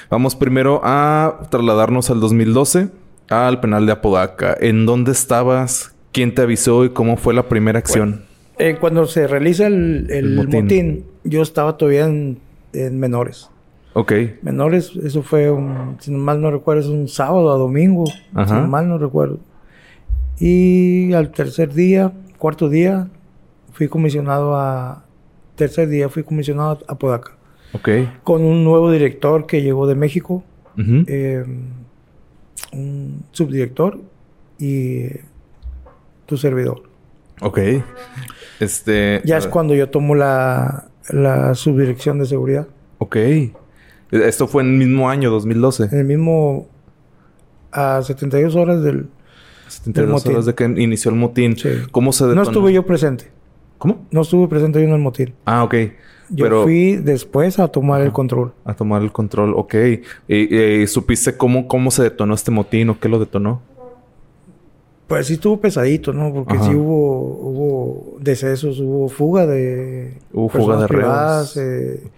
Vamos 0.10 0.36
primero 0.36 0.82
a 0.84 1.48
trasladarnos 1.50 2.10
al 2.12 2.20
2012, 2.20 2.90
al 3.30 3.60
penal 3.60 3.86
de 3.88 3.92
Apodaca. 3.94 4.56
¿En 4.60 4.86
dónde 4.86 5.12
estabas? 5.12 5.96
¿Quién 6.12 6.36
te 6.36 6.44
avisó 6.44 6.86
y 6.86 6.90
cómo 6.90 7.18
fue 7.18 7.34
la 7.34 7.44
primera 7.50 7.80
acción? 7.80 8.26
Eh, 8.60 8.78
cuando 8.80 9.06
se 9.08 9.28
realiza 9.28 9.66
el, 9.68 10.08
el 10.10 10.26
El 10.26 10.36
motín. 10.36 10.62
motín. 10.62 11.06
yo 11.24 11.42
estaba 11.42 11.76
todavía 11.78 12.06
en, 12.06 12.38
en 12.74 13.00
menores. 13.00 13.50
Ok. 13.98 14.12
Menores, 14.42 14.92
eso 15.04 15.24
fue 15.24 15.50
un, 15.50 15.96
si 16.02 16.12
mal 16.12 16.42
no 16.42 16.52
recuerdo, 16.52 16.82
es 16.82 16.88
un 16.88 17.08
sábado 17.08 17.50
a 17.54 17.58
domingo. 17.58 18.04
Ajá. 18.34 18.62
Si 18.62 18.68
mal 18.70 18.90
no 18.90 18.98
recuerdo. 18.98 19.40
Y 20.38 21.14
al 21.14 21.32
tercer 21.32 21.74
día, 21.74 22.12
cuarto 22.38 22.68
día, 22.68 23.08
fui 23.72 23.88
comisionado 23.88 24.56
a... 24.56 25.06
Tercer 25.56 25.88
día 25.88 26.10
fui 26.10 26.24
comisionado 26.24 26.80
a 26.90 26.96
Podaca. 26.96 27.38
Ok. 27.72 27.88
Con 28.24 28.44
un 28.44 28.66
nuevo 28.66 28.92
director 28.92 29.46
que 29.46 29.62
llegó 29.62 29.88
de 29.88 29.96
México. 29.96 30.44
Eh, 30.78 31.46
un 32.74 33.24
subdirector 33.32 34.02
y 34.60 35.06
tu 36.26 36.36
servidor. 36.36 36.84
Ok. 37.40 37.60
Este... 38.60 39.22
Ya 39.24 39.38
es 39.38 39.48
cuando 39.48 39.74
yo 39.74 39.90
tomo 39.90 40.16
la, 40.16 40.90
la 41.08 41.56
subdirección 41.56 42.20
de 42.20 42.26
seguridad. 42.26 42.68
Ok. 42.98 43.16
Esto 44.12 44.48
fue 44.48 44.64
en 44.64 44.74
el 44.74 44.78
mismo 44.88 45.10
año, 45.10 45.30
2012. 45.32 45.86
En 45.92 46.00
el 46.00 46.06
mismo... 46.06 46.68
A 47.72 48.02
72 48.02 48.56
horas 48.56 48.82
del... 48.84 49.08
72 49.68 50.12
motín. 50.14 50.32
horas 50.34 50.46
de 50.46 50.54
que 50.56 50.64
inició 50.64 51.12
el 51.12 51.18
motín. 51.18 51.58
Sí. 51.58 51.70
¿Cómo 51.92 52.14
se 52.14 52.24
No 52.24 52.30
detonó? 52.30 52.44
estuve 52.44 52.74
yo 52.74 52.86
presente. 52.86 53.32
¿Cómo? 53.78 54.06
No 54.12 54.22
estuve 54.22 54.48
presente 54.48 54.80
yo 54.80 54.88
en 54.88 54.94
el 54.94 55.00
motín. 55.02 55.34
Ah, 55.46 55.64
ok. 55.64 55.74
Yo 56.30 56.46
Pero 56.46 56.64
fui 56.64 56.96
después 56.96 57.60
a 57.60 57.68
tomar 57.68 58.02
el 58.02 58.12
control. 58.12 58.54
a 58.64 58.74
tomar 58.76 59.02
el 59.02 59.12
control. 59.12 59.54
Ok. 59.56 59.76
¿Y, 60.28 60.56
y 60.56 60.88
supiste 60.88 61.36
cómo, 61.36 61.68
cómo 61.68 61.92
se 61.92 62.04
detonó 62.04 62.34
este 62.34 62.52
motín 62.52 62.90
o 62.90 63.00
qué 63.00 63.10
lo 63.10 63.20
detonó? 63.20 63.62
Pues 65.08 65.28
sí 65.28 65.34
estuvo 65.34 65.60
pesadito, 65.60 66.14
¿no? 66.14 66.34
Porque 66.34 66.56
Ajá. 66.56 66.66
sí 66.66 66.74
hubo, 66.74 67.20
hubo 67.22 68.18
decesos, 68.20 68.80
hubo 68.80 69.08
fuga 69.08 69.46
de... 69.46 70.18
Hubo 70.34 70.50
fuga 70.50 70.78
de 70.78 70.88
privadas, 70.88 71.56
eh, 71.58 72.10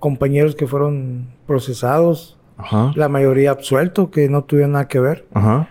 compañeros 0.00 0.56
que 0.56 0.66
fueron 0.66 1.28
procesados. 1.46 2.36
Ajá. 2.56 2.92
La 2.96 3.08
mayoría 3.08 3.52
absuelto, 3.52 4.10
que 4.10 4.28
no 4.28 4.42
tuvieron 4.42 4.72
nada 4.72 4.88
que 4.88 4.98
ver. 4.98 5.26
Ajá. 5.32 5.68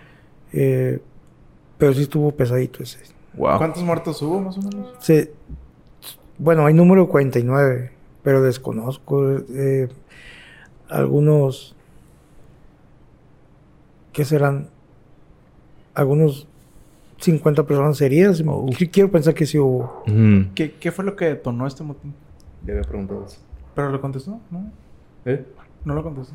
Eh, 0.54 1.00
pero 1.76 1.92
sí 1.92 2.02
estuvo 2.02 2.30
pesadito 2.32 2.82
ese. 2.82 2.98
Wow. 3.34 3.58
¿Cuántos 3.58 3.82
muertos 3.82 4.22
hubo, 4.22 4.40
más 4.40 4.56
o 4.56 4.62
menos? 4.62 4.92
Se- 5.00 5.32
bueno, 6.38 6.64
hay 6.64 6.72
número 6.72 7.08
49, 7.08 7.90
pero 8.22 8.40
desconozco. 8.42 9.32
eh, 9.50 9.88
algunos... 10.88 11.76
¿Qué 14.14 14.24
serán? 14.24 14.68
Algunos 15.94 16.46
50 17.24 17.66
personas 17.66 18.00
heridas. 18.00 18.42
Oh. 18.46 18.66
Qu- 18.66 18.90
Quiero 18.90 19.10
pensar 19.10 19.34
que 19.34 19.46
sí 19.46 19.58
hubo. 19.58 20.02
Ujú. 20.06 20.46
¿Qué, 20.54 20.72
qué 20.78 20.92
fue 20.92 21.04
lo 21.04 21.16
que 21.16 21.26
detonó 21.26 21.66
este 21.66 21.82
motín? 21.84 22.14
Ya 22.66 22.72
había 22.74 22.84
preguntado 22.84 23.24
eso. 23.26 23.38
¿Pero 23.74 23.90
lo 23.90 24.00
contestó? 24.00 24.38
No, 24.50 24.70
¿Eh? 25.24 25.44
no 25.84 25.94
lo 25.94 26.02
contestó. 26.02 26.34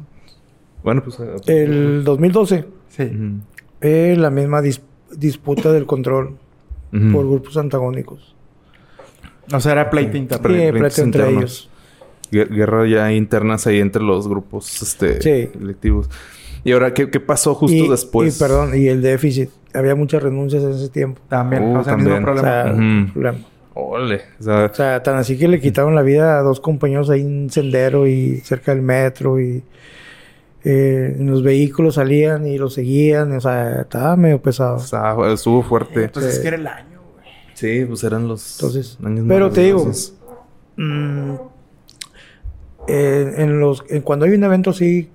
Bueno, 0.84 1.04
pues... 1.04 1.20
eh, 1.20 1.64
El 1.64 2.04
2012, 2.04 2.66
Sí. 2.90 3.04
Ujú. 3.04 3.40
eh, 3.82 4.16
la 4.18 4.30
misma 4.30 4.62
dis- 4.62 4.82
disputa 5.16 5.72
del 5.72 5.86
control 5.86 6.38
por 7.12 7.28
grupos 7.30 7.56
antagónicos. 7.58 8.36
O 9.54 9.60
sea, 9.60 9.74
era 9.74 9.90
pleito 9.90 10.18
interno. 10.18 10.50
Sí, 10.50 10.72
pleito 10.72 11.02
entre 11.02 11.30
ellos. 11.30 11.70
Guer- 12.32 12.50
Guerra 12.50 12.88
ya 12.88 13.12
internas 13.12 13.66
ahí 13.68 13.80
entre 13.80 14.02
los 14.04 14.28
grupos 14.28 14.82
este, 14.82 15.22
Sí. 15.22 15.52
electivos. 15.60 16.10
Y 16.64 16.72
ahora, 16.74 16.94
¿qué, 16.94 17.10
qué 17.10 17.20
pasó 17.20 17.56
justo 17.56 17.76
y, 17.76 17.88
después? 17.88 18.36
Y 18.36 18.40
perdón, 18.40 18.72
y 18.76 18.88
el 18.88 19.02
déficit. 19.02 19.50
Había 19.74 19.96
muchas 19.96 20.24
renuncias 20.24 20.64
en 20.64 20.72
ese 20.72 20.90
tiempo. 20.90 21.22
También. 21.30 21.64
Uh, 21.64 21.80
o 21.80 21.84
sea, 21.84 21.94
también. 21.94 22.18
mismo 22.20 22.32
O 22.32 22.36
problema. 22.36 22.64
sea, 22.64 22.74
Ujú. 22.74 23.14
problema. 23.14 23.38
Ole. 23.76 24.22
O 24.40 24.44
sea, 24.44 24.66
O 24.66 24.74
sea, 24.74 25.04
tan 25.04 25.16
así 25.18 25.38
que 25.38 25.48
le 25.48 25.60
quitaron 25.62 25.96
la 25.96 26.02
vida 26.02 26.38
a 26.40 26.42
dos 26.42 26.60
compañeros 26.60 27.10
ahí 27.10 27.22
en 27.22 27.50
Sendero 27.50 28.08
y 28.08 28.38
cerca 28.42 28.74
del 28.74 28.82
metro 28.82 29.40
y 29.40 29.64
eh, 30.66 31.16
en 31.18 31.30
los 31.32 31.42
vehículos 31.44 31.96
salían 31.96 32.46
y 32.46 32.58
los 32.58 32.74
seguían. 32.74 33.32
O 33.32 33.40
sea, 33.40 33.82
estaba 33.82 34.16
medio 34.18 34.42
pesado. 34.42 34.78
estaba- 34.78 35.32
estuvo 35.32 35.62
fuerte. 35.64 36.10
Pues 36.10 36.26
es 36.26 36.36
Sí. 36.36 36.42
que 36.42 36.48
era 36.50 36.58
el 36.58 36.68
año, 36.68 37.00
güey. 37.14 37.28
Sí, 37.54 37.86
pues 37.86 38.04
eran 38.04 38.28
los 38.28 38.56
Entonces, 38.60 38.98
años 39.04 39.26
pero 39.28 39.50
te 39.50 39.62
digo. 39.62 39.90
Mm, 40.76 41.36
eh, 42.88 43.34
en 43.38 43.60
los, 43.60 43.84
en 43.90 44.02
cuando 44.02 44.26
hay 44.26 44.32
un 44.32 44.44
evento 44.44 44.72
así, 44.72 45.10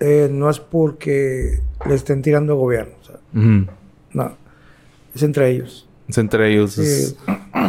eh, 0.00 0.28
no 0.30 0.48
es 0.48 0.60
porque 0.60 1.60
le 1.86 1.94
estén 1.94 2.22
tirando 2.22 2.52
al 2.54 2.58
gobierno. 2.58 2.94
No, 3.32 4.32
es 5.14 5.22
entre 5.22 5.50
ellos. 5.50 5.86
Es 6.08 6.18
entre 6.18 6.52
ellos. 6.52 6.72
Sí. 6.72 6.82
es- 6.82 7.16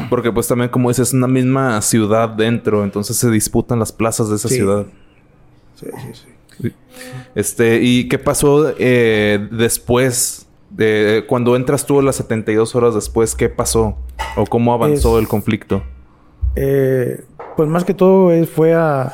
Porque 0.10 0.32
pues 0.32 0.48
también, 0.48 0.70
como 0.70 0.90
dices, 0.90 1.10
es 1.10 1.14
una 1.14 1.28
misma 1.28 1.82
ciudad 1.82 2.30
dentro. 2.30 2.84
Entonces 2.84 3.18
se 3.18 3.30
disputan 3.30 3.80
las 3.80 3.92
plazas 3.92 4.30
de 4.30 4.36
esa 4.38 4.48
Sí. 4.50 4.56
ciudad. 4.56 4.86
Sí, 5.76 5.88
sí, 6.14 6.24
sí. 6.62 6.74
Este, 7.36 7.82
¿y 7.82 8.08
qué 8.10 8.18
pasó 8.20 8.74
eh, 8.78 9.48
después? 9.52 10.46
De, 10.70 11.26
cuando 11.28 11.56
entras 11.56 11.86
tú 11.86 12.00
las 12.02 12.18
72 12.18 12.76
horas 12.76 12.94
después, 12.94 13.34
¿qué 13.36 13.50
pasó? 13.50 13.98
¿O 14.38 14.46
cómo 14.46 14.74
avanzó 14.74 15.18
Es- 15.18 15.24
el 15.24 15.28
conflicto? 15.28 15.84
Eh, 16.56 17.24
pues 17.58 17.68
más 17.70 17.84
que 17.84 17.94
todo 17.94 18.32
eh, 18.32 18.46
fue 18.46 18.74
a... 18.76 19.12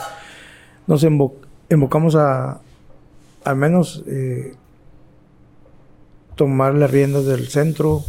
Nos 0.88 1.04
invo- 1.04 1.34
invocamos 1.70 2.16
a 2.16 2.60
al 3.44 3.56
menos 3.56 4.04
eh, 4.08 4.56
tomar 6.36 6.76
las 6.76 6.92
riendas 6.92 7.26
del 7.26 7.48
centro. 7.48 8.04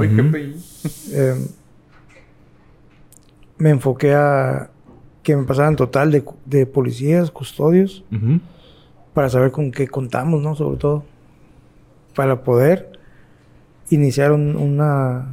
¡Ay, 0.00 0.14
qué 0.16 0.22
peí! 0.24 0.64
Eh, 1.12 1.46
me 3.58 3.70
enfoqué 3.70 4.14
a 4.14 4.70
que 5.22 5.36
me 5.36 5.44
pasaran 5.44 5.76
total 5.76 6.10
de, 6.46 6.66
policías, 6.66 7.30
custodios, 7.30 8.02
para 9.12 9.28
saber 9.28 9.50
con 9.50 9.70
qué 9.70 9.86
contamos, 9.88 10.40
¿no? 10.42 10.54
Sobre 10.56 10.78
todo. 10.78 11.04
Para 12.14 12.42
poder 12.42 12.98
iniciar 13.90 14.32
un- 14.32 14.56
una, 14.56 15.26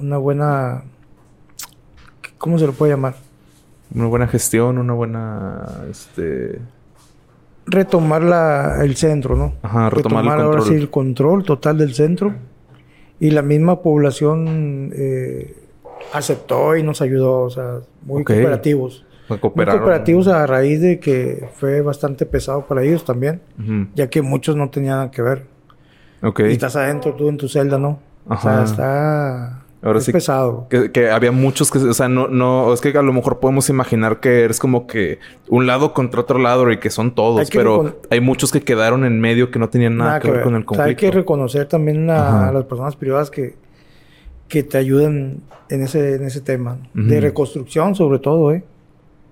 una 0.00 0.16
buena... 0.18 0.84
¿Cómo 2.38 2.58
se 2.58 2.66
lo 2.66 2.72
puede 2.72 2.92
llamar? 2.92 3.14
Una 3.94 4.06
buena 4.06 4.26
gestión, 4.26 4.78
una 4.78 4.94
buena... 4.94 5.84
Este... 5.90 6.58
retomar 7.66 8.22
la, 8.22 8.78
el 8.82 8.96
centro, 8.96 9.36
¿no? 9.36 9.54
Ajá, 9.62 9.90
retomar 9.90 10.24
el 10.24 10.30
ahora 10.30 10.58
control. 10.58 10.66
sí 10.68 10.74
el 10.74 10.90
control 10.90 11.44
total 11.44 11.78
del 11.78 11.94
centro. 11.94 12.34
Y 13.20 13.30
la 13.30 13.42
misma 13.42 13.82
población 13.82 14.92
eh, 14.94 15.56
aceptó 16.12 16.76
y 16.76 16.82
nos 16.82 17.00
ayudó, 17.02 17.42
o 17.42 17.50
sea, 17.50 17.78
muy 18.02 18.22
Ok. 18.22 18.28
cooperativos. 18.28 19.04
Muy 19.28 19.38
cooperativos 19.38 20.26
a 20.28 20.46
raíz 20.46 20.80
de 20.80 20.98
que 20.98 21.48
fue 21.54 21.80
bastante 21.82 22.26
pesado 22.26 22.66
para 22.66 22.82
ellos 22.82 23.04
también, 23.04 23.40
ya 23.94 24.08
que 24.10 24.20
muchos 24.22 24.56
no 24.56 24.68
tenían 24.70 24.96
nada 24.96 25.10
que 25.10 25.22
ver. 25.22 25.44
Ok. 26.22 26.40
Y 26.40 26.52
estás 26.52 26.74
adentro 26.76 27.14
tú 27.14 27.28
en 27.28 27.36
tu 27.36 27.48
celda, 27.48 27.78
¿no? 27.78 28.00
O 28.26 28.32
Ajá. 28.34 28.42
sea, 28.42 28.64
está 28.64 29.61
Ahora 29.82 29.98
es 29.98 30.04
sí- 30.04 30.12
pesado. 30.12 30.68
Que, 30.70 30.92
que 30.92 31.10
había 31.10 31.32
muchos 31.32 31.70
que, 31.72 31.78
o 31.78 31.92
sea, 31.94 32.08
no, 32.08 32.28
no, 32.28 32.72
es 32.72 32.80
que 32.80 32.96
a 32.96 33.02
lo 33.02 33.12
mejor 33.12 33.40
podemos 33.40 33.68
imaginar 33.68 34.20
que 34.20 34.42
eres 34.44 34.60
como 34.60 34.86
que 34.86 35.18
un 35.48 35.66
lado 35.66 35.92
contra 35.92 36.20
otro 36.20 36.38
lado 36.38 36.70
y 36.70 36.78
que 36.78 36.88
son 36.88 37.14
todos, 37.16 37.40
Hay 37.40 37.46
que 37.46 37.58
pero 37.58 37.98
hay 38.08 38.20
muchos 38.20 38.52
que 38.52 38.60
quedaron 38.60 39.04
en 39.04 39.20
medio 39.20 39.50
que 39.50 39.58
no 39.58 39.68
tenían 39.68 39.96
nada, 39.96 40.20
que, 40.20 40.30
ver 40.30 40.42
con 40.42 40.54
el 40.54 40.62
O 40.64 40.74
sea, 40.74 40.84
hay 40.84 40.92
conflicto. 40.92 41.00
que 41.00 41.10
reconocer 41.10 41.66
también 41.66 42.08
a, 42.10 42.52
las 42.52 42.64
personas 42.64 42.94
privadas 42.94 43.28
que, 43.30 43.56
que 44.46 44.62
te 44.62 44.78
ayudan 44.78 45.38
en 45.68 45.82
ese, 45.82 46.14
en 46.14 46.24
ese 46.26 46.40
tema. 46.40 46.78
De 46.94 47.20
reconstrucción, 47.20 47.96
sobre 47.96 48.20
todo, 48.20 48.52
¿eh? 48.52 48.62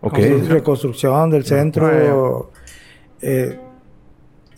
ok. 0.01 0.19
Reconstrucción 0.49 1.31
del 1.31 1.45
centro. 1.45 2.51
eh, 3.23 3.59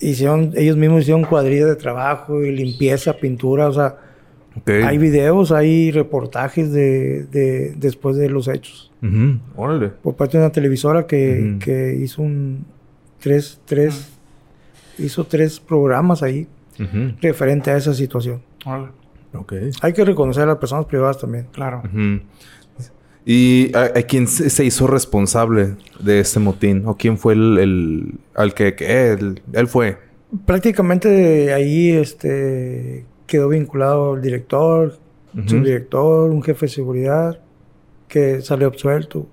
hicieron, 0.01 0.53
ellos 0.57 0.77
mismos 0.77 1.03
hicieron 1.03 1.25
cuadrillas 1.25 1.69
de 1.69 1.77
trabajo 1.77 2.43
y 2.43 2.51
limpieza, 2.53 3.13
pintura. 3.15 3.69
O 3.69 3.73
sea, 3.73 3.97
hay 4.67 4.99
videos, 4.99 5.53
hay 5.53 5.91
reportajes 5.91 6.73
de, 6.73 7.25
de 7.25 7.75
después 7.77 8.17
de 8.17 8.29
los 8.29 8.49
hechos. 8.49 8.93
Órale. 9.57 9.89
Por 9.89 10.15
parte 10.17 10.39
de 10.39 10.45
una 10.45 10.53
televisora 10.53 11.07
que, 11.07 11.57
que 11.59 11.95
hizo 12.01 12.23
un 12.23 12.65
tres, 13.21 13.61
tres, 13.65 14.11
hizo 14.99 15.25
tres 15.25 15.59
programas 15.61 16.23
ahí 16.23 16.47
referente 17.21 17.71
a 17.71 17.77
esa 17.77 17.95
situación. 17.95 18.43
Órale. 18.65 18.89
Hay 19.81 19.93
que 19.93 20.05
reconocer 20.05 20.43
a 20.43 20.47
las 20.47 20.57
personas 20.59 20.85
privadas 20.87 21.19
también. 21.19 21.47
Claro. 21.53 21.83
¿Y 23.25 23.75
a, 23.77 23.85
a 23.85 24.03
quién 24.03 24.27
se, 24.27 24.51
se 24.51 24.65
hizo 24.65 24.87
responsable 24.89 25.77
de 26.01 26.21
este 26.21 26.41
motín? 26.41 26.83
¿O 26.87 26.97
quién 26.97 27.17
fue 27.17 27.35
el, 27.35 27.59
el- 27.59 28.15
al 28.35 28.53
que, 28.53 28.75
que 28.75 29.13
él, 29.13 29.41
él 29.53 29.69
fue? 29.69 29.97
Prácticamente 30.45 31.53
ahí 31.53 31.91
este, 31.93 33.05
quedó 33.33 33.49
vinculado 33.49 34.15
el 34.15 34.21
director, 34.21 34.99
Ujú. 35.35 35.49
subdirector, 35.49 36.31
un 36.31 36.43
jefe 36.43 36.67
de 36.67 36.73
seguridad 36.73 37.39
que 38.07 38.43
salió 38.43 38.67
absuelto. 38.67 39.27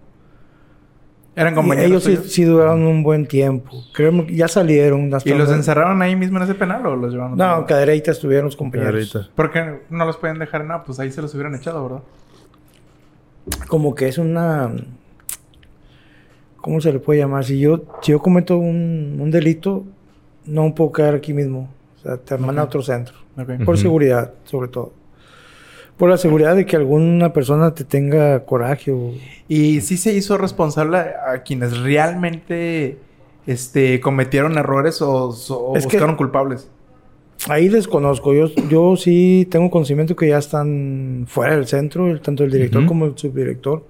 Eran 1.35 1.51
Y 1.53 1.55
compañeros 1.57 2.07
ellos 2.07 2.31
sí, 2.31 2.43
duraron 2.45 2.83
un 2.83 3.03
buen 3.03 3.25
tiempo. 3.27 3.71
Creo 3.93 4.25
que 4.25 4.33
ya 4.33 4.47
salieron. 4.47 5.11
¿Y 5.25 5.33
los 5.33 5.51
encerraron 5.51 6.01
ahí 6.01 6.15
mismo 6.15 6.37
en 6.37 6.43
ese 6.45 6.55
penal 6.55 6.85
o 6.85 6.95
los 6.95 7.11
llevaron? 7.11 7.37
No, 7.37 7.45
lugar? 7.55 7.65
cadereitas 7.65 8.15
estuvieron 8.15 8.45
los 8.45 8.55
compañeros. 8.55 9.11
Cadereyta. 9.11 9.35
¿Por 9.35 9.51
qué 9.51 9.79
no 9.89 10.05
los 10.05 10.15
pueden 10.17 10.39
dejar 10.39 10.61
en 10.61 10.67
nada? 10.69 10.83
Pues 10.85 10.99
ahí 10.99 11.11
se 11.11 11.21
los 11.21 11.33
hubieran 11.33 11.55
echado, 11.55 11.83
¿verdad? 11.83 12.03
Como 13.67 13.95
que 13.95 14.07
es 14.07 14.17
una... 14.17 14.71
¿Cómo 16.57 16.79
se 16.81 16.91
le 16.93 16.99
puede 16.99 17.19
llamar? 17.19 17.43
Si 17.45 17.59
yo, 17.59 17.83
si 18.01 18.11
yo 18.13 18.19
cometo 18.19 18.57
un, 18.57 19.17
un 19.19 19.31
delito, 19.31 19.85
no 20.45 20.73
puedo 20.75 20.91
quedar 20.91 21.15
aquí 21.15 21.33
mismo. 21.33 21.69
O 21.99 22.01
sea, 22.03 22.17
te 22.17 22.37
mandan 22.37 22.59
a 22.59 22.63
otro 22.65 22.81
centro. 22.81 23.15
Ok. 23.37 23.47
Por 23.65 23.75
Ujú. 23.75 23.77
seguridad, 23.77 24.33
sobre 24.45 24.67
todo. 24.69 24.93
Por 25.97 26.09
la 26.09 26.17
seguridad 26.17 26.55
de 26.55 26.65
que 26.65 26.77
alguna 26.77 27.33
persona 27.33 27.73
te 27.73 27.83
tenga 27.83 28.45
coraje 28.45 28.91
o... 28.91 29.11
Y 29.49 29.81
sí 29.81 29.97
se 29.97 30.13
hizo 30.13 30.37
responsable 30.37 30.97
a 30.97 31.43
quienes 31.43 31.77
realmente 31.79 32.97
este, 33.45 33.99
cometieron 33.99 34.57
errores 34.57 35.01
o, 35.01 35.29
o 35.29 35.75
Es 35.75 35.85
que- 35.85 35.97
buscaron 35.97 36.15
culpables. 36.15 36.69
Ahí 37.47 37.67
desconozco. 37.69 38.33
Yo, 38.33 38.47
yo 38.69 38.95
sí 38.97 39.47
tengo 39.49 39.69
conocimiento 39.71 40.15
que 40.15 40.27
ya 40.29 40.37
están 40.37 41.25
fuera 41.27 41.55
del 41.55 41.67
centro, 41.67 42.19
tanto 42.21 42.43
el 42.43 42.51
director 42.51 42.81
Ujú. 42.81 42.87
como 42.87 43.05
el 43.05 43.17
subdirector. 43.17 43.85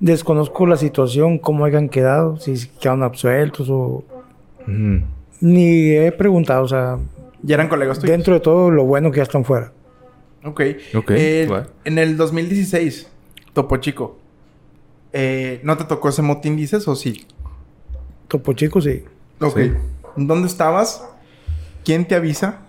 Desconozco 0.00 0.66
la 0.66 0.76
situación, 0.76 1.38
cómo 1.38 1.64
hayan 1.64 1.88
quedado, 1.88 2.36
si 2.38 2.54
quedaron 2.80 3.02
absueltos 3.04 3.68
o... 3.70 4.04
Ujú. 4.66 5.02
Ni 5.44 5.90
he 5.90 6.10
preguntado, 6.12 6.64
o 6.64 6.68
sea, 6.68 6.98
¿Ya 7.42 7.56
eran 7.56 7.68
colegas 7.68 7.98
tuyos? 7.98 8.10
dentro 8.10 8.32
de 8.34 8.40
todo 8.40 8.70
lo 8.70 8.84
bueno 8.84 9.10
que 9.10 9.18
ya 9.18 9.24
están 9.24 9.44
fuera. 9.44 9.72
Ok. 10.42 10.60
Ok, 10.94 11.10
Eh, 11.14 11.48
en 11.84 11.98
el 11.98 12.16
2016, 12.16 13.08
Topo 13.52 13.76
Chico. 13.76 14.16
eh, 15.12 15.60
¿No 15.62 15.76
te 15.76 15.84
tocó 15.84 16.08
ese 16.08 16.22
motín, 16.22 16.56
dices, 16.56 16.88
o 16.88 16.96
sí? 16.96 17.26
Topo 18.28 18.54
Chico, 18.54 18.80
sí. 18.80 19.04
Ok. 19.40 19.58
Sí. 19.58 19.72
¿Dónde 20.16 20.48
estabas? 20.48 21.04
¿Quién 21.84 22.06
te 22.08 22.14
avisa? 22.14 22.60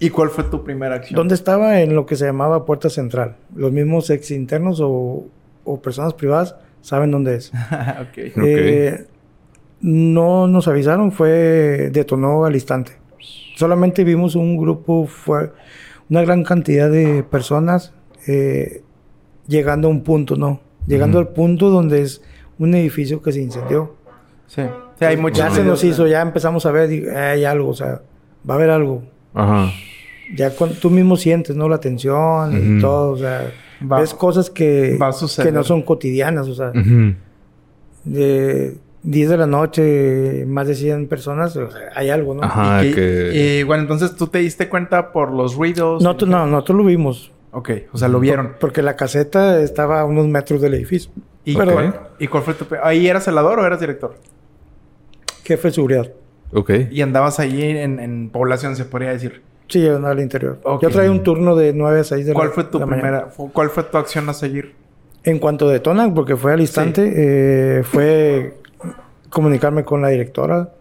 ¿Y 0.00 0.10
cuál 0.10 0.30
fue 0.30 0.42
tu 0.44 0.64
primera 0.64 0.96
acción? 0.96 1.16
¿Dónde 1.16 1.34
estaba? 1.36 1.80
En 1.80 1.94
lo 1.94 2.04
que 2.06 2.16
se 2.16 2.24
llamaba 2.24 2.64
Puerta 2.64 2.90
Central. 2.90 3.36
Los 3.54 3.70
mismos 3.70 4.10
ex 4.10 4.32
internos 4.32 4.80
o, 4.82 5.24
o 5.64 5.80
personas 5.80 6.14
privadas 6.14 6.56
saben 6.80 7.12
dónde 7.12 7.36
es. 7.36 7.52
ok. 8.00 8.36
Ok. 8.36 8.42
Eh, 8.44 9.06
no 9.82 10.46
nos 10.46 10.68
avisaron, 10.68 11.12
fue 11.12 11.90
detonó 11.92 12.44
al 12.44 12.54
instante. 12.54 12.92
Solamente 13.56 14.04
vimos 14.04 14.34
un 14.34 14.56
grupo, 14.56 15.06
fue 15.06 15.52
una 16.08 16.22
gran 16.22 16.42
cantidad 16.44 16.90
de 16.90 17.22
personas 17.22 17.92
eh, 18.26 18.82
llegando 19.46 19.88
a 19.88 19.90
un 19.90 20.02
punto, 20.02 20.36
¿no? 20.36 20.60
Llegando 20.86 21.18
al 21.18 21.28
punto 21.28 21.68
donde 21.70 22.02
es 22.02 22.22
un 22.58 22.74
edificio 22.74 23.20
que 23.22 23.32
se 23.32 23.40
incendió. 23.42 23.94
Sí. 24.46 24.62
Sí, 24.98 25.04
hay 25.04 25.16
muchos 25.16 25.38
Ya 25.38 25.50
se 25.50 25.64
nos 25.64 25.82
hizo, 25.84 26.06
ya 26.06 26.22
empezamos 26.22 26.64
a 26.66 26.70
ver, 26.72 26.88
digo, 26.88 27.10
eh, 27.10 27.16
hay 27.16 27.44
algo, 27.44 27.68
o 27.70 27.74
sea, 27.74 28.02
va 28.48 28.54
a 28.54 28.56
haber 28.56 28.70
algo. 28.70 29.02
Ajá. 29.34 29.70
ya 30.36 30.50
cuando 30.50 30.76
tú 30.76 30.90
mismo 30.90 31.16
sientes, 31.16 31.56
¿no? 31.56 31.68
La 31.68 31.78
tensión 31.78 32.76
y 32.78 32.80
todo, 32.80 33.12
o 33.12 33.16
sea, 33.16 33.50
Va- 33.90 34.00
ves 34.00 34.12
cosas 34.14 34.50
que, 34.50 34.96
va 35.00 35.08
a 35.08 35.12
suceder. 35.12 35.48
que 35.50 35.52
no 35.56 35.64
son 35.64 35.82
cotidianas, 35.82 36.46
o 36.48 36.54
sea, 36.54 36.72
de 38.04 38.76
10 39.04 39.30
de 39.30 39.36
la 39.36 39.46
noche, 39.46 40.44
más 40.46 40.66
de 40.68 40.74
100 40.74 41.08
personas, 41.08 41.56
o 41.56 41.70
sea, 41.70 41.80
hay 41.94 42.10
algo, 42.10 42.34
¿no? 42.34 42.42
Ajá, 42.44 42.84
Y, 42.84 42.92
que... 42.92 43.58
y, 43.60 43.62
bueno, 43.64 43.82
entonces 43.82 44.14
tú 44.14 44.28
te 44.28 44.38
diste 44.38 44.68
cuenta 44.68 45.10
por 45.12 45.32
los 45.32 45.56
ruidos. 45.56 46.02
Nosotros, 46.02 46.30
no, 46.30 46.46
nosotros 46.46 46.78
lo 46.78 46.84
vimos. 46.84 47.32
Ok, 47.50 47.70
o 47.92 47.98
sea, 47.98 48.08
lo 48.08 48.20
vieron. 48.20 48.54
Porque 48.60 48.80
la 48.80 48.96
caseta 48.96 49.60
estaba 49.60 50.00
a 50.00 50.04
unos 50.04 50.26
metros 50.28 50.60
del 50.62 50.74
edificio. 50.74 51.10
¿Y, 51.44 51.56
Pero- 51.56 51.72
cuál, 51.72 52.00
¿Y 52.18 52.26
cuál 52.28 52.42
fue 52.44 52.54
tu... 52.54 52.66
¿Ahí 52.82 53.08
eras 53.08 53.24
celador 53.24 53.58
o 53.58 53.66
eras 53.66 53.80
director? 53.80 54.14
Jefe 55.44 55.68
de 55.68 55.74
seguridad. 55.74 56.12
Ok. 56.52 56.70
Y 56.90 57.02
andabas 57.02 57.40
ahí 57.40 57.60
en, 57.62 57.98
en 57.98 58.30
población, 58.30 58.76
se 58.76 58.84
podría 58.84 59.10
decir. 59.10 59.42
Sí, 59.68 59.82
yo 59.82 59.96
andaba 59.96 60.12
al 60.12 60.20
interior. 60.20 60.60
Yo 60.80 60.88
traía 60.90 61.10
un 61.10 61.22
turno 61.22 61.56
de 61.56 61.72
9 61.72 62.00
a 62.00 62.04
6 62.04 62.26
de 62.26 62.32
la 62.32 62.38
¿Cuál 62.38 62.50
fue 62.50 62.64
tu 62.64 62.78
primera... 62.78 63.28
¿Cuál 63.52 63.70
fue 63.70 63.82
tu 63.82 63.98
acción 63.98 64.28
a 64.28 64.34
seguir? 64.34 64.74
En 65.24 65.38
cuanto 65.38 65.68
detonan, 65.68 66.14
porque 66.14 66.36
fue 66.36 66.52
al 66.52 66.60
instante, 66.60 67.12
eh, 67.16 67.82
fue 67.84 68.58
comunicarme 69.32 69.84
con 69.84 70.02
la 70.02 70.08
directora, 70.08 70.72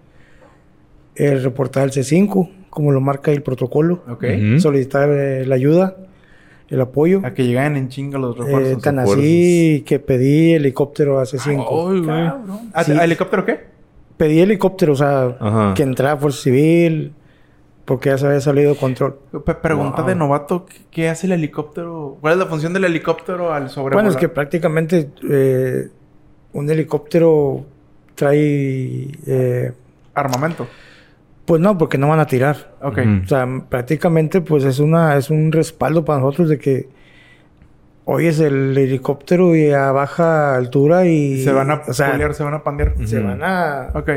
el 1.15 1.43
reportar 1.43 1.83
el 1.85 1.91
C5, 1.91 2.49
como 2.69 2.91
lo 2.91 3.01
marca 3.01 3.31
el 3.31 3.43
protocolo, 3.43 4.01
solicitar 4.59 5.09
eh, 5.09 5.45
la 5.45 5.55
ayuda, 5.55 5.95
el 6.69 6.79
apoyo. 6.81 7.21
A 7.25 7.33
que 7.33 7.45
llegaran 7.45 7.75
en 7.75 7.89
chinga 7.89 8.17
los 8.17 8.35
Eh, 8.37 8.43
refuerzos. 8.43 8.81
tan 8.81 8.95
refuerzos. 8.97 9.23
así 9.23 9.83
que 9.85 9.99
pedí 9.99 10.53
helicóptero 10.53 11.19
a 11.19 11.23
C5. 11.25 11.65
Ay, 11.69 11.99
güey. 11.99 12.05
Cabrón. 12.05 12.59
¿A- 12.73 12.83
Sí. 12.83 12.91
a 12.93 13.03
helicóptero 13.03 13.45
qué? 13.45 13.59
Pedí 14.17 14.39
helicóptero, 14.39 14.93
o 14.93 14.95
sea, 14.95 15.35
Ajá. 15.39 15.73
que 15.75 15.83
entrara 15.83 16.15
Fuerza 16.17 16.43
Civil, 16.43 17.13
porque 17.85 18.09
ya 18.09 18.17
se 18.17 18.27
había 18.27 18.39
salido 18.39 18.75
control. 18.75 19.17
Pregunta 19.61 19.97
Wow. 20.03 20.07
de 20.09 20.15
novato, 20.15 20.65
¿qué, 20.65 20.75
qué 20.91 21.09
hace 21.09 21.25
el 21.27 21.33
helicóptero? 21.33 22.17
¿Cuál 22.21 22.33
es 22.33 22.39
la 22.39 22.45
función 22.45 22.71
del 22.71 22.85
helicóptero 22.85 23.51
al 23.51 23.69
sobrevolar? 23.69 23.95
Bueno, 23.95 24.09
es 24.11 24.15
que 24.17 24.29
prácticamente 24.29 25.09
eh, 25.29 25.87
un 26.53 26.69
helicóptero 26.69 27.65
trae... 28.25 29.09
eh, 29.27 29.71
Armamento. 30.13 30.67
pues 31.45 31.59
no, 31.61 31.77
porque 31.77 31.97
no 31.97 32.07
van 32.07 32.19
a 32.19 32.27
tirar. 32.27 32.75
Ok. 32.81 32.97
Ujú. 32.99 33.23
O 33.23 33.27
sea, 33.27 33.47
prácticamente 33.69 34.41
pues 34.41 34.63
es 34.63 34.79
una 34.79 35.15
es 35.17 35.29
un 35.29 35.51
respaldo 35.51 36.05
para 36.05 36.19
nosotros 36.19 36.49
de 36.49 36.59
que 36.59 36.89
hoy 38.05 38.27
es 38.27 38.39
el 38.39 38.77
helicóptero 38.77 39.55
y 39.55 39.71
a 39.71 39.91
baja 39.91 40.55
altura 40.55 41.05
y 41.05 41.41
Se 41.43 41.51
van 41.51 41.71
a 41.71 41.81
o 41.87 41.93
sea, 41.93 42.11
pulear, 42.11 42.33
se 42.33 42.43
van 42.43 42.53
a 42.53 42.63
pandear. 42.63 42.93
se 43.05 43.19
van 43.19 43.41
a 43.43 43.89
Ok. 43.93 44.09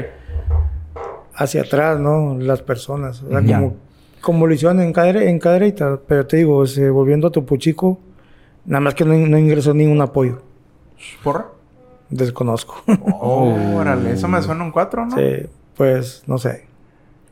hacia 1.37 1.63
atrás, 1.63 1.99
¿no? 1.99 2.37
Las 2.39 2.63
personas, 2.63 3.23
o 3.23 3.29
sea, 3.31 3.41
Ya. 3.41 3.59
como 3.59 3.77
como 4.21 4.47
lo 4.47 4.55
hicieron 4.55 4.81
en 4.81 4.93
cadre, 4.95 5.29
en 5.29 5.39
Cadereyta, 5.39 5.99
pero 6.09 6.27
te 6.27 6.39
digo, 6.39 6.65
volviendo 6.95 7.27
a 7.29 7.31
Topo 7.31 7.59
Chico, 7.59 8.01
nada 8.65 8.81
más 8.81 8.95
que 8.95 9.05
no, 9.05 9.13
no 9.15 9.37
ingresó 9.39 9.75
ningún 9.75 10.01
apoyo, 10.01 10.41
¿Porra? 11.23 11.45
Desconozco. 12.11 12.83
Oh, 13.21 13.55
órale. 13.77 14.13
Eso 14.13 14.29
me 14.29 14.41
suena 14.43 14.65
un 14.65 14.71
4, 14.71 15.07
¿no? 15.07 15.17
Sí, 15.17 15.47
pues 15.77 16.23
no 16.27 16.39
sé. 16.39 16.67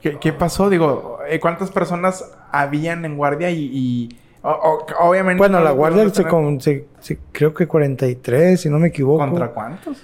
¿Qué, 0.01 0.19
qué 0.19 0.33
pasó? 0.33 0.69
Digo, 0.71 1.19
eh, 1.29 1.39
¿cuántas 1.41 1.71
personas 1.71 2.25
habían 2.51 3.05
en 3.05 3.17
guardia 3.17 3.51
y... 3.51 3.71
y- 3.73 4.09
o- 4.43 4.51
o- 4.51 5.09
obviamente... 5.09 5.39
Bueno, 5.39 5.59
no 5.59 5.65
la 5.65 5.71
guardia 5.71 6.09
se, 6.11 6.25
con- 6.25 6.61
se- 6.61 6.87
se- 7.01 7.19
creo 7.31 7.55
que 7.55 7.69
43, 7.69 8.61
si 8.61 8.69
no 8.69 8.79
me 8.81 8.89
equivoco. 8.89 9.19
¿Contra 9.25 9.51
cuántos? 9.53 9.99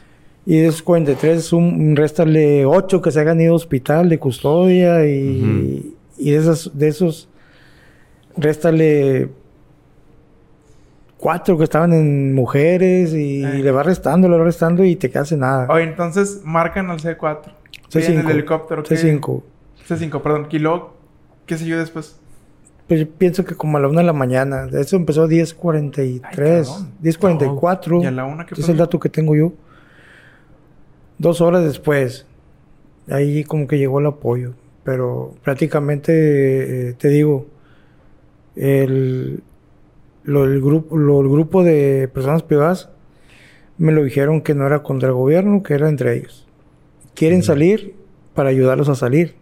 Y 0.46 0.60
de 0.60 0.68
esos 0.68 0.82
43, 0.82 1.52
un, 1.52 1.96
réstale 1.96 2.64
8 2.64 3.02
que 3.02 3.10
se 3.10 3.20
hayan 3.20 3.40
ido 3.40 3.52
a 3.52 3.56
hospital 3.56 4.08
de 4.08 4.18
custodia 4.18 5.04
y, 5.04 5.94
y 6.16 6.30
de, 6.30 6.36
esas, 6.38 6.70
de 6.78 6.88
esos, 6.88 7.28
réstale 8.36 9.28
4 11.18 11.58
que 11.58 11.64
estaban 11.64 11.92
en 11.92 12.34
mujeres 12.34 13.12
y 13.12 13.44
Eh. 13.44 13.62
le 13.62 13.70
va 13.70 13.82
restando, 13.82 14.28
le 14.28 14.38
va 14.38 14.44
restando 14.44 14.84
y 14.84 14.96
te 14.96 15.10
quedas 15.10 15.30
en 15.32 15.40
nada. 15.40 15.66
Oye, 15.68 15.82
entonces 15.84 16.40
marcan 16.44 16.90
al 16.90 17.00
C4. 17.00 17.40
Piden 17.92 18.16
C5. 18.18 18.20
el 18.24 18.30
helicóptero. 18.30 18.82
¿qué? 18.84 18.94
C5. 18.94 19.42
C5, 19.88 20.22
perdón. 20.22 20.46
¿Y 20.50 20.58
luego 20.58 20.94
qué 21.46 21.58
siguió 21.58 21.78
después? 21.78 22.18
Pues 22.86 23.00
yo 23.00 23.06
pienso 23.10 23.44
que 23.44 23.54
como 23.54 23.76
a 23.76 23.80
la 23.80 23.88
1 23.88 23.98
de 24.00 24.06
la 24.06 24.12
mañana. 24.14 24.66
Eso 24.72 24.96
empezó 24.96 25.22
a 25.24 25.26
Ay, 25.26 25.30
10.43, 25.42 26.20
cabrón. 26.20 26.92
10.44. 27.02 28.02
¿Y 28.02 28.06
a 28.06 28.10
la 28.10 28.24
una 28.24 28.46
qué 28.46 28.54
es 28.58 28.68
el 28.68 28.76
dato 28.78 28.98
que 28.98 29.08
tengo 29.10 29.34
yo. 29.36 29.52
Dos 31.18 31.40
horas 31.40 31.64
después, 31.64 32.26
ahí 33.10 33.42
como 33.44 33.66
que 33.66 33.76
llegó 33.76 33.98
el 34.00 34.06
apoyo. 34.06 34.54
Pero 34.84 35.34
prácticamente, 35.42 36.90
eh, 36.90 36.92
te 36.94 37.08
digo, 37.08 37.46
el, 38.56 39.42
lo- 40.28 40.44
el, 40.44 40.60
grupo, 40.60 40.96
lo- 40.96 41.20
el 41.20 41.28
grupo 41.28 41.62
de 41.64 42.08
personas 42.12 42.42
privadas 42.42 42.90
me 43.78 43.92
lo 43.92 44.02
dijeron 44.04 44.40
que 44.40 44.54
no 44.54 44.66
era 44.66 44.82
contra 44.82 45.08
el 45.08 45.14
gobierno, 45.14 45.62
que 45.62 45.74
era 45.74 45.88
entre 45.88 46.16
ellos. 46.16 46.46
Quieren 47.14 47.42
salir 47.42 47.94
para 48.34 48.50
ayudarlos 48.50 48.88
a 48.88 48.94
salir. 48.94 49.34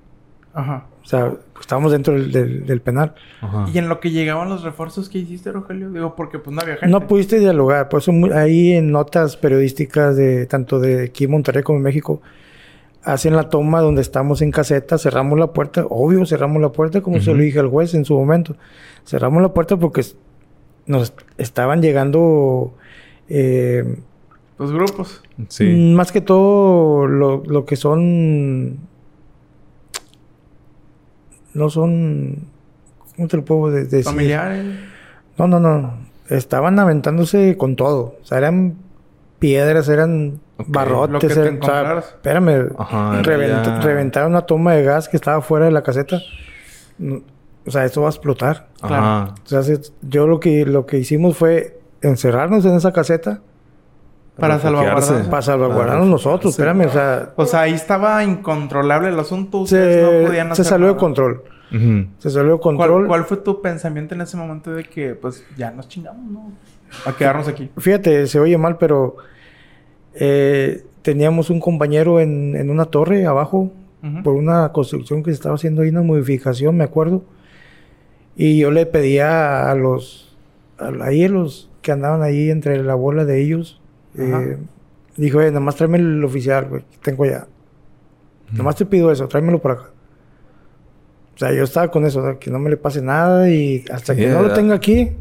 Ajá. 0.54 0.86
O 1.02 1.06
sea, 1.08 1.32
estábamos 1.60 1.92
dentro 1.92 2.14
del, 2.14 2.32
del- 2.32 2.66
del 2.66 2.80
penal. 2.80 3.14
Ajá. 3.40 3.66
¿Y 3.72 3.78
en 3.78 3.88
lo 3.88 4.00
que 4.00 4.10
llegaban 4.10 4.48
los 4.48 4.62
refuerzos 4.62 5.08
que 5.08 5.18
hiciste, 5.18 5.52
Rogelio? 5.52 5.90
Digo, 5.90 6.16
porque 6.16 6.38
pues 6.38 6.54
no 6.54 6.62
había 6.62 6.76
gente. 6.76 6.88
No 6.88 7.06
pudiste 7.06 7.38
dialogar, 7.38 7.88
por 7.88 8.00
eso 8.00 8.12
ahí 8.34 8.72
en 8.72 8.90
notas 8.90 9.36
periodísticas 9.36 10.16
de 10.16 10.46
tanto 10.46 10.80
de 10.80 11.04
aquí 11.04 11.24
en 11.24 11.30
Monterrey 11.30 11.62
como 11.62 11.78
en 11.78 11.84
México 11.84 12.20
hacen 13.04 13.36
la 13.36 13.48
toma 13.48 13.80
donde 13.82 14.02
estamos 14.02 14.42
en 14.42 14.50
caseta, 14.50 14.98
cerramos 14.98 15.38
la 15.38 15.52
puerta, 15.52 15.84
obvio 15.88 16.26
cerramos 16.26 16.60
la 16.60 16.72
puerta 16.72 17.00
como 17.02 17.20
se 17.20 17.32
lo 17.32 17.40
dije 17.40 17.60
al 17.60 17.68
juez 17.68 17.94
en 17.94 18.04
su 18.04 18.14
momento, 18.18 18.56
cerramos 19.06 19.40
la 19.42 19.54
puerta 19.54 19.76
porque 19.76 20.02
nos 20.86 21.12
estaban 21.38 21.82
llegando 21.82 22.74
eh, 23.28 23.98
Los 24.58 24.72
grupos. 24.72 25.22
Sí. 25.48 25.92
más 25.94 26.12
que 26.12 26.20
todo 26.20 27.06
lo, 27.06 27.42
lo 27.44 27.64
que 27.66 27.76
son 27.76 28.78
no 31.54 31.70
son 31.70 32.36
¿cómo 33.16 33.28
te 33.28 33.36
lo 33.38 33.44
puedo 33.44 33.70
de- 33.74 33.84
decir? 33.84 34.04
Familiares. 34.04 34.64
No, 35.38 35.46
no, 35.48 35.60
no. 35.60 35.94
Estaban 36.28 36.78
aventándose 36.78 37.56
con 37.56 37.76
todo. 37.76 38.16
O 38.22 38.24
sea, 38.24 38.38
eran 38.38 38.76
piedras, 39.38 39.88
eran 39.88 40.40
Ok. 40.58 40.58
Lo 40.58 40.64
que 40.66 40.70
barrotes. 40.72 41.34
te 41.34 41.40
eran- 41.40 41.58
o 41.62 41.64
sea, 41.66 41.98
espérame. 41.98 42.72
Ajá, 42.78 43.22
revent-. 43.22 43.82
Reventaron 43.82 44.32
una 44.32 44.42
toma 44.42 44.72
de 44.74 44.82
gas 44.82 45.08
que 45.08 45.16
estaba 45.16 45.40
fuera 45.42 45.66
de 45.66 45.70
la 45.72 45.82
caseta. 45.82 46.20
O 47.66 47.70
sea, 47.70 47.84
esto 47.84 48.00
va 48.02 48.08
a 48.08 48.10
explotar. 48.10 48.68
Ajá. 48.80 49.34
O 49.44 49.48
sea, 49.48 49.62
se- 49.62 49.80
yo 50.02 50.26
lo 50.26 50.38
que, 50.40 50.64
lo 50.64 50.86
que 50.86 50.98
hicimos 50.98 51.36
fue 51.36 51.78
encerrarnos 52.00 52.64
en 52.64 52.74
esa 52.76 52.92
caseta 52.92 53.40
Para 54.36 54.54
Refugiarse. 54.58 54.86
salvaguardar. 55.06 55.30
para 55.30 55.42
salvaguardarnos 55.42 56.06
Ah, 56.06 56.10
nosotros. 56.10 56.54
sí. 56.54 56.60
Espérame, 56.62 56.86
o 56.86 56.92
sea, 56.92 57.32
O 57.36 57.46
sea, 57.46 57.60
ahí 57.62 57.72
estaba 57.72 58.22
incontrolable 58.22 59.08
el 59.08 59.18
asunto. 59.18 59.58
Ustedes 59.60 60.46
no 60.46 60.54
se, 60.54 60.62
salió 60.64 60.88
de 60.88 60.96
control. 60.96 61.42
Se 62.18 62.30
salió 62.30 62.52
de 62.52 62.58
¿Cuál, 62.60 62.76
control. 62.76 63.06
cuál 63.08 63.24
fue 63.24 63.38
tu 63.38 63.60
pensamiento 63.60 64.14
en 64.14 64.20
ese 64.20 64.36
momento 64.36 64.70
de 64.72 64.84
que, 64.84 65.14
pues, 65.14 65.42
ya 65.56 65.70
nos 65.72 65.88
chingamos, 65.88 66.30
¿no? 66.30 66.52
A 67.04 67.12
quedarnos 67.16 67.48
aquí. 67.48 67.70
Fíjate, 67.78 68.26
se 68.28 68.38
oye 68.38 68.56
mal, 68.56 68.76
pero 68.78 69.16
eh, 70.14 70.84
teníamos 71.02 71.50
un 71.50 71.58
compañero 71.60 72.20
en, 72.20 72.54
en 72.56 72.70
una 72.70 72.84
torre 72.86 73.26
abajo 73.26 73.72
por 74.22 74.34
una 74.34 74.70
construcción 74.70 75.24
que 75.24 75.30
se 75.32 75.34
estaba 75.34 75.56
haciendo 75.56 75.82
ahí, 75.82 75.88
una 75.88 76.02
modificación, 76.02 76.76
me 76.76 76.84
acuerdo. 76.84 77.24
Y 78.36 78.58
yo 78.58 78.70
le 78.70 78.84
pedía 78.86 79.70
a 79.70 79.74
los, 79.74 80.36
a, 80.78 80.90
ahí 81.04 81.24
a 81.24 81.28
los 81.28 81.70
que 81.82 81.92
andaban 81.92 82.22
ahí 82.22 82.50
entre 82.50 82.82
la 82.82 82.94
bola 82.94 83.24
de 83.24 83.40
ellos, 83.42 83.80
eh, 84.18 84.58
dijo, 85.16 85.38
oye, 85.38 85.48
nada 85.48 85.60
más 85.60 85.76
tráeme 85.76 85.98
el 85.98 86.22
oficial, 86.24 86.66
güey, 86.68 86.82
que 86.82 86.98
tengo 87.02 87.24
ya. 87.24 87.46
Nada 88.52 88.62
más 88.64 88.76
te 88.76 88.84
pido 88.86 89.10
eso, 89.10 89.26
tráemelo 89.28 89.60
por 89.60 89.72
acá. 89.72 89.90
O 91.34 91.38
sea, 91.38 91.52
yo 91.52 91.64
estaba 91.64 91.90
con 91.90 92.04
eso, 92.06 92.20
o 92.20 92.24
sea, 92.24 92.38
que 92.38 92.50
no 92.50 92.58
me 92.58 92.70
le 92.70 92.76
pase 92.76 93.02
nada 93.02 93.50
y 93.50 93.84
hasta 93.90 94.14
Sí, 94.14 94.20
que 94.20 94.28
no 94.28 94.42
lo 94.42 94.52
tenga 94.54 94.74
aquí, 94.74 95.12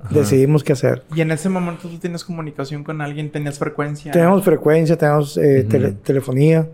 Ajá. 0.00 0.14
decidimos 0.14 0.64
qué 0.64 0.72
hacer. 0.72 1.04
Y 1.14 1.20
en 1.20 1.30
ese 1.30 1.48
momento 1.48 1.88
tú 1.88 1.98
tienes 1.98 2.24
comunicación 2.24 2.82
con 2.84 3.00
alguien, 3.00 3.30
tenías 3.30 3.58
frecuencia. 3.58 4.10
Tenemos 4.12 4.42
frecuencia, 4.44 4.96
tenemos 4.96 5.36
eh, 5.36 5.60
Ujú. 5.60 5.68
tele- 5.68 5.92
telefonía. 6.02 6.68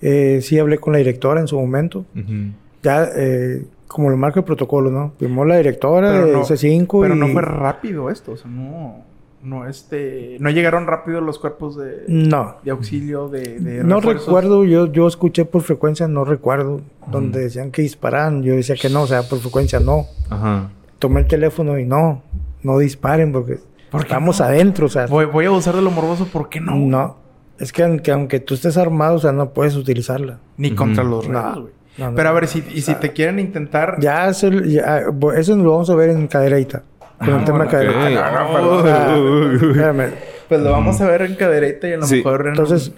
Eh, 0.00 0.40
sí 0.42 0.58
hablé 0.58 0.78
con 0.78 0.92
la 0.92 0.98
directora 1.00 1.40
en 1.40 1.48
su 1.48 1.58
momento. 1.58 2.04
Ujú. 2.14 2.52
Ya, 2.82 3.08
eh, 3.16 3.64
como 3.88 4.10
lo 4.10 4.16
marca 4.16 4.40
el 4.40 4.44
protocolo, 4.44 4.90
¿no? 4.90 5.12
Firmó 5.18 5.44
la 5.44 5.56
directora 5.56 6.12
Pero 6.12 6.26
de 6.26 6.32
no- 6.32 6.44
C5 6.44 7.00
Pero 7.02 7.14
y... 7.16 7.18
no 7.18 7.28
fue 7.28 7.42
rápido 7.42 8.10
esto, 8.10 8.32
o 8.32 8.36
sea, 8.36 8.48
no, 8.50 9.02
no 9.42 9.66
este, 9.66 10.36
no 10.40 10.50
llegaron 10.50 10.86
rápido 10.86 11.20
los 11.20 11.38
cuerpos 11.38 11.76
de, 11.76 12.04
No. 12.06 12.56
de 12.62 12.70
auxilio, 12.70 13.28
de, 13.28 13.58
de 13.60 13.82
No 13.84 14.00
recuerdo, 14.00 14.64
yo, 14.64 14.86
yo 14.92 15.06
escuché 15.08 15.44
por 15.44 15.62
frecuencia, 15.62 16.06
no 16.06 16.24
recuerdo, 16.24 16.82
donde 17.10 17.40
decían 17.40 17.70
que 17.70 17.82
dispararan. 17.82 18.42
Yo 18.42 18.54
decía 18.54 18.76
que 18.76 18.88
no, 18.90 19.02
o 19.02 19.06
sea, 19.06 19.22
por 19.22 19.38
frecuencia 19.40 19.80
no. 19.80 20.06
Ajá. 20.30 20.70
Tomé 20.98 21.20
el 21.20 21.26
teléfono 21.26 21.78
y 21.78 21.84
no, 21.84 22.22
no 22.62 22.78
disparen 22.78 23.32
porque 23.32 23.58
¿Por 23.90 24.02
estamos 24.02 24.38
no? 24.40 24.44
adentro, 24.46 24.86
o 24.86 24.88
sea, 24.90 25.06
Voy, 25.06 25.24
voy 25.26 25.46
a 25.46 25.50
usar 25.50 25.74
de 25.76 25.80
lo 25.82 25.90
morboso, 25.90 26.26
¿por 26.26 26.48
qué 26.50 26.60
no? 26.60 26.74
no. 26.76 27.16
Es 27.58 27.72
que 27.72 27.82
aunque, 27.82 28.12
aunque 28.12 28.38
tú 28.38 28.54
estés 28.54 28.76
armado, 28.76 29.16
o 29.16 29.18
sea, 29.18 29.32
no 29.32 29.50
puedes 29.50 29.74
utilizarla. 29.76 30.38
Ni 30.58 30.72
contra 30.72 31.02
los 31.02 31.26
reos, 31.26 31.54
güey. 31.54 31.64
No, 31.64 31.77
no. 31.98 32.14
Pero 32.14 32.28
a 32.28 32.32
ver, 32.32 32.46
si, 32.46 32.64
y 32.72 32.80
si 32.82 32.94
te 32.94 33.12
quieren 33.12 33.38
intentar... 33.38 33.96
Ya, 34.00 34.28
eso, 34.28 34.50
ya, 34.50 35.04
bo- 35.12 35.32
eso 35.32 35.56
lo 35.56 35.72
vamos 35.72 35.90
a 35.90 35.94
ver 35.94 36.10
en 36.10 36.26
Cadereita. 36.28 36.82
Con 37.18 37.28
el 37.30 37.34
Ah, 37.34 37.44
tema 37.44 37.64
de 37.64 37.70
Cadereita. 37.70 38.28
Ah, 38.28 38.44
no, 38.44 38.82
perdón. 38.82 39.80
Ah. 39.80 40.10
Pues 40.48 40.60
lo 40.62 40.70
vamos 40.70 41.00
a 41.00 41.06
ver 41.08 41.22
en 41.22 41.34
cadereita 41.34 41.88
y 41.88 41.92
a 41.92 41.96
lo 41.98 42.06
Sí. 42.06 42.16
mejor... 42.16 42.42
en- 42.42 42.48
Entonces, 42.48 42.92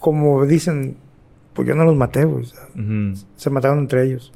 como 0.00 0.44
dicen, 0.46 0.96
pues 1.52 1.68
yo 1.68 1.74
no 1.74 1.84
los 1.84 1.96
maté, 1.96 2.24
güey. 2.24 2.44
se 3.36 3.50
mataron 3.50 3.78
entre 3.80 4.04
ellos. 4.04 4.32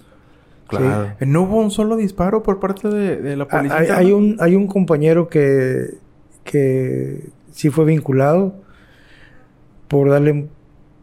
Claro. 0.68 1.12
Eh, 1.18 1.26
¿No 1.26 1.42
hubo 1.42 1.56
un 1.56 1.70
solo 1.70 1.96
disparo 1.96 2.42
por 2.42 2.60
parte 2.60 2.88
de, 2.88 3.16
de 3.16 3.36
la 3.36 3.46
policía? 3.48 3.76
Hay, 3.76 3.88
hay 3.88 4.12
un, 4.12 4.36
hay 4.38 4.54
un 4.54 4.66
compañero 4.68 5.28
que, 5.28 5.94
que 6.44 7.28
sí 7.52 7.70
fue 7.70 7.84
vinculado 7.84 8.54
por 9.88 10.08
darle, 10.10 10.46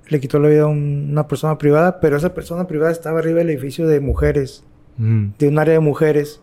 le 0.10 0.20
quitó 0.20 0.40
la 0.40 0.50
vida 0.50 0.64
a 0.64 0.68
un- 0.68 1.10
una 1.12 1.28
persona 1.28 1.58
privada, 1.58 2.00
pero 2.00 2.18
esa 2.18 2.34
persona 2.34 2.68
privada 2.68 2.92
estaba 2.92 3.20
arriba 3.20 3.40
del 3.40 3.50
edificio 3.50 3.88
de 3.88 4.00
mujeres, 4.00 4.64
Ujú. 5.00 5.32
de 5.38 5.48
un 5.48 5.60
área 5.60 5.74
de 5.74 5.80
mujeres, 5.80 6.42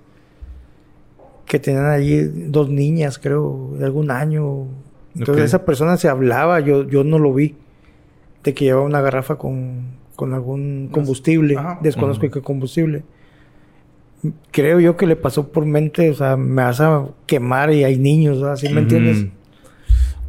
que 1.46 1.58
tenían 1.58 1.86
allí 1.86 2.22
dos 2.48 2.68
niñas, 2.70 3.18
creo, 3.18 3.72
de 3.78 3.84
algún 3.84 4.10
año. 4.10 4.66
Entonces 5.16 5.44
esa 5.44 5.64
persona 5.64 5.96
se 5.96 6.08
hablaba, 6.08 6.60
yo, 6.60 6.88
yo 6.88 7.04
no 7.04 7.18
lo 7.18 7.32
vi, 7.32 7.54
de 8.42 8.52
que 8.54 8.64
llevaba 8.64 8.84
una 8.86 9.00
garrafa 9.00 9.36
con, 9.36 9.82
con 10.16 10.34
algún 10.34 10.88
combustible, 10.90 11.56
Ajá. 11.56 11.78
desconozco 11.82 12.26
Ujú. 12.26 12.34
qué 12.34 12.40
combustible. 12.42 13.04
Creo 14.52 14.80
yo 14.80 14.96
que 14.96 15.06
le 15.06 15.16
pasó 15.16 15.48
por 15.52 15.66
mente, 15.66 16.08
o 16.10 16.14
sea, 16.14 16.36
me 16.36 16.62
vas 16.62 16.80
a 16.80 17.06
quemar 17.26 17.70
y 17.72 17.84
hay 17.84 17.98
niños, 17.98 18.42
¿así 18.42 18.68
me 18.70 18.80
entiendes? 18.80 19.26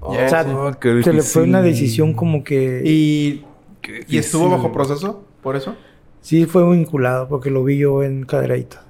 O 0.07 0.30
sea, 0.30 0.45
Oh, 0.48 0.72
qué 0.80 1.02
se 1.03 1.14
le 1.14 1.22
fue 1.22 1.44
una 1.44 1.61
decisión 1.61 2.14
como 2.14 2.44
que... 2.44 2.82
¿Y, 2.86 3.45
Qué 3.82 4.03
¿Y 4.07 4.18
estuvo 4.18 4.49
bajo 4.49 4.72
proceso 4.72 5.23
por 5.44 5.56
eso? 5.56 5.76
Sí 6.22 6.45
fue 6.45 6.68
vinculado 6.72 7.27
porque 7.27 7.52
lo 7.52 7.64
vi 7.64 7.77
yo 7.77 8.02
en 8.03 8.26
Cadereita. 8.26 8.84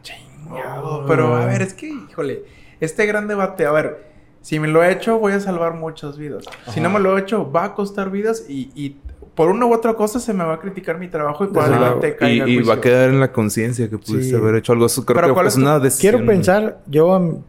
Pero 1.08 1.36
a 1.36 1.46
ver, 1.46 1.62
es 1.62 1.74
que, 1.74 1.88
híjole, 1.88 2.44
este 2.80 3.06
gran 3.06 3.28
debate, 3.28 3.66
a 3.66 3.72
ver, 3.72 4.06
si 4.42 4.60
me 4.60 4.68
lo 4.68 4.84
he 4.84 4.92
hecho, 4.92 5.18
voy 5.20 5.34
a 5.34 5.40
salvar 5.40 5.74
muchas 5.74 6.18
vidas. 6.18 6.46
Si 6.72 6.80
no 6.80 6.90
me 6.90 7.00
lo 7.00 7.18
he 7.18 7.22
hecho, 7.22 7.52
va 7.52 7.66
a 7.66 7.74
costar 7.76 8.10
vidas 8.12 8.46
y, 8.48 8.70
y 8.76 8.98
por 9.34 9.50
una 9.50 9.66
u 9.66 9.74
otra 9.74 9.96
cosa 9.96 10.20
se 10.20 10.34
me 10.34 10.44
va 10.46 10.54
a 10.54 10.60
criticar 10.60 10.98
mi 10.98 11.10
trabajo 11.10 11.44
y 11.44 11.48
probablemente 11.48 12.16
Y, 12.22 12.42
y 12.60 12.62
va 12.62 12.76
a 12.76 12.82
quedar 12.82 13.10
en 13.10 13.20
la 13.20 13.32
conciencia 13.34 13.90
que 13.90 13.98
pudiste 13.98 14.30
Sí. 14.30 14.36
haber 14.36 14.56
hecho 14.56 14.72
algo. 14.74 14.86
Eso 14.86 15.04
creo 15.06 15.16
Pero 15.16 15.28
que 15.30 15.34
¿cuál 15.34 15.48
es 15.48 15.54
es 15.54 15.60
tu- 15.60 15.62
una 15.66 15.80
decisión. 15.80 16.12
Quiero 16.14 16.26
pensar, 16.26 16.80
yo 16.88 17.42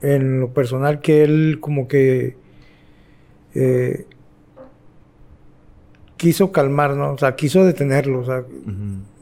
en 0.00 0.40
lo 0.40 0.48
personal, 0.54 1.00
que 1.00 1.22
él 1.24 1.58
como 1.60 1.86
que 1.88 2.36
eh, 3.54 4.06
quiso 6.16 6.52
calmar, 6.52 6.96
¿no? 6.96 7.12
O 7.12 7.18
sea, 7.18 7.34
quiso 7.36 7.64
detenerlo. 7.64 8.20
O 8.20 8.24
sea, 8.24 8.44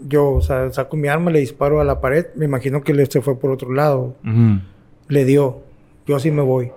yo, 0.06 0.30
o 0.30 0.40
sea, 0.40 0.70
saco 0.72 0.96
mi 0.96 1.08
arma, 1.08 1.30
le 1.30 1.40
disparo 1.40 1.80
a 1.80 1.84
la 1.84 2.00
pared. 2.00 2.26
Me 2.36 2.44
imagino 2.44 2.82
que 2.82 3.06
se 3.06 3.20
fue 3.20 3.38
por 3.38 3.50
otro 3.50 3.72
lado. 3.72 4.14
Le 5.08 5.24
dio. 5.24 5.60
Yo 6.06 6.16
así 6.16 6.30
me 6.30 6.42
voy. 6.42 6.70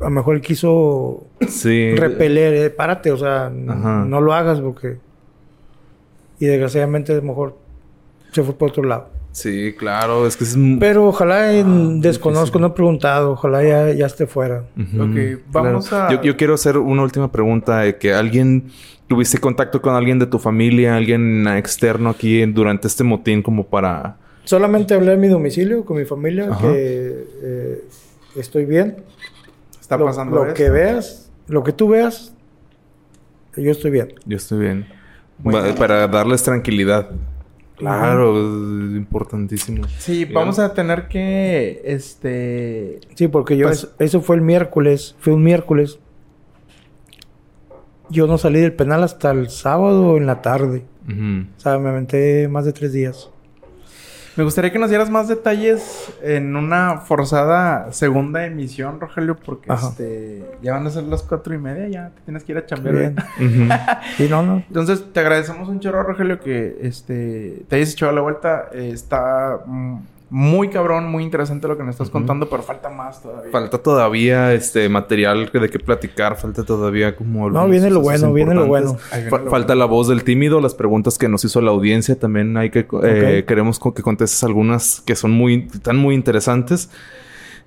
A 0.00 0.04
lo 0.04 0.10
mejor 0.10 0.34
él 0.36 0.40
quiso 0.42 1.24
Sí. 1.48 1.94
repeler, 1.94 2.54
eh, 2.54 2.70
párate, 2.70 3.12
o 3.12 3.16
sea, 3.16 3.48
no 3.50 4.20
lo 4.20 4.32
hagas 4.34 4.60
porque... 4.60 4.98
Y 6.40 6.46
desgraciadamente 6.46 7.12
a 7.12 7.16
lo 7.16 7.22
mejor 7.22 7.56
se 8.32 8.42
fue 8.42 8.54
por 8.54 8.70
otro 8.70 8.82
lado. 8.82 9.08
Sí, 9.34 9.74
claro. 9.76 10.26
Es 10.28 10.36
que 10.36 10.44
es... 10.44 10.56
Pero 10.78 11.08
ojalá, 11.08 11.52
eh, 11.52 11.64
desconozco, 11.66 12.60
no 12.60 12.68
he 12.68 12.70
preguntado, 12.70 13.32
ojalá 13.32 13.64
ya, 13.64 13.90
ya 13.92 14.06
esté 14.06 14.28
fuera. 14.28 14.62
Ujú, 14.78 15.02
Ok, 15.02 15.40
vamos 15.50 15.92
a- 15.92 16.08
Yo, 16.12 16.22
yo 16.22 16.36
quiero 16.36 16.54
hacer 16.54 16.78
una 16.78 17.02
última 17.02 17.30
pregunta. 17.30 17.80
de 17.80 17.96
que 17.98 18.14
alguien... 18.14 18.70
¿Tuviste 19.08 19.36
contacto 19.38 19.82
con 19.82 19.94
alguien 19.94 20.18
de 20.18 20.26
tu 20.26 20.38
familia? 20.38 20.96
¿Alguien 20.96 21.46
externo 21.48 22.08
aquí 22.10 22.46
durante 22.46 22.86
este 22.88 23.04
motín 23.04 23.42
como 23.42 23.66
para... 23.66 24.16
Solamente 24.44 24.94
hablé 24.94 25.12
en 25.14 25.20
mi 25.20 25.28
domicilio 25.28 25.84
con 25.84 25.98
mi 25.98 26.04
familia, 26.06 26.48
Ajá. 26.50 26.60
que 26.68 27.26
eh, 27.42 27.84
estoy 28.36 28.64
bien. 28.64 28.96
Está 29.80 29.98
lo, 29.98 30.06
pasando 30.06 30.36
lo 30.36 30.42
esto. 30.44 30.54
que 30.54 30.70
veas, 30.70 31.30
lo 31.48 31.62
que 31.64 31.72
tú 31.72 31.88
veas, 31.88 32.32
yo 33.56 33.70
estoy 33.70 33.90
bien. 33.90 34.14
Yo 34.24 34.36
estoy 34.38 34.60
bien. 34.60 34.86
Para 35.76 36.06
darles 36.08 36.42
tranquilidad. 36.42 37.10
Claro, 37.76 38.36
es 38.38 38.96
importantísimo. 38.96 39.86
Sí, 39.98 40.24
vamos 40.26 40.58
a 40.58 40.74
tener 40.74 41.08
que, 41.08 41.82
este... 41.84 43.00
Sí, 43.14 43.28
porque 43.28 43.56
yo, 43.56 43.66
Pues- 43.66 43.78
eso, 43.78 43.92
eso 43.98 44.20
fue 44.20 44.36
el 44.36 44.42
miércoles, 44.42 45.16
fue 45.18 45.32
un 45.32 45.42
miércoles. 45.42 45.98
Yo 48.10 48.26
no 48.26 48.38
salí 48.38 48.60
del 48.60 48.74
penal 48.74 49.02
hasta 49.02 49.30
el 49.32 49.48
sábado 49.48 50.16
en 50.16 50.26
la 50.26 50.40
tarde. 50.42 50.84
O 51.08 51.60
sea, 51.60 51.78
me 51.78 51.88
aventé 51.90 52.48
más 52.48 52.64
de 52.64 52.72
tres 52.72 52.92
días. 52.92 53.30
Me 54.36 54.42
gustaría 54.42 54.72
que 54.72 54.78
nos 54.80 54.88
dieras 54.90 55.10
más 55.10 55.28
detalles 55.28 56.12
en 56.22 56.56
una 56.56 56.98
forzada 56.98 57.92
segunda 57.92 58.44
emisión, 58.44 59.00
Rogelio, 59.00 59.36
porque 59.36 59.70
Ajá. 59.70 59.88
este, 59.88 60.44
ya 60.60 60.72
van 60.72 60.86
a 60.86 60.90
ser 60.90 61.04
las 61.04 61.22
cuatro 61.22 61.54
y 61.54 61.58
media, 61.58 61.86
ya 61.88 62.10
te 62.10 62.20
tienes 62.22 62.42
que 62.42 62.52
ir 62.52 62.58
a 62.58 62.66
chambear. 62.66 62.96
Bien. 62.96 63.16
Sí, 64.16 64.26
no, 64.28 64.42
no. 64.42 64.56
Entonces, 64.66 65.04
te 65.12 65.20
agradecemos 65.20 65.68
un 65.68 65.78
chorro, 65.80 66.02
Rogelio, 66.02 66.40
que 66.40 66.78
este, 66.82 67.64
te 67.68 67.76
hayas 67.76 67.92
echado 67.92 68.12
la 68.12 68.20
vuelta. 68.22 68.68
Eh, 68.72 68.90
está 68.92 69.60
mm, 69.64 69.98
muy 70.30 70.68
cabrón, 70.68 71.10
muy 71.10 71.22
interesante 71.22 71.68
lo 71.68 71.76
que 71.76 71.84
nos 71.84 71.92
estás 71.94 72.10
contando, 72.10 72.48
pero 72.48 72.62
falta 72.62 72.90
más 72.90 73.22
todavía. 73.22 73.52
Falta 73.52 73.78
todavía 73.78 74.52
este 74.52 74.88
material 74.88 75.50
de 75.52 75.68
qué 75.68 75.78
platicar. 75.78 76.36
Falta 76.36 76.64
todavía 76.64 77.14
como... 77.14 77.50
No, 77.50 77.68
viene 77.68 77.90
lo 77.90 78.00
bueno, 78.00 78.32
viene 78.32 78.54
lo 78.54 78.66
bueno. 78.66 78.96
Ahí 79.12 79.20
viene 79.20 79.30
Fa- 79.30 79.38
lo 79.44 79.50
falta 79.50 79.74
la 79.74 79.84
voz 79.84 80.08
del 80.08 80.24
tímido, 80.24 80.60
las 80.60 80.74
preguntas 80.74 81.18
que 81.18 81.28
nos 81.28 81.44
hizo 81.44 81.60
la 81.60 81.70
audiencia 81.70 82.18
también 82.18 82.56
hay 82.56 82.70
que 82.70 82.86
eh, 83.04 83.44
queremos 83.46 83.78
que 83.78 84.02
contestes 84.02 84.42
algunas 84.42 85.02
que 85.02 85.14
son 85.14 85.30
muy 85.30 85.68
están 85.72 85.96
muy 85.96 86.14
interesantes 86.14 86.90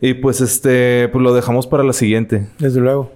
y 0.01 0.15
pues 0.15 0.41
este 0.41 1.07
pues 1.09 1.23
lo 1.23 1.33
dejamos 1.33 1.67
para 1.67 1.83
la 1.83 1.93
siguiente. 1.93 2.47
Desde 2.59 2.79
luego. 2.81 3.11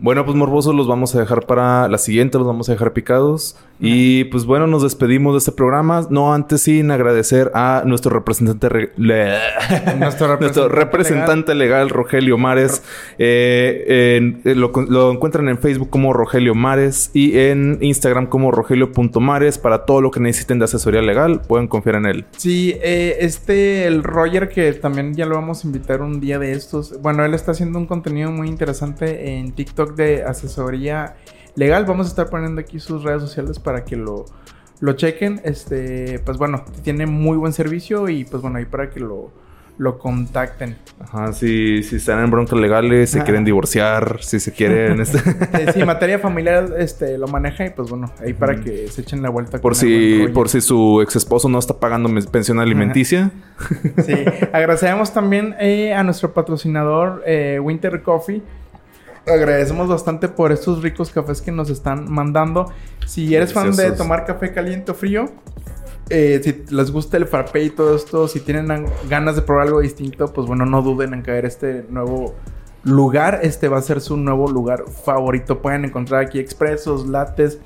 Bueno, 0.00 0.24
pues 0.24 0.36
morbosos 0.36 0.74
los 0.74 0.86
vamos 0.86 1.14
a 1.14 1.20
dejar 1.20 1.46
para 1.46 1.88
la 1.88 1.98
siguiente, 1.98 2.38
los 2.38 2.46
vamos 2.46 2.68
a 2.68 2.72
dejar 2.72 2.92
picados 2.92 3.56
y 3.80 4.24
pues 4.24 4.44
bueno, 4.44 4.66
nos 4.66 4.82
despedimos 4.82 5.34
de 5.34 5.38
este 5.38 5.52
programa, 5.52 6.06
no 6.10 6.34
antes 6.34 6.62
sin 6.62 6.90
agradecer 6.90 7.50
a 7.54 7.82
nuestro 7.86 8.10
representante 8.10 8.68
re- 8.68 8.92
le- 8.96 9.36
Nuestro 9.98 10.36
nuestro 10.40 10.68
representante 10.68 11.54
legal, 11.54 11.88
Rogelio 11.90 12.38
Mares. 12.38 12.82
Eh, 13.18 14.40
eh, 14.44 14.54
lo, 14.54 14.72
lo 14.88 15.12
encuentran 15.12 15.48
en 15.48 15.58
Facebook 15.58 15.90
como 15.90 16.12
Rogelio 16.12 16.54
Mares 16.54 17.10
y 17.14 17.38
en 17.38 17.78
Instagram 17.80 18.26
como 18.26 18.50
rogelio.mares. 18.50 19.58
Para 19.58 19.84
todo 19.84 20.00
lo 20.00 20.10
que 20.10 20.20
necesiten 20.20 20.58
de 20.58 20.64
asesoría 20.64 21.02
legal, 21.02 21.40
pueden 21.46 21.68
confiar 21.68 21.96
en 21.96 22.06
él. 22.06 22.24
Sí, 22.36 22.74
eh, 22.82 23.16
este, 23.20 23.86
el 23.86 24.02
Roger, 24.02 24.48
que 24.48 24.72
también 24.72 25.14
ya 25.14 25.26
lo 25.26 25.34
vamos 25.36 25.64
a 25.64 25.66
invitar 25.66 26.02
un 26.02 26.20
día 26.20 26.38
de 26.38 26.52
estos. 26.52 27.00
Bueno, 27.00 27.24
él 27.24 27.34
está 27.34 27.52
haciendo 27.52 27.78
un 27.78 27.86
contenido 27.86 28.30
muy 28.30 28.48
interesante 28.48 29.36
en 29.36 29.52
TikTok 29.52 29.94
de 29.94 30.24
asesoría 30.24 31.14
legal. 31.58 31.84
Vamos 31.84 32.06
a 32.06 32.10
estar 32.10 32.30
poniendo 32.30 32.60
aquí 32.60 32.78
sus 32.80 33.02
redes 33.02 33.20
sociales 33.22 33.58
para 33.58 33.84
que 33.84 33.96
lo, 33.96 34.24
lo 34.80 34.92
chequen. 34.94 35.40
Este, 35.44 36.20
pues 36.20 36.38
bueno, 36.38 36.64
tiene 36.84 37.06
muy 37.06 37.36
buen 37.36 37.52
servicio 37.52 38.08
y 38.08 38.24
pues 38.24 38.42
bueno, 38.42 38.58
ahí 38.58 38.64
para 38.64 38.90
que 38.90 39.00
lo, 39.00 39.30
lo 39.76 39.98
contacten. 39.98 40.76
Ajá, 41.00 41.32
si, 41.32 41.82
si 41.84 41.96
están 41.96 42.24
en 42.24 42.30
broncas 42.30 42.58
legales, 42.58 43.10
se 43.10 43.20
Ah. 43.20 43.24
quieren 43.24 43.44
divorciar, 43.44 44.18
si 44.20 44.40
se 44.40 44.52
quieren... 44.52 45.00
este, 45.00 45.20
sí, 45.72 45.84
materia 45.84 46.18
familiar 46.18 46.74
este, 46.78 47.16
lo 47.18 47.28
maneja 47.28 47.66
y 47.66 47.70
pues 47.70 47.88
bueno, 47.88 48.10
ahí 48.20 48.32
para 48.32 48.60
que 48.60 48.88
se 48.88 49.02
echen 49.02 49.22
la 49.22 49.28
vuelta. 49.30 49.60
por 49.60 49.74
si 49.76 50.26
por 50.34 50.48
si 50.48 50.60
su 50.60 51.00
ex 51.02 51.14
esposo 51.16 51.48
no 51.48 51.58
está 51.60 51.78
pagando 51.78 52.08
pensión 52.30 52.58
alimenticia. 52.58 53.30
Sí, 54.04 54.14
agradecemos 54.52 55.12
también 55.12 55.54
eh, 55.60 55.92
a 55.94 56.02
nuestro 56.02 56.32
patrocinador 56.34 57.22
eh, 57.26 57.58
Winter 57.62 58.02
Coffee. 58.02 58.42
Agradecemos 59.32 59.88
bastante 59.88 60.28
por 60.28 60.52
estos 60.52 60.82
ricos 60.82 61.10
cafés 61.10 61.42
que 61.42 61.52
nos 61.52 61.70
están 61.70 62.10
mandando. 62.10 62.70
Si 63.06 63.34
eres 63.34 63.52
fan 63.52 63.70
de 63.76 63.90
tomar 63.98 64.24
café 64.26 64.52
caliente 64.52 64.90
o 64.92 64.94
frío, 64.94 65.26
eh, 66.10 66.40
si 66.42 66.64
les 66.74 66.90
gusta 66.90 67.16
el 67.16 67.26
frappé 67.26 67.64
y 67.64 67.70
todo 67.70 67.94
esto, 67.96 68.28
si 68.28 68.40
tienen 68.40 68.70
an- 68.70 68.86
ganas 69.08 69.36
de 69.36 69.42
probar 69.42 69.66
algo 69.66 69.80
distinto, 69.80 70.32
pues 70.32 70.46
bueno, 70.46 70.64
no 70.66 70.82
duden 70.82 71.14
en 71.14 71.22
caer 71.22 71.44
este 71.44 71.84
nuevo 71.90 72.34
lugar. 72.84 73.40
Este 73.42 73.68
va 73.68 73.78
a 73.78 73.82
ser 73.82 74.00
su 74.00 74.16
nuevo 74.16 74.48
lugar 74.50 74.84
favorito. 75.04 75.60
Pueden 75.60 75.84
encontrar 75.84 76.22
aquí 76.24 76.38
expresos, 76.38 77.06
lates, 77.06 77.58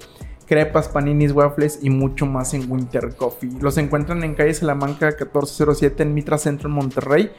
crepas, 0.46 0.88
paninis, 0.88 1.32
waffles 1.32 1.78
y 1.82 1.90
mucho 1.90 2.26
más 2.26 2.52
en 2.54 2.70
Winter 2.70 3.14
Coffee. 3.16 3.50
Los 3.60 3.78
encuentran 3.78 4.24
en 4.24 4.34
calle 4.34 4.52
Salamanca 4.54 5.06
1407 5.06 6.02
en 6.02 6.14
Mitra 6.14 6.38
Centro 6.38 6.68
en 6.68 6.74
Monterrey. 6.74 7.30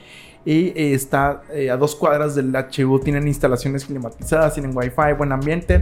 Y 0.46 0.68
eh, 0.70 0.94
está 0.94 1.44
eh, 1.54 1.70
a 1.70 1.78
dos 1.78 1.96
cuadras 1.96 2.36
del 2.36 2.54
HU. 2.56 3.00
Tienen 3.00 3.28
instalaciones 3.28 3.86
climatizadas, 3.86 4.54
tienen 4.54 4.76
wifi, 4.76 5.14
buen 5.18 5.32
ambiente. 5.32 5.82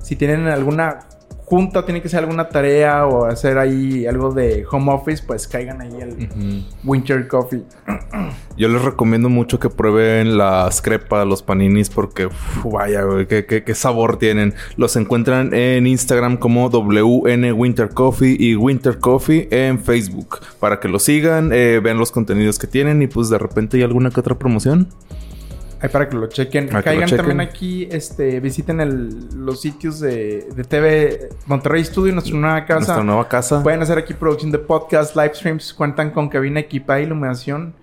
Si 0.00 0.16
tienen 0.16 0.46
alguna 0.48 1.00
junta, 1.52 1.84
tiene 1.84 2.00
que 2.00 2.08
ser 2.08 2.20
alguna 2.20 2.48
tarea 2.48 3.04
o 3.06 3.26
hacer 3.26 3.58
ahí 3.58 4.06
algo 4.06 4.32
de 4.32 4.64
home 4.70 4.90
office, 4.90 5.22
pues 5.26 5.46
caigan 5.46 5.82
ahí 5.82 6.00
al 6.00 6.16
Winter 6.82 7.28
Coffee. 7.28 7.62
Yo 8.56 8.68
les 8.68 8.80
recomiendo 8.80 9.28
mucho 9.28 9.58
que 9.60 9.68
prueben 9.68 10.38
las 10.38 10.80
crepas, 10.80 11.26
los 11.26 11.42
paninis, 11.42 11.90
porque 11.90 12.24
uf, 12.26 12.64
vaya, 12.64 13.02
güey, 13.02 13.26
qué, 13.26 13.44
qué- 13.44 13.64
qué 13.64 13.74
sabor 13.74 14.18
tienen. 14.18 14.54
Los 14.78 14.96
encuentran 14.96 15.52
en 15.52 15.86
Instagram 15.86 16.38
como 16.38 16.70
WN 16.70 17.52
Winter 17.52 17.90
Coffee 17.90 18.34
y 18.40 18.56
Winter 18.56 18.98
Coffee 18.98 19.48
en 19.50 19.78
Facebook. 19.78 20.38
Para 20.58 20.80
que 20.80 20.88
lo 20.88 20.98
sigan, 20.98 21.50
eh, 21.52 21.80
vean 21.84 21.98
los 21.98 22.12
contenidos 22.12 22.58
que 22.58 22.66
tienen 22.66 23.02
y 23.02 23.08
pues 23.08 23.28
de 23.28 23.36
repente 23.36 23.76
hay 23.76 23.82
alguna 23.82 24.08
que 24.08 24.20
otra 24.20 24.38
promoción. 24.38 24.88
Ahí 25.82 25.88
para 25.88 26.08
que 26.08 26.16
lo 26.16 26.28
chequen. 26.28 26.66
Para 26.68 26.78
lo 26.78 26.84
Caigan 26.84 27.08
chequen. 27.08 27.26
también 27.26 27.40
aquí, 27.40 27.88
este, 27.90 28.38
visiten 28.40 28.80
el- 28.80 29.28
los 29.34 29.60
sitios 29.60 29.98
de, 30.00 30.46
de 30.54 30.64
TV 30.64 31.28
Monterrey 31.46 31.84
Studio, 31.84 32.12
nuestra 32.12 32.36
nueva 32.36 32.64
casa. 32.64 32.76
Nuestra 32.78 33.02
nueva 33.04 33.28
casa. 33.28 33.62
Pueden 33.62 33.82
hacer 33.82 33.98
aquí 33.98 34.14
producción 34.14 34.52
de 34.52 34.58
podcast, 34.58 35.16
live 35.16 35.34
streams, 35.34 35.74
cuentan 35.74 36.10
con 36.10 36.28
cabina 36.28 36.60
equipada, 36.60 37.00
iluminación, 37.00 37.74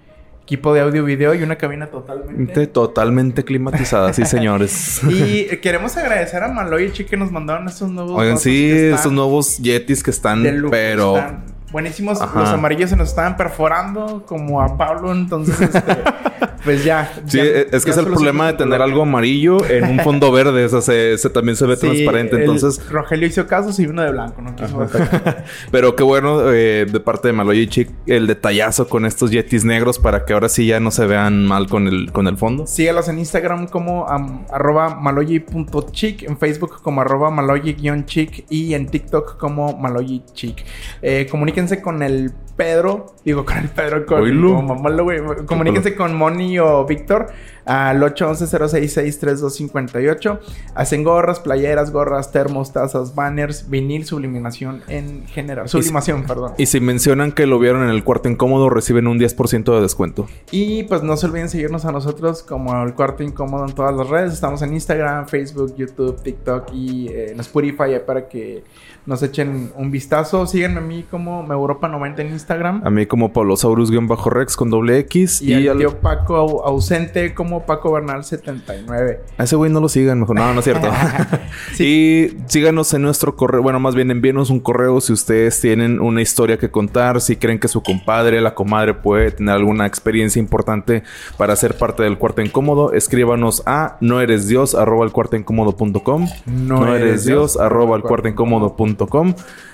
equipo 0.44 0.74
de 0.74 0.80
audio, 0.82 1.04
video 1.04 1.36
y 1.36 1.44
una 1.44 1.58
cabina 1.58 1.88
totalmente. 1.88 2.68
Totalmente 2.68 3.44
climatizada, 3.44 4.14
sí, 4.14 4.26
señores. 4.26 5.04
Y 5.04 5.42
eh, 5.52 5.60
queremos 5.62 5.96
agradecer 5.98 6.42
a 6.42 6.48
Maloy 6.48 6.86
y 6.86 6.92
Chi 6.92 7.04
que 7.04 7.18
nos 7.18 7.32
mandaron 7.32 7.68
estos 7.68 7.90
nuevos. 7.92 8.18
Oigan, 8.18 8.40
sí, 8.40 8.72
estos 8.72 9.12
nuevos 9.12 9.58
Yetis 9.58 10.02
que 10.02 10.12
están, 10.12 10.42
lujo, 10.60 10.72
pero... 10.72 11.18
están 11.18 11.44
buenísimos. 11.72 12.20
Ajá. 12.22 12.40
Los 12.40 12.50
amarillos 12.50 12.90
se 12.90 12.96
nos 12.96 13.10
estaban 13.10 13.38
perforando 13.38 14.24
como 14.26 14.60
a 14.62 14.76
Pablo, 14.78 15.12
entonces, 15.12 15.60
este, 15.62 15.80
pues 16.64 16.84
ya. 16.84 17.12
Sí, 17.28 17.38
ya- 17.38 17.44
es 17.44 17.86
que 17.86 17.92
es 17.92 17.98
el 17.98 18.06
problema 18.06 18.48
de 18.48 18.54
tener 18.54 18.82
algo 18.82 19.02
amarillo 19.04 19.64
en 19.70 19.86
un 19.86 20.00
fondo 20.00 20.32
verde. 20.34 20.66
O 20.66 20.70
sea, 20.70 20.82
se, 20.82 21.18
se 21.18 21.30
también 21.30 21.56
se 21.56 21.66
ve 21.66 21.76
Sí, 21.76 21.82
transparente. 21.88 22.38
Entonces, 22.38 22.82
Rogelio 22.90 23.28
hizo 23.28 23.48
caso 23.48 23.70
y 23.82 23.86
uno 23.88 24.02
de 24.02 24.12
blanco, 24.12 24.42
no 24.42 24.56
quiso 24.56 24.88
pero 25.72 25.96
qué 25.96 26.04
bueno 26.04 26.52
eh, 26.52 26.86
de 26.92 27.00
parte 27.00 27.28
de 27.30 27.34
Maloy 27.34 27.60
y 27.60 27.68
Chic 27.68 27.90
el 28.06 28.28
detallazo 28.28 28.88
con 28.90 29.06
estos 29.06 29.32
Yetis 29.32 29.64
negros 29.66 30.00
para 30.00 30.26
que 30.26 30.34
ahora 30.34 30.50
sí 30.50 30.66
ya 30.66 30.80
no 30.80 30.92
se 30.92 31.06
vean 31.06 31.46
mal 31.46 31.68
con 31.68 31.88
el, 31.88 32.12
con 32.12 32.28
el 32.28 32.38
fondo. 32.38 32.66
Sígalos 32.68 33.08
en 33.10 33.20
Instagram 33.20 33.68
como 33.68 34.08
am, 34.08 34.46
arroba 34.52 34.96
maloyi.chic, 34.96 36.24
en 36.24 36.38
Facebook 36.38 36.82
como 36.82 37.02
arroba 37.02 37.30
maloyi-chic 37.30 38.46
y 38.50 38.74
en 38.74 38.88
TikTok 38.88 39.38
como 39.38 39.78
maloyi-chic. 39.80 40.64
Eh, 41.02 41.28
comuníquense 41.30 41.82
con 41.82 42.02
el 42.04 42.32
Pedro, 42.56 43.16
digo 43.24 43.46
con 43.46 43.58
el 43.58 43.70
Pedro, 43.70 44.06
con 44.06 44.20
como 44.42 44.76
mamá, 44.76 44.90
güey. 45.02 45.22
Comuníquense 45.46 45.96
con 45.96 46.14
Moni 46.30 46.60
o 46.60 46.86
Víctor 46.86 47.28
al 47.66 48.02
811-066-3258. 48.02 50.40
Hacen 50.74 51.04
gorras, 51.04 51.40
playeras, 51.40 51.92
gorras, 51.92 52.32
termos, 52.32 52.74
tazas, 52.74 53.14
banners, 53.14 53.70
vinil, 53.70 54.06
subliminación 54.06 54.82
en 54.88 55.28
general. 55.28 55.70
Sublimación, 55.70 56.24
perdón. 56.24 56.54
Y 56.58 56.66
si 56.66 56.80
mencionan 56.80 57.32
que 57.32 57.46
lo 57.46 57.60
vieron 57.60 57.84
en 57.84 57.90
el 57.90 58.04
cuarto 58.04 58.28
incómodo, 58.28 58.72
reciben 58.72 59.06
un 59.06 59.20
10% 59.20 59.76
de 59.76 59.82
descuento. 59.82 60.28
Y 60.50 60.82
pues 60.84 61.04
no 61.04 61.16
se 61.16 61.28
olviden 61.28 61.50
seguirnos 61.50 61.86
a 61.86 61.92
nosotros 61.92 62.42
como 62.42 62.82
el 62.84 62.96
cuarto 62.96 63.22
incómodo 63.22 63.68
en 63.68 63.76
todas 63.76 63.96
las 63.96 64.10
redes. 64.10 64.34
Estamos 64.34 64.64
en 64.64 64.74
Instagram, 64.74 65.28
Facebook, 65.28 65.76
YouTube, 65.76 66.20
TikTok 66.24 66.74
y 66.74 67.10
eh, 67.10 67.34
en 67.34 67.40
Spotify 67.40 67.84
ahí 67.84 68.00
para 68.06 68.28
que 68.28 68.64
nos 69.06 69.24
echen 69.24 69.72
un 69.76 69.92
vistazo. 69.92 70.46
Síganme 70.46 70.78
a 70.78 70.82
mí 70.82 71.06
como 71.10 71.44
Europa90 71.48 72.20
en 72.20 72.28
Instagram. 72.34 72.82
A 72.86 72.90
mí 72.90 73.06
como 73.06 73.34
Paulosaurus-Rex 73.34 74.56
con 74.56 74.70
doble 74.70 75.00
X. 75.00 75.42
Y, 75.42 75.54
al 75.54 75.70
al- 75.70 75.78
tío 75.80 76.00
Paco 76.00 76.36
au- 76.38 76.62
ausente 76.66 77.34
como 77.34 77.66
Paco 77.66 77.92
Bernal 77.92 78.24
79. 78.24 79.22
A 79.38 79.44
ese 79.44 79.56
güey 79.56 79.72
no 79.72 79.80
lo 79.82 79.90
sigan, 79.90 80.20
mejor. 80.20 80.36
No, 80.36 80.54
no 80.54 80.60
es 80.60 80.64
cierto. 80.66 80.90
Y 81.80 82.38
síganos 82.48 82.94
en 82.94 83.02
nuestro 83.04 83.36
correo. 83.36 83.62
Bueno, 83.62 83.80
más 83.80 83.96
bien 83.96 84.12
envíenos 84.12 84.50
un 84.50 84.60
correo 84.60 85.00
si 85.02 85.14
ustedes 85.14 85.60
tienen 85.62 86.00
una 86.00 86.22
historia 86.22 86.58
que 86.58 86.70
contar. 86.70 87.22
Si 87.22 87.36
creen 87.38 87.60
que 87.60 87.68
su 87.68 87.82
compadre, 87.82 88.42
la 88.42 88.54
comadre 88.54 88.94
puede 88.94 89.32
tener 89.32 89.56
alguna 89.56 89.86
experiencia 89.86 90.40
importante 90.40 91.04
para 91.38 91.56
ser 91.56 91.78
parte 91.78 92.04
del 92.04 92.18
cuarto 92.18 92.42
incómodo. 92.42 92.94
Escríbanos 92.94 93.64
a 93.66 93.98
no 94.02 94.20
eres 94.22 94.48
dios 94.48 94.76
arroba 94.76 95.06
el 95.06 95.12
cuarto 95.12 95.36
incómodo.com. 95.38 96.28
No, 96.46 96.96
eres 96.96 97.26
dios 97.26 97.58
arroba 97.58 97.96
el 97.96 98.02
cuarto 98.04 98.28
incómodo.com. 98.28 98.89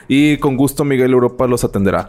Y 0.07 0.37
con 0.37 0.55
gusto 0.55 0.83
Miguel 0.83 1.11
Europa 1.11 1.47
los 1.47 1.63
atenderá. 1.63 2.07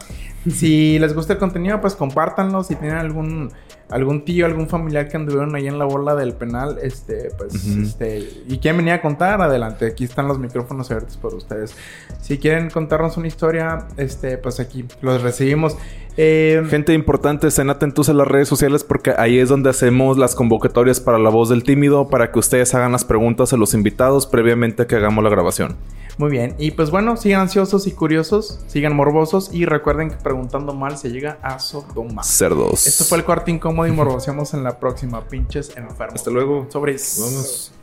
Si 0.50 0.98
les 0.98 1.14
gusta 1.14 1.34
el 1.34 1.38
contenido, 1.38 1.80
pues 1.80 1.94
compártanlo. 1.94 2.62
Si 2.62 2.76
tienen 2.76 2.98
algún 2.98 3.50
algún 3.88 4.24
tío, 4.24 4.46
algún 4.46 4.68
familiar 4.68 5.08
que 5.08 5.16
anduvieron 5.16 5.54
ahí 5.54 5.68
en 5.68 5.78
la 5.78 5.84
bola 5.84 6.14
del 6.14 6.32
penal, 6.34 6.78
este, 6.82 7.30
pues, 7.38 7.54
este, 7.66 8.18
y 8.48 8.58
quieren 8.58 8.78
venir 8.78 8.94
a 8.94 9.00
contar, 9.00 9.40
adelante. 9.40 9.86
Aquí 9.86 10.04
están 10.04 10.26
los 10.26 10.38
micrófonos 10.38 10.90
abiertos 10.90 11.16
por 11.16 11.34
ustedes. 11.34 11.74
Si 12.20 12.38
quieren 12.38 12.70
contarnos 12.70 13.16
una 13.16 13.28
historia, 13.28 13.86
este, 13.96 14.38
pues 14.38 14.58
aquí 14.60 14.84
los 15.02 15.22
recibimos. 15.22 15.76
Eh, 16.16 16.62
Gente 16.70 16.94
importante, 16.94 17.48
estén 17.48 17.68
atentos 17.70 18.08
a 18.08 18.14
las 18.14 18.26
redes 18.26 18.48
sociales 18.48 18.84
porque 18.84 19.12
ahí 19.18 19.38
es 19.38 19.48
donde 19.48 19.70
hacemos 19.70 20.16
las 20.16 20.34
convocatorias 20.34 20.98
para 21.00 21.18
la 21.18 21.28
voz 21.30 21.48
del 21.48 21.62
tímido, 21.62 22.08
para 22.08 22.32
que 22.32 22.38
ustedes 22.38 22.74
hagan 22.74 22.92
las 22.92 23.04
preguntas 23.04 23.52
a 23.52 23.56
los 23.56 23.74
invitados 23.74 24.26
previamente 24.26 24.82
a 24.82 24.86
que 24.86 24.96
hagamos 24.96 25.22
la 25.22 25.30
grabación. 25.30 25.76
muy 26.18 26.30
bien. 26.30 26.54
Y 26.58 26.70
pues 26.70 26.90
bueno, 26.90 27.18
sigan 27.18 27.42
ansiosos 27.42 27.86
y 27.86 27.92
curiosos, 27.92 28.60
sigan 28.66 28.96
morbosos 28.96 29.52
y 29.52 29.66
recuerden 29.66 30.08
que 30.08 30.16
preguntando 30.16 30.72
mal 30.72 30.96
se 30.96 31.10
llega 31.10 31.38
a 31.42 31.58
Sodoma. 31.58 32.22
Cerdos. 32.22 32.86
Esto 32.86 33.04
fue 33.04 33.18
el 33.18 33.24
cuarto 33.24 33.50
incómodo 33.50 33.86
y 33.86 33.92
morboseamos 33.92 34.54
en 34.54 34.64
la 34.64 34.78
próxima, 34.80 35.28
pinches 35.28 35.76
enfermos. 35.76 36.14
Hasta 36.14 36.30
luego. 36.30 36.66
Sobres. 36.70 37.18
Vamos. 37.20 37.75